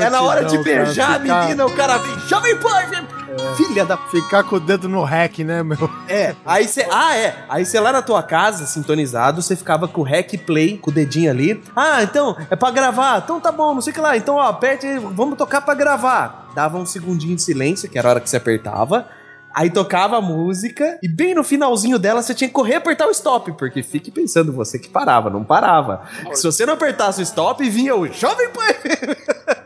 É 0.00 0.08
na 0.08 0.22
hora 0.22 0.44
de 0.44 0.56
beijar 0.58 1.16
a 1.16 1.18
menina, 1.18 1.66
o 1.66 1.74
cara 1.74 1.98
vem, 1.98 2.16
Jovem 2.28 2.56
Pan 2.58 2.68
FM. 2.68 3.56
Filha 3.56 3.84
da. 3.84 3.96
Ficar 3.96 4.44
com 4.44 4.56
o 4.56 4.60
dedo 4.60 4.88
no 4.88 5.02
rec, 5.02 5.40
né, 5.40 5.60
meu? 5.60 5.90
É, 6.08 6.36
aí 6.46 6.68
você. 6.68 6.86
Ah, 6.88 7.16
é. 7.16 7.34
Aí 7.48 7.66
você 7.66 7.80
lá 7.80 7.90
na 7.90 8.00
tua 8.00 8.22
casa, 8.22 8.64
sintonizado, 8.64 9.42
você 9.42 9.56
ficava 9.56 9.88
com 9.88 10.02
o 10.02 10.04
rec 10.04 10.38
play, 10.46 10.78
com 10.78 10.92
o 10.92 10.94
dedinho 10.94 11.32
ali. 11.32 11.64
Ah, 11.74 12.00
então, 12.04 12.36
é 12.48 12.54
pra 12.54 12.70
gravar. 12.70 13.22
Então 13.24 13.40
tá 13.40 13.50
bom, 13.50 13.74
não 13.74 13.80
sei 13.80 13.90
o 13.90 13.94
que 13.94 14.00
lá. 14.00 14.16
Então, 14.16 14.36
ó, 14.36 14.42
aperte 14.42 14.86
aí, 14.86 15.00
vamos 15.00 15.36
tocar 15.36 15.62
pra 15.62 15.74
gravar. 15.74 16.46
Dava 16.54 16.78
um 16.78 16.86
segundinho 16.86 17.34
de 17.34 17.42
silêncio, 17.42 17.90
que 17.90 17.98
era 17.98 18.06
a 18.06 18.10
hora 18.12 18.20
que 18.20 18.30
você 18.30 18.36
apertava. 18.36 19.08
Aí 19.56 19.70
tocava 19.70 20.18
a 20.18 20.20
música 20.20 20.98
e 21.02 21.08
bem 21.08 21.34
no 21.34 21.42
finalzinho 21.42 21.98
dela 21.98 22.20
você 22.20 22.34
tinha 22.34 22.46
que 22.46 22.52
correr 22.52 22.74
e 22.74 22.76
apertar 22.76 23.06
o 23.06 23.10
stop, 23.10 23.52
porque 23.52 23.82
fique 23.82 24.10
pensando 24.10 24.52
você 24.52 24.78
que 24.78 24.86
parava, 24.86 25.30
não 25.30 25.42
parava. 25.42 26.02
Se 26.34 26.44
você 26.44 26.66
não 26.66 26.74
apertasse 26.74 27.20
o 27.20 27.22
stop, 27.22 27.66
vinha 27.70 27.96
o 27.96 28.06
Jovem 28.06 28.50
Pan. 28.50 28.60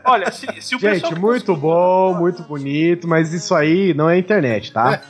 Olha, 0.05 0.31
se, 0.31 0.47
se 0.61 0.77
o 0.77 0.79
Gente, 0.79 1.03
pessoal. 1.03 1.21
muito 1.21 1.57
bom, 1.57 2.15
muito 2.15 2.43
bonito, 2.45 3.09
mas 3.09 3.33
isso 3.33 3.53
aí 3.53 3.93
não 3.93 4.09
é 4.09 4.17
internet, 4.17 4.73
tá? 4.73 5.03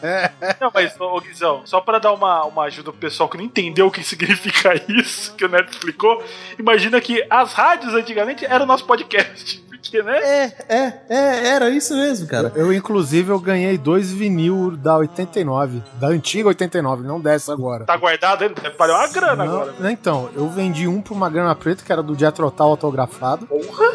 Não, 0.59 0.71
mas, 0.73 0.99
ô 0.99 1.21
Guizão, 1.21 1.61
só 1.67 1.83
pra 1.83 1.99
dar 1.99 2.13
uma, 2.13 2.45
uma 2.45 2.65
ajuda 2.65 2.91
pro 2.91 3.01
pessoal 3.01 3.29
que 3.29 3.37
não 3.37 3.45
entendeu 3.45 3.87
o 3.87 3.91
que 3.91 4.03
significa 4.03 4.75
isso, 4.89 5.35
que 5.35 5.45
o 5.45 5.49
Neto 5.49 5.73
explicou, 5.73 6.23
imagina 6.59 6.99
que 7.03 7.23
as 7.29 7.53
rádios 7.53 7.93
antigamente 7.95 8.47
eram 8.47 8.65
nosso 8.65 8.87
podcast. 8.87 9.63
Porque, 9.83 10.03
né? 10.03 10.19
É, 10.19 10.53
é, 10.69 10.93
é, 11.09 11.49
era 11.49 11.71
isso 11.71 11.95
mesmo, 11.95 12.27
cara. 12.27 12.53
Eu, 12.55 12.73
inclusive, 12.73 13.31
eu 13.31 13.39
ganhei 13.39 13.79
dois 13.79 14.11
vinil 14.13 14.77
da 14.77 14.97
89. 14.97 15.83
Da 15.99 16.09
antiga 16.09 16.49
89, 16.49 17.03
não 17.07 17.21
dessa 17.21 17.53
agora. 17.53 17.85
Tá 17.85 17.97
guardado 17.97 18.43
ainda? 18.43 18.55
Valer 18.79 18.95
uma 18.95 19.09
grana 19.09 19.45
Não, 19.45 19.53
agora. 19.55 19.75
não, 19.79 19.91
Então, 19.91 20.29
eu 20.35 20.49
vendi 20.49 20.87
um 20.87 21.01
por 21.01 21.15
uma 21.15 21.29
grana 21.31 21.55
preta, 21.55 21.83
que 21.85 21.93
era 21.93 22.03
do 22.03 22.15
Tull 22.17 22.53
autografado. 22.59 23.49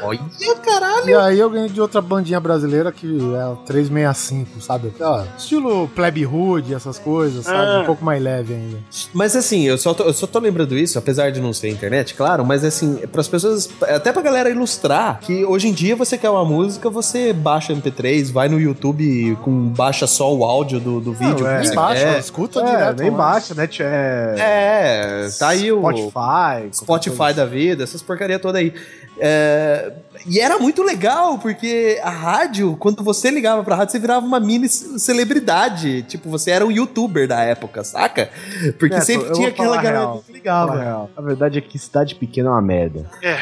Olha, 0.04 0.20
caralho. 0.64 1.10
E 1.10 1.14
aí 1.14 1.40
eu 1.40 1.50
ganhei 1.50 1.70
de 1.70 1.80
outra 1.80 2.02
bandinha 2.02 2.40
brasileira 2.40 2.92
que 2.92 3.08
é 3.08 3.46
o 3.46 3.56
365, 3.58 4.62
sabe? 4.62 4.94
Ó, 5.00 5.24
estilo 5.38 5.88
Plebe 5.90 6.26
Hood, 6.26 6.74
essas 6.74 6.98
coisas, 7.00 7.46
sabe? 7.46 7.58
Ah. 7.58 7.82
Um 7.82 7.86
pouco 7.86 8.04
mais 8.04 8.22
leve 8.22 8.54
ainda. 8.54 8.78
Mas 9.14 9.36
assim, 9.36 9.64
eu 9.64 9.78
só, 9.78 9.94
tô, 9.94 10.04
eu 10.04 10.14
só 10.14 10.28
tô 10.28 10.40
lembrando 10.40 10.76
isso, 10.78 10.98
apesar 10.98 11.32
de 11.32 11.40
não 11.40 11.54
ser 11.54 11.70
internet, 11.70 12.14
claro, 12.16 12.46
mas 12.46 12.64
assim, 12.64 12.96
para 13.12 13.22
as 13.22 13.28
pessoas, 13.28 13.70
até 13.82 14.12
pra 14.12 14.22
galera 14.22 14.50
ilustrar, 14.50 15.20
que 15.20 15.46
hoje 15.46 15.68
em 15.68 15.74
dia 15.76 15.95
você 15.95 16.17
quer 16.17 16.30
uma 16.30 16.45
música, 16.45 16.89
você 16.89 17.34
baixa 17.34 17.73
MP3, 17.73 18.32
vai 18.32 18.47
no 18.49 18.59
YouTube 18.59 19.38
com 19.43 19.51
baixa 19.67 20.07
só 20.07 20.34
o 20.34 20.43
áudio 20.43 20.80
do, 20.80 20.99
do 20.99 21.13
vídeo. 21.13 21.43
Não, 21.43 21.47
é. 21.47 21.59
Nem 21.61 21.76
baixa, 21.76 22.03
quer. 22.03 22.19
escuta 22.19 22.59
É, 22.61 22.65
direto. 22.65 22.99
nem 23.01 23.11
baixa, 23.11 23.53
né? 23.53 23.69
É, 23.80 24.36
É, 24.39 25.30
tá 25.38 25.49
aí 25.49 25.71
o 25.71 25.80
Spotify. 25.82 26.69
Spotify 26.71 27.34
da 27.36 27.45
vida, 27.45 27.84
essas 27.84 28.01
porcaria 28.01 28.39
toda 28.39 28.57
aí. 28.57 28.73
É, 29.17 29.93
e 30.28 30.39
era 30.39 30.57
muito 30.57 30.82
legal, 30.82 31.38
porque 31.38 31.99
a 32.03 32.09
rádio, 32.09 32.76
quando 32.78 33.03
você 33.03 33.30
ligava 33.30 33.63
pra 33.63 33.76
rádio, 33.76 33.91
você 33.91 33.99
virava 33.99 34.26
uma 34.26 34.39
mini 34.39 34.67
celebridade. 34.67 36.03
Tipo, 36.03 36.30
você 36.30 36.51
era 36.51 36.65
um 36.65 36.71
youtuber 36.71 37.28
da 37.28 37.41
época, 37.41 37.84
saca? 37.84 38.30
Porque 38.80 38.95
Neto, 38.95 39.05
sempre 39.05 39.32
tinha 39.34 39.49
aquela 39.49 39.80
a 39.80 39.82
galera 39.82 40.19
que 40.26 40.32
ligava. 40.32 41.09
A 41.15 41.21
verdade 41.21 41.59
é 41.59 41.61
que 41.61 41.78
cidade 41.78 42.15
pequena 42.15 42.49
é 42.49 42.51
uma 42.51 42.61
merda. 42.61 43.05
É. 43.21 43.38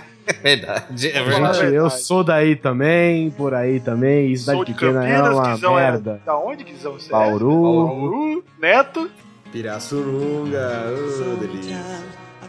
É 0.26 0.32
verdade, 0.56 1.10
é 1.10 1.18
a 1.18 1.24
Gente, 1.24 1.64
eu 1.74 1.82
verdade. 1.82 2.02
sou 2.02 2.24
daí 2.24 2.56
também, 2.56 3.30
por 3.30 3.54
aí 3.54 3.80
também. 3.80 4.34
Cidade 4.36 4.56
Sou 4.56 4.64
de 4.64 4.72
pequena 4.72 5.06
é 5.06 5.22
uma 5.22 5.52
Guizão 5.54 5.78
é. 5.78 5.82
merda. 5.82 6.20
Da 6.24 6.38
onde, 6.38 6.64
Guizão? 6.64 6.92
Você 6.94 7.10
Bauru. 7.10 7.50
É? 7.50 7.62
Bauru. 7.62 8.44
Neto. 8.60 9.10
Pirassununga, 9.52 10.84
oh, 10.88 11.36
delícia. 11.36 11.76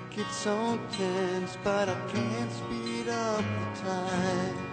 Get 0.10 0.26
but 1.64 1.90
I 1.90 1.96
can't 2.12 2.52
speed 2.52 3.08
up 3.08 3.44
the 3.76 3.84
time. 3.84 4.68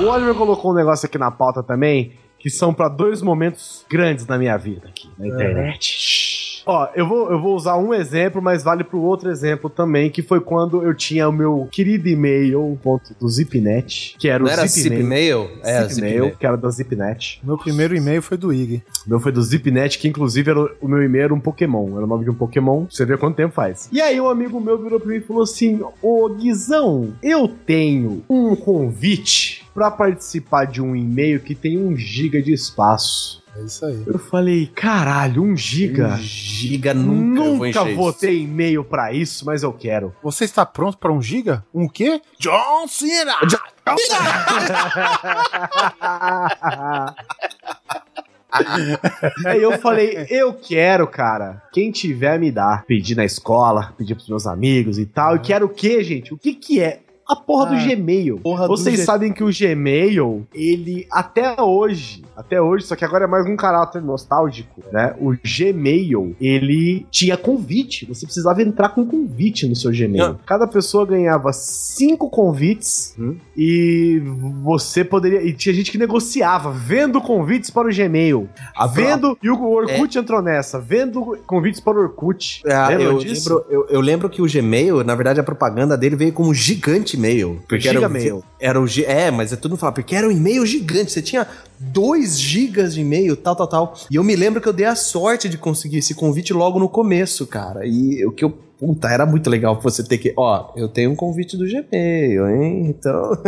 O 0.00 0.06
Oliver 0.06 0.34
colocou 0.34 0.70
um 0.70 0.74
negócio 0.74 1.06
aqui 1.06 1.18
na 1.18 1.30
pauta 1.30 1.62
também, 1.62 2.12
que 2.38 2.48
são 2.48 2.72
pra 2.72 2.88
dois 2.88 3.20
momentos 3.20 3.84
grandes 3.90 4.26
na 4.26 4.38
minha 4.38 4.56
vida 4.56 4.88
aqui, 4.88 5.10
na 5.18 5.26
internet. 5.26 6.47
Ó, 6.70 6.86
eu 6.94 7.08
vou, 7.08 7.30
eu 7.30 7.40
vou 7.40 7.56
usar 7.56 7.78
um 7.78 7.94
exemplo, 7.94 8.42
mas 8.42 8.62
vale 8.62 8.84
pro 8.84 9.00
outro 9.00 9.30
exemplo 9.30 9.70
também, 9.70 10.10
que 10.10 10.20
foi 10.20 10.38
quando 10.38 10.82
eu 10.82 10.94
tinha 10.94 11.26
o 11.26 11.32
meu 11.32 11.66
querido 11.72 12.10
e-mail 12.10 12.78
ponto, 12.82 13.16
do 13.18 13.26
Zipnet, 13.26 14.14
que 14.18 14.28
era 14.28 14.38
Não 14.44 14.50
o 14.50 14.52
era 14.52 14.66
Zipmail. 14.66 15.00
Zipmail? 15.00 15.50
É, 15.62 15.88
Zipmail, 15.88 16.12
Zipmail. 16.12 16.36
que 16.38 16.46
era 16.46 16.56
da 16.58 16.68
Zipnet. 16.68 17.40
Meu 17.42 17.56
primeiro 17.56 17.96
e-mail 17.96 18.20
foi 18.20 18.36
do 18.36 18.52
Ig. 18.52 18.82
O 19.06 19.08
meu 19.08 19.18
foi 19.18 19.32
do 19.32 19.42
Zipnet, 19.42 19.98
que 19.98 20.06
inclusive 20.08 20.50
era 20.50 20.60
o, 20.60 20.70
o 20.82 20.88
meu 20.88 21.02
e-mail 21.02 21.24
era 21.24 21.34
um 21.34 21.40
Pokémon. 21.40 21.96
Era 21.96 22.04
o 22.04 22.06
nome 22.06 22.24
de 22.24 22.30
um 22.30 22.34
Pokémon. 22.34 22.84
Você 22.90 23.06
vê 23.06 23.16
quanto 23.16 23.36
tempo 23.36 23.54
faz. 23.54 23.88
E 23.90 24.02
aí 24.02 24.20
um 24.20 24.28
amigo 24.28 24.60
meu 24.60 24.76
virou 24.76 25.00
pra 25.00 25.08
mim 25.08 25.16
e 25.16 25.20
falou 25.22 25.44
assim: 25.44 25.80
Ô 26.02 26.28
Guizão, 26.28 27.14
eu 27.22 27.48
tenho 27.48 28.22
um 28.28 28.54
convite 28.54 29.64
pra 29.72 29.90
participar 29.90 30.66
de 30.66 30.82
um 30.82 30.94
e-mail 30.94 31.40
que 31.40 31.54
tem 31.54 31.78
um 31.78 31.96
giga 31.96 32.42
de 32.42 32.52
espaço. 32.52 33.37
É 33.56 33.62
isso 33.62 33.84
aí. 33.84 34.02
Eu 34.06 34.18
falei, 34.18 34.66
caralho, 34.68 35.42
um 35.42 35.56
giga? 35.56 36.14
Um 36.14 36.18
giga 36.18 36.94
nunca, 36.94 37.40
eu 37.40 37.56
vou 37.56 37.66
Nunca 37.66 37.82
encher 37.82 37.96
vou 37.96 38.10
isso. 38.10 38.18
ter 38.20 38.34
e-mail 38.34 38.84
pra 38.84 39.12
isso, 39.12 39.44
mas 39.44 39.62
eu 39.62 39.72
quero. 39.72 40.14
Você 40.22 40.44
está 40.44 40.64
pronto 40.64 40.96
para 40.98 41.12
um 41.12 41.20
giga? 41.20 41.64
Um 41.74 41.88
quê? 41.88 42.20
John 42.38 42.86
Cena! 42.86 43.34
Aí 49.46 49.62
eu 49.62 49.78
falei, 49.78 50.26
eu 50.30 50.54
quero, 50.54 51.06
cara. 51.06 51.62
Quem 51.72 51.90
tiver, 51.90 52.38
me 52.38 52.50
dá. 52.50 52.82
Pedi 52.86 53.14
na 53.14 53.24
escola, 53.24 53.94
pedi 53.96 54.14
pros 54.14 54.28
meus 54.28 54.46
amigos 54.46 54.98
e 54.98 55.06
tal. 55.06 55.36
E 55.36 55.40
quero 55.40 55.66
o 55.66 55.68
quê, 55.68 56.02
gente? 56.02 56.32
O 56.32 56.38
que 56.38 56.54
que 56.54 56.80
é? 56.80 57.00
A 57.28 57.36
porra 57.36 57.66
do 57.66 57.74
Ah, 57.74 57.84
Gmail. 57.86 58.38
porra 58.38 58.62
do 58.66 58.68
Vocês 58.68 58.96
G- 58.96 59.04
sabem 59.04 59.32
que 59.34 59.44
o 59.44 59.50
Gmail, 59.52 60.46
ele 60.54 61.06
até 61.12 61.60
hoje, 61.60 62.22
até 62.34 62.58
hoje, 62.60 62.86
só 62.86 62.96
que 62.96 63.04
agora 63.04 63.24
é 63.24 63.28
mais 63.28 63.44
um 63.46 63.54
caráter 63.54 64.00
nostálgico, 64.00 64.82
né? 64.90 65.14
O 65.20 65.34
Gmail, 65.44 66.34
ele 66.40 67.06
tinha 67.10 67.36
convite. 67.36 68.06
Você 68.06 68.24
precisava 68.24 68.62
entrar 68.62 68.88
com 68.90 69.04
convite 69.04 69.68
no 69.68 69.76
seu 69.76 69.90
Gmail. 69.90 70.24
Ah. 70.24 70.36
Cada 70.46 70.66
pessoa 70.66 71.04
ganhava 71.04 71.52
cinco 71.52 72.30
convites 72.30 73.14
Hum. 73.18 73.36
e 73.54 74.22
você 74.62 75.04
poderia. 75.04 75.42
E 75.42 75.52
tinha 75.52 75.74
gente 75.74 75.90
que 75.92 75.98
negociava, 75.98 76.70
vendo 76.72 77.20
convites 77.20 77.68
para 77.68 77.88
o 77.88 77.94
Gmail. 77.94 78.48
A 78.74 78.86
vendo. 78.86 79.36
E 79.42 79.50
o 79.50 79.62
Orkut 79.70 80.16
entrou 80.18 80.40
nessa, 80.40 80.80
vendo 80.80 81.36
convites 81.46 81.80
para 81.80 81.98
o 81.98 82.02
Orkut. 82.04 82.62
Ah, 82.66 82.88
Lembra 82.88 83.04
eu, 83.04 83.18
disso? 83.18 83.50
lembro, 83.50 83.66
eu, 83.68 83.86
eu 83.90 84.00
lembro 84.00 84.30
que 84.30 84.40
o 84.40 84.46
Gmail, 84.50 85.04
na 85.04 85.14
verdade, 85.14 85.40
a 85.40 85.42
propaganda 85.44 85.94
dele 85.94 86.16
veio 86.16 86.32
como 86.32 86.54
gigante 86.54 87.17
e-mail. 87.18 87.60
Porque 87.68 87.88
era, 87.88 87.98
o- 87.98 88.02
Gigamail. 88.02 88.44
era 88.60 88.80
o 88.80 88.86
G- 88.86 89.04
É, 89.04 89.30
mas 89.30 89.52
é 89.52 89.56
tudo 89.56 89.76
fala, 89.76 89.92
porque 89.92 90.14
era 90.16 90.26
um 90.26 90.30
e-mail 90.30 90.64
gigante. 90.64 91.12
Você 91.12 91.20
tinha 91.22 91.46
2 91.78 92.38
gigas 92.38 92.94
de 92.94 93.00
e-mail, 93.00 93.36
tal, 93.36 93.54
tal, 93.56 93.66
tal. 93.68 93.94
E 94.10 94.16
eu 94.16 94.24
me 94.24 94.34
lembro 94.36 94.60
que 94.60 94.68
eu 94.68 94.72
dei 94.72 94.86
a 94.86 94.94
sorte 94.94 95.48
de 95.48 95.58
conseguir 95.58 95.98
esse 95.98 96.14
convite 96.14 96.52
logo 96.52 96.78
no 96.78 96.88
começo, 96.88 97.46
cara. 97.46 97.86
E 97.86 98.24
o 98.24 98.32
que 98.32 98.44
eu. 98.44 98.50
Puta, 98.78 99.08
era 99.08 99.26
muito 99.26 99.50
legal 99.50 99.76
você 99.82 100.04
ter 100.04 100.18
que. 100.18 100.32
Ó, 100.36 100.70
eu 100.76 100.88
tenho 100.88 101.10
um 101.10 101.16
convite 101.16 101.56
do 101.56 101.64
Gmail, 101.66 102.48
hein? 102.48 102.86
Então. 102.86 103.32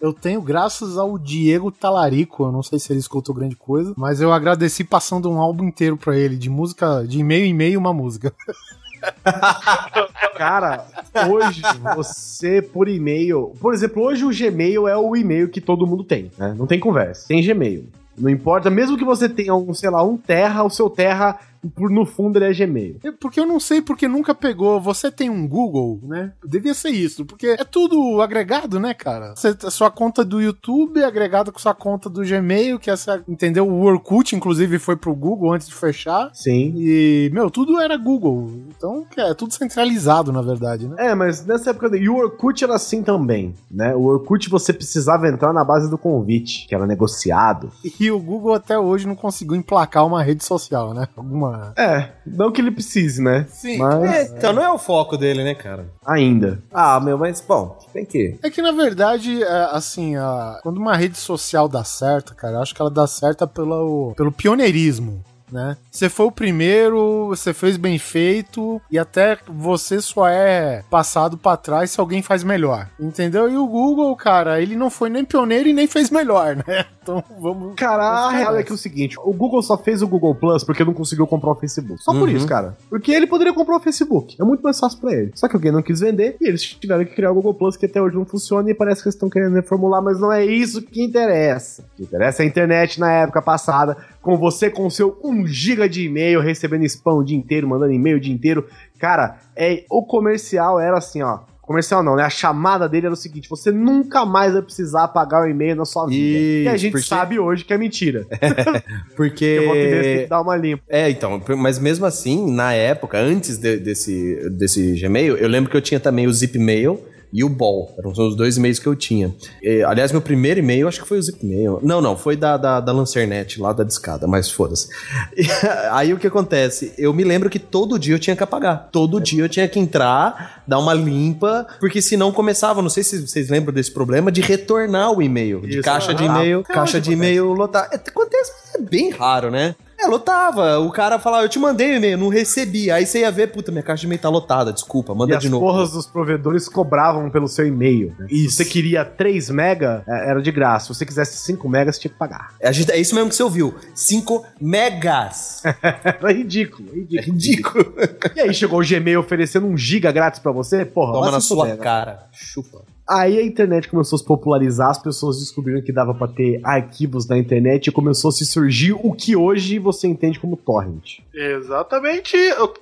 Eu 0.00 0.14
tenho, 0.14 0.40
graças 0.40 0.96
ao 0.96 1.18
Diego 1.18 1.70
Talarico, 1.70 2.44
eu 2.44 2.50
não 2.50 2.62
sei 2.62 2.78
se 2.78 2.90
ele 2.90 3.00
escutou 3.00 3.34
grande 3.34 3.54
coisa, 3.54 3.92
mas 3.98 4.18
eu 4.22 4.32
agradeci 4.32 4.82
passando 4.82 5.28
um 5.30 5.38
álbum 5.38 5.64
inteiro 5.64 5.94
pra 5.94 6.16
ele, 6.16 6.36
de 6.36 6.48
música, 6.48 7.04
de 7.06 7.18
e-mail 7.18 7.44
em 7.44 7.50
e-mail, 7.50 7.78
uma 7.78 7.92
música. 7.92 8.32
Cara, 10.36 10.86
hoje 11.28 11.62
você 11.94 12.62
por 12.62 12.88
e-mail. 12.88 13.52
Por 13.60 13.74
exemplo, 13.74 14.02
hoje 14.02 14.24
o 14.24 14.30
Gmail 14.30 14.88
é 14.88 14.96
o 14.96 15.14
e-mail 15.16 15.48
que 15.48 15.60
todo 15.60 15.86
mundo 15.86 16.04
tem, 16.04 16.30
né? 16.38 16.54
Não 16.56 16.66
tem 16.66 16.80
conversa. 16.80 17.28
Tem 17.28 17.42
Gmail. 17.42 17.84
Não 18.16 18.28
importa, 18.28 18.68
mesmo 18.68 18.98
que 18.98 19.04
você 19.04 19.28
tenha 19.28 19.54
um, 19.54 19.72
sei 19.72 19.88
lá, 19.88 20.02
um 20.02 20.16
Terra, 20.16 20.62
o 20.62 20.70
seu 20.70 20.90
Terra, 20.90 21.38
por, 21.74 21.90
no 21.90 22.06
fundo 22.06 22.38
ele 22.38 22.46
é 22.46 22.52
Gmail. 22.52 22.96
É 23.04 23.12
Porque 23.12 23.40
eu 23.40 23.46
não 23.46 23.60
sei 23.60 23.82
porque 23.82 24.08
nunca 24.08 24.34
pegou. 24.34 24.80
Você 24.80 25.10
tem 25.10 25.28
um 25.28 25.46
Google, 25.46 26.00
né? 26.02 26.32
Devia 26.44 26.74
ser 26.74 26.90
isso, 26.90 27.24
porque 27.24 27.48
é 27.48 27.64
tudo 27.64 28.20
agregado, 28.20 28.80
né, 28.80 28.94
cara? 28.94 29.34
Você, 29.36 29.56
a 29.64 29.70
sua 29.70 29.90
conta 29.90 30.24
do 30.24 30.40
YouTube 30.40 31.00
é 31.00 31.04
agregada 31.04 31.52
com 31.52 31.58
sua 31.58 31.74
conta 31.74 32.08
do 32.08 32.22
Gmail, 32.22 32.78
que 32.78 32.90
essa, 32.90 33.22
entendeu? 33.28 33.68
O 33.68 33.82
Orkut, 33.82 34.34
inclusive, 34.34 34.78
foi 34.78 34.96
pro 34.96 35.14
Google 35.14 35.52
antes 35.52 35.68
de 35.68 35.74
fechar. 35.74 36.30
Sim. 36.32 36.72
E, 36.76 37.30
meu, 37.32 37.50
tudo 37.50 37.80
era 37.80 37.96
Google. 37.96 38.50
Então, 38.76 39.06
é 39.16 39.34
tudo 39.34 39.52
centralizado, 39.52 40.32
na 40.32 40.42
verdade, 40.42 40.88
né? 40.88 40.96
É, 40.98 41.14
mas 41.14 41.44
nessa 41.44 41.70
época. 41.70 41.96
E 41.96 42.08
o 42.08 42.16
Orkut 42.16 42.62
era 42.62 42.74
assim 42.74 43.02
também, 43.02 43.54
né? 43.70 43.94
O 43.94 44.02
Orkut 44.04 44.48
você 44.48 44.72
precisava 44.72 45.28
entrar 45.28 45.52
na 45.52 45.64
base 45.64 45.90
do 45.90 45.98
convite, 45.98 46.66
que 46.66 46.74
era 46.74 46.86
negociado. 46.86 47.70
E 47.98 48.10
o 48.10 48.18
Google 48.18 48.54
até 48.54 48.78
hoje 48.78 49.06
não 49.06 49.16
conseguiu 49.16 49.56
emplacar 49.56 50.06
uma 50.06 50.22
rede 50.22 50.44
social, 50.44 50.94
né? 50.94 51.08
Alguma. 51.16 51.49
É, 51.76 52.08
não 52.26 52.50
que 52.52 52.60
ele 52.60 52.70
precise, 52.70 53.22
né? 53.22 53.46
Sim. 53.48 53.78
Mas 53.78 54.02
É, 54.02 54.22
então 54.36 54.52
não 54.52 54.62
é 54.62 54.70
o 54.72 54.78
foco 54.78 55.16
dele, 55.16 55.42
né, 55.44 55.54
cara? 55.54 55.86
ainda. 56.06 56.62
Ah, 56.72 56.98
meu, 57.00 57.16
mas, 57.18 57.40
bom, 57.40 57.78
tem 57.92 58.04
que. 58.04 58.38
É 58.42 58.50
que 58.50 58.60
na 58.62 58.72
verdade, 58.72 59.42
é, 59.42 59.68
assim, 59.72 60.16
a- 60.16 60.58
quando 60.62 60.78
uma 60.78 60.96
rede 60.96 61.16
social 61.18 61.68
dá 61.68 61.84
certo, 61.84 62.34
cara, 62.34 62.54
eu 62.54 62.62
acho 62.62 62.74
que 62.74 62.80
ela 62.82 62.90
dá 62.90 63.06
certo 63.06 63.46
pelo, 63.48 64.12
pelo 64.16 64.32
pioneirismo. 64.32 65.22
Né? 65.52 65.76
Você 65.90 66.08
foi 66.08 66.26
o 66.26 66.30
primeiro, 66.30 67.26
você 67.26 67.52
fez 67.52 67.76
bem 67.76 67.98
feito 67.98 68.80
e 68.88 68.96
até 68.96 69.36
você 69.48 70.00
só 70.00 70.28
é 70.28 70.84
passado 70.88 71.36
pra 71.36 71.56
trás 71.56 71.90
se 71.90 71.98
alguém 71.98 72.22
faz 72.22 72.44
melhor, 72.44 72.86
entendeu? 73.00 73.50
E 73.50 73.56
o 73.56 73.66
Google, 73.66 74.14
cara, 74.14 74.62
ele 74.62 74.76
não 74.76 74.88
foi 74.88 75.10
nem 75.10 75.24
pioneiro 75.24 75.68
e 75.68 75.72
nem 75.72 75.88
fez 75.88 76.08
melhor, 76.08 76.54
né? 76.64 76.84
Então 77.02 77.22
vamos. 77.40 77.74
Cara, 77.76 78.02
a 78.04 78.30
real 78.30 78.56
é 78.56 78.62
que 78.62 78.70
é 78.70 78.74
o 78.74 78.78
seguinte: 78.78 79.16
o 79.24 79.32
Google 79.32 79.62
só 79.62 79.76
fez 79.78 80.02
o 80.02 80.08
Google 80.08 80.34
Plus 80.34 80.62
porque 80.64 80.84
não 80.84 80.92
conseguiu 80.92 81.26
comprar 81.26 81.50
o 81.52 81.54
Facebook. 81.54 82.02
Só 82.02 82.12
por 82.12 82.28
Uhum. 82.28 82.36
isso, 82.36 82.46
cara. 82.46 82.76
Porque 82.88 83.10
ele 83.10 83.26
poderia 83.26 83.52
comprar 83.54 83.76
o 83.76 83.80
Facebook. 83.80 84.36
É 84.40 84.44
muito 84.44 84.60
mais 84.62 84.78
fácil 84.78 85.00
pra 85.00 85.12
ele. 85.12 85.32
Só 85.34 85.48
que 85.48 85.56
alguém 85.56 85.72
não 85.72 85.82
quis 85.82 86.00
vender 86.00 86.36
e 86.40 86.46
eles 86.48 86.62
tiveram 86.62 87.04
que 87.04 87.14
criar 87.14 87.30
o 87.30 87.34
Google 87.34 87.54
Plus, 87.54 87.76
que 87.76 87.86
até 87.86 88.00
hoje 88.02 88.16
não 88.16 88.24
funciona 88.26 88.70
e 88.70 88.74
parece 88.74 89.02
que 89.02 89.08
eles 89.08 89.14
estão 89.14 89.30
querendo 89.30 89.54
reformular, 89.54 90.02
mas 90.02 90.20
não 90.20 90.30
é 90.32 90.44
isso 90.44 90.82
que 90.82 91.02
interessa. 91.02 91.82
O 91.82 91.96
que 91.96 92.02
interessa 92.02 92.42
é 92.42 92.44
a 92.44 92.48
internet 92.48 93.00
na 93.00 93.10
época 93.10 93.40
passada, 93.40 93.96
com 94.20 94.36
você 94.36 94.68
com 94.70 94.86
o 94.86 94.90
seu 94.90 95.18
1 95.24 95.46
GB 95.46 95.88
de 95.88 96.04
e-mail, 96.04 96.40
recebendo 96.40 96.84
spam 96.84 97.14
o 97.14 97.24
dia 97.24 97.36
inteiro, 97.36 97.66
mandando 97.68 97.92
e-mail 97.92 98.18
o 98.18 98.20
dia 98.20 98.32
inteiro. 98.34 98.66
Cara, 98.98 99.38
é, 99.56 99.84
o 99.90 100.04
comercial 100.04 100.78
era 100.78 100.98
assim, 100.98 101.22
ó. 101.22 101.40
Comercial 101.70 102.02
não, 102.02 102.16
né? 102.16 102.24
A 102.24 102.28
chamada 102.30 102.88
dele 102.88 103.06
era 103.06 103.12
o 103.12 103.16
seguinte: 103.16 103.48
você 103.48 103.70
nunca 103.70 104.26
mais 104.26 104.54
vai 104.54 104.60
precisar 104.60 105.06
pagar 105.06 105.44
o 105.44 105.48
e-mail 105.48 105.76
na 105.76 105.84
sua 105.84 106.04
vida. 106.08 106.18
e 106.18 106.66
a 106.66 106.76
gente 106.76 106.90
porque- 106.90 107.06
sabe 107.06 107.38
hoje 107.38 107.64
que 107.64 107.72
é 107.72 107.78
mentira. 107.78 108.26
Porque. 109.14 109.58
Que 109.60 109.64
volta 109.66 109.78
e 109.78 109.84
meia 109.90 110.02
você 110.02 110.14
tem 110.14 110.22
que 110.24 110.28
dar 110.30 110.40
uma 110.40 110.56
limpa. 110.56 110.82
É, 110.88 111.08
então, 111.08 111.40
mas 111.56 111.78
mesmo 111.78 112.04
assim, 112.06 112.50
na 112.50 112.72
época, 112.72 113.18
antes 113.20 113.56
de- 113.56 113.76
desse, 113.76 114.50
desse 114.50 115.00
Gmail, 115.00 115.36
eu 115.36 115.48
lembro 115.48 115.70
que 115.70 115.76
eu 115.76 115.80
tinha 115.80 116.00
também 116.00 116.26
o 116.26 116.32
Zipmail 116.32 117.00
e 117.32 117.44
o 117.44 117.48
Ball. 117.48 117.94
Eram 117.98 118.10
os 118.10 118.36
dois 118.36 118.56
e-mails 118.56 118.78
que 118.78 118.86
eu 118.86 118.96
tinha. 118.96 119.34
E, 119.62 119.82
aliás, 119.82 120.12
meu 120.12 120.20
primeiro 120.20 120.60
e-mail, 120.60 120.88
acho 120.88 121.00
que 121.02 121.08
foi 121.08 121.18
o 121.18 121.22
Zipmail. 121.22 121.80
Não, 121.82 122.00
não, 122.00 122.16
foi 122.16 122.36
da, 122.36 122.56
da, 122.56 122.80
da 122.80 122.92
Lancernet, 122.92 123.60
lá 123.60 123.72
da 123.72 123.84
discada, 123.84 124.26
mas 124.26 124.50
foda-se. 124.50 124.88
Aí 125.92 126.12
o 126.12 126.18
que 126.18 126.26
acontece? 126.26 126.92
Eu 126.98 127.12
me 127.12 127.24
lembro 127.24 127.48
que 127.48 127.58
todo 127.58 127.98
dia 127.98 128.14
eu 128.14 128.18
tinha 128.18 128.36
que 128.36 128.42
apagar. 128.42 128.88
Todo 128.92 129.20
dia 129.20 129.44
eu 129.44 129.48
tinha 129.48 129.68
que 129.68 129.78
entrar, 129.78 130.62
dar 130.66 130.78
uma 130.78 130.94
limpa, 130.94 131.66
porque 131.78 132.02
senão 132.02 132.32
começava, 132.32 132.82
não 132.82 132.90
sei 132.90 133.02
se 133.02 133.26
vocês 133.26 133.48
lembram 133.48 133.72
desse 133.72 133.90
problema, 133.90 134.30
de 134.32 134.40
retornar 134.40 135.12
o 135.12 135.22
e-mail. 135.22 135.60
De 135.60 135.74
Isso, 135.74 135.82
caixa 135.82 136.14
de 136.14 136.24
ah, 136.24 136.26
e-mail, 136.26 136.60
até 136.60 136.74
caixa 136.74 137.00
de 137.00 137.12
e-mail 137.12 137.52
lotar. 137.52 137.88
É, 137.92 137.96
Acontece, 137.96 138.52
mas 138.52 138.74
é 138.74 138.78
bem 138.78 139.10
raro, 139.10 139.50
né? 139.50 139.74
É, 140.02 140.06
lotava. 140.06 140.78
O 140.80 140.90
cara 140.90 141.18
falava, 141.18 141.44
eu 141.44 141.48
te 141.48 141.58
mandei 141.58 141.92
o 141.92 141.96
e-mail, 141.96 142.16
não 142.18 142.28
recebi. 142.28 142.90
Aí 142.90 143.04
você 143.06 143.20
ia 143.20 143.30
ver, 143.30 143.48
puta, 143.52 143.70
minha 143.70 143.82
caixa 143.82 144.00
de 144.00 144.06
e-mail 144.06 144.20
tá 144.20 144.28
lotada, 144.28 144.72
desculpa, 144.72 145.14
manda 145.14 145.34
e 145.34 145.38
de 145.38 145.46
as 145.46 145.50
novo. 145.50 145.64
porras 145.66 145.92
dos 145.92 146.06
provedores 146.06 146.68
cobravam 146.68 147.28
pelo 147.30 147.46
seu 147.48 147.66
e-mail. 147.66 148.14
né? 148.18 148.26
Se 148.28 148.50
você 148.50 148.64
queria 148.64 149.04
3 149.04 149.50
mega, 149.50 150.02
é, 150.08 150.30
era 150.30 150.40
de 150.40 150.50
graça. 150.50 150.86
Se 150.86 150.94
você 150.98 151.04
quisesse 151.06 151.36
5 151.38 151.68
megas, 151.68 151.98
tinha 151.98 152.10
que 152.10 152.16
pagar. 152.18 152.50
Gente- 152.72 152.90
é 152.92 152.98
isso 152.98 153.14
mesmo 153.14 153.28
que 153.28 153.34
você 153.36 153.42
ouviu. 153.42 153.74
5 153.94 154.44
megas. 154.60 155.62
Era 155.82 156.32
ridículo, 156.32 156.88
ridículo. 156.92 157.32
ridículo. 157.34 157.94
e 158.36 158.40
aí 158.40 158.54
chegou 158.54 158.80
o 158.80 158.86
Gmail 158.86 159.20
oferecendo 159.20 159.66
um 159.66 159.76
giga 159.76 160.10
grátis 160.12 160.40
pra 160.40 160.52
você? 160.52 160.84
Porra, 160.84 161.12
Toma 161.12 161.30
na 161.30 161.40
sua 161.40 161.64
fuder, 161.64 161.76
né? 161.76 161.82
cara. 161.84 162.26
Chupa. 162.32 162.82
Aí 163.10 163.40
a 163.40 163.44
internet 163.44 163.88
começou 163.88 164.16
a 164.16 164.20
se 164.20 164.24
popularizar, 164.24 164.88
as 164.88 165.02
pessoas 165.02 165.40
descobriram 165.40 165.82
que 165.82 165.92
dava 165.92 166.14
pra 166.14 166.28
ter 166.28 166.60
arquivos 166.62 167.26
na 167.26 167.36
internet 167.36 167.88
e 167.88 167.90
começou 167.90 168.28
a 168.28 168.32
se 168.32 168.46
surgir 168.46 168.92
o 168.92 169.12
que 169.12 169.34
hoje 169.34 169.80
você 169.80 170.06
entende 170.06 170.38
como 170.38 170.56
torrent. 170.56 171.18
Exatamente. 171.40 172.36
Eu- 172.36 172.72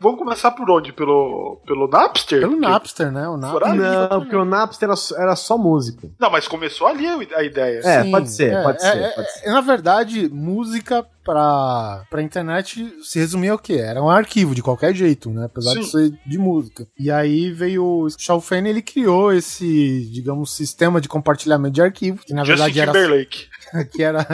Vamos 0.00 0.18
começar 0.18 0.50
por 0.52 0.70
onde? 0.70 0.92
Pelo, 0.92 1.60
pelo 1.66 1.88
Napster? 1.88 2.40
Pelo 2.40 2.56
Napster, 2.58 3.10
né? 3.12 3.28
O 3.28 3.36
Napster. 3.36 3.74
Não, 3.74 4.20
porque 4.20 4.36
o 4.36 4.44
Napster 4.44 4.88
era, 4.88 4.96
só- 4.96 5.16
era 5.16 5.36
só 5.36 5.58
música. 5.58 6.08
Não, 6.18 6.30
mas 6.30 6.48
começou 6.48 6.86
ali 6.86 7.06
a 7.34 7.42
ideia. 7.42 7.80
É, 7.84 8.02
Sim, 8.02 8.10
pode 8.10 8.30
ser, 8.30 8.52
é, 8.52 8.62
pode 8.62 8.78
é, 8.78 8.80
ser, 8.80 8.98
é, 8.98 9.08
pode 9.10 9.28
é, 9.44 9.50
na 9.50 9.60
verdade, 9.60 10.28
música 10.32 11.06
pra, 11.24 12.04
pra 12.08 12.22
internet 12.22 12.94
se 13.02 13.18
resumia 13.18 13.52
ao 13.52 13.58
quê? 13.58 13.74
Era 13.74 14.00
um 14.02 14.08
arquivo, 14.08 14.54
de 14.54 14.62
qualquer 14.62 14.94
jeito, 14.94 15.28
né? 15.30 15.46
Apesar 15.46 15.74
de 15.74 15.84
Sim. 15.84 15.90
ser 15.90 16.18
de 16.24 16.38
música. 16.38 16.86
E 16.98 17.10
aí 17.10 17.50
veio 17.50 17.84
o 17.84 18.08
Shaw 18.16 18.40
Fanny, 18.40 18.70
ele 18.70 18.82
criou 18.82 19.32
esse, 19.32 20.08
digamos, 20.12 20.54
sistema 20.54 21.00
de 21.00 21.08
compartilhamento 21.08 21.74
de 21.74 21.82
arquivo, 21.82 22.20
que 22.24 22.32
na 22.32 22.44
Justin 22.44 22.62
verdade 22.62 22.80
era... 22.80 22.92
Timberlake. 22.92 23.46
Que 23.92 24.02
era... 24.02 24.24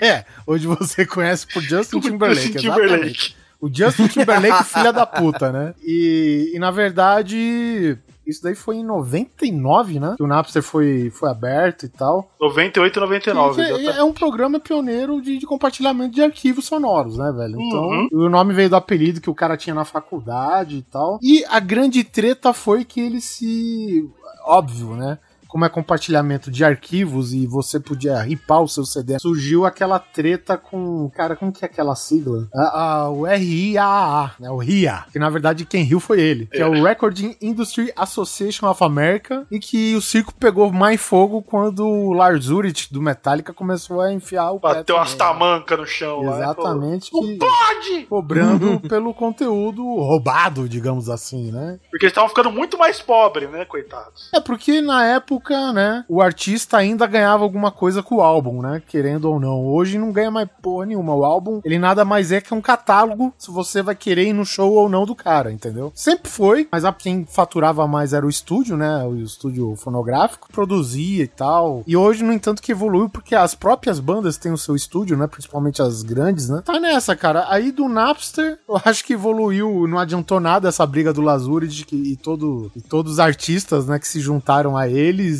É, 0.00 0.24
hoje 0.46 0.66
você 0.66 1.04
conhece 1.06 1.46
por 1.46 1.62
Justin 1.62 2.00
Timberlake, 2.00 2.52
Justin. 2.52 2.58
Timberlake. 2.70 3.34
O 3.60 3.68
Justin 3.72 4.06
Timberlake, 4.08 4.64
filha 4.68 4.92
da 4.92 5.06
puta, 5.06 5.50
né? 5.50 5.74
E, 5.82 6.52
e 6.54 6.58
na 6.58 6.70
verdade, 6.70 7.96
isso 8.26 8.42
daí 8.42 8.54
foi 8.54 8.76
em 8.76 8.84
99, 8.84 9.98
né? 9.98 10.14
Que 10.16 10.22
o 10.22 10.26
Napster 10.26 10.62
foi, 10.62 11.10
foi 11.10 11.30
aberto 11.30 11.84
e 11.84 11.88
tal. 11.88 12.30
98 12.40 12.96
e 12.98 13.00
99. 13.00 13.64
Que 13.64 13.88
é, 13.88 13.96
é 13.98 14.04
um 14.04 14.12
programa 14.12 14.60
pioneiro 14.60 15.22
de, 15.22 15.38
de 15.38 15.46
compartilhamento 15.46 16.14
de 16.14 16.22
arquivos 16.22 16.66
sonoros, 16.66 17.16
né, 17.16 17.32
velho? 17.32 17.60
Então, 17.60 17.86
Uhum. 17.86 18.08
o 18.12 18.28
nome 18.28 18.52
veio 18.52 18.68
do 18.68 18.76
apelido 18.76 19.20
que 19.22 19.30
o 19.30 19.34
cara 19.34 19.56
tinha 19.56 19.74
na 19.74 19.84
faculdade 19.86 20.76
e 20.76 20.82
tal. 20.82 21.18
E 21.22 21.42
a 21.48 21.58
grande 21.58 22.04
treta 22.04 22.52
foi 22.52 22.84
que 22.84 23.00
ele 23.00 23.20
se. 23.20 24.04
Óbvio, 24.44 24.94
né? 24.96 25.18
Como 25.48 25.64
é 25.64 25.68
compartilhamento 25.68 26.50
de 26.50 26.64
arquivos 26.64 27.32
e 27.32 27.46
você 27.46 27.78
podia 27.80 28.20
ripar 28.20 28.62
o 28.62 28.68
seu 28.68 28.84
CD, 28.84 29.18
surgiu 29.18 29.64
aquela 29.64 29.98
treta 29.98 30.56
com. 30.56 31.08
Cara, 31.14 31.34
como 31.36 31.52
que 31.52 31.64
é 31.64 31.66
aquela 31.66 31.94
sigla? 31.94 32.48
Ah, 32.54 32.72
ah, 33.04 33.10
o 33.10 33.24
RIAA, 33.24 34.32
né? 34.40 34.50
O 34.50 34.56
RIA. 34.58 35.04
Que 35.12 35.18
na 35.18 35.30
verdade 35.30 35.64
quem 35.64 35.82
riu 35.84 36.00
foi 36.00 36.20
ele. 36.20 36.46
Que 36.46 36.58
é 36.58 36.66
o 36.66 36.82
Recording 36.82 37.36
Industry 37.40 37.92
Association 37.96 38.68
of 38.68 38.82
America. 38.82 39.46
E 39.50 39.58
que 39.58 39.94
o 39.94 40.00
circo 40.00 40.34
pegou 40.34 40.70
mais 40.72 41.00
fogo 41.00 41.42
quando 41.42 41.86
o 41.86 42.12
Lars 42.12 42.48
Ulrich 42.48 42.92
do 42.92 43.00
Metallica 43.00 43.52
começou 43.52 44.00
a 44.00 44.12
enfiar 44.12 44.50
o 44.52 44.58
Bateu 44.58 44.96
também. 44.96 45.16
tamancas 45.16 45.78
no 45.78 45.86
chão. 45.86 46.22
lá, 46.22 46.36
Exatamente. 46.38 47.10
falou, 47.10 47.26
que- 47.26 47.38
pode! 47.38 48.06
Cobrando 48.08 48.80
pelo 48.88 49.12
conteúdo 49.14 49.82
roubado, 49.82 50.68
digamos 50.68 51.08
assim, 51.08 51.50
né? 51.50 51.78
Porque 51.90 52.06
eles 52.06 52.12
estavam 52.12 52.28
ficando 52.28 52.50
muito 52.50 52.76
mais 52.78 53.00
pobres, 53.00 53.50
né, 53.50 53.64
coitados? 53.64 54.28
É 54.34 54.40
porque 54.40 54.80
na 54.80 55.04
época, 55.06 55.35
né, 55.72 56.04
o 56.08 56.20
artista 56.20 56.76
ainda 56.76 57.06
ganhava 57.06 57.42
alguma 57.42 57.70
coisa 57.70 58.02
com 58.02 58.16
o 58.16 58.20
álbum, 58.20 58.62
né? 58.62 58.82
Querendo 58.86 59.26
ou 59.26 59.40
não. 59.40 59.64
Hoje 59.64 59.98
não 59.98 60.12
ganha 60.12 60.30
mais 60.30 60.48
porra 60.62 60.86
nenhuma. 60.86 61.14
O 61.14 61.24
álbum, 61.24 61.60
ele 61.64 61.78
nada 61.78 62.04
mais 62.04 62.32
é 62.32 62.40
que 62.40 62.54
um 62.54 62.60
catálogo 62.60 63.32
se 63.38 63.50
você 63.50 63.82
vai 63.82 63.94
querer 63.94 64.26
ir 64.28 64.32
no 64.32 64.44
show 64.44 64.72
ou 64.72 64.88
não 64.88 65.04
do 65.04 65.14
cara, 65.14 65.52
entendeu? 65.52 65.92
Sempre 65.94 66.30
foi, 66.30 66.68
mas 66.70 66.84
a 66.84 66.92
quem 66.92 67.24
faturava 67.24 67.86
mais 67.86 68.12
era 68.12 68.26
o 68.26 68.30
estúdio, 68.30 68.76
né? 68.76 69.04
O 69.04 69.16
estúdio 69.16 69.74
fonográfico, 69.76 70.48
produzia 70.52 71.24
e 71.24 71.28
tal. 71.28 71.82
E 71.86 71.96
hoje, 71.96 72.24
no 72.24 72.32
entanto, 72.32 72.62
que 72.62 72.72
evoluiu 72.72 73.08
porque 73.08 73.34
as 73.34 73.54
próprias 73.54 74.00
bandas 74.00 74.36
têm 74.36 74.52
o 74.52 74.58
seu 74.58 74.74
estúdio, 74.74 75.16
né? 75.16 75.26
Principalmente 75.26 75.82
as 75.82 76.02
grandes, 76.02 76.48
né? 76.48 76.62
Tá 76.64 76.80
nessa, 76.80 77.14
cara. 77.14 77.46
Aí 77.48 77.70
do 77.70 77.88
Napster, 77.88 78.58
eu 78.68 78.80
acho 78.84 79.04
que 79.04 79.14
evoluiu, 79.14 79.86
não 79.86 79.98
adiantou 79.98 80.40
nada 80.40 80.68
essa 80.68 80.86
briga 80.86 81.12
do 81.12 81.20
Lazuri 81.20 81.68
que, 81.68 81.96
e, 81.96 82.16
todo, 82.16 82.70
e 82.74 82.80
todos 82.80 83.12
os 83.12 83.18
artistas, 83.18 83.86
né, 83.86 83.98
que 83.98 84.08
se 84.08 84.20
juntaram 84.20 84.76
a 84.76 84.88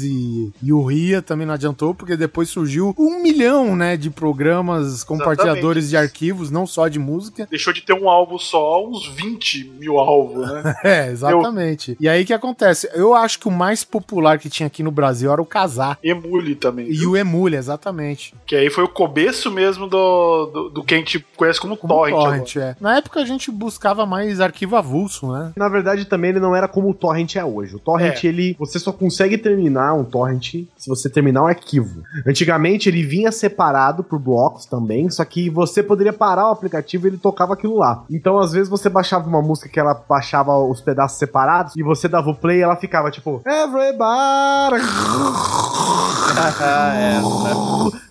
e, 0.03 0.53
e 0.63 0.73
o 0.73 0.85
Ria 0.85 1.21
também 1.23 1.47
não 1.47 1.55
adiantou, 1.55 1.95
porque 1.95 2.17
depois 2.17 2.49
surgiu 2.49 2.95
um 2.99 3.23
milhão, 3.23 3.75
né, 3.77 3.97
de 3.97 4.11
programas 4.11 5.03
compartilhadores 5.05 5.91
de 5.91 5.97
arquivos, 5.97 6.51
não 6.51 6.67
só 6.67 6.89
de 6.89 6.99
música. 6.99 7.47
Deixou 7.51 7.73
de 7.73 7.83
ter 7.83 7.93
um 7.93 8.09
alvo 8.09 8.39
só, 8.39 8.85
uns 8.87 9.07
20 9.09 9.73
mil 9.79 9.99
alvos, 9.99 10.51
né? 10.51 10.75
É, 10.85 11.11
exatamente. 11.11 11.97
E 11.99 12.09
aí 12.09 12.23
o 12.23 12.27
que 12.27 12.33
acontece? 12.33 12.89
Eu 12.95 13.15
acho 13.15 13.39
que 13.41 13.49
o 13.49 13.51
mais 13.51 13.83
popular 13.85 14.39
que 14.39 14.49
tinha 14.49 14.67
aqui 14.67 14.83
no 14.83 14.91
Brasil 14.91 15.33
era 15.33 15.41
o 15.41 15.47
Casar. 15.47 15.99
Emule 16.03 16.55
também. 16.55 16.89
E 16.91 17.07
o 17.07 17.17
Emule, 17.17 17.57
exatamente. 17.57 18.35
Que 18.47 18.55
aí 18.57 18.71
foi 18.71 18.85
o 18.85 18.89
começo 18.89 19.51
mesmo 19.51 19.87
do, 19.87 20.47
do, 20.47 20.69
do 20.71 20.85
que 20.85 20.95
a 20.95 20.99
gente 20.99 21.25
conhece 21.37 21.61
como, 21.61 21.77
torrent. 21.77 22.15
Torrent, 22.15 22.57
é. 22.57 22.77
Na 22.81 22.97
época 22.97 23.21
a 23.21 23.25
gente 23.25 23.51
buscava 23.51 24.07
mais 24.07 24.41
arquivo 24.41 24.77
avulso, 24.77 25.33
né? 25.33 25.53
Na 25.57 25.69
verdade, 25.69 26.05
também 26.05 26.31
ele 26.31 26.41
não 26.41 26.55
era 26.55 26.69
como 26.69 26.91
o 26.91 26.95
torrent 26.95 27.37
é 27.37 27.45
hoje. 27.45 27.77
O 27.77 27.79
torrent, 27.79 28.25
É. 28.25 28.29
ele. 28.29 28.57
Você 28.59 28.79
só 28.79 28.93
consegue 28.93 29.39
terminar 29.39 29.76
um 29.95 30.05
torrent 30.05 30.55
se 30.77 30.89
você 30.89 31.09
terminar 31.09 31.43
o 31.43 31.47
arquivo. 31.47 32.03
Antigamente 32.27 32.89
ele 32.89 33.03
vinha 33.03 33.33
separado 33.33 34.03
por 34.03 34.19
blocos 34.19 34.67
também, 34.67 35.11
só 35.11 35.25
que 35.25 35.49
você 35.51 35.83
poderia 35.83 36.13
parar 36.13 36.49
o 36.49 36.53
aplicativo 36.53 37.07
e 37.07 37.11
ele 37.11 37.19
tocava 37.19 37.55
aquilo 37.55 37.79
lá. 37.79 38.05
Então, 38.11 38.39
às 38.39 38.53
vezes, 38.53 38.69
você 38.69 38.89
baixava 38.89 39.29
uma 39.29 39.43
música 39.43 39.69
que 39.69 39.81
ela 39.81 39.95
baixava 40.09 40.57
os 40.57 40.81
pedaços 40.81 41.19
separados 41.19 41.75
e 41.77 41.83
você 41.83 42.09
dava 42.09 42.31
o 42.31 42.35
play 42.35 42.59
e 42.59 42.63
ela 42.63 42.77
ficava 42.77 43.11
tipo. 43.11 43.43
Everybody! 43.47 44.83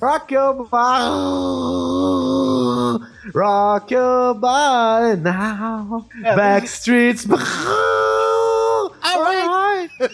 Rock 0.02 0.34
your 0.34 0.68
body, 0.70 1.10
rock 3.34 3.92
your 3.92 4.34
body 4.36 5.22
now, 5.22 6.06
Backstreets. 6.36 7.26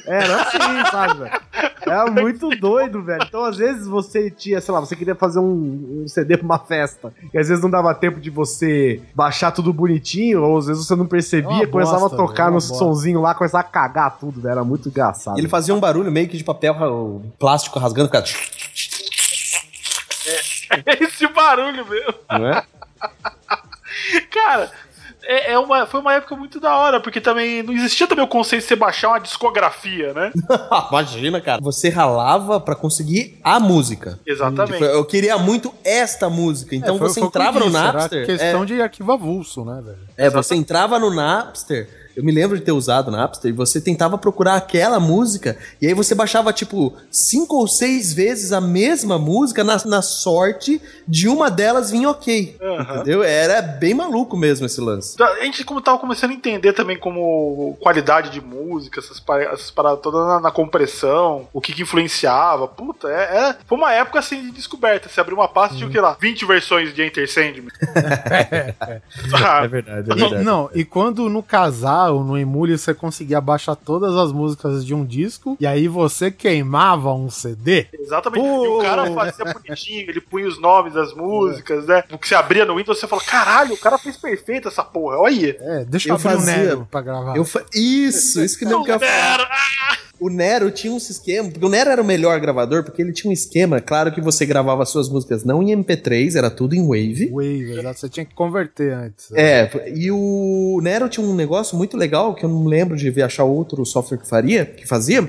Era 0.06 0.42
assim, 0.42 0.92
sabe, 0.92 1.20
velho? 1.20 1.42
Era 1.82 2.12
muito 2.12 2.50
doido, 2.50 3.02
velho. 3.04 3.24
Então, 3.28 3.44
às 3.44 3.58
vezes, 3.58 3.88
você 3.88 4.30
tinha, 4.30 4.62
sei 4.62 4.74
lá, 4.74 4.80
você 4.80 4.96
queria 4.96 5.16
fazer 5.16 5.40
um, 5.40 6.04
um 6.04 6.08
CD 6.08 6.38
pra 6.38 6.46
uma 6.46 6.60
festa. 6.60 7.14
E 7.34 7.38
às 7.38 7.48
vezes 7.48 7.64
não 7.64 7.70
dava 7.70 7.94
tempo 7.96 8.20
de 8.20 8.30
você 8.30 9.02
baixar 9.16 9.52
tudo 9.52 9.74
bonitinho, 9.74 10.44
ou 10.44 10.58
às 10.58 10.68
vezes 10.68 10.86
você 10.86 10.96
não 10.96 11.06
É 11.06 11.08
percebia, 11.08 11.50
uma 11.52 11.68
começava 11.68 12.00
bosta, 12.02 12.16
a 12.16 12.20
tocar 12.20 12.44
é 12.44 12.48
no 12.48 12.54
bosta. 12.54 12.76
sonzinho 12.76 13.22
lá, 13.22 13.34
começava 13.34 13.62
a 13.62 13.68
cagar 13.68 14.18
tudo, 14.20 14.40
velho. 14.42 14.52
Era 14.52 14.64
muito 14.64 14.90
engraçado. 14.90 15.38
Ele 15.38 15.48
fazia 15.50 15.74
um 15.74 15.80
barulho 15.80 16.12
meio 16.12 16.28
que 16.28 16.38
de 16.38 16.44
papel 16.44 17.22
plástico 17.40 17.80
rasgando, 17.80 18.08
ficava... 18.10 18.26
É 20.86 21.04
esse 21.04 21.28
barulho 21.28 21.86
mesmo. 21.88 22.14
Não 22.30 22.48
é? 22.48 22.64
Cara, 24.32 24.72
é, 25.24 25.52
é 25.54 25.60
uma, 25.60 25.86
foi 25.86 26.00
uma 26.00 26.14
época 26.14 26.36
muito 26.36 26.60
da 26.60 26.76
hora, 26.76 27.00
porque 27.00 27.22
também 27.22 27.62
não 27.64 27.74
existia 27.74 28.08
também 28.08 28.24
o 28.26 28.28
conceito 28.28 28.62
de 28.64 28.68
você 28.68 28.76
baixar 28.76 29.10
uma 29.10 29.20
discografia, 29.20 30.14
né? 30.14 30.32
Imagina, 30.90 31.40
cara. 31.42 31.62
Você 31.62 31.90
ralava 31.90 32.60
pra 32.60 32.76
conseguir 32.76 33.40
a 33.44 33.60
música. 33.60 34.20
Exatamente. 34.26 34.74
Tipo, 34.74 34.86
eu 34.86 35.06
queria 35.06 35.38
muito 35.38 35.74
esta 35.84 36.30
música. 36.30 36.76
Então 36.76 36.96
É, 36.96 37.00
foi- 37.00 37.08
você 37.10 37.20
foi 37.20 37.28
entrava 37.28 37.60
no 37.60 37.66
disse, 37.66 37.78
era 37.78 37.94
Napster. 37.94 38.26
questão 38.26 38.64
é, 38.64 38.66
de 38.66 38.82
arquivo 38.82 39.12
avulso, 39.12 39.64
né, 39.66 39.82
velho? 39.84 39.98
é, 40.18 40.30
você 40.30 40.56
entrava 40.56 41.00
no 41.00 41.14
Napster. 41.14 41.88
Eu 42.16 42.24
me 42.24 42.32
lembro 42.32 42.58
de 42.58 42.64
ter 42.64 42.72
usado 42.72 43.08
o 43.08 43.12
Napster 43.12 43.50
e 43.50 43.54
você 43.54 43.80
tentava 43.82 44.18
procurar 44.18 44.56
aquela 44.56 45.00
música 45.00 45.58
e 45.82 45.88
aí 45.88 45.94
você 45.94 46.14
baixava, 46.16 46.52
tipo, 46.54 46.94
cinco 47.12 47.56
ou 47.58 47.68
seis 47.68 48.14
vezes 48.14 48.52
a 48.52 48.60
mesma 48.62 49.18
música 49.18 49.64
na, 49.64 49.78
na 49.86 50.02
sorte 50.02 50.82
de 51.08 51.28
uma 51.28 51.50
delas 51.50 51.92
vir 51.92 52.06
ok. 52.06 52.58
Aham. 52.62 52.96
Entendeu? 52.96 53.24
Era 53.24 53.62
bem 53.62 53.94
maluco 53.94 54.36
mesmo 54.38 54.66
esse 54.66 54.80
lance. 54.82 55.14
Então, 55.16 55.28
A 55.28 55.44
gente 55.44 55.64
como 55.64 55.82
tava 55.82 55.98
começando 56.00 56.32
a 56.32 56.34
entender 56.34 56.74
também 56.74 56.98
como 56.98 57.78
qualidade 57.82 58.30
de 58.30 58.42
música, 58.42 59.00
essas, 59.00 59.20
pa- 59.20 59.42
essas 59.42 59.72
paradas 59.72 60.00
todas 60.02 60.26
na, 60.28 60.40
na 60.40 60.52
compressão, 60.52 61.48
o 61.54 61.60
que, 61.62 61.74
que 61.74 61.82
influenciava. 61.82 62.68
Puta, 62.68 63.08
é, 63.10 63.50
é- 63.50 63.56
foi 63.66 63.78
uma 63.78 63.92
época 63.94 64.20
assim 64.20 64.42
de 64.42 64.52
descoberta. 64.52 65.10
Você 65.10 65.20
abriu 65.22 65.38
uma 65.38 65.48
pasta 65.48 65.76
e 65.76 65.78
tinha 65.78 65.88
o 65.90 65.92
que 65.92 66.00
lá? 66.00 66.18
20 66.20 66.46
versões 66.46 66.94
de 66.94 67.04
Enter 67.04 67.32
Sandman. 67.32 67.68
Ah, 69.44 69.66
verdade, 69.68 70.10
E- 70.12 70.44
não, 70.44 70.70
e 70.74 70.84
quando 70.86 71.30
no 71.30 71.42
casal 71.44 72.01
ou 72.10 72.24
no 72.24 72.38
Emule 72.38 72.78
você 72.78 72.94
conseguia 72.94 73.40
baixar 73.42 73.76
todas 73.76 74.16
as 74.16 74.32
músicas 74.32 74.86
de 74.86 74.94
um 74.94 75.06
disco 75.06 75.56
e 75.60 75.68
aí 75.68 75.88
você 75.88 76.32
queimava 76.32 77.14
um 77.14 77.30
CD. 77.30 77.88
Exatamente. 77.94 78.46
E 78.46 78.68
o 78.68 78.80
cara 78.80 79.12
fazia 79.14 79.46
bonitinho, 79.54 80.10
ele 80.10 80.22
punha 80.22 80.48
os 80.48 80.60
nomes 80.60 80.94
das 80.94 81.14
músicas, 81.14 81.86
né? 81.86 82.04
O 82.12 82.18
que 82.18 82.28
você 82.28 82.36
abria 82.36 82.66
no 82.66 82.76
Windows, 82.76 83.00
você 83.00 83.08
fala, 83.08 83.22
caralho, 83.22 83.74
o 83.74 83.78
cara 83.78 83.98
fez 83.98 84.18
perfeito 84.18 84.68
essa 84.68 84.84
porra, 84.84 85.18
olha 85.18 85.32
aí. 85.36 85.58
É, 85.60 85.86
deixa 85.86 86.10
eu, 86.10 86.16
Eu 86.16 86.30
abrir 86.30 86.42
o 86.42 86.46
Nero 86.46 86.88
pra 86.90 87.02
gravar. 87.02 87.36
Eu 87.38 87.46
fa- 87.46 87.64
Isso, 87.74 88.42
isso 88.42 88.58
que 88.58 88.66
mesmo 88.66 88.84
que 88.84 88.92
eu 88.92 88.96
ia 88.96 89.00
falar. 89.00 89.98
O 90.22 90.30
Nero 90.30 90.70
tinha 90.70 90.94
um 90.94 90.98
esquema, 90.98 91.50
porque 91.50 91.66
o 91.66 91.70
Nero 91.70 91.90
era 91.90 92.00
o 92.00 92.06
melhor 92.06 92.40
gravador, 92.40 92.84
porque 92.84 93.02
ele 93.02 93.12
tinha 93.12 93.28
um 93.28 93.34
esquema, 93.34 93.82
claro 93.82 94.12
que 94.12 94.22
você 94.22 94.46
gravava 94.46 94.86
suas 94.86 95.10
músicas 95.10 95.44
não 95.44 95.64
em 95.64 95.76
MP3, 95.76 96.36
era 96.36 96.52
tudo 96.52 96.76
em 96.76 96.84
Wave. 96.86 97.32
Wave, 97.32 97.72
exato. 97.72 98.00
Você 98.00 98.10
tinha 98.10 98.26
que 98.26 98.36
converter 98.36 98.94
antes. 98.94 99.32
É, 99.34 99.92
e 99.96 100.12
o 100.12 100.80
Nero 100.84 101.10
tinha 101.10 101.26
um 101.26 101.34
negócio 101.34 101.76
muito 101.76 101.98
legal, 101.98 102.36
que 102.36 102.46
eu 102.46 102.50
não 102.50 102.66
lembro 102.66 102.96
de 102.96 103.10
ver 103.10 103.24
achar 103.24 103.46
outro 103.46 103.84
software 103.84 104.20
que 104.20 104.30
faria, 104.30 104.64
que 104.64 104.88
fazia, 104.88 105.28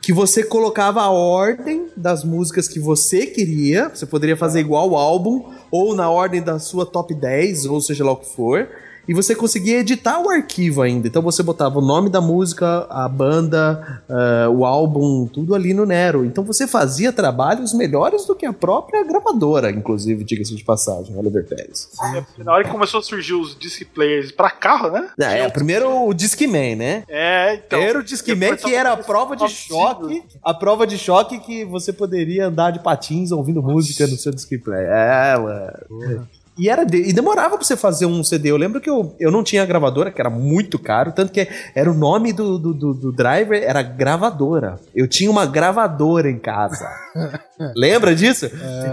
que 0.00 0.10
você 0.10 0.42
colocava 0.42 1.02
a 1.02 1.10
ordem 1.10 1.88
das 1.94 2.24
músicas 2.24 2.66
que 2.66 2.80
você 2.80 3.26
queria, 3.26 3.90
você 3.90 4.06
poderia 4.06 4.38
fazer 4.38 4.60
igual 4.60 4.88
o 4.88 4.96
álbum, 4.96 5.52
ou 5.70 5.94
na 5.94 6.08
ordem 6.08 6.40
da 6.40 6.58
sua 6.58 6.86
top 6.86 7.14
10, 7.14 7.66
ou 7.66 7.78
seja 7.78 8.02
lá 8.02 8.12
o 8.12 8.16
que 8.16 8.34
for, 8.34 8.66
e 9.10 9.12
você 9.12 9.34
conseguia 9.34 9.80
editar 9.80 10.20
o 10.20 10.30
arquivo 10.30 10.82
ainda. 10.82 11.08
Então 11.08 11.20
você 11.20 11.42
botava 11.42 11.80
o 11.80 11.82
nome 11.82 12.08
da 12.08 12.20
música, 12.20 12.86
a 12.88 13.08
banda, 13.08 14.04
ah, 14.08 14.48
o 14.48 14.64
álbum, 14.64 15.26
tudo 15.26 15.52
ali 15.52 15.74
no 15.74 15.84
Nero. 15.84 16.24
Então 16.24 16.44
você 16.44 16.64
fazia 16.64 17.12
trabalhos 17.12 17.74
melhores 17.74 18.24
do 18.24 18.36
que 18.36 18.46
a 18.46 18.52
própria 18.52 19.02
gravadora, 19.02 19.68
inclusive, 19.72 20.22
diga-se 20.22 20.54
de 20.54 20.62
passagem, 20.62 21.16
Oliver 21.16 21.44
Pérez. 21.44 21.88
É, 22.14 22.24
Na 22.44 22.52
hora 22.52 22.62
que 22.62 22.70
começou 22.70 23.00
a 23.00 23.02
surgir 23.02 23.34
os 23.34 23.58
disc 23.58 23.84
players 23.92 24.30
pra 24.30 24.48
carro, 24.48 24.92
né? 24.92 25.10
Ah, 25.20 25.32
é, 25.32 25.48
primeiro 25.48 26.06
o 26.06 26.14
Discman, 26.14 26.76
né? 26.76 27.02
É, 27.08 27.54
então. 27.54 27.80
Era 27.80 27.98
o 27.98 28.04
Discman 28.04 28.54
que 28.54 28.72
era 28.72 28.92
a 28.92 28.96
prova 28.96 29.34
de 29.34 29.48
choque, 29.48 30.22
a 30.40 30.54
prova 30.54 30.86
de 30.86 30.96
choque 30.96 31.40
que 31.40 31.64
você 31.64 31.92
poderia 31.92 32.46
andar 32.46 32.70
de 32.70 32.78
patins 32.78 33.32
ouvindo 33.32 33.60
música 33.60 34.06
no 34.06 34.16
seu 34.16 34.30
Discman. 34.30 34.76
É, 34.76 35.36
mano. 35.36 36.28
E, 36.58 36.68
era 36.68 36.84
de- 36.84 37.08
e 37.08 37.12
demorava 37.12 37.56
pra 37.56 37.64
você 37.64 37.76
fazer 37.76 38.04
um 38.06 38.22
CD. 38.22 38.50
Eu 38.50 38.56
lembro 38.56 38.80
que 38.80 38.90
eu, 38.90 39.14
eu 39.18 39.30
não 39.30 39.42
tinha 39.42 39.64
gravadora, 39.64 40.10
que 40.10 40.20
era 40.20 40.28
muito 40.28 40.78
caro, 40.78 41.10
tanto 41.12 41.32
que 41.32 41.48
era 41.74 41.90
o 41.90 41.94
nome 41.94 42.32
do, 42.32 42.58
do, 42.58 42.74
do- 42.74 42.94
do 42.94 43.12
driver, 43.12 43.62
era 43.62 43.82
gravadora. 43.82 44.78
Eu 44.94 45.08
tinha 45.08 45.30
uma 45.30 45.46
gravadora 45.46 46.28
em 46.30 46.38
casa. 46.38 46.86
Lembra 47.74 48.14
disso? 48.14 48.46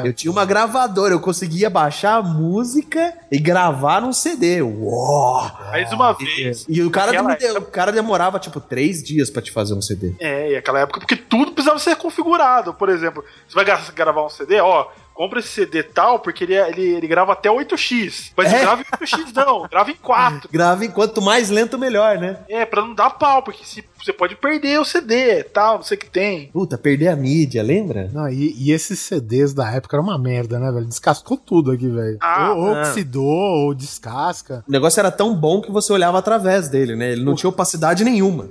Eu 0.04 0.14
tinha 0.14 0.32
uma 0.32 0.46
gravadora, 0.46 1.14
eu 1.14 1.20
conseguia 1.20 1.70
baixar 1.70 2.16
a 2.18 2.22
música 2.24 3.14
e 3.32 3.38
gravar 3.40 4.02
num 4.02 4.14
CD. 4.14 4.62
Uou! 4.62 5.42
Mais 5.70 5.92
uma 5.92 6.14
vez. 6.14 6.66
E 6.70 6.82
o 6.82 6.90
cara, 6.92 7.12
dem- 7.38 7.58
o 7.58 7.62
cara 7.64 7.92
demorava 7.92 8.40
tipo 8.40 8.60
três 8.60 9.04
dias 9.04 9.30
pra 9.30 9.42
te 9.42 9.52
fazer 9.52 9.74
um 9.74 9.82
CD. 9.82 10.14
É, 10.20 10.52
e 10.52 10.56
aquela 10.56 10.80
época, 10.80 11.00
porque 11.00 11.16
tudo 11.16 11.52
precisava 11.52 11.80
ser 11.80 11.96
configurado. 11.96 12.74
Por 12.74 12.90
exemplo, 12.90 13.24
você 13.48 13.56
vai 13.56 13.66
gra- 13.66 13.82
gravar 13.96 14.26
um 14.26 14.30
CD, 14.30 14.60
ó, 14.60 14.88
compra 15.18 15.40
esse 15.40 15.50
CD 15.50 15.82
tal, 15.82 16.20
porque 16.20 16.44
ele, 16.44 16.54
é- 16.54 16.70
ele, 16.70 16.84
ele 16.96 17.08
grava 17.08 17.34
até 17.34 17.50
8x. 17.50 18.32
Mas 18.38 18.54
É. 18.54 18.60
grava 18.62 18.82
em 18.82 18.86
8x, 18.86 19.34
não, 19.34 19.68
grava 19.68 19.90
em 19.92 19.96
4. 19.96 20.48
Grava 20.54 20.86
em 20.86 20.92
quanto 20.92 21.22
mais 21.22 21.50
lento, 21.50 21.78
melhor, 21.78 22.18
né? 22.20 22.38
É, 22.48 22.66
pra 22.66 22.82
não 22.84 22.94
dar 22.94 23.10
pau, 23.10 23.42
porque 23.42 23.64
se, 23.66 23.84
você 24.02 24.14
pode 24.14 24.36
perder 24.36 24.80
o 24.80 24.86
CD 24.86 25.44
tal, 25.44 25.78
não 25.78 25.84
sei 25.84 25.98
o 25.98 26.00
que 26.00 26.10
tem. 26.10 26.48
Puta, 26.54 26.78
perder 26.78 27.08
a 27.08 27.16
mídia, 27.16 27.64
lembra? 27.64 28.10
Não, 28.14 28.30
e, 28.30 28.54
e 28.58 28.72
esses 28.72 29.00
CDs 29.00 29.54
da 29.54 29.70
época 29.72 29.96
era 29.98 30.04
uma 30.04 30.18
merda, 30.20 30.60
né, 30.60 30.72
velho? 30.72 30.86
Descascou 30.86 31.38
tudo 31.38 31.72
aqui, 31.72 31.88
velho. 31.90 32.18
Ah, 32.22 32.54
ou, 32.54 32.68
ou 32.68 32.76
oxidou, 32.80 33.26
ou 33.26 33.74
descasca. 33.74 34.64
O 34.68 34.72
negócio 34.72 35.00
era 35.00 35.12
tão 35.12 35.36
bom 35.36 35.62
que 35.62 35.72
você 35.72 35.92
olhava 35.92 36.20
através 36.20 36.70
dele, 36.70 36.96
né? 36.96 37.12
Ele 37.12 37.24
não 37.24 37.36
tinha 37.36 37.50
opacidade 37.50 38.04
nenhuma. 38.04 38.50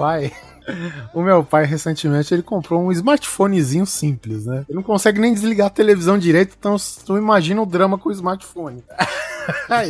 Pai. 0.00 0.32
O 1.12 1.22
meu 1.22 1.42
pai, 1.42 1.64
recentemente, 1.64 2.32
ele 2.32 2.44
comprou 2.44 2.80
um 2.80 2.92
smartphonezinho 2.92 3.84
simples, 3.84 4.46
né? 4.46 4.64
Ele 4.68 4.76
não 4.76 4.84
consegue 4.84 5.18
nem 5.18 5.34
desligar 5.34 5.66
a 5.66 5.70
televisão 5.70 6.16
direito, 6.16 6.54
então 6.56 6.76
tu 7.04 7.16
imagina 7.16 7.60
o 7.60 7.66
drama 7.66 7.98
com 7.98 8.08
o 8.08 8.12
smartphone. 8.12 8.84
Aí, 9.68 9.88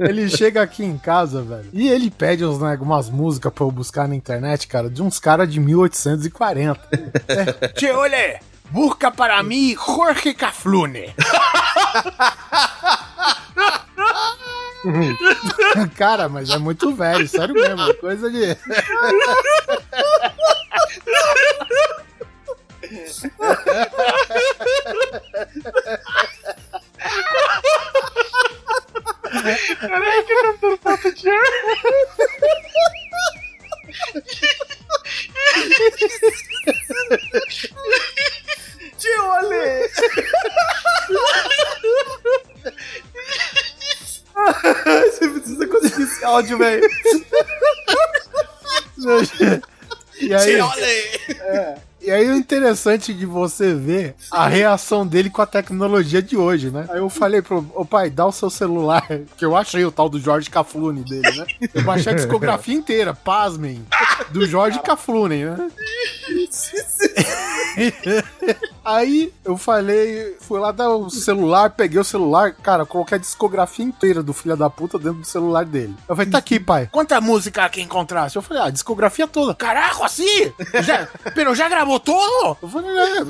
ele 0.00 0.28
chega 0.28 0.62
aqui 0.62 0.82
em 0.82 0.98
casa, 0.98 1.42
velho, 1.42 1.68
e 1.72 1.88
ele 1.88 2.10
pede 2.10 2.44
uns, 2.44 2.58
né, 2.58 2.72
algumas 2.72 3.08
músicas 3.08 3.52
pra 3.52 3.64
eu 3.64 3.70
buscar 3.70 4.08
na 4.08 4.16
internet, 4.16 4.66
cara, 4.66 4.90
de 4.90 5.00
uns 5.00 5.20
caras 5.20 5.48
de 5.48 5.60
1840. 5.60 6.80
É, 7.82 7.92
olha, 7.92 8.40
busca 8.70 9.12
para 9.12 9.40
mim 9.44 9.76
Jorge 9.76 10.34
Caflune. 10.34 11.14
Cara, 15.96 16.28
mas 16.28 16.50
é 16.50 16.58
muito 16.58 16.94
velho, 16.94 17.26
sério 17.28 17.54
mesmo. 17.54 17.94
Coisa 17.94 18.30
de. 18.30 18.56
Peraí, 29.80 30.24
que 30.24 30.34
tô 30.34 30.56
dando 30.60 30.78
falta 30.78 31.12
de 31.12 31.30
ar. 31.30 31.42
Áudio, 46.32 46.58
velho. 46.58 46.88
E 50.20 50.32
aí, 50.32 50.60
é, 51.40 51.78
e 52.00 52.10
aí 52.10 52.28
o 52.28 52.36
interessante 52.36 53.14
de 53.14 53.26
você 53.26 53.74
ver 53.74 54.14
a 54.30 54.46
reação 54.48 55.06
dele 55.06 55.30
com 55.30 55.42
a 55.42 55.46
tecnologia 55.46 56.22
de 56.22 56.36
hoje, 56.36 56.70
né? 56.70 56.86
Aí 56.88 56.98
eu 56.98 57.08
falei 57.08 57.42
pro 57.42 57.66
ô 57.74 57.84
pai, 57.84 58.10
dá 58.10 58.26
o 58.26 58.32
seu 58.32 58.50
celular, 58.50 59.06
que 59.36 59.44
eu 59.44 59.56
achei 59.56 59.84
o 59.84 59.92
tal 59.92 60.08
do 60.08 60.18
Jorge 60.20 60.50
Caflune 60.50 61.04
dele, 61.04 61.36
né? 61.36 61.46
Eu 61.74 61.82
baixei 61.82 62.12
a 62.12 62.16
discografia 62.16 62.74
inteira, 62.74 63.14
pasmem, 63.14 63.84
do 64.32 64.46
Jorge 64.46 64.80
Caflune, 64.80 65.44
né? 65.44 65.70
Aí 68.84 69.32
eu 69.44 69.56
falei, 69.56 70.36
fui 70.40 70.58
lá 70.58 70.72
dar 70.72 70.90
o 70.90 71.08
celular, 71.08 71.70
peguei 71.70 72.00
o 72.00 72.04
celular, 72.04 72.52
cara, 72.52 72.84
coloquei 72.84 73.16
a 73.16 73.20
discografia 73.20 73.84
inteira 73.84 74.22
do 74.22 74.32
filho 74.32 74.56
da 74.56 74.68
puta 74.68 74.98
dentro 74.98 75.20
do 75.20 75.26
celular 75.26 75.64
dele. 75.64 75.94
Eu 76.08 76.16
falei, 76.16 76.30
tá 76.30 76.38
aqui, 76.38 76.58
pai. 76.58 76.88
Quanta 76.90 77.20
música 77.20 77.68
que 77.68 77.80
encontraste? 77.80 78.36
Eu 78.36 78.42
falei, 78.42 78.62
ah, 78.62 78.66
a 78.66 78.70
discografia 78.70 79.26
toda. 79.28 79.54
Caraca, 79.54 80.04
assim? 80.04 80.52
Já, 80.82 81.08
pero 81.34 81.54
já 81.54 81.68
gravou 81.68 82.00
todo? 82.00 82.58
Eu 82.62 82.68
falei, 82.68 82.90
é. 82.90 83.22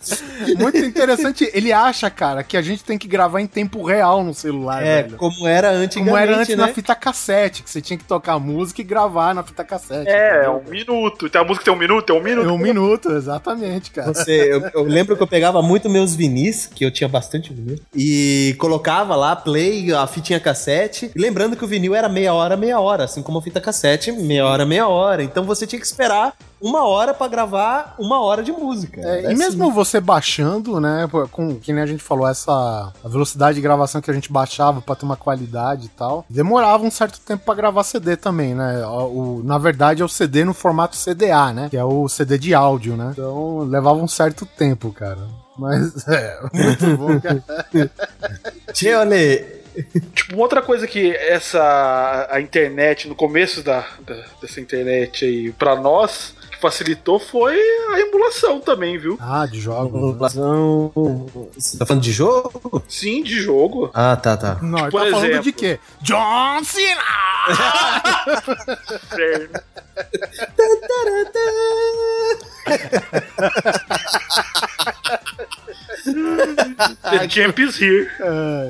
Muito 0.58 0.78
interessante. 0.78 1.50
Ele 1.52 1.72
acha, 1.72 2.08
cara, 2.10 2.42
que 2.42 2.56
a 2.56 2.62
gente 2.62 2.82
tem 2.82 2.96
que 2.96 3.06
gravar 3.06 3.40
em 3.40 3.46
tempo 3.46 3.82
real 3.84 4.24
no 4.24 4.32
celular, 4.34 4.82
É, 4.84 5.02
velho. 5.02 5.16
como 5.16 5.46
era 5.46 5.70
antigamente, 5.70 5.98
Como 6.10 6.16
era 6.16 6.36
antes 6.38 6.56
né? 6.56 6.66
na 6.66 6.68
fita 6.72 6.94
cassete, 6.94 7.62
que 7.62 7.70
você 7.70 7.80
tinha 7.80 7.98
que 7.98 8.04
tocar 8.04 8.38
música 8.38 8.80
e 8.80 8.84
gravar 8.84 9.34
na 9.34 9.42
fita 9.42 9.62
cassete. 9.64 10.08
É, 10.08 10.12
é 10.12 10.32
entendeu? 10.36 10.62
um 10.66 10.70
minuto. 10.70 11.28
Tem 11.28 11.40
a 11.40 11.44
música 11.44 11.64
tem 11.64 11.74
um 11.74 11.78
minuto, 11.78 12.10
é 12.10 12.16
um 12.16 12.22
minuto. 12.22 12.48
É 12.48 12.52
um 12.52 12.58
minuto, 12.58 13.10
exatamente, 13.12 13.90
cara. 13.90 14.12
Você, 14.12 14.52
eu, 14.52 14.62
eu 14.74 14.82
lembro 14.84 15.16
que 15.16 15.22
eu 15.22 15.26
pegava 15.28 15.60
muito 15.62 15.88
meus 15.90 16.14
vinis, 16.14 16.66
que 16.66 16.84
eu 16.84 16.90
tinha 16.90 17.08
bastante 17.08 17.52
vinil, 17.52 17.78
e 17.94 18.54
colocava 18.58 19.14
lá, 19.14 19.36
play, 19.36 19.92
a 19.92 20.06
fitinha 20.06 20.40
cassete. 20.40 21.10
E 21.14 21.18
lembrando 21.20 21.56
que 21.56 21.64
o 21.64 21.68
vinil 21.68 21.94
era 21.94 22.08
meia 22.08 22.32
hora, 22.32 22.56
meia 22.56 22.80
hora, 22.80 23.04
assim 23.04 23.22
como 23.22 23.38
a 23.38 23.42
fita 23.42 23.60
cassete, 23.60 24.12
meia 24.12 24.46
hora, 24.46 24.64
meia 24.64 24.88
hora. 24.88 25.22
Então 25.22 25.44
você 25.44 25.66
tinha 25.66 25.78
que 25.80 25.86
esperar 25.86 26.34
uma 26.60 26.86
hora 26.86 27.14
pra 27.14 27.26
gravar 27.26 27.94
uma 27.98 28.20
hora 28.20 28.42
de 28.42 28.52
música. 28.52 29.00
É, 29.00 29.18
Era 29.24 29.32
e 29.32 29.36
mesmo 29.36 29.64
assim. 29.64 29.72
você 29.72 29.89
baixando, 29.98 30.78
né, 30.78 31.08
com 31.32 31.58
que 31.58 31.72
nem 31.72 31.82
a 31.82 31.86
gente 31.86 32.02
falou, 32.02 32.28
essa 32.28 32.92
velocidade 33.04 33.56
de 33.56 33.62
gravação 33.62 34.00
que 34.02 34.10
a 34.10 34.14
gente 34.14 34.30
baixava 34.30 34.82
pra 34.82 34.94
ter 34.94 35.06
uma 35.06 35.16
qualidade 35.16 35.86
e 35.86 35.88
tal, 35.88 36.24
demorava 36.28 36.84
um 36.84 36.90
certo 36.90 37.18
tempo 37.20 37.44
pra 37.44 37.54
gravar 37.54 37.82
CD 37.82 38.16
também, 38.16 38.54
né? 38.54 38.84
O, 38.86 39.40
na 39.42 39.56
verdade 39.56 40.02
é 40.02 40.04
o 40.04 40.08
CD 40.08 40.44
no 40.44 40.52
formato 40.52 40.96
CDA, 40.96 41.52
né? 41.52 41.68
Que 41.70 41.76
é 41.78 41.84
o 41.84 42.06
CD 42.08 42.36
de 42.38 42.54
áudio, 42.54 42.96
né? 42.96 43.08
Então 43.12 43.60
levava 43.60 43.96
um 43.98 44.08
certo 44.08 44.44
tempo, 44.44 44.92
cara. 44.92 45.26
Mas 45.58 46.06
é, 46.08 46.38
muito 46.52 46.96
bom, 46.96 47.18
cara. 47.20 47.42
Olha. 48.98 49.60
Tipo, 50.14 50.36
outra 50.38 50.60
coisa 50.60 50.86
que 50.86 51.14
essa 51.14 52.26
a 52.30 52.40
internet, 52.40 53.08
no 53.08 53.14
começo 53.14 53.62
da, 53.62 53.86
da- 54.06 54.24
dessa 54.42 54.60
internet 54.60 55.24
aí, 55.24 55.52
pra 55.52 55.76
nós, 55.76 56.34
facilitou 56.60 57.18
foi 57.18 57.58
a 57.92 58.00
emulação 58.00 58.60
também, 58.60 58.98
viu? 58.98 59.16
Ah, 59.20 59.46
de 59.46 59.58
jogos. 59.60 60.00
Emulação. 60.00 60.92
Você 61.56 61.78
tá 61.78 61.86
falando 61.86 62.02
de 62.02 62.12
jogo? 62.12 62.82
Sim, 62.88 63.22
de 63.22 63.40
jogo. 63.40 63.90
Ah, 63.94 64.16
tá, 64.16 64.36
tá. 64.36 64.58
Não, 64.62 64.88
Por 64.90 65.02
tá 65.02 65.10
falando 65.10 65.24
exemplo. 65.24 65.42
de 65.42 65.52
quê? 65.52 65.78
John 66.02 66.62
Cena! 66.64 67.02
Inferno. 68.92 69.60
The 77.10 77.28
champ 77.28 77.58
is 77.58 77.76
here. 77.76 78.08
Não, 78.20 78.69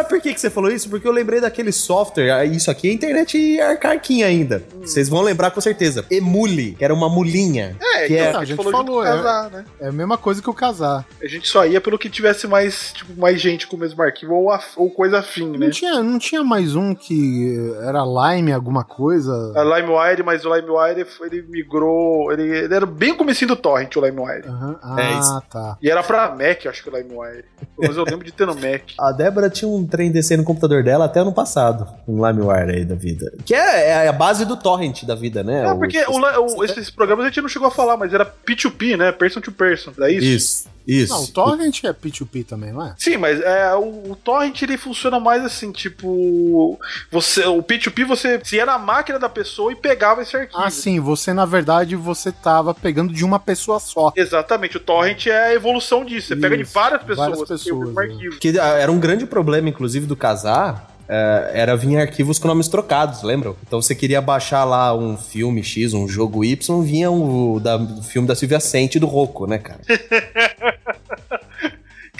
sabe 0.00 0.08
por 0.08 0.20
que, 0.20 0.32
que 0.34 0.40
você 0.40 0.50
falou 0.50 0.70
isso? 0.70 0.88
Porque 0.88 1.06
eu 1.06 1.12
lembrei 1.12 1.40
daquele 1.40 1.72
software. 1.72 2.30
ah, 2.30 2.44
Isso 2.44 2.70
aqui 2.70 2.88
é 2.88 2.92
internet 2.92 3.60
arcarquinha 3.60 4.26
ainda. 4.26 4.62
Vocês 4.80 5.08
vão 5.08 5.22
lembrar 5.22 5.50
com 5.50 5.60
certeza. 5.60 6.04
Emule, 6.10 6.72
que 6.72 6.84
era 6.84 6.94
uma 6.94 7.08
mulinha. 7.08 7.76
É, 7.80 7.89
que 8.06 8.14
então, 8.14 8.26
é, 8.26 8.34
a 8.34 8.38
a 8.40 8.44
gente 8.44 8.56
falou, 8.56 8.72
falou, 8.72 9.02
de 9.02 9.08
é. 9.08 9.12
casar, 9.12 9.50
né? 9.50 9.64
É 9.80 9.88
a 9.88 9.92
mesma 9.92 10.16
coisa 10.18 10.42
que 10.42 10.50
o 10.50 10.54
casar. 10.54 11.04
A 11.22 11.26
gente 11.26 11.48
só 11.48 11.64
ia 11.66 11.80
pelo 11.80 11.98
que 11.98 12.08
tivesse 12.08 12.46
mais, 12.46 12.92
tipo, 12.92 13.18
mais 13.20 13.40
gente 13.40 13.66
com 13.66 13.76
o 13.76 13.78
mesmo 13.80 14.02
arquivo 14.02 14.34
ou, 14.34 14.50
af- 14.50 14.74
ou 14.76 14.90
coisa 14.90 15.18
afim, 15.18 15.46
né? 15.50 15.58
Não 15.66 15.70
tinha, 15.70 16.02
não 16.02 16.18
tinha 16.18 16.42
mais 16.44 16.74
um 16.74 16.94
que 16.94 17.72
era 17.82 18.02
Lime 18.04 18.52
alguma 18.52 18.84
coisa? 18.84 19.32
A 19.56 19.62
LimeWire, 19.62 20.22
mas 20.24 20.44
o 20.44 20.54
LimeWire 20.54 21.06
ele 21.22 21.42
migrou. 21.48 22.32
Ele, 22.32 22.42
ele 22.64 22.74
era 22.74 22.86
bem 22.86 23.12
o 23.12 23.16
comecinho 23.16 23.48
do 23.48 23.56
Torrent, 23.56 23.94
o 23.96 24.00
LimeWire. 24.04 24.44
É 24.46 24.50
Ah, 24.82 25.18
isso. 25.18 25.42
tá. 25.50 25.76
E 25.82 25.90
era 25.90 26.02
pra 26.02 26.28
Mac, 26.30 26.66
acho 26.66 26.82
que 26.82 26.88
o 26.90 26.96
LimeWire. 26.96 27.44
Mas 27.78 27.96
eu 27.96 28.04
lembro 28.04 28.24
de 28.24 28.32
ter 28.32 28.46
no 28.46 28.54
Mac. 28.54 28.82
A 28.98 29.12
Débora 29.12 29.48
tinha 29.50 29.68
um 29.68 29.86
trem 29.86 30.10
DC 30.10 30.36
no 30.36 30.44
computador 30.44 30.82
dela 30.82 31.04
até 31.06 31.20
ano 31.20 31.32
passado. 31.32 31.86
Um 32.06 32.24
LimeWire 32.26 32.70
aí 32.76 32.84
da 32.84 32.94
vida. 32.94 33.30
Que 33.44 33.54
é, 33.54 33.90
é 34.04 34.08
a 34.08 34.12
base 34.12 34.44
do 34.44 34.56
torrent 34.56 35.04
da 35.04 35.14
vida, 35.14 35.42
né? 35.42 35.66
É, 35.66 35.74
porque 35.74 35.98
o, 36.08 36.56
o- 36.58 36.64
esses 36.64 36.90
programas 36.90 37.24
a 37.24 37.28
gente 37.28 37.40
não 37.40 37.48
chegou 37.48 37.68
a 37.68 37.70
falar, 37.70 37.89
mas 37.96 38.12
era 38.12 38.24
P2P, 38.24 38.96
né? 38.96 39.12
Person 39.12 39.40
to 39.40 39.52
person, 39.52 39.92
é 40.00 40.12
isso? 40.12 40.26
Isso, 40.26 40.68
isso. 40.86 41.12
Não, 41.12 41.24
o 41.24 41.28
Torrent 41.28 41.84
é 41.84 41.92
P2P 41.92 42.46
também, 42.46 42.72
não 42.72 42.84
é? 42.84 42.94
Sim, 42.98 43.16
mas 43.16 43.40
é, 43.40 43.74
o, 43.74 44.12
o 44.12 44.16
torrent 44.16 44.62
ele 44.62 44.76
funciona 44.76 45.20
mais 45.20 45.44
assim, 45.44 45.70
tipo, 45.70 46.78
você, 47.10 47.44
o 47.46 47.62
P2P 47.62 48.04
você 48.04 48.40
se 48.42 48.56
ia 48.56 48.66
na 48.66 48.78
máquina 48.78 49.18
da 49.18 49.28
pessoa 49.28 49.72
e 49.72 49.76
pegava 49.76 50.22
esse 50.22 50.36
arquivo. 50.36 50.60
Ah, 50.60 50.70
sim, 50.70 50.98
você 50.98 51.32
na 51.32 51.44
verdade 51.44 51.94
você 51.96 52.32
tava 52.32 52.74
pegando 52.74 53.12
de 53.12 53.24
uma 53.24 53.38
pessoa 53.38 53.78
só. 53.78 54.12
Exatamente, 54.16 54.76
o 54.76 54.80
torrent 54.80 55.26
é 55.26 55.48
a 55.48 55.54
evolução 55.54 56.04
disso. 56.04 56.28
Você 56.28 56.36
pega 56.36 56.56
de 56.56 56.62
Isso, 56.62 56.72
várias 56.72 57.02
pessoas, 57.02 57.28
várias 57.30 57.48
pessoas, 57.48 57.96
é. 57.96 58.00
arquivo. 58.00 58.38
Que 58.38 58.58
ah, 58.58 58.78
era 58.78 58.90
um 58.90 58.98
grande 58.98 59.26
problema, 59.26 59.68
inclusive, 59.68 60.06
do 60.06 60.16
casar. 60.16 60.89
Eh, 61.10 61.50
era 61.54 61.76
vir 61.76 61.98
arquivos 61.98 62.38
com 62.38 62.46
nomes 62.46 62.68
trocados, 62.68 63.22
lembram? 63.22 63.56
Então 63.66 63.82
você 63.82 63.96
queria 63.96 64.20
baixar 64.20 64.64
lá 64.64 64.94
um 64.94 65.16
filme 65.16 65.60
X, 65.62 65.92
um 65.92 66.06
jogo 66.06 66.44
Y, 66.44 66.82
vinha 66.82 67.10
um, 67.10 67.58
da, 67.58 67.76
do 67.76 68.00
filme 68.02 68.28
da 68.28 68.36
Silvia 68.36 68.60
Sente 68.60 69.00
do 69.00 69.06
Rocco, 69.06 69.44
né, 69.44 69.58
cara? 69.58 69.80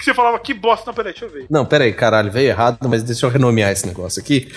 Que 0.01 0.05
você 0.05 0.15
falava, 0.15 0.39
que 0.39 0.51
bosta, 0.51 0.87
não, 0.87 0.95
peraí, 0.95 1.13
deixa 1.13 1.25
eu 1.25 1.29
ver. 1.29 1.45
Não, 1.47 1.63
peraí, 1.63 1.93
caralho, 1.93 2.31
veio 2.31 2.47
errado, 2.47 2.89
mas 2.89 3.03
deixa 3.03 3.27
eu 3.27 3.29
renomear 3.29 3.71
esse 3.71 3.85
negócio 3.85 4.19
aqui. 4.19 4.51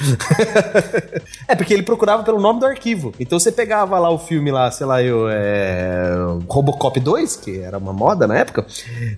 é, 1.47 1.55
porque 1.55 1.75
ele 1.75 1.83
procurava 1.83 2.23
pelo 2.23 2.41
nome 2.41 2.61
do 2.61 2.65
arquivo. 2.65 3.12
Então 3.21 3.39
você 3.39 3.53
pegava 3.53 3.99
lá 3.99 4.09
o 4.09 4.19
filme 4.19 4.51
lá, 4.51 4.71
sei 4.71 4.87
lá, 4.87 5.03
eu, 5.03 5.29
é... 5.29 6.15
Robocop 6.49 6.99
2, 6.99 7.37
que 7.37 7.59
era 7.59 7.77
uma 7.77 7.93
moda 7.93 8.27
na 8.27 8.39
época, 8.39 8.65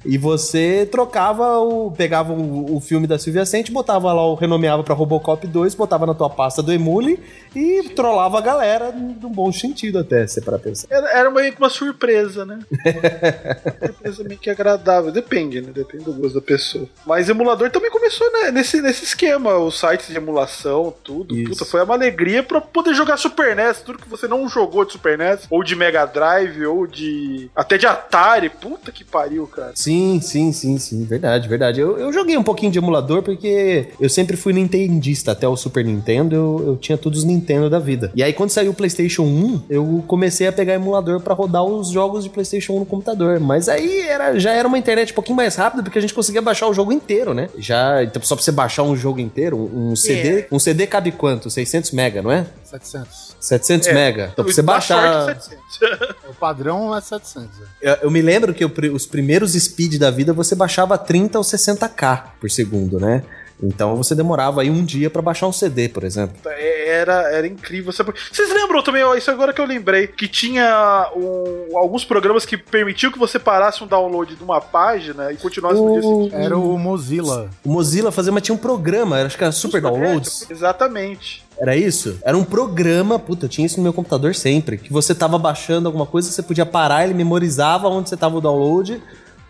e 0.05 0.19
você 0.19 0.89
trocava 0.91 1.59
o... 1.61 1.93
pegava 1.93 2.33
o, 2.33 2.75
o 2.75 2.81
filme 2.81 3.07
da 3.07 3.21
Silvia 3.21 3.47
Sente, 3.47 3.71
botava 3.71 4.13
lá, 4.13 4.27
o 4.27 4.35
renomeava 4.35 4.83
pra 4.83 4.97
Robocop 4.97 5.47
2, 5.47 5.77
botava 5.77 6.07
na 6.07 6.15
tua 6.15 6.29
pasta 6.29 6.61
do 6.61 6.73
Emule 6.73 7.21
e 7.55 7.91
trollava 7.91 8.39
a 8.39 8.41
galera 8.41 8.91
num 8.91 9.31
bom 9.31 9.53
sentido 9.53 10.01
até, 10.01 10.27
se 10.27 10.41
para 10.41 10.59
pensar. 10.59 10.89
Era, 10.91 11.09
era 11.11 11.31
meio 11.31 11.53
que 11.53 11.59
uma 11.63 11.71
surpresa, 11.71 12.45
né? 12.45 12.59
uma 13.81 13.87
surpresa 13.87 14.25
meio 14.25 14.41
que 14.41 14.51
agradável. 14.51 15.13
Depende, 15.13 15.61
né? 15.61 15.71
Depende 15.73 16.05
do 16.05 16.16
gosto 16.17 16.35
da 16.35 16.41
pessoa. 16.41 16.89
Mas 17.07 17.29
emulador 17.29 17.71
também 17.71 17.91
começou 17.91 18.31
né, 18.33 18.51
nesse, 18.51 18.81
nesse 18.81 19.05
esquema. 19.05 19.57
Os 19.59 19.79
sites 19.79 20.09
de 20.09 20.17
emulação, 20.17 20.95
tudo. 21.03 21.37
Isso. 21.37 21.51
Puta, 21.51 21.65
foi 21.65 21.83
uma 21.83 21.95
alegria 21.95 22.43
pra 22.43 22.61
poder 22.61 22.95
jogar 22.95 23.17
Super 23.17 23.55
NES. 23.55 23.81
Tudo 23.81 23.99
que 23.99 24.09
você 24.09 24.27
não 24.27 24.49
jogou 24.49 24.85
de 24.85 24.93
Super 24.93 25.19
NES, 25.19 25.47
ou 25.51 25.63
de 25.63 25.77
Mega 25.77 26.07
Drive, 26.07 26.65
ou 26.67 26.87
de. 26.87 27.51
até 27.55 27.79
de 27.79 27.87
Atari. 27.87 28.49
Puta 28.49 28.91
que 28.91 29.05
pariu, 29.05 29.47
cara. 29.47 29.73
Sim, 29.75 30.21
sim, 30.21 30.53
sim, 30.53 30.79
sim, 30.79 31.05
verdade, 31.05 31.49
verdade. 31.49 31.81
Eu, 31.81 31.99
eu 31.99 32.13
joguei 32.13 32.37
um 32.37 32.43
pouquinho 32.43 32.73
de 32.73 32.79
emulador 32.79 33.23
porque 33.23 33.89
eu 34.01 34.09
sempre 34.09 34.37
fui 34.37 34.53
nintendista 34.53 35.33
até 35.33 35.47
o 35.47 35.57
Super 35.57 35.85
Nintendo, 35.85 36.35
eu, 36.35 36.63
eu 36.67 36.77
tinha 36.77 36.99
todos 36.99 37.21
os 37.21 37.25
Nintendo 37.25 37.69
da 37.69 37.79
vida. 37.79 38.11
E 38.15 38.23
aí 38.23 38.33
quando 38.33 38.51
saiu 38.51 38.71
o 38.71 38.75
PlayStation 38.75 39.23
1, 39.23 39.63
eu 39.69 40.05
comecei 40.07 40.47
a 40.47 40.53
pegar 40.53 40.75
emulador 40.75 41.21
pra 41.21 41.35
rodar 41.35 41.65
os 41.65 41.91
jogos 41.91 42.25
de 42.25 42.31
PlayStation 42.31 42.75
1 42.75 42.79
no 42.81 42.87
computador. 42.87 43.41
Mas 43.41 43.69
aí 43.69 44.01
era, 44.01 44.39
já 44.39 44.53
era 44.53 44.67
uma 44.67 44.79
internet 44.79 45.13
um 45.13 45.15
pouquinho 45.15 45.37
mais 45.37 45.57
rápida 45.57 45.83
porque 45.83 45.99
a 45.99 46.03
gente 46.03 46.06
conseguia 46.13 46.43
baixar 46.43 46.67
o 46.69 46.75
jogo 46.75 46.93
inteiro, 46.93 47.33
né? 47.35 47.49
Já, 47.59 48.03
então 48.03 48.21
só 48.23 48.35
pra 48.35 48.45
você 48.45 48.53
baixar 48.53 48.83
um 48.83 48.97
jogo 48.97 49.21
inteiro, 49.21 49.57
um, 49.59 49.95
CD, 49.97 50.47
um 50.51 50.59
CD 50.59 50.87
cabe 50.87 51.13
quanto? 51.13 51.51
600 51.51 51.91
mega, 51.93 52.23
não 52.23 52.31
é? 52.33 52.47
700. 52.65 53.37
700 53.41 53.89
É, 53.89 53.93
mega. 53.95 54.31
Então 54.33 54.45
pra 54.45 54.53
você 54.55 54.63
baixar... 54.63 55.25
sorte, 55.25 55.45
700. 55.81 56.17
O 56.29 56.35
padrão 56.35 56.95
é 56.97 57.01
700. 57.01 57.49
é. 57.81 57.91
Eu, 57.91 57.95
eu 58.03 58.11
me 58.11 58.21
lembro 58.21 58.53
que 58.53 58.67
pri- 58.69 58.91
os 58.91 59.07
primeiros 59.07 59.53
speed 59.53 59.99
da 59.99 60.11
vida 60.11 60.33
você 60.33 60.55
baixava 60.55 60.99
30 60.99 61.39
ou 61.39 61.45
60k 61.45 62.23
por 62.41 62.51
segundo, 62.51 62.99
né? 63.01 63.23
Então 63.63 63.97
você 63.97 64.15
demorava 64.15 64.61
aí 64.61 64.71
um 64.71 64.85
dia 64.85 65.09
pra 65.09 65.23
baixar 65.23 65.47
um 65.47 65.53
CD, 65.53 65.89
por 65.89 66.05
exemplo. 66.05 66.37
É, 66.47 66.87
Era, 66.97 67.31
era 67.33 67.47
incrível. 67.47 67.93
Vocês 67.93 68.53
lembram 68.53 68.83
também, 68.83 69.03
ó, 69.03 69.15
isso 69.15 69.31
agora 69.31 69.53
que 69.53 69.61
eu 69.61 69.67
lembrei, 69.67 70.07
que 70.07 70.27
tinha 70.29 71.11
um- 71.17 71.77
alguns 71.77 72.05
programas 72.05 72.45
que 72.47 72.57
permitiam 72.57 73.11
que 73.13 73.19
você 73.19 73.39
parasse 73.39 73.83
um 73.83 73.87
download 73.87 74.35
de 74.35 74.43
uma 74.43 74.61
página 74.61 75.31
e 75.33 75.37
continuasse 75.37 75.81
no 75.81 75.93
dia 75.93 76.03
seguinte. 76.03 76.35
Era 76.35 76.57
o 76.57 76.79
Mozilla. 76.79 77.51
O 77.65 77.71
Mozilla 77.71 78.11
fazia, 78.13 78.33
mas 78.33 78.43
tinha 78.43 78.55
um 78.55 78.59
programa, 78.59 79.23
acho 79.23 79.37
que 79.37 79.45
era 79.45 79.53
Super 79.53 79.81
Downloads. 79.81 80.47
Exatamente. 80.51 81.45
Era 81.59 81.75
isso? 81.77 82.19
Era 82.23 82.37
um 82.37 82.45
programa, 82.45 83.19
puta, 83.19 83.47
eu 83.47 83.49
tinha 83.49 83.67
isso 83.67 83.79
no 83.79 83.83
meu 83.83 83.93
computador 83.93 84.35
sempre. 84.35 84.77
Que 84.79 84.93
você 84.93 85.15
tava 85.15 85.39
baixando 85.39 85.89
alguma 85.89 86.05
coisa, 86.07 86.31
você 86.31 86.43
podia 86.43 86.67
parar, 86.67 87.05
ele 87.05 87.15
memorizava 87.15 87.89
onde 87.89 88.09
você 88.11 88.17
tava 88.17 88.37
o 88.37 88.41
download 88.41 89.03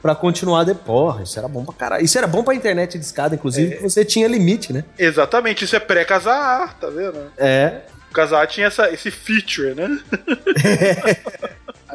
pra 0.06 0.14
continuar 0.14 0.62
depois. 0.62 0.86
Porra, 0.86 1.22
isso 1.24 1.36
era 1.36 1.48
bom 1.48 1.64
pra 1.64 1.74
caralho. 1.74 2.04
Isso 2.04 2.16
era 2.16 2.28
bom 2.28 2.44
pra 2.44 2.54
internet 2.54 2.96
de 2.96 3.04
escada, 3.04 3.34
inclusive, 3.34 3.76
que 3.76 3.82
você 3.82 4.04
tinha 4.04 4.28
limite, 4.28 4.72
né? 4.72 4.84
Exatamente, 4.96 5.64
isso 5.64 5.74
é 5.74 5.80
pré-casar, 5.80 6.74
tá 6.78 6.88
vendo? 6.88 7.32
É. 7.36 7.80
O 8.08 8.14
casar 8.14 8.46
tinha 8.46 8.68
essa, 8.68 8.88
esse 8.90 9.10
feature, 9.10 9.74
né? 9.74 9.98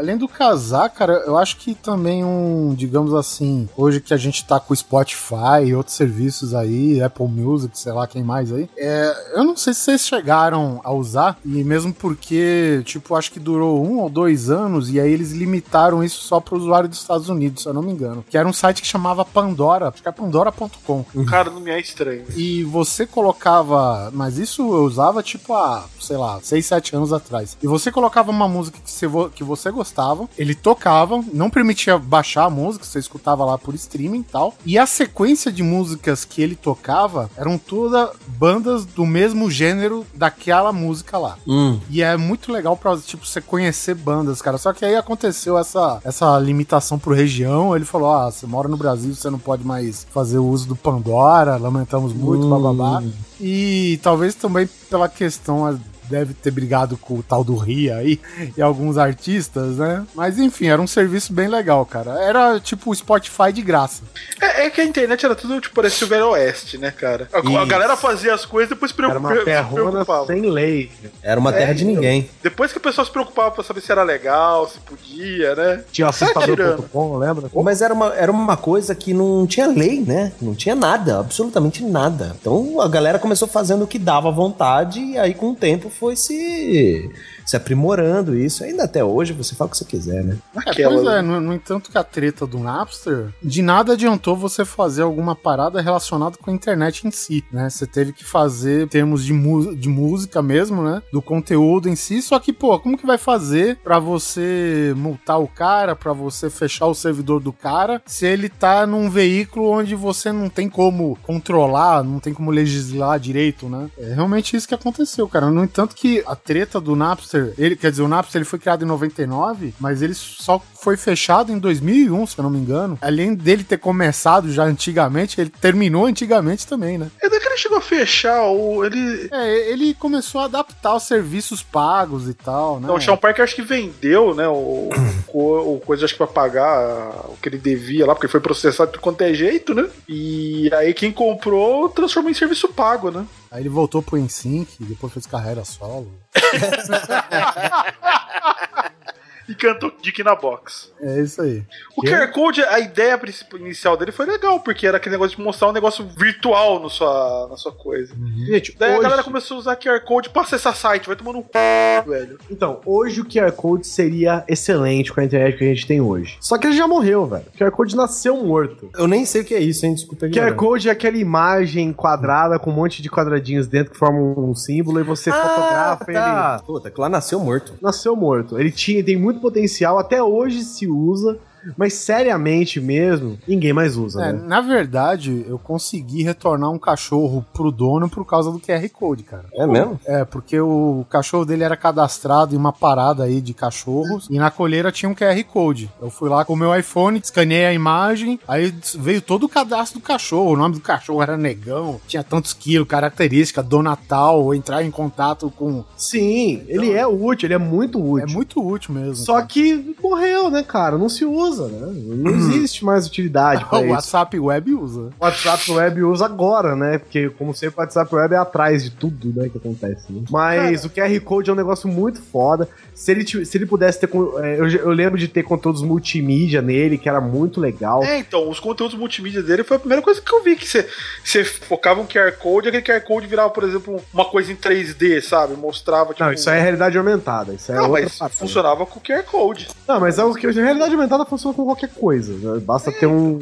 Além 0.02 0.18
do 0.18 0.28
casar, 0.28 0.90
cara, 0.90 1.14
eu 1.28 1.38
acho 1.38 1.58
que 1.58 1.76
também 1.76 2.24
um, 2.24 2.74
digamos 2.76 3.14
assim, 3.14 3.70
hoje 3.78 4.02
que 4.02 4.14
a 4.14 4.18
gente 4.18 4.44
tá 4.46 4.60
com 4.60 4.74
o 4.74 4.76
Spotify 4.78 5.64
e 5.66 5.76
outros 5.76 5.96
serviços 5.96 6.54
aí, 6.56 7.02
Apple 7.02 7.28
Music, 7.28 7.78
sei 7.78 7.92
lá 7.92 8.08
quem 8.08 8.24
mais 8.24 8.52
aí, 8.52 8.68
é, 8.78 9.32
eu 9.36 9.44
não 9.44 9.56
sei 9.56 9.74
se 9.74 9.82
vocês 9.82 10.06
chegaram 10.08 10.82
a 10.84 10.92
usar, 10.92 11.38
e 11.46 11.64
mesmo 11.64 11.94
porque, 11.94 12.82
tipo, 12.86 13.16
acho 13.16 13.32
que 13.32 13.40
durou 13.40 13.86
um 13.86 14.00
ou 14.00 14.10
dois 14.10 14.50
anos, 14.50 14.90
e 14.90 15.00
aí 15.00 15.12
eles 15.12 15.32
limitaram 15.32 16.04
isso 16.04 16.24
só 16.24 16.40
pro 16.40 16.58
usuário 16.58 16.90
dos 16.90 17.00
Estados 17.00 17.30
Unidos, 17.30 17.62
se 17.64 17.70
eu 17.70 17.74
não 17.74 17.82
me 17.84 17.92
engano. 17.92 18.26
Que 18.30 18.38
era 18.38 18.48
um 18.48 18.54
site 18.54 18.82
que 18.82 18.88
chamava 18.88 19.24
Pandora, 19.24 19.90
acho 19.90 20.02
que 20.02 20.10
é 20.10 20.12
pandora.com. 20.12 21.06
Cara, 21.28 21.50
não 21.52 21.60
me 21.60 21.70
é 21.70 21.80
estranho. 21.80 22.26
E 22.36 22.64
você 22.64 23.06
colocava. 23.06 24.10
Mas 24.14 24.38
isso 24.38 24.62
eu 24.62 24.84
usava 24.84 25.22
tipo 25.24 25.54
há, 25.54 25.86
sei 26.00 26.18
lá, 26.18 26.40
6, 26.42 26.66
7 26.66 26.96
anos 26.96 27.14
atrás. 27.14 27.58
E 27.62 27.68
você 27.68 27.92
colocava 27.92 28.32
uma 28.32 28.48
música 28.48 28.80
que 28.84 28.90
você, 28.90 29.08
vo- 29.08 29.30
que 29.30 29.44
você 29.44 29.70
gostava, 29.72 29.91
ele 30.38 30.56
tocava, 30.56 31.24
não 31.34 31.50
permitia 31.50 31.98
baixar 31.98 32.46
a 32.46 32.50
música, 32.50 32.86
você 32.86 33.00
escutava 33.00 33.44
lá 33.46 33.58
por 33.58 33.76
streaming 33.76 34.20
e 34.20 34.24
tal. 34.24 34.54
E 34.66 34.78
a 34.78 34.86
sequência 34.86 35.52
de 35.52 35.62
músicas 35.64 36.26
que 36.26 36.42
ele 36.42 36.56
tocava 36.56 37.30
eram 37.38 37.58
todas 37.58 38.10
bandas 38.28 38.86
do 38.86 39.06
mesmo 39.06 39.50
gênero 39.52 40.06
daquela 40.14 40.72
música 40.72 41.18
lá. 41.18 41.38
Hum. 41.48 41.80
E 41.90 42.02
é 42.02 42.16
muito 42.18 42.52
legal 42.52 42.76
pra, 42.78 42.98
tipo, 42.98 43.26
você 43.26 43.42
conhecer 43.42 43.96
bandas, 43.96 44.42
cara. 44.42 44.58
Só 44.58 44.74
que 44.74 44.86
aí 44.86 44.96
aconteceu 44.96 45.58
essa, 45.58 46.00
essa 46.04 46.38
limitação 46.40 46.98
pro 46.98 47.14
região. 47.14 47.76
Ele 47.76 47.86
falou: 47.86 48.12
ah, 48.14 48.32
você 48.32 48.46
mora 48.48 48.68
no 48.68 48.78
Brasil, 48.78 49.14
você 49.14 49.30
não 49.30 49.40
pode 49.40 49.66
mais 49.66 50.06
fazer 50.12 50.38
o 50.38 50.46
uso 50.46 50.68
do 50.68 50.76
Pandora, 50.76 51.58
lamentamos 51.58 52.14
muito, 52.14 52.46
Hum. 52.46 52.50
bababá. 52.50 53.04
E 53.40 54.00
talvez 54.04 54.36
também 54.36 54.70
pela 54.90 55.10
questão. 55.10 55.80
Deve 56.12 56.34
ter 56.34 56.52
brigado 56.52 56.98
com 56.98 57.16
o 57.16 57.24
tal 57.24 57.44
do 57.44 57.56
Ria 57.56 57.96
aí 57.98 58.20
e 58.58 58.62
alguns 58.62 58.98
artistas, 58.98 59.78
né? 59.78 60.06
Mas 60.14 60.38
enfim, 60.38 60.68
era 60.68 60.82
um 60.82 60.88
serviço 60.88 61.32
bem 61.34 61.48
legal, 61.48 61.86
cara. 61.86 62.12
Era 62.24 62.60
tipo 62.60 62.92
o 62.92 62.96
Spotify 62.96 63.52
de 63.54 63.62
graça. 63.62 64.04
É, 64.42 64.66
é 64.66 64.70
que 64.70 64.82
a 64.82 64.86
internet 64.86 65.26
era 65.26 65.36
tudo, 65.36 65.60
tipo, 65.62 65.74
parecia 65.76 66.06
o 66.06 66.10
Velho 66.10 66.30
Oeste, 66.32 66.78
né, 66.78 66.92
cara? 66.92 67.30
A, 67.32 67.38
a 67.62 67.66
galera 67.66 67.96
fazia 67.96 68.34
as 68.34 68.46
coisas 68.46 68.70
depois 68.70 68.94
Era 68.98 69.18
uma 69.18 69.30
preocupa- 69.30 69.40
se 69.40 69.46
terrona 69.58 69.92
preocupava. 69.92 70.26
sem 70.28 70.42
lei. 70.50 70.92
Era 71.24 71.40
uma 71.40 71.54
terra 71.54 71.72
É, 71.72 71.74
de 71.74 71.84
então. 71.84 71.96
ninguém. 71.96 72.30
Depois 72.44 72.72
que 72.72 72.78
o 72.78 72.82
pessoal 72.82 73.06
se 73.06 73.12
preocupava 73.12 73.52
pra 73.52 73.64
saber 73.64 73.82
se 73.82 73.92
era 73.92 74.04
legal, 74.04 74.68
se 74.68 74.80
podia, 74.80 75.56
né? 75.56 75.84
Tinha 75.92 76.08
assustador.com, 76.10 77.18
lembra? 77.18 77.50
Mas 77.64 77.82
era 77.82 77.94
uma, 77.94 78.14
era 78.16 78.32
uma 78.32 78.58
coisa 78.58 78.94
que 78.96 79.14
não 79.14 79.46
tinha 79.48 79.68
lei, 79.68 80.02
né? 80.02 80.32
Não 80.42 80.54
tinha 80.56 80.76
nada, 80.76 81.20
absolutamente 81.20 81.84
nada. 81.84 82.36
Então 82.40 82.82
a 82.82 82.88
galera 82.88 83.20
começou 83.20 83.48
fazendo 83.48 83.84
o 83.84 83.88
que 83.88 84.00
dava 84.00 84.32
vontade 84.32 85.00
e 85.00 85.18
aí 85.18 85.34
com 85.34 85.52
o 85.52 85.56
tempo 85.56 85.90
foi 86.02 86.16
se, 86.16 87.12
se 87.52 87.58
aprimorando 87.58 88.34
isso. 88.34 88.64
Ainda 88.64 88.86
até 88.86 89.04
hoje 89.04 89.34
você 89.34 89.54
fala 89.56 89.68
o 89.68 89.72
que 89.72 89.78
você 89.78 89.84
quiser, 89.84 90.24
né? 90.24 90.38
É, 90.66 90.88
pois 90.88 91.06
é, 91.06 91.22
no, 91.22 91.42
no 91.42 91.54
entanto 91.54 91.92
que 91.92 91.98
a 91.98 92.04
treta 92.04 92.48
do 92.48 92.60
Napster, 92.60 93.34
de 93.44 93.62
nada 93.62 93.92
adiantou 93.92 94.38
você 94.38 94.64
fazer 94.64 95.02
alguma 95.02 95.36
parada 95.36 95.82
relacionada 95.82 96.38
com 96.38 96.50
a 96.50 96.54
internet 96.54 97.06
em 97.06 97.12
si, 97.12 97.44
né? 97.52 97.70
Você 97.70 97.86
teve 97.86 98.14
que 98.14 98.24
fazer 98.24 98.86
em 98.86 98.88
termos 98.88 99.26
de, 99.26 99.34
de 99.76 99.90
música 99.90 100.42
mesmo, 100.42 100.82
né? 100.82 101.02
Do 101.12 101.22
conteúdo 101.22 101.90
em 101.90 101.96
si, 101.96 102.22
só 102.22 102.40
que, 102.40 102.54
pô, 102.54 102.80
como 102.80 102.98
que 102.98 103.06
vai 103.06 103.18
fazer 103.18 103.78
pra 103.84 104.00
você 104.00 104.94
multar 104.96 105.42
o 105.42 105.48
cara, 105.48 105.94
pra 105.94 106.14
você 106.14 106.50
fechar 106.50 106.86
o 106.86 106.96
servidor 106.96 107.42
do 107.42 107.52
cara, 107.52 108.02
se 108.06 108.26
ele 108.26 108.48
tá 108.48 108.88
num 108.88 109.10
veículo 109.10 109.72
onde 109.72 109.94
você 109.94 110.32
não 110.32 110.48
tem 110.48 110.70
como 110.70 111.18
controlar, 111.22 112.02
não 112.02 112.22
tem 112.22 112.34
como 112.34 112.50
legislar 112.50 113.20
direito, 113.20 113.68
né? 113.68 113.90
É 113.98 114.14
realmente 114.14 114.56
isso 114.56 114.70
que 114.70 114.76
aconteceu, 114.76 115.28
cara. 115.28 115.52
No 115.52 115.66
entanto 115.66 115.94
que 115.94 116.24
a 116.26 116.36
treta 116.36 116.80
do 116.80 116.96
Napster, 116.96 117.41
ele, 117.58 117.76
quer 117.76 117.92
dizer, 117.92 118.04
o 118.04 118.08
Napster 118.08 118.40
ele 118.40 118.46
foi 118.46 118.60
criado 118.60 118.84
em 118.84 118.88
99, 118.88 119.74
mas 119.80 120.02
ele 120.02 120.14
só 120.14 120.62
foi 120.82 120.98
fechado 120.98 121.52
em 121.52 121.60
2001, 121.60 122.28
se 122.28 122.38
eu 122.38 122.44
não 122.44 122.50
me 122.50 122.58
engano. 122.58 122.98
Além 123.00 123.36
dele 123.36 123.64
ter 123.64 123.78
começado 123.78 124.52
já 124.52 124.64
antigamente, 124.64 125.40
ele 125.40 125.52
terminou 125.52 126.08
antigamente 126.08 126.66
também, 126.66 126.98
né? 126.98 127.12
É 127.22 127.30
daí 127.30 127.40
que 127.40 127.48
ele 127.48 127.58
chegou 127.58 127.78
a 127.78 127.82
fechar, 127.82 128.48
o, 128.48 128.84
ele... 128.84 129.30
É, 129.32 129.72
ele 129.72 129.94
começou 129.94 130.42
a 130.42 130.46
adaptar 130.46 130.96
os 130.96 131.04
serviços 131.04 131.62
pagos 131.62 132.28
e 132.28 132.34
tal, 132.34 132.80
né? 132.80 132.88
Não, 132.88 132.96
o 132.96 133.02
Sean 133.02 133.16
Parker 133.16 133.44
acho 133.44 133.56
que 133.56 133.62
vendeu, 133.62 134.34
né, 134.34 134.48
o, 134.48 134.90
o, 135.28 135.76
o 135.76 135.82
coisa 135.86 136.06
acho 136.06 136.16
que 136.16 136.18
pra 136.18 136.28
pagar 136.28 137.30
o 137.30 137.38
que 137.40 137.48
ele 137.48 137.60
devia 137.60 138.08
lá, 138.08 138.16
porque 138.16 138.28
foi 138.28 138.40
processado 138.40 138.92
de 138.92 138.98
quanto 138.98 139.22
é 139.22 139.36
jeito, 139.36 139.76
né? 139.76 139.88
E 140.10 140.68
aí 140.74 140.96
quem 140.96 141.12
comprou 141.12 141.90
transformou 141.90 142.32
em 142.32 142.36
serviço 142.36 142.68
pago, 142.70 143.12
né? 143.12 143.24
Aí 143.52 143.62
ele 143.62 143.70
voltou 143.70 144.02
pro 144.02 144.18
NSYNC, 144.18 144.78
depois 144.80 145.14
fez 145.14 145.28
carreira 145.28 145.64
solo. 145.64 146.12
E 149.50 149.56
cantou 149.56 149.92
Dick 150.02 150.24
na 150.24 150.36
Box. 150.36 150.92
É 151.02 151.22
isso 151.22 151.42
aí. 151.42 151.64
O 151.98 152.02
QR 152.04 152.28
Code, 152.32 152.62
a 152.64 152.80
ideia 152.80 153.20
inicial 153.56 153.98
dele 153.98 154.12
foi 154.12 154.26
legal, 154.26 154.60
porque 154.60 154.86
era 154.88 154.98
aquele 154.98 155.14
negócio 155.16 155.36
de 155.38 155.44
mostrar 155.44 155.70
um 155.70 155.74
negócio 155.74 156.08
virtual 156.18 156.80
no 156.80 156.90
sua, 156.90 157.48
na 157.50 157.58
sua 157.58 157.72
coisa. 157.72 158.14
Gente, 158.46 158.76
Daí 158.78 158.92
a 158.92 158.94
hoje- 158.94 159.04
galera 159.04 159.24
começou 159.24 159.58
a 159.58 159.60
usar 159.60 159.76
QR 159.76 160.00
Code 160.02 160.30
pra 160.30 160.44
acessar 160.44 160.76
site, 160.76 161.08
vai 161.08 161.16
tomando 161.16 161.40
um 161.40 161.44
c, 161.44 162.10
velho. 162.10 162.38
Então, 162.50 162.80
hoje 162.86 163.22
o 163.22 163.26
QR 163.26 163.52
Code 163.52 163.86
seria 163.88 164.44
excelente 164.48 165.12
com 165.12 165.20
a 165.20 165.24
internet 165.24 165.58
que 165.58 165.64
a 165.64 165.68
gente 165.68 165.88
tem 165.88 166.00
hoje. 166.02 166.38
Só 166.40 166.58
que 166.58 166.68
ele 166.68 166.76
já 166.76 166.88
morreu, 166.88 167.26
velho. 167.26 167.46
O 167.54 167.58
QR 167.58 167.72
Code 167.72 167.96
nasceu 167.96 168.38
morto. 168.38 168.90
Eu 168.98 169.08
nem 169.08 169.26
sei 169.26 169.42
o 169.42 169.46
que 169.46 169.54
é 169.54 169.60
isso, 169.60 169.86
hein? 169.86 169.94
Desculpa 169.94 170.26
aí. 170.26 170.32
QR 170.32 170.54
Code 170.56 170.90
é 170.90 170.92
aquela 170.92 171.18
imagem 171.18 171.92
quadrada 171.94 172.58
com 172.60 172.70
um 172.70 172.74
monte 172.74 173.02
de 173.02 173.10
quadradinhos 173.10 173.68
dentro 173.68 173.92
que 173.94 173.98
formam 173.98 174.34
um 174.38 174.56
símbolo 174.56 175.00
e 175.00 175.04
você 175.04 175.32
fotografa 175.32 176.06
tá. 176.06 176.56
ele. 176.58 176.66
Puta, 176.66 176.92
que 176.92 177.00
lá 177.00 177.10
nasceu 177.10 177.40
morto. 177.40 177.74
Nasceu 177.82 178.16
morto. 178.16 178.60
Ele 178.60 178.72
tinha, 178.72 179.04
tem 179.04 179.18
muito 179.18 179.31
potencial, 179.34 179.98
até 179.98 180.22
hoje 180.22 180.64
se 180.64 180.88
usa, 180.88 181.40
mas 181.78 181.94
seriamente 181.94 182.80
mesmo, 182.80 183.38
ninguém 183.48 183.74
mais 183.74 183.98
usa, 183.98 184.24
É, 184.26 184.34
né? 184.34 184.42
na 184.46 184.62
verdade, 184.62 185.46
eu 185.48 185.58
consegui 185.60 186.24
retornar 186.24 186.70
um 186.72 186.80
cachorro 186.80 187.46
pro 187.54 187.72
dono 187.72 188.10
por 188.10 188.26
causa 188.26 188.52
do 188.52 188.60
QR 188.60 188.88
Code, 188.90 189.24
cara. 189.24 189.46
É 189.54 189.66
mesmo? 189.68 190.00
É, 190.06 190.24
porque 190.26 190.60
o 190.60 191.06
cachorro 191.10 191.46
dele 191.46 191.64
era 191.64 191.76
cadastrado 191.78 192.54
em 192.56 192.58
uma 192.58 192.74
parada 192.74 193.24
aí 193.24 193.42
de 193.42 193.54
cachorros 193.54 194.28
e 194.30 194.38
na 194.38 194.50
coleira 194.52 194.92
tinha 194.92 195.10
um 195.10 195.16
QR 195.16 195.44
Code. 195.46 195.90
Eu 196.02 196.10
fui 196.10 196.30
lá 196.30 196.44
com 196.46 196.54
o 196.54 196.58
meu 196.58 196.76
iPhone, 196.78 197.20
escaneei 197.24 197.66
a 197.66 197.74
imagem, 197.74 198.40
aí 198.48 198.74
veio 198.98 199.22
todo 199.22 199.46
o 199.46 199.50
cadastro 199.50 200.00
do 200.00 200.04
cachorro. 200.04 200.52
O 200.54 200.58
nome 200.58 200.76
do 200.76 200.82
cachorro 200.82 201.22
era 201.22 201.38
Negão, 201.38 202.00
tinha 202.08 202.24
tantos 202.24 202.54
quilos, 202.54 202.88
característica, 202.88 203.62
do 203.64 203.82
Natal, 203.82 204.54
entrar 204.54 204.84
em 204.84 204.92
contato 204.92 205.52
com. 205.56 205.84
Sim, 205.96 206.64
ele 206.68 206.92
é 206.92 207.06
útil, 207.06 207.48
ele 207.48 207.54
é 207.54 207.58
muito 207.58 208.00
útil. 208.00 208.28
É 208.28 208.32
muito 208.32 208.66
útil 208.66 208.94
mesmo. 208.94 209.16
Só 209.16 209.42
que 209.42 209.96
morreu, 210.02 210.50
né, 210.50 210.64
cara? 210.64 210.98
Não 210.98 211.10
se 211.10 211.26
usa, 211.26 211.51
né? 211.60 211.92
Não 211.94 212.32
existe 212.32 212.84
mais 212.86 213.08
utilidade 213.08 213.66
pra 213.70 213.80
o 213.80 213.84
isso. 213.84 213.92
WhatsApp 213.94 214.40
Web 214.40 214.74
usa. 214.74 215.10
O 215.20 215.24
WhatsApp 215.26 215.72
Web 215.72 216.04
usa 216.04 216.26
agora, 216.26 216.76
né? 216.76 216.98
Porque, 216.98 217.30
como 217.32 217.54
sempre, 217.54 217.78
o 217.78 217.82
WhatsApp 217.82 218.14
Web 218.14 218.36
é 218.36 218.38
atrás 218.38 218.84
de 218.84 218.92
tudo, 218.92 219.34
né, 219.40 219.50
que 219.50 219.58
acontece. 219.58 220.12
Né? 220.12 220.24
Mas 220.30 220.86
o 220.86 220.90
QR 220.90 221.20
Code 221.22 221.50
é 221.50 221.54
um 221.54 221.56
negócio 221.56 221.88
muito 221.88 222.22
foda. 222.22 222.68
Se 222.94 223.12
ele, 223.12 223.26
se 223.46 223.58
ele 223.58 223.66
pudesse 223.66 224.00
ter. 224.00 224.10
é, 224.44 224.60
Eu, 224.60 224.68
eu 224.70 224.90
lembro 224.92 225.18
de 225.18 225.28
ter 225.28 225.44
conteúdos 225.44 225.82
multimídia 225.82 226.62
nele, 226.62 226.98
que 226.98 227.10
era 227.10 227.20
muito 227.20 227.60
legal. 227.60 228.04
É, 228.04 228.18
então, 228.20 228.50
os 228.50 228.60
conteúdos 228.60 228.96
multimídia 228.98 229.42
dele 229.42 229.64
foi 229.64 229.78
a 229.78 229.80
primeira 229.80 230.04
coisa 230.04 230.22
que 230.22 230.32
eu 230.34 230.44
vi, 230.44 230.56
que 230.56 230.68
você, 230.68 231.44
focava 231.44 232.00
um 232.00 232.06
QR 232.06 232.32
Code, 232.38 232.70
aquele 232.70 232.84
QR 232.84 233.02
Code 233.06 233.28
virava, 233.28 233.50
por 233.50 233.64
exemplo, 233.64 234.00
uma 234.14 234.26
coisa 234.26 234.52
em 234.52 234.56
3D, 234.56 235.22
sabe? 235.22 235.56
Mostrava, 235.56 236.14
tipo... 236.14 236.24
Não, 236.24 236.32
isso 236.32 236.50
aí 236.50 236.60
é 236.60 236.62
realidade 236.62 236.98
aumentada. 236.98 237.54
Isso 237.54 237.72
é 237.72 237.76
Não, 237.76 237.90
mas 237.90 238.18
parada. 238.18 238.36
funcionava 238.36 238.86
com 238.86 239.00
o 239.00 239.02
QR 239.02 239.24
Code. 239.24 239.68
Não, 239.88 240.00
mas 240.00 240.20
é 240.20 240.24
o 240.24 240.34
que 240.34 240.46
a 240.48 240.52
realidade 240.52 240.94
aumentada 240.94 241.26
funciona 241.26 241.41
com 241.54 241.66
qualquer 241.66 241.90
coisa. 241.90 242.34
né? 242.34 242.60
Basta 242.64 242.92
ter 242.92 243.06
um- 243.08 243.40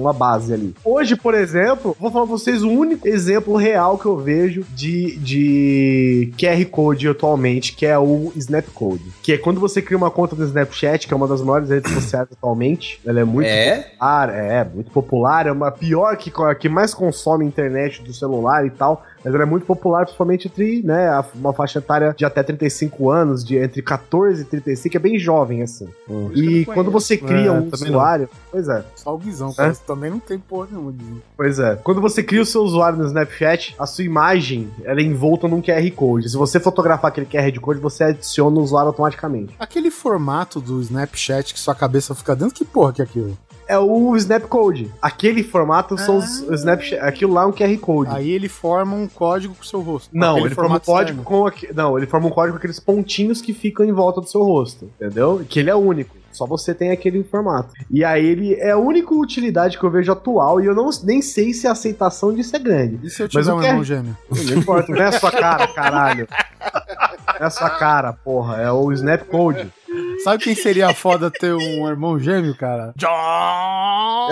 uma 0.00 0.12
base 0.12 0.52
ali. 0.52 0.74
Hoje, 0.84 1.16
por 1.16 1.34
exemplo, 1.34 1.96
vou 1.98 2.10
falar 2.10 2.26
pra 2.26 2.36
vocês 2.36 2.62
o 2.62 2.68
único 2.70 3.06
exemplo 3.08 3.56
real 3.56 3.96
que 3.98 4.06
eu 4.06 4.16
vejo 4.16 4.64
de, 4.74 5.16
de 5.18 6.32
QR 6.38 6.64
Code 6.66 7.08
atualmente, 7.08 7.72
que 7.74 7.86
é 7.86 7.98
o 7.98 8.32
Snapcode. 8.36 9.04
Que 9.22 9.32
é 9.32 9.38
quando 9.38 9.60
você 9.60 9.80
cria 9.80 9.96
uma 9.96 10.10
conta 10.10 10.34
no 10.36 10.44
Snapchat, 10.44 11.06
que 11.06 11.12
é 11.14 11.16
uma 11.16 11.28
das 11.28 11.40
maiores 11.42 11.70
redes 11.70 11.92
sociais 11.92 12.28
atualmente. 12.32 13.00
Ela 13.06 13.20
é 13.20 13.24
muito 13.24 13.46
É? 13.46 13.76
popular, 13.82 14.28
é, 14.34 14.64
muito 14.64 14.90
popular. 14.90 15.46
É 15.46 15.52
uma 15.52 15.70
pior 15.70 16.16
que, 16.16 16.32
que 16.58 16.68
mais 16.68 16.92
consome 16.94 17.44
internet 17.44 18.02
do 18.02 18.12
celular 18.12 18.66
e 18.66 18.70
tal. 18.70 19.04
Mas 19.24 19.34
ela 19.34 19.42
é 19.42 19.46
muito 19.46 19.66
popular, 19.66 20.04
principalmente 20.04 20.48
entre, 20.48 20.82
né, 20.82 21.08
uma 21.34 21.52
faixa 21.52 21.78
etária 21.78 22.14
de 22.16 22.24
até 22.24 22.42
35 22.42 23.10
anos, 23.10 23.44
de 23.44 23.56
entre 23.56 23.82
14 23.82 24.42
e 24.42 24.44
35, 24.44 24.96
é 24.96 25.00
bem 25.00 25.18
jovem, 25.18 25.62
assim. 25.62 25.88
E 26.34 26.64
quando 26.66 26.90
você 26.90 27.16
cria 27.16 27.46
É, 27.48 27.50
um 27.50 27.68
também 27.70 27.90
não. 27.90 27.98
usuário. 27.98 28.28
Pois 28.50 28.68
é. 28.68 28.84
Só 28.96 29.14
o 29.14 29.18
Guizão, 29.18 29.52
É? 29.58 29.72
Também 29.86 30.10
não 30.10 30.18
tem 30.20 30.38
porra 30.38 30.68
nenhuma 30.70 30.92
de. 30.92 31.04
Pois 31.36 31.58
é. 31.58 31.76
Quando 31.76 32.00
você 32.00 32.22
cria 32.22 32.42
o 32.42 32.46
seu 32.46 32.62
usuário 32.62 32.98
no 32.98 33.04
Snapchat, 33.06 33.74
a 33.78 33.86
sua 33.86 34.04
imagem 34.04 34.70
ela 34.84 35.00
é 35.00 35.02
envolta 35.02 35.48
num 35.48 35.60
QR 35.62 35.90
Code. 35.94 36.28
Se 36.30 36.36
você 36.36 36.58
fotografar 36.60 37.10
aquele 37.10 37.26
QR 37.26 37.60
Code, 37.60 37.80
você 37.80 38.04
adiciona 38.04 38.58
o 38.58 38.62
usuário 38.62 38.88
automaticamente. 38.88 39.54
Aquele 39.58 39.90
formato 39.90 40.60
do 40.60 40.80
Snapchat 40.80 41.52
que 41.54 41.60
sua 41.60 41.74
cabeça 41.74 42.14
fica 42.14 42.34
dentro, 42.36 42.54
que 42.54 42.64
porra 42.64 42.92
que 42.92 43.02
é 43.02 43.04
aquilo? 43.04 43.36
É 43.68 43.78
o 43.78 44.16
Snapcode. 44.16 44.90
Aquele 45.02 45.42
formato 45.42 45.98
são 45.98 46.16
os 46.16 46.40
os 46.40 46.60
Snapchat. 46.60 47.00
Aquilo 47.02 47.34
lá 47.34 47.42
é 47.42 47.46
um 47.46 47.52
QR 47.52 47.76
Code. 47.78 48.10
Aí 48.14 48.30
ele 48.30 48.48
forma 48.48 48.96
um 48.96 49.06
código 49.06 49.54
com 49.54 49.62
o 49.62 49.66
seu 49.66 49.80
rosto. 49.82 50.08
Não, 50.12 50.38
ele 50.38 50.54
forma 50.54 50.76
um 50.76 50.80
formato 50.80 50.86
código 50.86 51.20
externo. 51.20 51.24
com 51.24 51.46
aque- 51.46 51.72
não, 51.74 51.98
ele 51.98 52.06
forma 52.06 52.26
um 52.26 52.30
código 52.30 52.54
com 52.54 52.58
aqueles 52.58 52.80
pontinhos 52.80 53.42
que 53.42 53.52
ficam 53.52 53.84
em 53.84 53.92
volta 53.92 54.20
do 54.22 54.26
seu 54.26 54.42
rosto, 54.42 54.90
entendeu? 55.00 55.44
Que 55.48 55.60
ele 55.60 55.68
é 55.70 55.74
único. 55.76 56.16
Só 56.32 56.46
você 56.46 56.72
tem 56.72 56.90
aquele 56.92 57.24
formato. 57.24 57.72
E 57.90 58.04
aí 58.04 58.24
ele 58.24 58.54
é 58.54 58.70
a 58.70 58.78
única 58.78 59.12
utilidade 59.12 59.76
que 59.78 59.84
eu 59.84 59.90
vejo 59.90 60.12
atual 60.12 60.60
e 60.60 60.66
eu 60.66 60.74
não, 60.74 60.88
nem 61.02 61.20
sei 61.20 61.52
se 61.52 61.66
a 61.66 61.72
aceitação 61.72 62.32
disso 62.32 62.54
é 62.54 62.58
grande. 62.60 63.00
E 63.02 63.10
se 63.10 63.22
eu 63.22 63.28
Mas 63.32 63.44
tiver 63.46 63.52
o 63.52 63.56
um 63.58 63.62
irmão 63.62 63.82
gêmeo? 63.84 64.16
Não 64.30 64.56
importa, 64.56 64.92
não 64.92 65.02
é 65.02 65.06
a 65.06 65.12
sua 65.12 65.32
cara, 65.32 65.66
caralho. 65.68 66.28
Não 67.34 67.40
é 67.40 67.44
a 67.44 67.50
sua 67.50 67.70
cara, 67.70 68.12
porra. 68.12 68.56
É 68.62 68.70
o 68.70 68.90
Snapcode. 68.92 69.72
Sabe 70.24 70.42
quem 70.44 70.54
seria 70.54 70.92
foda 70.94 71.30
ter 71.30 71.54
um 71.54 71.88
irmão 71.88 72.18
gêmeo, 72.18 72.56
cara? 72.56 72.92
John 72.96 74.28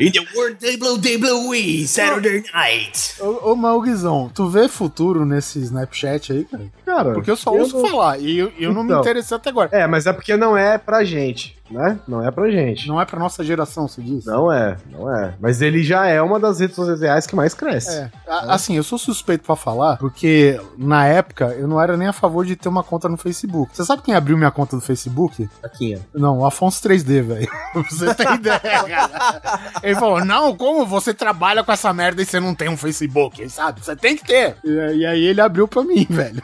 In 0.00 0.10
the 0.12 0.20
World 0.36 0.58
WWE 0.60 1.86
Saturday 1.86 2.42
Night. 2.52 3.14
Ô, 3.20 3.52
ô 3.52 3.56
Malguizão, 3.56 4.30
tu 4.34 4.48
vê 4.48 4.68
futuro 4.68 5.24
nesse 5.24 5.58
Snapchat 5.60 6.32
aí, 6.32 6.44
cara? 6.44 6.64
Cara, 6.84 7.12
Porque 7.14 7.30
eu 7.30 7.36
só 7.36 7.54
eu 7.54 7.60
ouço 7.60 7.80
não- 7.80 7.88
falar 7.88 8.18
e 8.18 8.38
eu, 8.38 8.52
eu 8.58 8.72
não 8.72 8.82
me 8.82 8.90
Então. 8.90 9.00
interessei 9.00 9.36
até 9.36 9.48
agora. 9.50 9.70
É, 9.72 9.86
mas 9.86 10.06
é 10.06 10.12
porque 10.12 10.36
não 10.36 10.56
é 10.56 10.76
pra 10.76 11.04
gente, 11.04 11.56
né? 11.72 11.98
Não 12.06 12.24
é 12.26 12.30
pra 12.30 12.50
gente. 12.50 12.86
Não 12.88 13.00
é 13.00 13.04
pra 13.04 13.18
nossa 13.18 13.42
geração, 13.44 13.88
se 13.88 14.00
diz? 14.02 14.24
Não 14.26 14.52
é, 14.52 14.76
não 14.90 15.12
é. 15.14 15.34
Mas 15.40 15.60
ele 15.62 15.82
já 15.82 16.06
é 16.06 16.20
uma 16.22 16.38
das 16.38 16.60
redes 16.60 16.76
sociais 16.76 17.26
que 17.26 17.34
mais 17.34 17.54
cresce. 17.54 17.96
É. 17.98 18.10
A- 18.28 18.54
Assim, 18.54 18.76
eu 18.76 18.82
sou 18.82 18.98
suspeito 18.98 19.44
pra 19.44 19.56
falar, 19.56 19.96
porque 19.98 20.60
na 20.76 21.06
época 21.06 21.46
eu 21.58 21.66
não 21.66 21.80
era 21.80 21.96
nem 21.96 22.08
a 22.08 22.12
favor 22.12 22.44
de 22.44 22.54
ter 22.56 22.68
uma 22.68 22.82
conta 22.84 23.08
no 23.08 23.16
Facebook. 23.16 23.74
Você 23.76 23.84
sabe 23.84 24.02
quem 24.02 24.14
abriu 24.14 24.36
minha 24.36 24.50
conta 24.50 24.76
do 24.76 24.82
Facebook? 24.82 25.48
Aqui, 25.62 25.98
ó. 25.98 26.18
Não, 26.18 26.38
o 26.40 26.46
Afonso 26.46 26.82
3D, 26.86 27.22
velho. 27.22 27.48
Pra 27.72 27.82
você 27.82 28.14
ter 28.14 28.30
ideia, 28.34 28.60
cara. 28.60 29.60
Ele 29.82 29.94
falou: 29.94 30.24
Não, 30.24 30.54
como 30.56 30.84
você 30.86 31.14
trabalha 31.14 31.64
com 31.64 31.72
essa 31.72 31.92
merda 31.92 32.20
e 32.22 32.26
você 32.26 32.38
não 32.38 32.54
tem 32.54 32.68
um 32.68 32.76
Facebook, 32.76 33.48
sabe? 33.48 33.80
Você 33.84 33.96
tem 33.96 34.16
que 34.16 34.24
ter. 34.24 34.56
E, 34.64 34.70
e 34.98 35.06
aí 35.06 35.24
ele 35.24 35.40
abriu 35.40 35.66
pra 35.66 35.82
mim, 35.82 36.06
velho. 36.08 36.42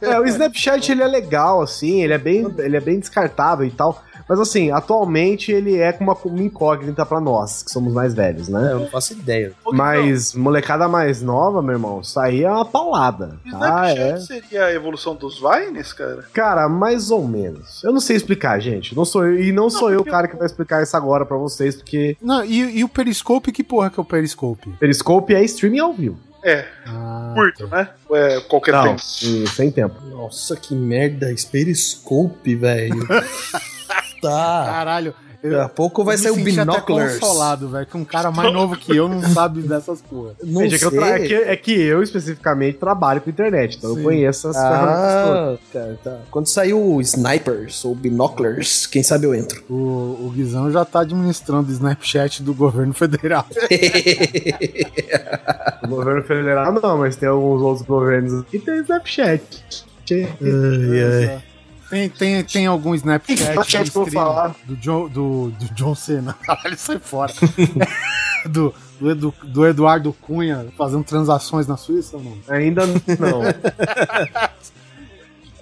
É, 0.00 0.18
o 0.18 0.24
Snapchat 0.26 0.90
ele 0.90 1.02
é 1.02 1.06
legal, 1.06 1.60
assim, 1.60 2.02
ele 2.02 2.14
é 2.14 2.18
bem, 2.18 2.46
ele 2.58 2.76
é 2.76 2.80
bem 2.80 2.98
descartável 2.98 3.66
e 3.66 3.70
tal. 3.70 4.02
Mas 4.30 4.38
assim, 4.38 4.70
atualmente 4.70 5.50
ele 5.50 5.76
é 5.76 5.92
com 5.92 6.04
uma, 6.04 6.16
uma 6.24 6.40
incógnita 6.40 7.04
pra 7.04 7.20
nós, 7.20 7.64
que 7.64 7.72
somos 7.72 7.92
mais 7.92 8.14
velhos, 8.14 8.46
né? 8.48 8.70
Eu 8.70 8.78
não 8.78 8.86
faço 8.86 9.12
ideia. 9.12 9.52
Mas 9.72 10.36
molecada 10.36 10.86
mais 10.86 11.20
nova, 11.20 11.60
meu 11.60 11.72
irmão, 11.72 12.00
isso 12.00 12.20
aí 12.20 12.44
é 12.44 12.48
uma 12.48 12.64
paulada. 12.64 13.40
Ah, 13.46 13.88
Snapchat 13.88 14.00
é. 14.00 14.16
seria 14.20 14.64
a 14.66 14.72
evolução 14.72 15.16
dos 15.16 15.40
Vines, 15.40 15.92
cara? 15.92 16.24
Cara, 16.32 16.68
mais 16.68 17.10
ou 17.10 17.26
menos. 17.26 17.82
Eu 17.82 17.90
não 17.90 17.98
sei 17.98 18.14
explicar, 18.14 18.60
gente. 18.60 18.94
Não 18.94 19.04
sou 19.04 19.26
eu, 19.26 19.42
e 19.42 19.50
não 19.50 19.68
sou 19.68 19.90
eu 19.90 20.02
o 20.02 20.04
cara 20.04 20.28
que 20.28 20.36
vai 20.36 20.46
explicar 20.46 20.80
isso 20.80 20.96
agora 20.96 21.26
pra 21.26 21.36
vocês, 21.36 21.74
porque 21.74 22.16
Não, 22.22 22.44
e, 22.44 22.78
e 22.78 22.84
o 22.84 22.88
Periscope, 22.88 23.50
que 23.50 23.64
porra 23.64 23.90
que 23.90 23.98
é 23.98 24.02
o 24.02 24.04
Periscope? 24.06 24.70
Periscope 24.78 25.34
é 25.34 25.42
streaming 25.42 25.80
ao 25.80 25.92
vivo. 25.92 26.30
É. 26.44 26.64
Ah, 26.86 27.32
Curto, 27.34 27.66
né? 27.66 27.88
Ou 28.08 28.16
é 28.16 28.40
qualquer 28.42 28.72
Não, 28.72 28.84
tempo? 28.84 29.02
e 29.22 29.46
sem 29.48 29.72
tempo. 29.72 30.00
Nossa, 30.06 30.54
que 30.54 30.72
merda. 30.74 31.34
Periscope, 31.50 32.54
velho. 32.54 33.06
tá. 34.20 34.64
Caralho. 34.66 35.14
Daqui 35.42 35.54
a 35.54 35.70
pouco 35.70 36.04
vai 36.04 36.16
eu 36.16 36.18
sair 36.18 36.32
o 36.32 36.36
Binoculars. 36.36 37.18
consolado, 37.18 37.66
velho, 37.70 37.86
que 37.86 37.96
um 37.96 38.04
cara 38.04 38.30
mais 38.30 38.52
novo 38.52 38.76
que 38.76 38.94
eu 38.94 39.08
não 39.08 39.22
sabe 39.22 39.62
dessas 39.62 40.02
porra. 40.02 40.32
Não 40.44 40.60
Gente, 40.60 40.74
é, 40.74 40.78
que 40.78 40.84
eu 40.84 40.90
tra- 40.90 41.06
sei. 41.06 41.14
é 41.14 41.26
que, 41.26 41.34
é 41.34 41.56
que 41.56 41.72
eu, 41.80 42.02
especificamente, 42.02 42.76
trabalho 42.76 43.22
com 43.22 43.30
internet, 43.30 43.78
então 43.78 43.94
Sim. 43.94 43.96
eu 44.00 44.02
conheço 44.04 44.48
as 44.48 44.56
ferramentas 44.56 45.24
todas. 45.24 45.32
Ah, 45.32 45.58
cara, 45.72 45.98
tá. 46.04 46.18
Quando 46.30 46.46
sair 46.46 46.74
o 46.74 47.00
Snipers 47.00 47.82
ou 47.86 47.94
Binoculars, 47.94 48.86
quem 48.86 49.02
sabe 49.02 49.24
eu 49.24 49.34
entro. 49.34 49.64
O, 49.70 50.26
o 50.26 50.32
Guizão 50.36 50.70
já 50.70 50.84
tá 50.84 51.00
administrando 51.00 51.70
o 51.70 51.72
Snapchat 51.72 52.42
do 52.42 52.52
governo 52.52 52.92
federal. 52.92 53.46
O 55.82 55.88
governo 55.88 56.22
federal 56.22 56.72
não, 56.72 56.98
mas 56.98 57.16
tem 57.16 57.28
alguns 57.28 57.62
outros 57.62 57.86
governos 57.86 58.44
que 58.46 58.58
tem 58.58 58.80
Snapchat. 58.82 59.42
Tem, 61.90 62.08
tem, 62.08 62.44
tem 62.44 62.66
algum 62.66 62.94
Snapchat, 62.94 63.40
Snapchat 63.42 63.90
que 63.90 63.96
eu 63.98 64.00
vou 64.02 64.06
stream 64.06 64.24
falar. 64.24 64.54
do, 64.64 64.76
John, 64.76 65.08
do, 65.08 65.50
do 65.50 65.74
John 65.74 65.94
Cena. 65.94 66.34
Caralho, 66.42 66.78
sai 66.78 66.98
fora. 67.00 67.32
do, 68.48 68.72
do, 69.00 69.10
Edu- 69.10 69.34
do 69.42 69.66
Eduardo 69.66 70.12
Cunha 70.12 70.66
fazendo 70.78 71.02
transações 71.04 71.66
na 71.66 71.76
Suíça 71.76 72.16
ou 72.16 72.22
não? 72.22 72.38
Ainda 72.48 72.86
não. 72.86 72.94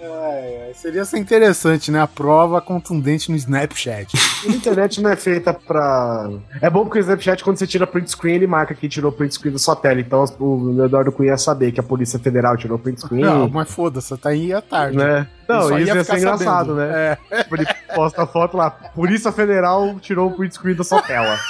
É, 0.00 0.70
seria 0.76 1.04
ser 1.04 1.18
interessante, 1.18 1.90
né? 1.90 2.00
A 2.00 2.06
prova 2.06 2.60
contundente 2.60 3.32
no 3.32 3.36
Snapchat. 3.36 4.16
A 4.46 4.48
internet 4.52 5.00
não 5.02 5.10
é 5.10 5.16
feita 5.16 5.52
pra. 5.52 6.30
É 6.62 6.70
bom 6.70 6.84
porque 6.84 6.98
o 6.98 7.00
Snapchat, 7.00 7.42
quando 7.42 7.56
você 7.56 7.66
tira 7.66 7.84
print 7.84 8.08
screen, 8.12 8.36
ele 8.36 8.46
marca 8.46 8.76
que 8.76 8.88
tirou 8.88 9.10
print 9.10 9.34
screen 9.34 9.52
do 9.52 9.58
sua 9.58 9.74
tela. 9.74 10.00
Então 10.00 10.24
o 10.38 10.84
Eduardo 10.84 11.10
Cunha 11.10 11.30
ia 11.32 11.36
saber 11.36 11.72
que 11.72 11.80
a 11.80 11.82
Polícia 11.82 12.16
Federal 12.18 12.56
tirou 12.56 12.78
print 12.78 13.00
screen. 13.00 13.22
Não, 13.24 13.48
mas 13.48 13.68
foda-se, 13.68 14.16
tá 14.16 14.28
aí 14.28 14.52
à 14.52 14.62
tarde. 14.62 14.96
né? 14.96 15.26
Não, 15.48 15.62
só 15.62 15.78
isso 15.78 15.88
ia 15.88 15.94
ia 15.94 16.04
ficar 16.04 16.16
ser 16.16 16.18
engraçado, 16.18 16.76
sabendo. 16.76 16.92
né? 16.92 17.16
Tipo, 17.42 17.56
Ele 17.56 17.66
posta 17.94 18.22
a 18.22 18.26
foto 18.26 18.56
lá, 18.56 18.70
Polícia 18.70 19.32
Federal 19.32 19.98
tirou 20.00 20.28
o 20.30 20.36
print 20.36 20.54
screen 20.54 20.76
da 20.76 20.84
sua 20.84 21.00
tela. 21.00 21.38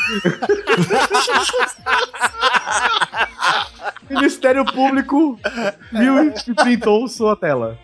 Ministério 4.08 4.64
Público 4.64 5.38
viu 5.92 6.24
e 6.24 6.32
pintou 6.64 7.06
sua 7.08 7.36
tela. 7.36 7.78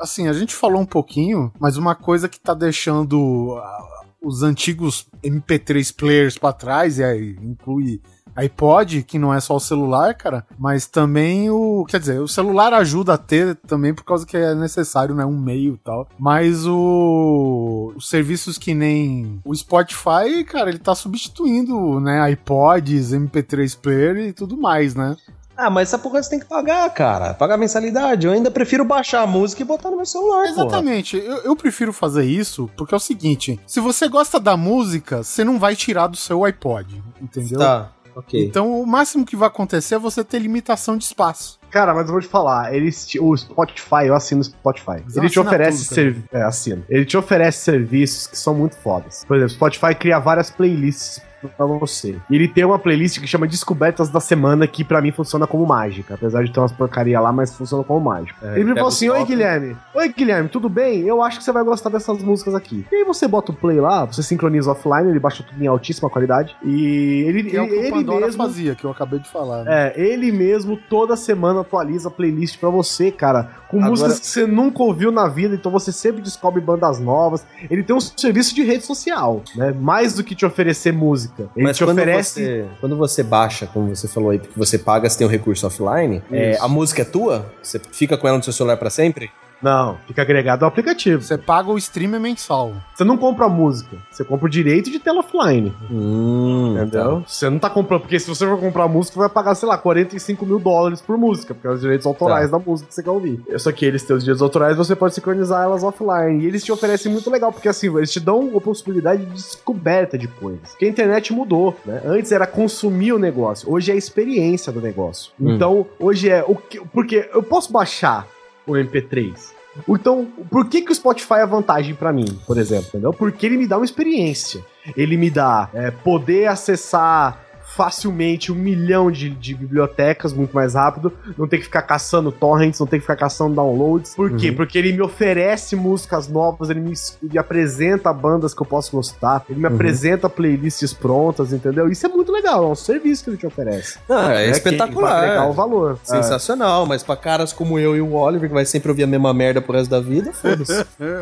Assim, 0.00 0.28
a 0.28 0.32
gente 0.32 0.54
falou 0.54 0.80
um 0.80 0.86
pouquinho, 0.86 1.52
mas 1.58 1.76
uma 1.76 1.94
coisa 1.94 2.28
que 2.28 2.38
tá 2.40 2.54
deixando 2.54 3.56
ah, 3.58 4.04
os 4.22 4.42
antigos 4.42 5.08
MP3 5.22 5.94
players 5.94 6.38
pra 6.38 6.52
trás, 6.52 6.98
e 6.98 7.04
aí 7.04 7.36
inclui 7.42 8.00
iPod, 8.36 9.02
que 9.02 9.18
não 9.18 9.32
é 9.32 9.40
só 9.40 9.56
o 9.56 9.60
celular, 9.60 10.14
cara, 10.14 10.46
mas 10.58 10.86
também 10.86 11.50
o. 11.50 11.84
Quer 11.88 12.00
dizer, 12.00 12.20
o 12.20 12.28
celular 12.28 12.72
ajuda 12.72 13.14
a 13.14 13.18
ter 13.18 13.56
também 13.66 13.92
por 13.92 14.04
causa 14.04 14.26
que 14.26 14.36
é 14.36 14.54
necessário, 14.54 15.14
né? 15.14 15.24
Um 15.24 15.38
meio 15.38 15.74
e 15.74 15.78
tal. 15.78 16.08
Mas 16.18 16.66
o. 16.66 17.92
Os 17.96 18.08
serviços 18.08 18.56
que 18.56 18.74
nem 18.74 19.40
o 19.44 19.54
Spotify, 19.54 20.44
cara, 20.46 20.70
ele 20.70 20.78
tá 20.78 20.94
substituindo, 20.94 22.00
né? 22.00 22.30
iPods, 22.30 23.12
MP3 23.12 23.78
player 23.78 24.16
e 24.18 24.32
tudo 24.32 24.56
mais, 24.56 24.94
né? 24.94 25.16
Ah, 25.56 25.68
mas 25.68 25.88
essa 25.88 25.98
porra 25.98 26.22
você 26.22 26.30
tem 26.30 26.40
que 26.40 26.46
pagar, 26.46 26.88
cara. 26.88 27.34
Pagar 27.34 27.58
mensalidade. 27.58 28.26
Eu 28.26 28.32
ainda 28.32 28.50
prefiro 28.50 28.82
baixar 28.82 29.22
a 29.22 29.26
música 29.26 29.60
e 29.60 29.64
botar 29.64 29.90
no 29.90 29.96
meu 29.96 30.06
celular. 30.06 30.46
Exatamente. 30.46 31.18
Eu, 31.18 31.36
eu 31.42 31.54
prefiro 31.54 31.92
fazer 31.92 32.24
isso 32.24 32.70
porque 32.78 32.94
é 32.94 32.96
o 32.96 33.00
seguinte: 33.00 33.60
se 33.66 33.78
você 33.78 34.08
gosta 34.08 34.40
da 34.40 34.56
música, 34.56 35.22
você 35.22 35.44
não 35.44 35.58
vai 35.58 35.76
tirar 35.76 36.06
do 36.06 36.16
seu 36.16 36.46
iPod, 36.46 37.02
entendeu? 37.20 37.58
Tá, 37.58 37.92
ok. 38.14 38.44
Então 38.46 38.80
o 38.80 38.86
máximo 38.86 39.24
que 39.24 39.36
vai 39.36 39.48
acontecer 39.48 39.94
é 39.94 39.98
você 39.98 40.22
ter 40.24 40.38
limitação 40.38 40.96
de 40.96 41.04
espaço. 41.04 41.58
Cara, 41.70 41.94
mas 41.94 42.06
eu 42.06 42.12
vou 42.12 42.20
te 42.20 42.26
falar, 42.26 42.74
eles 42.74 43.06
te- 43.06 43.20
o 43.20 43.36
Spotify, 43.36 44.06
eu 44.06 44.14
assino 44.14 44.40
o 44.40 44.44
Spotify. 44.44 45.02
Mas 45.04 45.16
Ele 45.16 45.30
te 45.30 45.38
oferece 45.38 45.84
tudo 45.84 45.94
servi- 45.94 46.24
é, 46.32 46.42
assino. 46.42 46.84
Ele 46.88 47.04
te 47.04 47.16
oferece 47.16 47.58
serviços 47.64 48.26
que 48.26 48.36
são 48.36 48.54
muito 48.54 48.76
fodas. 48.76 49.24
Por 49.26 49.36
exemplo, 49.36 49.52
o 49.52 49.54
Spotify 49.56 49.94
cria 49.94 50.18
várias 50.18 50.50
playlists 50.50 51.20
pra 51.48 51.66
você. 51.66 52.16
E 52.28 52.34
ele 52.34 52.48
tem 52.48 52.64
uma 52.64 52.78
playlist 52.78 53.18
que 53.20 53.26
chama 53.26 53.46
Descobertas 53.46 54.08
da 54.08 54.20
Semana, 54.20 54.66
que 54.66 54.84
pra 54.84 55.00
mim 55.00 55.10
funciona 55.12 55.46
como 55.46 55.64
mágica. 55.66 56.14
Apesar 56.14 56.42
de 56.44 56.52
ter 56.52 56.60
umas 56.60 56.72
porcaria 56.72 57.20
lá, 57.20 57.32
mas 57.32 57.54
funciona 57.56 57.82
como 57.84 58.00
mágica. 58.00 58.36
É, 58.46 58.56
ele 58.56 58.64
me 58.64 58.74
falou 58.74 58.88
assim: 58.88 59.08
Oi. 59.08 59.24
Guilherme. 59.24 59.76
Oi, 59.94 60.08
Guilherme, 60.12 60.48
tudo 60.48 60.68
bem? 60.68 61.00
Eu 61.02 61.22
acho 61.22 61.38
que 61.38 61.44
você 61.44 61.52
vai 61.52 61.62
gostar 61.64 61.88
dessas 61.90 62.22
músicas 62.22 62.54
aqui. 62.54 62.84
E 62.90 62.96
aí 62.96 63.04
você 63.04 63.26
bota 63.28 63.52
o 63.52 63.54
play 63.54 63.80
lá, 63.80 64.04
você 64.04 64.22
sincroniza 64.22 64.70
offline, 64.72 65.08
ele 65.10 65.18
baixa 65.20 65.42
tudo 65.42 65.62
em 65.62 65.66
altíssima 65.66 66.10
qualidade. 66.10 66.56
E 66.64 67.24
ele, 67.26 67.44
Que 67.44 67.56
é 67.56 67.62
o 67.62 67.66
que 67.68 67.74
ele, 67.74 67.90
Pandora 67.90 68.26
mesmo. 68.26 68.42
fazia, 68.42 68.74
que 68.74 68.84
eu 68.84 68.90
acabei 68.90 69.18
de 69.18 69.28
falar. 69.28 69.64
né? 69.64 69.92
É, 69.94 70.00
ele 70.00 70.30
mesmo 70.32 70.76
toda 70.88 71.16
semana 71.16 71.60
atualiza 71.60 72.08
a 72.08 72.10
playlist 72.10 72.58
pra 72.58 72.68
você, 72.70 73.10
cara, 73.10 73.50
com 73.68 73.76
Agora- 73.78 73.90
músicas 73.90 74.18
que 74.20 74.26
você 74.26 74.46
nunca 74.46 74.82
ouviu 74.82 75.10
na 75.12 75.28
vida, 75.28 75.54
então 75.54 75.70
você 75.70 75.92
sempre 75.92 76.20
descobre 76.22 76.60
bandas 76.60 76.98
novas. 76.98 77.44
Ele 77.70 77.82
tem 77.82 77.94
um 77.94 78.00
serviço 78.00 78.54
de 78.54 78.62
rede 78.62 78.84
social, 78.84 79.42
né? 79.54 79.72
Mais 79.78 80.14
do 80.14 80.24
que 80.24 80.34
te 80.34 80.44
oferecer 80.44 80.92
música. 80.92 81.29
Ele 81.38 81.64
Mas 81.64 81.76
te 81.76 81.84
quando 81.84 81.98
oferece. 81.98 82.44
você, 82.44 82.66
quando 82.80 82.96
você 82.96 83.22
baixa, 83.22 83.66
como 83.66 83.94
você 83.94 84.08
falou 84.08 84.30
aí, 84.30 84.38
porque 84.38 84.58
você 84.58 84.78
paga, 84.78 85.08
você 85.08 85.18
tem 85.18 85.26
um 85.26 85.30
recurso 85.30 85.66
offline, 85.66 86.22
é, 86.30 86.56
a 86.60 86.68
música 86.68 87.02
é 87.02 87.04
tua? 87.04 87.52
Você 87.62 87.80
fica 87.92 88.16
com 88.16 88.26
ela 88.28 88.36
no 88.36 88.42
seu 88.42 88.52
celular 88.52 88.76
pra 88.76 88.90
sempre? 88.90 89.30
Não, 89.62 89.98
fica 90.06 90.22
agregado 90.22 90.64
ao 90.64 90.68
aplicativo. 90.68 91.22
Você 91.22 91.36
paga 91.36 91.70
o 91.70 91.76
stream 91.78 92.18
mensal. 92.20 92.72
Você 92.94 93.04
não 93.04 93.16
compra 93.16 93.48
música, 93.48 93.96
você 94.10 94.24
compra 94.24 94.46
o 94.46 94.50
direito 94.50 94.90
de 94.90 94.98
tela 94.98 95.20
offline. 95.20 95.72
Hum, 95.90 96.74
Entendeu? 96.76 97.22
Você 97.26 97.48
não 97.50 97.58
tá 97.58 97.68
comprando, 97.68 98.00
porque 98.02 98.18
se 98.18 98.28
você 98.28 98.46
for 98.46 98.58
comprar 98.58 98.88
música, 98.88 99.14
você 99.14 99.20
vai 99.20 99.28
pagar, 99.28 99.54
sei 99.54 99.68
lá, 99.68 99.76
45 99.76 100.46
mil 100.46 100.58
dólares 100.58 101.00
por 101.00 101.16
música, 101.18 101.54
porque 101.54 101.66
é 101.66 101.70
os 101.70 101.80
direitos 101.80 102.06
autorais 102.06 102.50
Tá. 102.50 102.58
da 102.58 102.64
música 102.64 102.88
que 102.88 102.94
você 102.94 103.02
quer 103.02 103.10
ouvir. 103.10 103.42
Só 103.58 103.70
que 103.72 103.84
eles 103.84 104.02
têm 104.02 104.16
os 104.16 104.22
direitos 104.24 104.42
autorais, 104.42 104.76
você 104.76 104.96
pode 104.96 105.14
sincronizar 105.14 105.62
elas 105.64 105.82
offline. 105.84 106.42
E 106.42 106.46
eles 106.46 106.64
te 106.64 106.72
oferecem 106.72 107.12
muito 107.12 107.30
legal, 107.30 107.52
porque 107.52 107.68
assim, 107.68 107.94
eles 107.96 108.10
te 108.10 108.20
dão 108.20 108.50
a 108.56 108.60
possibilidade 108.60 109.24
de 109.26 109.32
descoberta 109.32 110.16
de 110.16 110.26
coisas. 110.28 110.70
Porque 110.70 110.84
a 110.86 110.88
internet 110.88 111.32
mudou, 111.32 111.76
né? 111.84 112.00
Antes 112.04 112.32
era 112.32 112.46
consumir 112.46 113.12
o 113.12 113.18
negócio, 113.18 113.70
hoje 113.70 113.90
é 113.90 113.94
a 113.94 113.96
experiência 113.98 114.72
do 114.72 114.80
negócio. 114.80 115.32
Hum. 115.40 115.52
Então, 115.54 115.86
hoje 115.98 116.28
é 116.30 116.44
o 116.46 116.54
que. 116.54 116.80
Porque 116.92 117.28
eu 117.32 117.42
posso 117.42 117.72
baixar 117.72 118.26
o 118.66 118.72
MP3. 118.72 119.52
Então, 119.88 120.26
por 120.50 120.68
que, 120.68 120.82
que 120.82 120.90
o 120.90 120.94
Spotify 120.94 121.34
é 121.34 121.46
vantagem 121.46 121.94
pra 121.94 122.12
mim, 122.12 122.38
por 122.46 122.58
exemplo? 122.58 122.88
Entendeu? 122.88 123.12
Porque 123.12 123.46
ele 123.46 123.56
me 123.56 123.66
dá 123.66 123.76
uma 123.76 123.84
experiência. 123.84 124.64
Ele 124.96 125.16
me 125.16 125.30
dá 125.30 125.70
é, 125.72 125.90
poder 125.90 126.46
acessar 126.46 127.49
facilmente 127.76 128.50
um 128.52 128.54
milhão 128.54 129.10
de, 129.10 129.30
de 129.30 129.54
bibliotecas 129.54 130.32
muito 130.32 130.52
mais 130.54 130.74
rápido, 130.74 131.12
não 131.38 131.46
ter 131.48 131.58
que 131.58 131.64
ficar 131.64 131.82
caçando 131.82 132.30
torrents, 132.32 132.78
não 132.80 132.86
ter 132.86 132.96
que 132.96 133.02
ficar 133.02 133.16
caçando 133.16 133.54
downloads. 133.54 134.14
Por 134.14 134.36
quê? 134.36 134.50
Uhum. 134.50 134.56
Porque 134.56 134.78
ele 134.78 134.92
me 134.92 135.00
oferece 135.02 135.74
músicas 135.76 136.28
novas, 136.28 136.68
ele 136.70 136.80
me, 136.80 136.92
me 137.22 137.38
apresenta 137.38 138.12
bandas 138.12 138.52
que 138.54 138.60
eu 138.62 138.66
posso 138.66 138.92
gostar, 138.96 139.44
ele 139.48 139.60
me 139.60 139.66
Uhum. 139.66 139.74
apresenta 139.74 140.28
playlists 140.28 140.92
prontas, 140.92 141.52
entendeu? 141.52 141.88
Isso 141.88 142.04
é 142.04 142.08
muito 142.08 142.32
legal, 142.32 142.64
é 142.64 142.66
um 142.66 142.74
serviço 142.74 143.24
que 143.24 143.30
ele 143.30 143.36
te 143.36 143.46
oferece. 143.46 143.98
Ah, 144.08 144.32
é? 144.34 144.44
Que- 144.46 144.50
espetacular. 144.50 145.22
Agregar 145.24 145.48
o 145.48 145.52
valor. 145.52 145.98
É. 146.02 146.06
Sensacional, 146.06 146.86
mas 146.86 147.02
pra 147.02 147.16
caras 147.16 147.52
como 147.52 147.78
eu 147.78 147.96
e 147.96 148.00
o 148.00 148.12
Oliver, 148.14 148.48
que 148.48 148.54
vai 148.54 148.64
sempre 148.64 148.90
ouvir 148.90 149.04
a 149.04 149.06
mesma 149.06 149.32
merda 149.32 149.60
pro 149.60 149.72
resto 149.74 149.90
da 149.90 150.00
vida, 150.00 150.32
foda-se. 150.32 150.84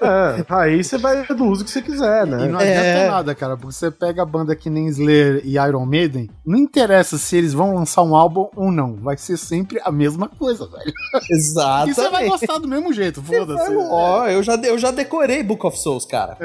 É, 0.00 0.44
aí 0.48 0.82
você 0.82 0.98
vai 0.98 1.24
do 1.26 1.44
uso 1.44 1.64
que 1.64 1.70
você 1.70 1.82
quiser, 1.82 2.26
né? 2.26 2.44
E 2.44 2.48
não 2.48 2.58
adianta 2.58 2.80
É. 2.80 3.08
nada, 3.08 3.34
cara, 3.34 3.56
porque 3.56 3.72
você 3.72 3.90
pega 3.90 4.22
a 4.22 4.24
banda 4.24 4.54
que 4.56 4.68
nem 4.70 4.86
Slayer 4.88 5.40
e 5.44 5.56
Iron 5.58 5.69
Maiden, 5.86 6.28
não 6.44 6.58
interessa 6.58 7.16
se 7.18 7.36
eles 7.36 7.52
vão 7.52 7.74
lançar 7.74 8.02
um 8.02 8.14
álbum 8.16 8.48
ou 8.56 8.70
não, 8.70 8.96
vai 8.96 9.16
ser 9.16 9.36
sempre 9.36 9.80
a 9.84 9.90
mesma 9.90 10.28
coisa, 10.28 10.66
velho. 10.66 10.92
Exato. 11.30 11.90
E 11.90 11.94
você 11.94 12.08
vai 12.10 12.28
gostar 12.28 12.58
do 12.58 12.68
mesmo 12.68 12.92
jeito, 12.92 13.22
foda-se. 13.22 13.72
Ó, 13.74 14.26
eu 14.26 14.42
já, 14.42 14.56
eu 14.56 14.78
já 14.78 14.90
decorei 14.90 15.42
Book 15.42 15.66
of 15.66 15.78
Souls, 15.78 16.04
cara. 16.04 16.36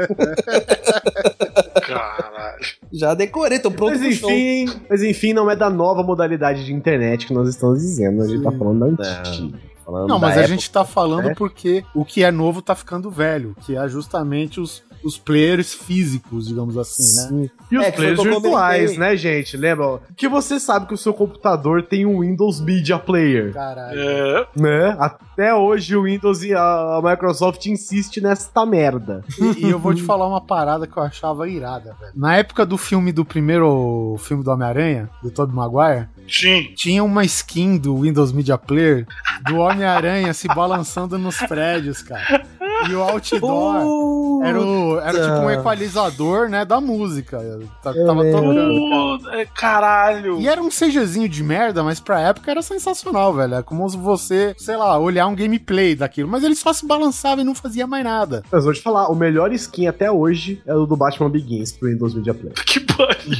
Caralho. 1.81 2.59
Já 2.91 3.13
decorei, 3.13 3.59
tô 3.59 3.71
pronto 3.71 3.91
Mas 3.91 4.01
pro 4.01 4.13
show. 4.13 4.31
enfim, 4.31 4.81
mas 4.89 5.03
enfim, 5.03 5.33
não 5.33 5.49
é 5.49 5.55
da 5.55 5.69
nova 5.69 6.03
modalidade 6.03 6.65
de 6.65 6.73
internet 6.73 7.27
que 7.27 7.33
nós 7.33 7.49
estamos 7.49 7.79
dizendo, 7.81 8.21
a 8.23 8.27
gente 8.27 8.43
tá 8.43 8.51
falando 8.51 8.95
da 8.95 9.19
antiga. 9.19 9.59
Falando 9.85 10.07
Não, 10.07 10.17
mas 10.17 10.31
a 10.31 10.39
época. 10.39 10.47
gente 10.47 10.71
tá 10.71 10.83
falando 10.83 11.25
né? 11.25 11.35
porque 11.35 11.85
o 11.93 12.03
que 12.03 12.23
é 12.23 12.31
novo 12.31 12.59
tá 12.61 12.73
ficando 12.73 13.11
velho, 13.11 13.55
que 13.61 13.77
é 13.77 13.87
justamente 13.87 14.59
os, 14.59 14.83
os 15.05 15.17
players 15.17 15.73
físicos, 15.73 16.47
digamos 16.47 16.77
assim, 16.77 17.33
né? 17.33 17.49
E 17.71 17.77
os 17.77 17.85
É, 17.85 17.91
players 17.91 18.21
virtuais, 18.21 18.97
né, 18.97 19.15
gente? 19.15 19.55
Lembra? 19.55 19.99
Que 20.17 20.27
você 20.27 20.59
sabe 20.59 20.87
que 20.87 20.93
o 20.93 20.97
seu 20.97 21.13
computador 21.13 21.83
tem 21.83 22.05
um 22.05 22.21
Windows 22.21 22.59
Media 22.59 22.97
Player. 22.97 23.53
Caralho. 23.53 23.99
É. 23.99 24.47
Né? 24.55 24.95
Até 24.99 25.53
hoje 25.53 25.95
o 25.95 26.03
Windows 26.03 26.43
e 26.43 26.53
a 26.53 26.99
Microsoft 27.03 27.65
insiste 27.67 28.19
nesta 28.19 28.65
merda. 28.65 29.23
E, 29.39 29.65
e 29.67 29.69
eu 29.69 29.77
vou 29.77 29.93
te 29.93 30.01
falar 30.01 30.27
uma 30.27 30.41
parada 30.41 30.87
que 30.87 30.97
eu 30.97 31.03
achava 31.03 31.47
irada, 31.47 31.95
velho. 31.99 32.11
Na 32.15 32.35
época 32.37 32.65
do 32.65 32.77
filme, 32.77 33.11
do 33.11 33.23
primeiro 33.23 34.15
filme 34.19 34.43
do 34.43 34.49
Homem-Aranha, 34.51 35.09
do 35.21 35.29
Tobey 35.29 35.55
Maguire, 35.55 36.07
Sim. 36.27 36.73
tinha 36.75 37.03
uma 37.03 37.23
skin 37.23 37.77
do 37.77 37.99
Windows 38.01 38.31
Media 38.31 38.57
Player 38.57 39.05
do 39.47 39.57
Homem-Aranha 39.57 40.33
se 40.33 40.47
balançando 40.47 41.17
nos 41.19 41.37
prédios, 41.37 42.01
cara. 42.01 42.43
E 42.89 42.93
o 42.95 43.01
outdoor 43.01 44.43
era, 44.43 44.61
o, 44.61 44.99
era 44.99 45.11
tipo 45.13 45.45
um 45.45 45.49
equalizador, 45.51 46.49
né, 46.49 46.63
da 46.65 46.79
música. 46.81 47.39
Tá- 47.81 47.93
Tava 47.93 48.23
tocando. 48.23 49.19
Pô, 49.21 49.29
é, 49.31 49.45
caralho. 49.45 50.39
E 50.39 50.47
era 50.47 50.61
um 50.61 50.69
CGzinho 50.69 51.27
de 51.29 51.43
merda, 51.43 51.83
mas 51.83 51.99
pra 51.99 52.19
época 52.21 52.51
era 52.51 52.61
sensacional, 52.61 53.33
velho. 53.33 53.55
É 53.55 53.63
como 53.63 53.89
se 53.89 53.97
você, 53.97 54.53
sei 54.57 54.75
lá, 54.75 54.97
olhar 54.99 55.27
um 55.27 55.35
gameplay 55.35 55.95
daquilo. 55.95 56.29
Mas 56.29 56.43
ele 56.43 56.55
só 56.55 56.71
se 56.73 56.85
balançava 56.85 57.41
e 57.41 57.43
não 57.43 57.55
fazia 57.55 57.87
mais 57.87 58.03
nada. 58.03 58.43
Mas 58.51 58.63
vou 58.63 58.73
te 58.73 58.81
falar, 58.81 59.09
o 59.09 59.15
melhor 59.15 59.51
skin 59.53 59.87
até 59.87 60.11
hoje 60.11 60.61
é 60.65 60.73
o 60.75 60.85
do 60.85 60.95
Batman 60.95 61.29
Begins 61.29 61.71
pro 61.71 61.89
Windows 61.89 62.13
Media 62.13 62.33
Player. 62.33 62.55
Que 62.65 62.79
pariu. 62.81 63.37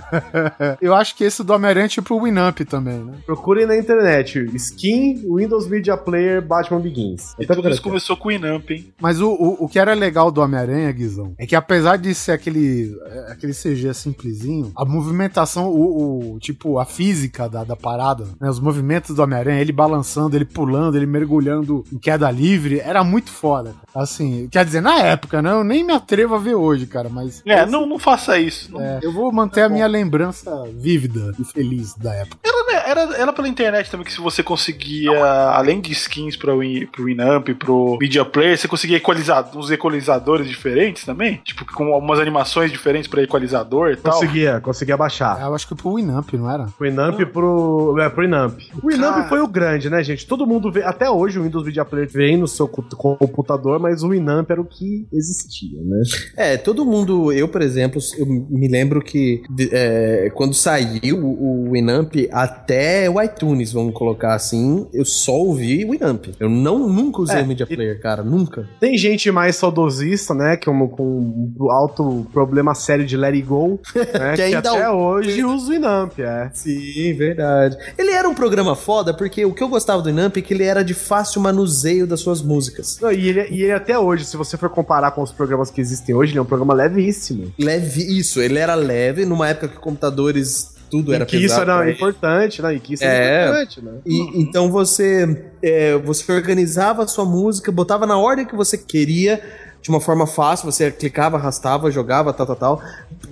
Eu 0.80 0.94
acho 0.94 1.16
que 1.16 1.24
esse 1.24 1.42
do 1.42 1.52
Homem-Aranha 1.52 1.86
é 1.86 1.88
tipo 1.88 2.14
o 2.14 2.22
Winamp 2.22 2.60
também, 2.60 2.98
né? 2.98 3.14
Procurem 3.26 3.66
na 3.66 3.76
internet, 3.76 4.38
skin 4.54 5.24
Windows 5.28 5.66
Media 5.68 5.96
Player 5.96 6.40
Batman 6.40 6.80
Begins. 6.80 7.34
E 7.38 7.46
tudo 7.46 7.68
isso 7.68 7.82
começou 7.82 8.16
com 8.16 8.28
o 8.28 8.32
Inamp, 8.32 8.70
hein? 8.70 8.85
Mas 9.00 9.20
o, 9.20 9.28
o, 9.30 9.64
o 9.64 9.68
que 9.68 9.78
era 9.78 9.94
legal 9.94 10.30
do 10.30 10.40
Homem-Aranha, 10.40 10.90
Guizão, 10.92 11.34
é 11.38 11.46
que 11.46 11.54
apesar 11.56 11.96
de 11.96 12.14
ser 12.14 12.32
aquele, 12.32 12.96
é, 13.06 13.32
aquele 13.32 13.52
CG 13.52 13.92
simplesinho, 13.94 14.72
a 14.76 14.84
movimentação, 14.84 15.68
o, 15.68 16.34
o- 16.34 16.38
tipo, 16.38 16.78
a 16.78 16.84
física 16.84 17.48
da, 17.48 17.64
da 17.64 17.76
parada, 17.76 18.26
né, 18.40 18.48
os 18.48 18.60
movimentos 18.60 19.14
do 19.14 19.22
Homem-Aranha, 19.22 19.60
ele 19.60 19.72
balançando, 19.72 20.36
ele 20.36 20.44
pulando, 20.44 20.96
ele 20.96 21.06
mergulhando 21.06 21.84
em 21.92 21.98
queda 21.98 22.30
livre, 22.30 22.80
era 22.80 23.02
muito 23.04 23.30
foda. 23.30 23.74
Assim, 23.94 24.48
quer 24.50 24.64
dizer, 24.64 24.80
na 24.82 24.98
época, 25.00 25.40
né? 25.40 25.50
Eu 25.52 25.64
nem 25.64 25.82
me 25.84 25.92
atrevo 25.92 26.34
a 26.34 26.38
ver 26.38 26.54
hoje, 26.54 26.86
cara, 26.86 27.08
mas. 27.08 27.42
É, 27.46 27.64
não, 27.64 27.86
não 27.86 27.98
faça 27.98 28.38
isso. 28.38 28.70
Não- 28.72 28.80
É, 28.80 29.00
eu 29.02 29.12
vou 29.12 29.32
manter 29.32 29.62
a 29.62 29.68
minha 29.68 29.86
lembrança 29.86 30.50
vívida 30.74 31.32
e 31.38 31.44
feliz 31.44 31.94
da 31.94 32.14
época. 32.14 32.38
Era, 32.44 32.64
né, 32.66 32.82
era, 32.90 33.16
era 33.16 33.32
pela 33.32 33.48
internet 33.48 33.90
também 33.90 34.04
que 34.06 34.12
se 34.12 34.20
você 34.20 34.42
conseguia, 34.42 35.10
além 35.50 35.80
de 35.80 35.92
skins 35.92 36.36
Win, 36.36 36.86
pro 36.86 37.04
Winamp, 37.04 37.48
pro 37.58 37.96
Media 38.00 38.24
Player, 38.24 38.58
você 38.66 38.68
conseguia 38.68 38.96
equalizar 38.96 39.48
uns 39.56 39.70
equalizadores 39.70 40.46
diferentes 40.48 41.04
também? 41.04 41.40
Tipo, 41.44 41.64
com 41.72 41.92
algumas 41.94 42.18
animações 42.18 42.70
diferentes 42.70 43.08
pra 43.08 43.22
equalizador 43.22 43.90
e 43.90 43.96
tal. 43.96 44.12
Conseguia, 44.14 44.60
conseguia 44.60 44.96
baixar. 44.96 45.40
Eu 45.40 45.54
acho 45.54 45.66
que 45.68 45.74
pro 45.74 45.94
Winamp, 45.94 46.32
não 46.34 46.50
era? 46.50 46.66
O 46.78 46.84
Inamp 46.84 47.20
pro. 47.32 47.96
É, 48.00 48.08
pro 48.08 48.24
Inamp. 48.24 48.58
O 48.82 48.90
Inamp 48.90 49.14
Cara. 49.16 49.28
foi 49.28 49.40
o 49.40 49.46
grande, 49.48 49.88
né, 49.90 50.02
gente? 50.02 50.26
Todo 50.26 50.46
mundo 50.46 50.70
vê. 50.70 50.82
Até 50.82 51.08
hoje 51.10 51.38
o 51.38 51.42
Windows 51.42 51.64
Media 51.64 51.84
Player 51.84 52.08
vem 52.10 52.36
no 52.36 52.46
seu 52.48 52.66
co- 52.68 53.16
computador, 53.16 53.78
mas 53.78 54.02
o 54.02 54.12
Inamp 54.14 54.50
era 54.50 54.60
o 54.60 54.64
que 54.64 55.06
existia, 55.12 55.80
né? 55.82 56.02
É, 56.36 56.56
todo 56.56 56.84
mundo, 56.84 57.32
eu, 57.32 57.48
por 57.48 57.62
exemplo, 57.62 58.00
eu 58.18 58.26
me 58.26 58.68
lembro 58.68 59.00
que 59.00 59.42
é, 59.72 60.30
quando 60.34 60.54
saiu 60.54 61.24
o, 61.24 61.70
Winamp 61.72 62.14
até 62.32 63.08
o 63.10 63.20
iTunes, 63.22 63.72
vamos 63.72 63.94
colocar 63.94 64.34
assim, 64.34 64.86
eu 64.92 65.04
só 65.04 65.32
ouvi 65.32 65.84
o 65.84 65.90
Winamp. 65.90 66.26
Eu 66.38 66.48
não, 66.48 66.88
nunca 66.88 67.20
usei 67.22 67.40
É, 67.40 67.42
o 67.42 67.46
Media 67.46 67.66
e- 67.68 67.74
Player, 67.74 68.00
cara, 68.00 68.22
nunca. 68.22 68.55
Tem 68.80 68.96
gente 68.96 69.30
mais 69.30 69.56
saudosista, 69.56 70.34
né? 70.34 70.56
Que 70.56 70.68
é 70.68 70.72
um, 70.72 70.86
com 70.88 71.54
um 71.58 71.70
alto 71.70 72.26
problema 72.32 72.74
sério 72.74 73.04
de 73.06 73.16
Let 73.16 73.34
It 73.34 73.42
Go, 73.42 73.80
né? 74.18 74.36
Que 74.36 74.48
que, 74.48 74.54
até 74.54 74.88
o- 74.90 74.94
hoje 74.96 75.44
usa 75.44 75.70
o 75.70 75.74
Inamp, 75.74 76.18
é. 76.18 76.50
Sim, 76.52 77.12
verdade. 77.14 77.76
Ele 77.98 78.10
era 78.12 78.28
um 78.28 78.34
programa 78.34 78.74
foda 78.76 79.12
porque 79.14 79.44
o 79.44 79.52
que 79.52 79.62
eu 79.62 79.68
gostava 79.68 80.00
do 80.02 80.06
Winamp 80.08 80.36
é 80.36 80.40
que 80.40 80.54
ele 80.54 80.64
era 80.64 80.82
de 80.84 80.94
fácil 80.94 81.40
manuseio 81.40 82.06
das 82.06 82.20
suas 82.20 82.42
músicas. 82.42 82.98
Não, 83.00 83.10
e, 83.12 83.28
ele, 83.28 83.48
e 83.50 83.62
ele 83.62 83.72
até 83.72 83.98
hoje, 83.98 84.24
se 84.24 84.36
você 84.36 84.56
for 84.56 84.68
comparar 84.70 85.10
com 85.12 85.22
os 85.22 85.32
programas 85.32 85.70
que 85.70 85.80
existem 85.80 86.14
hoje, 86.14 86.32
ele 86.32 86.38
é 86.38 86.42
um 86.42 86.46
programa 86.46 86.74
levíssimo. 86.74 87.52
Leve, 87.58 88.02
isso, 88.18 88.40
ele 88.40 88.58
era 88.58 88.74
leve 88.74 89.24
numa 89.24 89.48
época 89.48 89.68
que 89.68 89.76
computadores 89.78 90.75
tudo 90.90 91.12
era 91.12 91.24
e 91.24 91.26
que 91.26 91.36
isso 91.36 91.54
pesado 91.54 91.70
era 91.70 91.90
importante, 91.90 92.62
né? 92.62 92.74
E 92.74 92.80
que 92.80 92.94
isso 92.94 93.04
É. 93.04 93.08
é 93.08 93.44
importante, 93.44 93.84
né? 93.84 93.92
E, 94.04 94.40
então 94.40 94.70
você, 94.70 95.50
é, 95.62 95.96
você 95.98 96.30
organizava 96.32 97.04
a 97.04 97.06
sua 97.06 97.24
música, 97.24 97.70
botava 97.72 98.06
na 98.06 98.16
ordem 98.18 98.46
que 98.46 98.56
você 98.56 98.78
queria, 98.78 99.40
de 99.82 99.88
uma 99.88 100.00
forma 100.00 100.26
fácil, 100.26 100.70
você 100.70 100.90
clicava, 100.90 101.36
arrastava, 101.36 101.90
jogava, 101.90 102.32
tal, 102.32 102.46
tal, 102.46 102.56
tal. 102.56 102.82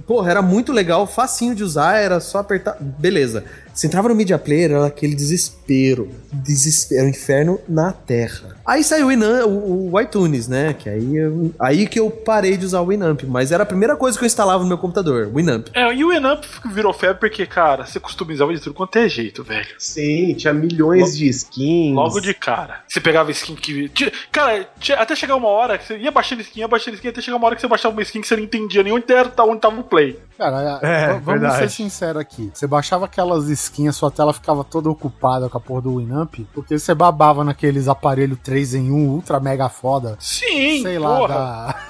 Porra, 0.07 0.31
era 0.31 0.43
muito 0.43 0.73
legal, 0.73 1.07
facinho 1.07 1.55
de 1.55 1.65
usar, 1.65 1.99
era 1.99 2.21
só 2.21 2.39
apertar. 2.39 2.77
Beleza. 2.81 3.45
Você 3.75 3.87
entrava 3.89 4.09
no 4.09 4.15
Media 4.15 4.39
Player, 4.39 4.71
era 4.71 4.87
aquele 4.87 5.15
desespero. 5.15 6.09
Desespero, 6.33 7.01
era 7.01 7.07
um 7.07 7.11
inferno 7.11 7.61
na 7.69 7.93
Terra. 7.93 8.57
Aí 8.65 8.83
saiu 8.85 9.09
o, 9.09 9.13
Inan- 9.13 9.45
o, 9.47 9.93
o 9.93 10.01
iTunes, 10.01 10.49
né? 10.49 10.73
Que 10.73 10.89
aí, 10.89 11.17
eu- 11.17 11.53
aí 11.59 11.87
que 11.87 11.99
eu 12.01 12.09
parei 12.11 12.57
de 12.57 12.65
usar 12.65 12.81
o 12.81 12.87
Winamp. 12.87 13.23
Mas 13.25 13.51
era 13.53 13.63
a 13.63 13.67
primeira 13.67 13.97
coisa 13.97 14.17
que 14.17 14.25
eu 14.25 14.27
instalava 14.27 14.63
no 14.63 14.69
meu 14.69 14.79
computador, 14.79 15.27
o 15.27 15.37
Winamp. 15.37 15.69
É, 15.75 15.93
e 15.93 16.05
o 16.05 16.13
Enamp 16.13 16.45
virou 16.73 16.93
febre 16.93 17.19
porque, 17.21 17.45
cara, 17.47 17.85
você 17.85 17.99
customizava 18.01 18.55
de 18.55 18.61
tudo 18.61 18.75
quanto 18.75 18.97
é 18.97 19.09
jeito, 19.09 19.43
velho. 19.43 19.67
Sim, 19.79 20.35
tinha 20.35 20.53
milhões 20.55 21.17
de 21.17 21.29
skins. 21.29 21.95
Logo 21.95 22.21
de 22.21 22.33
cara. 22.33 22.81
Você 22.89 23.01
pegava 23.01 23.31
skin 23.33 23.55
que. 23.57 23.91
Cara, 24.31 24.67
tinha- 24.79 24.99
até 24.99 25.15
chegar 25.17 25.37
uma 25.37 25.49
hora 25.49 25.77
que 25.79 25.87
você 25.87 25.99
ia 25.99 26.11
baixando 26.11 26.41
skin, 26.43 26.61
ia 26.61 26.69
baixando 26.69 26.95
skin, 26.97 27.09
até 27.09 27.21
chegar 27.21 27.37
uma 27.37 27.47
hora 27.47 27.55
que 27.57 27.61
você 27.61 27.69
baixava 27.69 27.93
uma 27.95 28.03
skin 28.03 28.21
que 28.21 28.29
você 28.29 28.37
não 28.37 28.45
entendia 28.45 28.83
nem 28.83 28.93
onde 28.93 29.05
era, 29.13 29.31
onde 29.41 29.61
tava 29.61 29.81
o 29.81 29.85
play. 29.85 30.19
Cara, 30.39 30.81
É, 30.83 31.09
vamos 31.13 31.25
verdade. 31.27 31.59
ser 31.59 31.71
sinceros 31.71 32.21
aqui. 32.21 32.51
Você 32.53 32.67
baixava 32.67 33.05
aquelas 33.05 33.49
skins, 33.49 33.64
sua 33.93 34.11
tela 34.11 34.33
ficava 34.33 34.63
toda 34.65 34.91
ocupada 34.91 35.49
com 35.49 35.59
a 35.59 35.61
porra 35.61 35.83
do 35.83 35.97
Winamp, 35.99 36.35
porque 36.53 36.79
você 36.79 36.95
babava 36.95 37.43
naqueles 37.45 37.89
aparelhos 37.89 38.39
3 38.43 38.75
em 38.75 38.91
1 38.93 39.09
ultra 39.11 39.39
mega 39.41 39.69
foda. 39.69 40.17
Sim, 40.21 40.83
Sei 40.83 40.99
lá, 40.99 41.17
porra. 41.19 41.35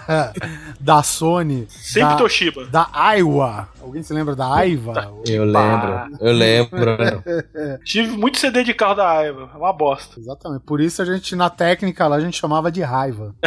da, 0.06 0.32
da 0.80 1.02
Sony. 1.02 1.66
Sempre 1.68 2.10
da, 2.10 2.16
Toshiba. 2.16 2.64
Da 2.66 2.88
Aiwa. 2.92 3.68
Alguém 3.82 4.02
se 4.02 4.12
lembra 4.14 4.34
da 4.34 4.52
Aiva? 4.54 5.12
Eu 5.26 5.44
lembro, 5.44 6.16
eu 6.20 6.32
lembro. 6.32 6.96
Tive 7.84 8.16
muito 8.16 8.38
CD 8.38 8.64
de 8.64 8.72
carro 8.74 8.94
da 8.94 9.08
Aiva, 9.10 9.50
é 9.54 9.56
uma 9.56 9.72
bosta. 9.72 10.18
Exatamente. 10.18 10.62
Por 10.62 10.80
isso 10.80 11.02
a 11.02 11.04
gente, 11.04 11.34
na 11.36 11.50
técnica 11.50 12.06
lá, 12.06 12.16
a 12.16 12.20
gente 12.20 12.38
chamava 12.38 12.70
de 12.72 12.82
raiva. 12.82 13.34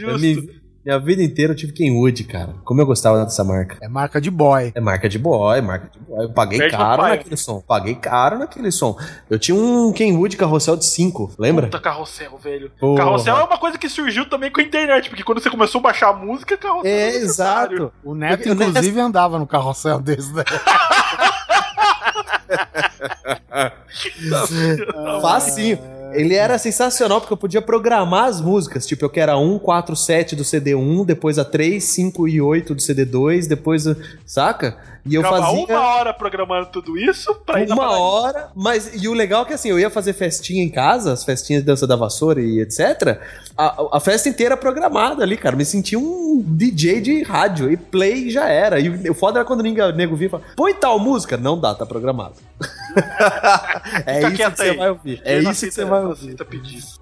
Eu 0.00 0.18
me- 0.18 0.65
minha 0.86 1.00
vida 1.00 1.20
inteira 1.20 1.52
eu 1.52 1.56
tive 1.56 1.72
Kenwood, 1.72 2.22
cara. 2.22 2.54
Como 2.64 2.80
eu 2.80 2.86
gostava 2.86 3.24
dessa 3.24 3.42
marca. 3.42 3.76
É 3.80 3.88
marca 3.88 4.20
de 4.20 4.30
boy. 4.30 4.70
É 4.72 4.80
marca 4.80 5.08
de 5.08 5.18
boy, 5.18 5.60
marca 5.60 5.90
de 5.92 5.98
boy. 5.98 6.26
Eu 6.26 6.32
paguei 6.32 6.58
Perde 6.60 6.76
caro 6.76 7.02
naquele 7.02 7.36
som. 7.36 7.60
Paguei 7.60 7.96
caro 7.96 8.38
naquele 8.38 8.70
som. 8.70 8.96
Eu 9.28 9.36
tinha 9.36 9.56
um 9.56 9.92
Kenwood 9.92 10.36
carrossel 10.36 10.76
de 10.76 10.84
5, 10.84 11.32
lembra? 11.36 11.66
Puta 11.66 11.80
carrossel, 11.80 12.38
velho. 12.38 12.70
Porra. 12.78 12.98
Carrossel 12.98 13.36
é 13.36 13.42
uma 13.42 13.58
coisa 13.58 13.76
que 13.76 13.88
surgiu 13.88 14.30
também 14.30 14.48
com 14.52 14.60
a 14.60 14.62
internet, 14.62 15.08
porque 15.10 15.24
quando 15.24 15.42
você 15.42 15.50
começou 15.50 15.80
a 15.80 15.82
baixar 15.82 16.10
a 16.10 16.12
música, 16.12 16.56
carrossel. 16.56 16.88
É, 16.88 17.16
exato. 17.16 17.92
O 18.04 18.14
Neto, 18.14 18.46
eu- 18.46 18.54
inclusive, 18.54 19.00
andava 19.00 19.40
no 19.40 19.46
carrossel 19.46 19.98
desse 19.98 20.32
daí. 20.32 20.44
Facinho. 25.20 25.78
Ele 26.16 26.34
era 26.34 26.58
sensacional 26.58 27.20
porque 27.20 27.32
eu 27.32 27.36
podia 27.36 27.62
programar 27.62 28.24
as 28.24 28.40
músicas. 28.40 28.86
Tipo, 28.86 29.04
eu 29.04 29.10
quero 29.10 29.32
a 29.32 29.38
1, 29.38 29.58
4, 29.58 29.94
7 29.94 30.34
do 30.36 30.42
CD1, 30.42 31.04
depois 31.04 31.38
a 31.38 31.44
3, 31.44 31.82
5 31.82 32.26
e 32.26 32.40
8 32.40 32.74
do 32.74 32.80
CD2, 32.80 33.46
depois. 33.46 33.84
Saca? 34.24 34.76
E 35.06 35.14
eu 35.14 35.22
fazia. 35.22 35.64
uma 35.64 35.80
hora 35.80 36.12
programando 36.12 36.66
tudo 36.66 36.98
isso 36.98 37.34
pra 37.46 37.62
ir 37.62 37.70
Uma 37.70 37.98
hora, 37.98 38.48
mas 38.54 39.02
e 39.02 39.08
o 39.08 39.12
legal 39.14 39.42
é 39.42 39.44
que 39.46 39.52
assim, 39.54 39.70
eu 39.70 39.78
ia 39.78 39.90
fazer 39.90 40.12
festinha 40.12 40.62
em 40.62 40.68
casa, 40.68 41.12
as 41.12 41.24
festinhas 41.24 41.62
de 41.62 41.66
dança 41.66 41.86
da 41.86 41.96
vassoura 41.96 42.40
e 42.40 42.60
etc. 42.60 43.18
A, 43.56 43.96
a 43.96 44.00
festa 44.00 44.28
inteira 44.28 44.56
programada 44.56 45.22
ali, 45.22 45.36
cara. 45.36 45.56
Me 45.56 45.64
sentia 45.64 45.98
um 45.98 46.42
DJ 46.46 47.00
de 47.00 47.22
rádio 47.22 47.70
e 47.70 47.76
play 47.76 48.30
já 48.30 48.48
era. 48.48 48.78
E 48.78 49.10
o 49.10 49.14
foda 49.14 49.38
era 49.38 49.46
quando 49.46 49.60
o 49.60 49.62
nego 49.62 49.92
nego 49.92 50.16
vinha 50.16 50.26
e 50.26 50.30
falava: 50.30 50.50
põe 50.54 50.74
tal 50.74 50.98
música. 50.98 51.36
Não 51.36 51.58
dá, 51.58 51.74
tá 51.74 51.86
programado. 51.86 52.34
é 54.06 54.30
Fica 54.30 54.48
isso 54.48 54.50
que 54.50 54.56
você 54.56 54.62
aí. 54.62 54.76
vai 54.76 54.90
ouvir. 54.90 55.22
É 55.24 55.40
não 55.40 55.50
isso 55.50 55.66
que 55.66 55.72
você 55.72 55.84
vai 55.84 56.04
ouvir. 56.04 56.36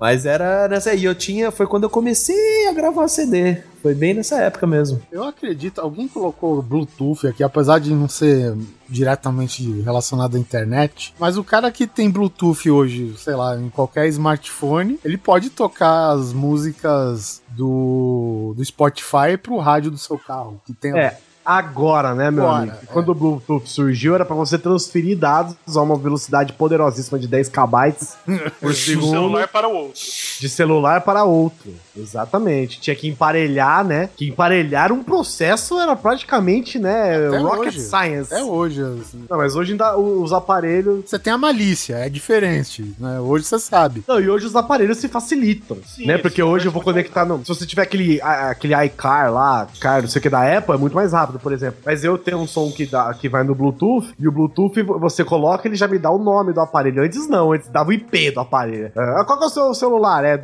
Mas 0.01 0.27
era 0.27 0.69
nessa 0.69 0.91
aí. 0.91 1.05
Eu 1.05 1.15
tinha. 1.15 1.51
Foi 1.51 1.67
quando 1.67 1.85
eu 1.85 1.91
comecei 1.91 2.69
a 2.69 2.73
gravar 2.73 3.09
CD. 3.09 3.59
Foi 3.85 3.94
bem 3.94 4.15
nessa 4.15 4.36
época 4.40 4.66
mesmo. 4.66 5.02
Eu 5.12 5.24
acredito, 5.24 5.78
alguém 5.78 6.09
colocou 6.09 6.62
Bluetooth 6.62 7.27
aqui, 7.27 7.44
apesar 7.44 7.78
de 7.78 7.93
não 7.93 8.09
ser 8.09 8.56
diretamente 8.89 9.62
relacionado 9.82 10.36
à 10.36 10.40
internet, 10.40 11.15
mas 11.19 11.36
o 11.36 11.44
cara 11.44 11.70
que 11.70 11.86
tem 11.86 12.11
Bluetooth 12.11 12.70
hoje, 12.70 13.15
sei 13.19 13.35
lá, 13.35 13.55
em 13.61 13.69
qualquer 13.69 14.09
smartphone, 14.09 14.98
ele 15.05 15.19
pode 15.19 15.51
tocar 15.51 16.12
as 16.12 16.32
músicas 16.32 17.43
do, 17.51 18.55
do 18.56 18.65
Spotify 18.65 19.36
pro 19.40 19.59
rádio 19.59 19.90
do 19.90 19.98
seu 19.98 20.16
carro. 20.16 20.59
Que 20.65 20.73
tem, 20.73 20.98
É. 20.98 21.19
agora, 21.44 22.15
né, 22.15 22.31
meu 22.31 22.44
Agora, 22.48 22.62
amigo? 22.73 22.86
Quando 22.86 23.11
o 23.11 23.15
Bluetooth 23.15 23.69
surgiu, 23.69 24.15
era 24.15 24.24
pra 24.24 24.35
você 24.35 24.56
transferir 24.56 25.19
dados 25.19 25.56
a 25.77 25.82
uma 25.82 25.98
velocidade 25.98 26.55
poderosíssima 26.55 27.19
de 27.19 27.28
10 27.28 27.51
kb 27.51 27.94
por 28.62 28.73
De 28.73 28.78
segundo. 28.78 29.11
celular 29.11 29.48
para 29.48 29.69
o 29.69 29.74
outro. 29.74 30.01
De 30.40 30.48
celular 30.48 31.01
para 31.02 31.24
outro. 31.24 31.70
Exatamente. 31.97 32.81
Tinha 32.81 32.97
que 32.97 33.09
emparelhar, 33.09 33.85
né? 33.85 34.09
Que 34.16 34.29
emparelhar 34.29 34.93
um 34.93 35.03
processo 35.03 35.79
era 35.79 35.95
praticamente, 35.95 36.79
né? 36.79 37.29
Até 37.29 37.39
rocket 37.39 37.69
hoje. 37.69 37.81
science. 37.81 38.35
É 38.35 38.43
hoje. 38.43 38.83
assim. 38.83 39.25
Não, 39.29 39.37
mas 39.37 39.55
hoje 39.57 39.73
ainda 39.73 39.97
os 39.97 40.33
aparelhos. 40.33 41.05
Você 41.07 41.19
tem 41.19 41.33
a 41.33 41.39
malícia, 41.39 41.97
é 41.97 42.09
diferente, 42.09 42.95
né? 42.99 43.21
Hoje 43.21 43.45
você 43.45 43.59
sabe. 43.59 44.05
Não, 44.07 44.21
e 44.21 44.29
hoje 44.29 44.47
os 44.47 44.57
aparelhos 44.57 44.99
se 44.99 45.09
facilitam, 45.09 45.79
né? 45.99 46.19
Porque 46.19 46.43
hoje 46.43 46.66
eu 46.66 46.73
vou 46.73 46.83
conectar 46.83 47.25
no. 47.25 47.39
Se 47.39 47.49
você 47.49 47.66
tiver 47.66 47.83
aquele, 47.83 48.21
aquele 48.23 48.75
iCar 48.87 49.33
lá, 49.33 49.66
car, 49.81 50.03
não 50.03 50.09
sei 50.09 50.19
o 50.19 50.23
que 50.23 50.31
da 50.31 50.59
Apple, 50.59 50.75
é 50.75 50.79
muito 50.79 50.95
mais 50.95 51.12
rápido, 51.12 51.39
por 51.39 51.53
exemplo. 51.53 51.81
Mas 51.85 52.05
eu 52.05 52.19
tenho 52.19 52.39
um 52.39 52.47
som 52.47 52.71
que, 52.71 52.87
dá, 52.87 53.12
que 53.15 53.29
vai 53.29 53.45
no 53.45 53.55
Bluetooth, 53.55 54.15
e 54.19 54.27
o 54.27 54.33
Bluetooth 54.33 54.83
você 54.83 55.25
coloca, 55.25 55.69
ele 55.69 55.77
já 55.77 55.87
me 55.87 55.99
dá 55.99 56.11
o 56.11 56.19
nome 56.19 56.53
do 56.53 56.61
aparelho. 56.61 57.03
Antes 57.03 57.29
não, 57.29 57.53
antes 57.53 57.69
dava 57.69 57.91
o 57.91 57.93
IP 57.93 58.33
do 58.33 58.41
aparelho. 58.41 58.93
Ah, 58.97 59.25
qual 59.25 59.39
que 59.39 59.45
é 59.45 59.47
o 59.47 59.51
seu 59.51 59.75
celular? 59.75 60.25
É 60.25 60.37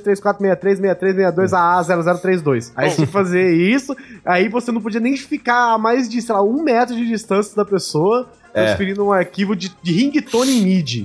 239-4562-2334-6362-AA0032. 0.00 2.72
Aí 2.74 2.90
você 2.90 2.96
tinha 2.96 3.08
fazer 3.08 3.52
isso, 3.52 3.94
aí 4.24 4.48
você 4.48 4.72
não 4.72 4.80
podia 4.80 5.00
nem 5.00 5.16
ficar 5.16 5.74
a 5.74 5.78
mais 5.78 6.08
de, 6.08 6.22
sei 6.22 6.34
lá, 6.34 6.42
um 6.42 6.62
metro 6.62 6.94
de 6.94 7.06
distância 7.06 7.56
da 7.56 7.64
pessoa. 7.64 8.28
É. 8.54 8.68
Transferindo 8.68 9.04
um 9.04 9.12
arquivo 9.12 9.54
de, 9.54 9.70
de 9.82 9.92
ringtone 9.92 10.62
MIDI. 10.62 11.04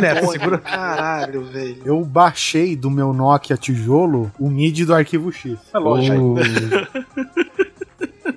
Neto, 0.00 0.32
segura. 0.32 0.56
Caralho, 0.56 1.44
velho. 1.44 1.76
Eu 1.84 2.02
baixei 2.02 2.74
do 2.74 2.90
meu 2.90 3.12
Nokia 3.12 3.54
tijolo 3.54 4.32
o 4.38 4.48
MIDI 4.48 4.86
do 4.86 4.94
arquivo 4.94 5.30
X. 5.30 5.58
É 5.74 5.78
lógico. 5.78 6.36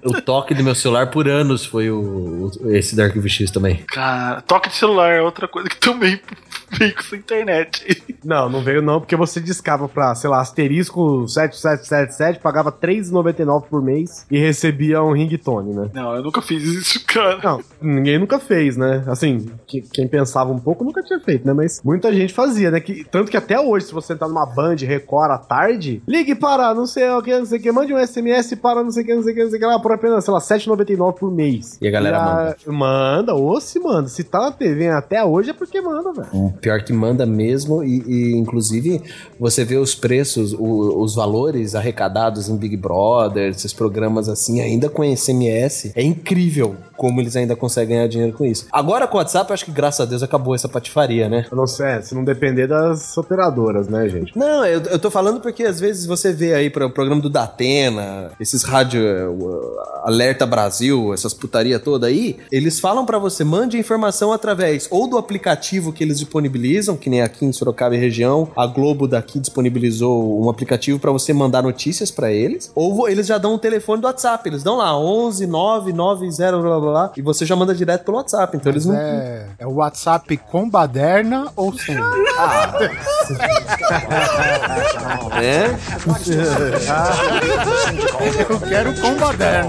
O 0.09 0.21
toque 0.21 0.53
do 0.53 0.63
meu 0.63 0.75
celular 0.75 1.09
por 1.11 1.27
anos 1.27 1.65
foi 1.65 1.89
o, 1.89 2.49
o- 2.63 2.71
esse 2.71 2.95
da 2.95 3.05
Arquivo 3.05 3.27
X 3.29 3.51
também. 3.51 3.83
Cara, 3.87 4.41
toque 4.41 4.69
de 4.69 4.75
celular 4.75 5.11
é 5.13 5.21
outra 5.21 5.47
coisa 5.47 5.69
que 5.69 5.77
também 5.77 6.19
veio 6.71 6.93
com 6.93 6.99
essa 6.99 7.15
internet. 7.15 8.03
Não, 8.23 8.49
não 8.49 8.61
veio 8.61 8.81
não, 8.81 8.99
porque 8.99 9.15
você 9.15 9.39
discava 9.39 9.87
pra, 9.87 10.13
sei 10.15 10.29
lá, 10.29 10.41
asterisco 10.41 11.27
7777, 11.27 12.39
pagava 12.39 12.69
R$3,99 12.69 13.63
por 13.69 13.81
mês 13.81 14.25
e 14.29 14.37
recebia 14.37 15.01
um 15.03 15.13
ringtone, 15.13 15.73
né? 15.73 15.89
Não, 15.93 16.15
eu 16.15 16.23
nunca 16.23 16.41
fiz 16.41 16.63
isso, 16.63 17.03
cara. 17.05 17.39
Não, 17.43 17.61
ninguém 17.81 18.17
nunca 18.19 18.39
fez, 18.39 18.75
né? 18.77 19.03
Assim, 19.07 19.49
que- 19.67 19.81
quem 19.81 20.07
pensava 20.07 20.51
um 20.51 20.59
pouco 20.59 20.83
nunca 20.83 21.01
tinha 21.03 21.19
feito, 21.19 21.45
né? 21.45 21.53
Mas 21.53 21.81
muita 21.83 22.13
gente 22.13 22.33
fazia, 22.33 22.69
né? 22.71 22.79
Que, 22.79 23.03
tanto 23.03 23.31
que 23.31 23.37
até 23.37 23.59
hoje, 23.59 23.87
se 23.87 23.93
você 23.93 24.13
entrar 24.13 24.27
numa 24.27 24.45
Band 24.45 24.75
Record 24.79 25.31
à 25.31 25.37
tarde, 25.37 26.01
ligue 26.07 26.35
para 26.35 26.73
não 26.73 26.85
sei 26.85 27.09
o 27.09 27.21
que, 27.21 27.37
não 27.37 27.45
sei 27.45 27.59
o 27.59 27.61
que, 27.61 27.71
mande 27.71 27.93
um 27.93 27.97
SMS 28.05 28.55
para 28.55 28.83
não 28.83 28.91
sei 28.91 29.03
o 29.03 29.05
que, 29.05 29.15
não 29.15 29.23
sei 29.23 29.31
o 29.31 29.35
que, 29.35 29.43
não 29.43 29.49
sei 29.49 29.57
o 29.57 29.61
que 29.61 29.67
lá, 29.67 29.79
por 29.79 29.91
apenas, 29.99 30.23
sei 30.25 30.33
lá, 30.33 30.39
R$7,99 30.39 31.13
por 31.13 31.31
mês. 31.31 31.77
E 31.81 31.87
a 31.87 31.91
galera 31.91 32.19
manda. 32.19 32.57
Manda, 32.67 33.33
ou 33.35 33.59
se 33.61 33.79
manda. 33.79 34.07
Se 34.07 34.23
tá 34.23 34.39
na 34.39 34.51
TV 34.51 34.87
até 34.89 35.23
hoje 35.23 35.49
é 35.51 35.53
porque 35.53 35.81
manda, 35.81 36.11
velho. 36.11 36.27
O 36.33 36.53
pior 36.53 36.81
que 36.83 36.93
manda 36.93 37.25
mesmo, 37.25 37.83
e, 37.83 38.01
e, 38.07 38.37
inclusive 38.37 39.01
você 39.39 39.63
vê 39.65 39.75
os 39.77 39.93
preços, 39.95 40.53
o- 40.53 41.01
os 41.01 41.15
valores 41.15 41.75
arrecadados 41.75 42.49
em 42.49 42.55
Big 42.57 42.75
Brother, 42.77 43.49
esses 43.51 43.73
programas 43.73 44.27
assim, 44.29 44.61
ainda 44.61 44.89
com 44.89 45.03
SMS. 45.03 45.91
É 45.95 46.01
incrível 46.01 46.75
como 46.95 47.21
eles 47.21 47.35
ainda 47.35 47.55
conseguem 47.55 47.95
ganhar 47.95 48.07
dinheiro 48.07 48.33
com 48.37 48.43
isso. 48.43 48.67
Agora 48.73 49.07
com 49.07 49.15
o 49.15 49.19
WhatsApp, 49.19 49.53
acho 49.53 49.63
que 49.63 49.71
graças 49.71 50.01
a 50.01 50.05
Deus 50.05 50.21
acabou 50.21 50.53
essa 50.53 50.67
patifaria, 50.67 51.29
né? 51.29 51.45
Eu 51.49 51.55
não 51.55 51.65
sei, 51.65 51.85
é, 51.85 52.01
se 52.01 52.13
não 52.13 52.25
depender 52.25 52.67
das 52.67 53.17
operadoras, 53.17 53.87
né, 53.87 54.07
gente? 54.09 54.37
Não, 54.37 54.65
eu, 54.65 54.81
eu 54.81 54.99
tô 54.99 55.09
falando 55.09 55.39
porque 55.39 55.63
às 55.63 55.79
vezes 55.79 56.05
você 56.05 56.33
vê 56.33 56.53
aí 56.53 56.69
para 56.69 56.85
o 56.85 56.89
programa 56.89 57.21
do 57.21 57.29
Datena, 57.29 58.31
esses 58.39 58.63
rádio 58.63 58.99
Alerta 60.03 60.45
Brasil, 60.45 61.13
essas 61.13 61.33
putaria 61.33 61.79
toda 61.79 62.07
aí, 62.07 62.37
eles 62.51 62.79
falam 62.79 63.05
pra 63.05 63.17
você, 63.17 63.43
mande 63.43 63.77
a 63.77 63.79
informação 63.79 64.31
através 64.31 64.87
ou 64.89 65.07
do 65.07 65.17
aplicativo 65.17 65.91
que 65.91 66.03
eles 66.03 66.19
disponibilizam, 66.19 66.95
que 66.97 67.09
nem 67.09 67.21
aqui 67.21 67.45
em 67.45 67.51
Sorocaba 67.51 67.95
e 67.95 67.99
região, 67.99 68.49
a 68.55 68.65
Globo 68.65 69.07
daqui 69.07 69.39
disponibilizou 69.39 70.43
um 70.43 70.49
aplicativo 70.49 70.99
pra 70.99 71.11
você 71.11 71.33
mandar 71.33 71.61
notícias 71.63 72.11
pra 72.11 72.31
eles, 72.31 72.71
ou 72.75 73.09
eles 73.09 73.27
já 73.27 73.37
dão 73.37 73.55
o 73.55 73.59
telefone 73.59 74.01
do 74.01 74.05
WhatsApp, 74.05 74.47
eles 74.49 74.63
dão 74.63 74.77
lá 74.77 74.97
11 74.97 75.45
990 75.47 76.51
blá 76.61 76.61
blá 76.61 76.79
blá, 76.79 77.11
e 77.15 77.21
você 77.21 77.45
já 77.45 77.55
manda 77.55 77.73
direto 77.75 78.03
pelo 78.05 78.17
WhatsApp, 78.17 78.55
então 78.57 78.71
eles 78.71 78.85
não 78.85 78.95
É, 78.95 79.47
é 79.59 79.67
o 79.67 79.75
WhatsApp 79.75 80.35
com 80.37 80.69
baderna 80.69 81.47
ou 81.55 81.73
sem? 81.77 81.97
né? 85.39 85.79
Eu 88.49 88.59
quero 88.59 88.93
com 88.99 89.15
baderna. 89.15 89.68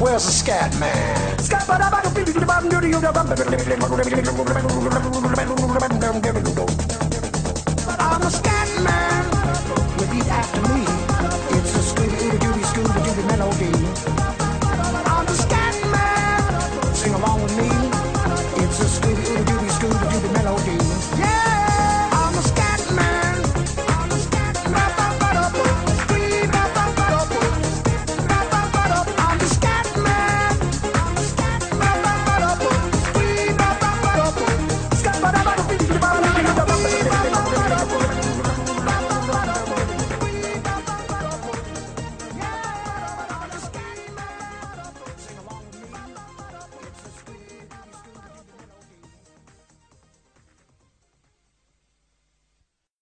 Where's 0.00 0.24
the 0.24 0.32
scat 0.32 0.72
man? 0.80 1.38
Scat 1.38 1.68
I'm 7.98 8.22
a 8.22 8.30
scat 8.30 8.82
man. 8.82 9.11